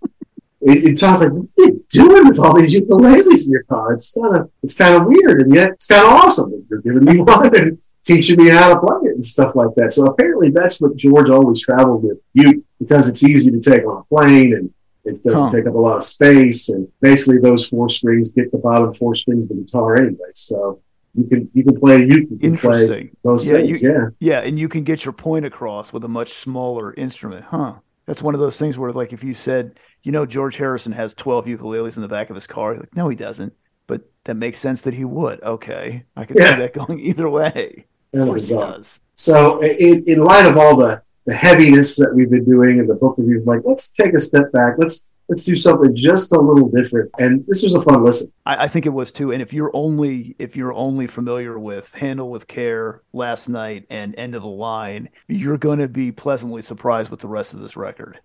It, 0.67 0.99
Tom's 0.99 1.21
like, 1.21 1.31
what 1.31 1.43
are 1.43 1.67
you 1.67 1.85
doing 1.91 2.27
with 2.27 2.39
all 2.39 2.57
these 2.57 2.75
ukuleles 2.75 3.45
in 3.45 3.53
your 3.53 3.65
car? 3.65 3.93
It's 3.93 4.15
kind 4.15 4.39
of 4.39 4.51
it's 4.63 4.75
kind 4.75 4.95
of 4.95 5.07
weird, 5.07 5.43
and 5.43 5.55
yet 5.55 5.73
it's 5.73 5.87
kind 5.87 6.07
of 6.07 6.13
awesome. 6.13 6.67
You're 6.71 6.81
giving 6.81 7.05
me 7.05 7.21
one 7.21 7.55
and 7.55 7.79
teaching 8.03 8.43
me 8.43 8.49
how 8.49 8.73
to 8.73 8.81
play 8.81 9.11
it 9.11 9.15
and 9.15 9.25
stuff 9.25 9.55
like 9.55 9.75
that. 9.77 9.93
So 9.93 10.07
apparently, 10.07 10.51
that's 10.51 10.81
what 10.81 10.97
George 10.97 11.29
always 11.29 11.61
traveled 11.61 12.05
with 12.05 12.19
you 12.33 12.65
because 12.79 13.09
it's 13.09 13.23
easy 13.23 13.51
to 13.51 13.61
take 13.61 13.87
on 13.87 13.99
a 13.99 14.05
plane 14.05 14.55
and 14.55 14.73
it 15.05 15.23
doesn't 15.23 15.49
Huh. 15.49 15.55
take 15.57 15.67
up 15.67 15.75
a 15.75 15.79
lot 15.79 15.97
of 15.99 16.05
space. 16.05 16.69
And 16.69 16.89
basically, 17.01 17.39
those 17.39 17.67
four 17.67 17.89
strings 17.89 18.31
get 18.33 18.51
the 18.53 18.59
bottom 18.59 18.93
four 18.93 19.15
strings 19.15 19.51
of 19.51 19.57
the 19.57 19.63
guitar 19.63 19.97
anyway. 19.97 20.31
So 20.35 20.81
you 21.15 21.25
can 21.25 21.51
you 21.55 21.65
can 21.65 21.79
play 21.79 22.05
you 22.05 22.27
can 22.27 22.57
play 22.57 23.11
those 23.23 23.47
yeah, 23.49 23.55
things. 23.59 23.83
you, 23.83 23.91
yeah. 23.93 24.09
yeah, 24.19 24.41
and 24.41 24.59
you 24.59 24.69
can 24.69 24.83
get 24.85 25.05
your 25.05 25.13
point 25.13 25.45
across 25.47 25.93
with 25.93 26.05
a 26.05 26.09
much 26.09 26.33
smaller 26.35 26.93
instrument, 26.95 27.45
huh? 27.45 27.75
That's 28.07 28.23
one 28.23 28.35
of 28.35 28.41
those 28.41 28.59
things 28.59 28.77
where, 28.79 28.93
like, 28.93 29.15
if 29.15 29.25
you 29.25 29.33
said, 29.33 29.79
you 30.03 30.13
know, 30.13 30.27
George 30.27 30.57
Harrison 30.57 30.93
has 30.93 31.15
12 31.15 31.47
ukuleles 31.47 31.97
in 31.97 32.03
the 32.03 32.09
back 32.09 32.29
of 32.29 32.35
his 32.35 32.47
car, 32.47 32.75
like, 32.75 32.95
no, 32.95 33.09
he 33.09 33.17
doesn't. 33.17 33.53
But 33.87 34.03
that 34.25 34.35
makes 34.35 34.59
sense 34.59 34.83
that 34.83 34.93
he 34.93 35.05
would. 35.07 35.43
Okay. 35.43 36.05
I 36.17 36.25
can 36.27 36.37
Yeah. 36.37 36.51
see 36.55 36.59
that 36.61 36.75
going 36.75 37.01
either 37.11 37.31
way. 37.31 37.87
That 38.13 38.21
Of 38.23 38.29
course 38.29 38.49
he 38.49 38.55
does. 38.57 39.01
So, 39.17 39.59
in, 39.63 40.05
in 40.07 40.23
light 40.23 40.45
of 40.45 40.59
all 40.59 40.77
the, 40.77 41.01
the 41.27 41.35
heaviness 41.35 41.97
that 41.97 42.15
we've 42.15 42.31
been 42.31 42.45
doing 42.45 42.79
and 42.79 42.89
the 42.89 42.95
book 42.95 43.17
reviews, 43.17 43.43
I'm 43.43 43.47
like, 43.47 43.63
let's 43.65 43.91
take 43.91 44.15
a 44.15 44.19
step 44.19 44.53
back. 44.53 44.75
Let's 44.79 45.09
let's 45.29 45.45
do 45.45 45.55
something 45.55 45.95
just 45.97 46.33
a 46.33 46.41
little 46.41 46.69
different. 46.69 47.11
And 47.19 47.45
this 47.47 47.63
was 47.63 47.75
a 47.75 47.81
fun 47.81 48.05
listen. 48.05 48.31
I, 48.45 48.65
I 48.65 48.69
think 48.69 48.87
it 48.87 48.91
was 48.91 49.11
too. 49.11 49.33
And 49.33 49.41
if 49.41 49.53
you're 49.53 49.71
only 49.75 50.37
if 50.39 50.57
you're 50.57 50.75
only 50.75 51.07
familiar 51.07 51.59
with 51.59 51.93
Handle 51.95 52.31
with 52.31 52.47
Care, 52.47 53.03
Last 53.13 53.49
Night, 53.49 53.87
and 53.91 54.15
End 54.19 54.35
of 54.35 54.43
the 54.43 54.49
Line, 54.49 55.09
you're 55.29 55.59
going 55.59 55.79
to 55.79 55.89
be 55.89 56.13
pleasantly 56.13 56.63
surprised 56.63 57.11
with 57.11 57.21
the 57.21 57.29
rest 57.29 57.55
of 57.55 57.61
this 57.61 57.77
record. 57.77 58.21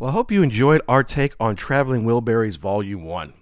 Well, 0.00 0.10
I 0.10 0.12
hope 0.12 0.30
you 0.30 0.42
enjoyed 0.42 0.82
our 0.86 1.02
take 1.02 1.34
on 1.40 1.56
Traveling 1.56 2.04
Wilburys 2.04 2.58
Volume 2.58 3.04
1. 3.04 3.32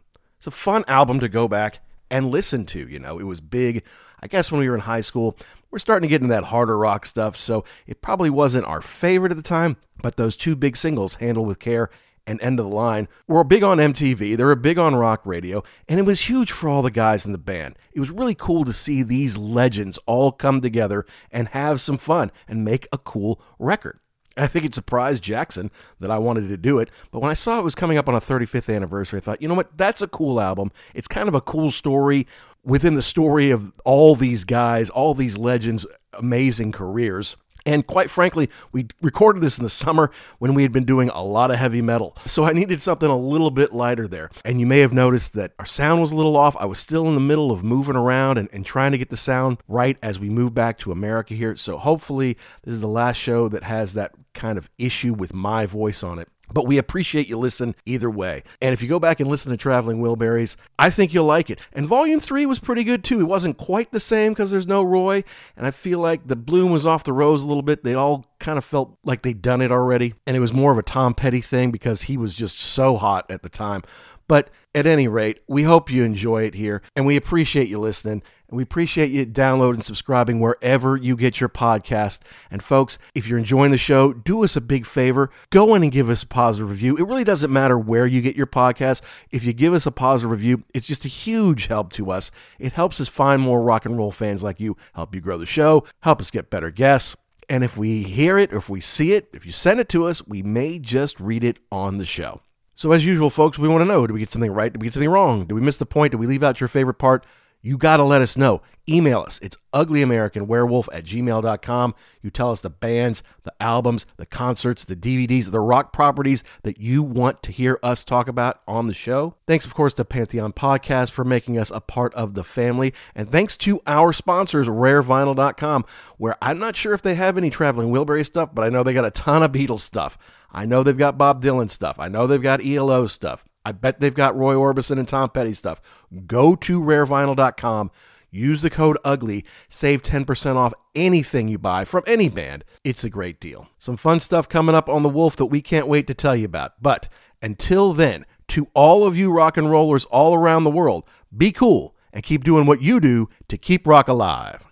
It's 0.42 0.48
a 0.48 0.50
fun 0.50 0.84
album 0.88 1.20
to 1.20 1.28
go 1.28 1.46
back 1.46 1.78
and 2.10 2.32
listen 2.32 2.66
to. 2.66 2.88
You 2.88 2.98
know, 2.98 3.20
it 3.20 3.22
was 3.22 3.40
big, 3.40 3.84
I 4.20 4.26
guess, 4.26 4.50
when 4.50 4.58
we 4.58 4.68
were 4.68 4.74
in 4.74 4.80
high 4.80 5.00
school. 5.00 5.36
We're 5.70 5.78
starting 5.78 6.08
to 6.08 6.10
get 6.10 6.20
into 6.20 6.34
that 6.34 6.42
harder 6.42 6.76
rock 6.76 7.06
stuff, 7.06 7.36
so 7.36 7.64
it 7.86 8.02
probably 8.02 8.28
wasn't 8.28 8.66
our 8.66 8.82
favorite 8.82 9.30
at 9.30 9.36
the 9.36 9.44
time, 9.44 9.76
but 10.02 10.16
those 10.16 10.34
two 10.34 10.56
big 10.56 10.76
singles, 10.76 11.14
Handle 11.14 11.44
with 11.44 11.60
Care 11.60 11.90
and 12.26 12.42
End 12.42 12.58
of 12.58 12.68
the 12.68 12.74
Line, 12.74 13.06
were 13.28 13.44
big 13.44 13.62
on 13.62 13.78
MTV. 13.78 14.36
They 14.36 14.42
were 14.42 14.56
big 14.56 14.78
on 14.78 14.96
rock 14.96 15.24
radio, 15.24 15.62
and 15.88 16.00
it 16.00 16.06
was 16.06 16.22
huge 16.22 16.50
for 16.50 16.68
all 16.68 16.82
the 16.82 16.90
guys 16.90 17.24
in 17.24 17.30
the 17.30 17.38
band. 17.38 17.76
It 17.92 18.00
was 18.00 18.10
really 18.10 18.34
cool 18.34 18.64
to 18.64 18.72
see 18.72 19.04
these 19.04 19.36
legends 19.36 19.96
all 20.06 20.32
come 20.32 20.60
together 20.60 21.06
and 21.30 21.46
have 21.50 21.80
some 21.80 21.98
fun 21.98 22.32
and 22.48 22.64
make 22.64 22.88
a 22.92 22.98
cool 22.98 23.40
record. 23.60 24.00
I 24.36 24.46
think 24.46 24.64
it 24.64 24.74
surprised 24.74 25.22
Jackson 25.22 25.70
that 26.00 26.10
I 26.10 26.18
wanted 26.18 26.48
to 26.48 26.56
do 26.56 26.78
it, 26.78 26.88
but 27.10 27.20
when 27.20 27.30
I 27.30 27.34
saw 27.34 27.58
it 27.58 27.64
was 27.64 27.74
coming 27.74 27.98
up 27.98 28.08
on 28.08 28.14
a 28.14 28.20
35th 28.20 28.74
anniversary, 28.74 29.18
I 29.18 29.20
thought, 29.20 29.42
you 29.42 29.48
know 29.48 29.54
what? 29.54 29.76
That's 29.76 30.02
a 30.02 30.08
cool 30.08 30.40
album. 30.40 30.72
It's 30.94 31.08
kind 31.08 31.28
of 31.28 31.34
a 31.34 31.40
cool 31.40 31.70
story 31.70 32.26
within 32.64 32.94
the 32.94 33.02
story 33.02 33.50
of 33.50 33.72
all 33.84 34.14
these 34.14 34.44
guys, 34.44 34.88
all 34.90 35.14
these 35.14 35.36
legends, 35.36 35.86
amazing 36.14 36.72
careers. 36.72 37.36
And 37.64 37.86
quite 37.86 38.10
frankly, 38.10 38.50
we 38.72 38.88
recorded 39.00 39.42
this 39.42 39.58
in 39.58 39.64
the 39.64 39.70
summer 39.70 40.10
when 40.38 40.54
we 40.54 40.62
had 40.62 40.72
been 40.72 40.84
doing 40.84 41.10
a 41.10 41.24
lot 41.24 41.50
of 41.50 41.58
heavy 41.58 41.82
metal. 41.82 42.16
So 42.24 42.44
I 42.44 42.52
needed 42.52 42.80
something 42.80 43.08
a 43.08 43.16
little 43.16 43.50
bit 43.50 43.72
lighter 43.72 44.08
there. 44.08 44.30
And 44.44 44.60
you 44.60 44.66
may 44.66 44.80
have 44.80 44.92
noticed 44.92 45.34
that 45.34 45.52
our 45.58 45.66
sound 45.66 46.00
was 46.00 46.12
a 46.12 46.16
little 46.16 46.36
off. 46.36 46.56
I 46.58 46.64
was 46.64 46.78
still 46.78 47.06
in 47.08 47.14
the 47.14 47.20
middle 47.20 47.50
of 47.50 47.62
moving 47.62 47.96
around 47.96 48.38
and, 48.38 48.48
and 48.52 48.66
trying 48.66 48.92
to 48.92 48.98
get 48.98 49.10
the 49.10 49.16
sound 49.16 49.58
right 49.68 49.96
as 50.02 50.18
we 50.18 50.28
move 50.28 50.54
back 50.54 50.78
to 50.78 50.92
America 50.92 51.34
here. 51.34 51.56
So 51.56 51.78
hopefully, 51.78 52.36
this 52.64 52.74
is 52.74 52.80
the 52.80 52.88
last 52.88 53.16
show 53.16 53.48
that 53.48 53.62
has 53.62 53.94
that 53.94 54.12
kind 54.34 54.58
of 54.58 54.70
issue 54.78 55.12
with 55.14 55.34
my 55.34 55.66
voice 55.66 56.02
on 56.02 56.18
it. 56.18 56.28
But 56.52 56.66
we 56.66 56.78
appreciate 56.78 57.28
you 57.28 57.38
listen 57.38 57.74
either 57.86 58.10
way. 58.10 58.42
And 58.60 58.72
if 58.72 58.82
you 58.82 58.88
go 58.88 58.98
back 58.98 59.20
and 59.20 59.28
listen 59.28 59.50
to 59.50 59.56
Traveling 59.56 60.00
Wilburys, 60.00 60.56
I 60.78 60.90
think 60.90 61.12
you'll 61.12 61.24
like 61.24 61.50
it. 61.50 61.60
And 61.72 61.86
Volume 61.86 62.20
3 62.20 62.46
was 62.46 62.58
pretty 62.58 62.84
good 62.84 63.04
too. 63.04 63.20
It 63.20 63.24
wasn't 63.24 63.58
quite 63.58 63.92
the 63.92 64.00
same 64.00 64.32
because 64.32 64.50
there's 64.50 64.66
no 64.66 64.82
Roy. 64.82 65.24
And 65.56 65.66
I 65.66 65.70
feel 65.70 65.98
like 65.98 66.26
the 66.26 66.36
bloom 66.36 66.72
was 66.72 66.86
off 66.86 67.04
the 67.04 67.12
rose 67.12 67.42
a 67.42 67.46
little 67.46 67.62
bit. 67.62 67.84
They 67.84 67.94
all 67.94 68.26
kind 68.38 68.58
of 68.58 68.64
felt 68.64 68.98
like 69.04 69.22
they'd 69.22 69.42
done 69.42 69.62
it 69.62 69.72
already. 69.72 70.14
And 70.26 70.36
it 70.36 70.40
was 70.40 70.52
more 70.52 70.72
of 70.72 70.78
a 70.78 70.82
Tom 70.82 71.14
Petty 71.14 71.40
thing 71.40 71.70
because 71.70 72.02
he 72.02 72.16
was 72.16 72.34
just 72.34 72.58
so 72.58 72.96
hot 72.96 73.30
at 73.30 73.42
the 73.42 73.48
time. 73.48 73.82
But 74.28 74.50
at 74.74 74.86
any 74.86 75.08
rate, 75.08 75.40
we 75.46 75.64
hope 75.64 75.90
you 75.90 76.04
enjoy 76.04 76.44
it 76.44 76.54
here. 76.54 76.82
And 76.96 77.06
we 77.06 77.16
appreciate 77.16 77.68
you 77.68 77.78
listening. 77.78 78.22
And 78.52 78.58
we 78.58 78.64
appreciate 78.64 79.10
you 79.10 79.24
downloading 79.24 79.78
and 79.78 79.84
subscribing 79.86 80.38
wherever 80.38 80.94
you 80.94 81.16
get 81.16 81.40
your 81.40 81.48
podcast. 81.48 82.20
And 82.50 82.62
folks, 82.62 82.98
if 83.14 83.26
you're 83.26 83.38
enjoying 83.38 83.70
the 83.70 83.78
show, 83.78 84.12
do 84.12 84.44
us 84.44 84.56
a 84.56 84.60
big 84.60 84.84
favor. 84.84 85.30
Go 85.48 85.74
in 85.74 85.82
and 85.82 85.90
give 85.90 86.10
us 86.10 86.22
a 86.22 86.26
positive 86.26 86.68
review. 86.68 86.94
It 86.98 87.06
really 87.06 87.24
doesn't 87.24 87.50
matter 87.50 87.78
where 87.78 88.06
you 88.06 88.20
get 88.20 88.36
your 88.36 88.46
podcast. 88.46 89.00
If 89.30 89.44
you 89.44 89.54
give 89.54 89.72
us 89.72 89.86
a 89.86 89.90
positive 89.90 90.30
review, 90.30 90.64
it's 90.74 90.86
just 90.86 91.06
a 91.06 91.08
huge 91.08 91.68
help 91.68 91.94
to 91.94 92.10
us. 92.10 92.30
It 92.58 92.74
helps 92.74 93.00
us 93.00 93.08
find 93.08 93.40
more 93.40 93.62
rock 93.62 93.86
and 93.86 93.96
roll 93.96 94.10
fans 94.10 94.42
like 94.42 94.60
you, 94.60 94.76
help 94.94 95.14
you 95.14 95.22
grow 95.22 95.38
the 95.38 95.46
show, 95.46 95.84
help 96.00 96.20
us 96.20 96.30
get 96.30 96.50
better 96.50 96.70
guests. 96.70 97.16
And 97.48 97.64
if 97.64 97.78
we 97.78 98.02
hear 98.02 98.36
it 98.36 98.52
or 98.52 98.58
if 98.58 98.68
we 98.68 98.82
see 98.82 99.14
it, 99.14 99.30
if 99.32 99.46
you 99.46 99.52
send 99.52 99.80
it 99.80 99.88
to 99.88 100.04
us, 100.04 100.28
we 100.28 100.42
may 100.42 100.78
just 100.78 101.18
read 101.18 101.42
it 101.42 101.58
on 101.70 101.96
the 101.96 102.04
show. 102.04 102.42
So, 102.74 102.92
as 102.92 103.04
usual, 103.04 103.30
folks, 103.30 103.58
we 103.58 103.68
want 103.68 103.82
to 103.82 103.86
know 103.86 104.06
did 104.06 104.12
we 104.12 104.20
get 104.20 104.30
something 104.30 104.50
right? 104.50 104.72
Did 104.72 104.82
we 104.82 104.86
get 104.86 104.94
something 104.94 105.08
wrong? 105.08 105.46
Did 105.46 105.54
we 105.54 105.60
miss 105.60 105.76
the 105.76 105.86
point? 105.86 106.10
Did 106.10 106.20
we 106.20 106.26
leave 106.26 106.42
out 106.42 106.60
your 106.60 106.68
favorite 106.68 106.94
part? 106.98 107.24
You 107.62 107.78
got 107.78 107.98
to 107.98 108.04
let 108.04 108.22
us 108.22 108.36
know. 108.36 108.60
Email 108.88 109.20
us. 109.20 109.38
It's 109.40 109.56
uglyamericanwerewolf 109.72 110.88
at 110.92 111.04
gmail.com. 111.04 111.94
You 112.20 112.30
tell 112.30 112.50
us 112.50 112.60
the 112.60 112.70
bands, 112.70 113.22
the 113.44 113.54
albums, 113.60 114.04
the 114.16 114.26
concerts, 114.26 114.84
the 114.84 114.96
DVDs, 114.96 115.52
the 115.52 115.60
rock 115.60 115.92
properties 115.92 116.42
that 116.64 116.80
you 116.80 117.04
want 117.04 117.44
to 117.44 117.52
hear 117.52 117.78
us 117.84 118.02
talk 118.02 118.26
about 118.26 118.58
on 118.66 118.88
the 118.88 118.94
show. 118.94 119.36
Thanks, 119.46 119.64
of 119.64 119.74
course, 119.74 119.94
to 119.94 120.04
Pantheon 120.04 120.52
Podcast 120.52 121.12
for 121.12 121.24
making 121.24 121.56
us 121.56 121.70
a 121.70 121.80
part 121.80 122.12
of 122.14 122.34
the 122.34 122.42
family. 122.42 122.92
And 123.14 123.30
thanks 123.30 123.56
to 123.58 123.80
our 123.86 124.12
sponsors, 124.12 124.68
rarevinyl.com, 124.68 125.84
where 126.16 126.36
I'm 126.42 126.58
not 126.58 126.74
sure 126.74 126.94
if 126.94 127.02
they 127.02 127.14
have 127.14 127.38
any 127.38 127.50
traveling 127.50 127.92
Wilbury 127.92 128.26
stuff, 128.26 128.50
but 128.52 128.64
I 128.64 128.68
know 128.68 128.82
they 128.82 128.92
got 128.92 129.04
a 129.04 129.12
ton 129.12 129.44
of 129.44 129.52
Beatles 129.52 129.80
stuff. 129.80 130.18
I 130.50 130.66
know 130.66 130.82
they've 130.82 130.98
got 130.98 131.16
Bob 131.16 131.40
Dylan 131.42 131.70
stuff. 131.70 132.00
I 132.00 132.08
know 132.08 132.26
they've 132.26 132.42
got 132.42 132.64
ELO 132.64 133.06
stuff. 133.06 133.44
I 133.64 133.72
bet 133.72 134.00
they've 134.00 134.14
got 134.14 134.36
Roy 134.36 134.54
Orbison 134.54 134.98
and 134.98 135.08
Tom 135.08 135.30
Petty 135.30 135.54
stuff. 135.54 135.80
Go 136.26 136.56
to 136.56 136.80
rarevinyl.com. 136.80 137.90
Use 138.30 138.62
the 138.62 138.70
code 138.70 138.96
UGLY. 139.04 139.44
Save 139.68 140.02
10% 140.02 140.56
off 140.56 140.72
anything 140.94 141.48
you 141.48 141.58
buy 141.58 141.84
from 141.84 142.02
any 142.06 142.28
band. 142.28 142.64
It's 142.82 143.04
a 143.04 143.10
great 143.10 143.40
deal. 143.40 143.68
Some 143.78 143.96
fun 143.96 144.20
stuff 144.20 144.48
coming 144.48 144.74
up 144.74 144.88
on 144.88 145.02
The 145.02 145.08
Wolf 145.08 145.36
that 145.36 145.46
we 145.46 145.60
can't 145.60 145.86
wait 145.86 146.06
to 146.06 146.14
tell 146.14 146.34
you 146.34 146.46
about. 146.46 146.82
But 146.82 147.08
until 147.42 147.92
then, 147.92 148.24
to 148.48 148.68
all 148.74 149.06
of 149.06 149.16
you 149.16 149.30
rock 149.30 149.56
and 149.56 149.70
rollers 149.70 150.06
all 150.06 150.34
around 150.34 150.64
the 150.64 150.70
world, 150.70 151.04
be 151.36 151.52
cool 151.52 151.94
and 152.12 152.22
keep 152.22 152.42
doing 152.42 152.66
what 152.66 152.82
you 152.82 153.00
do 153.00 153.28
to 153.48 153.58
keep 153.58 153.86
rock 153.86 154.08
alive. 154.08 154.71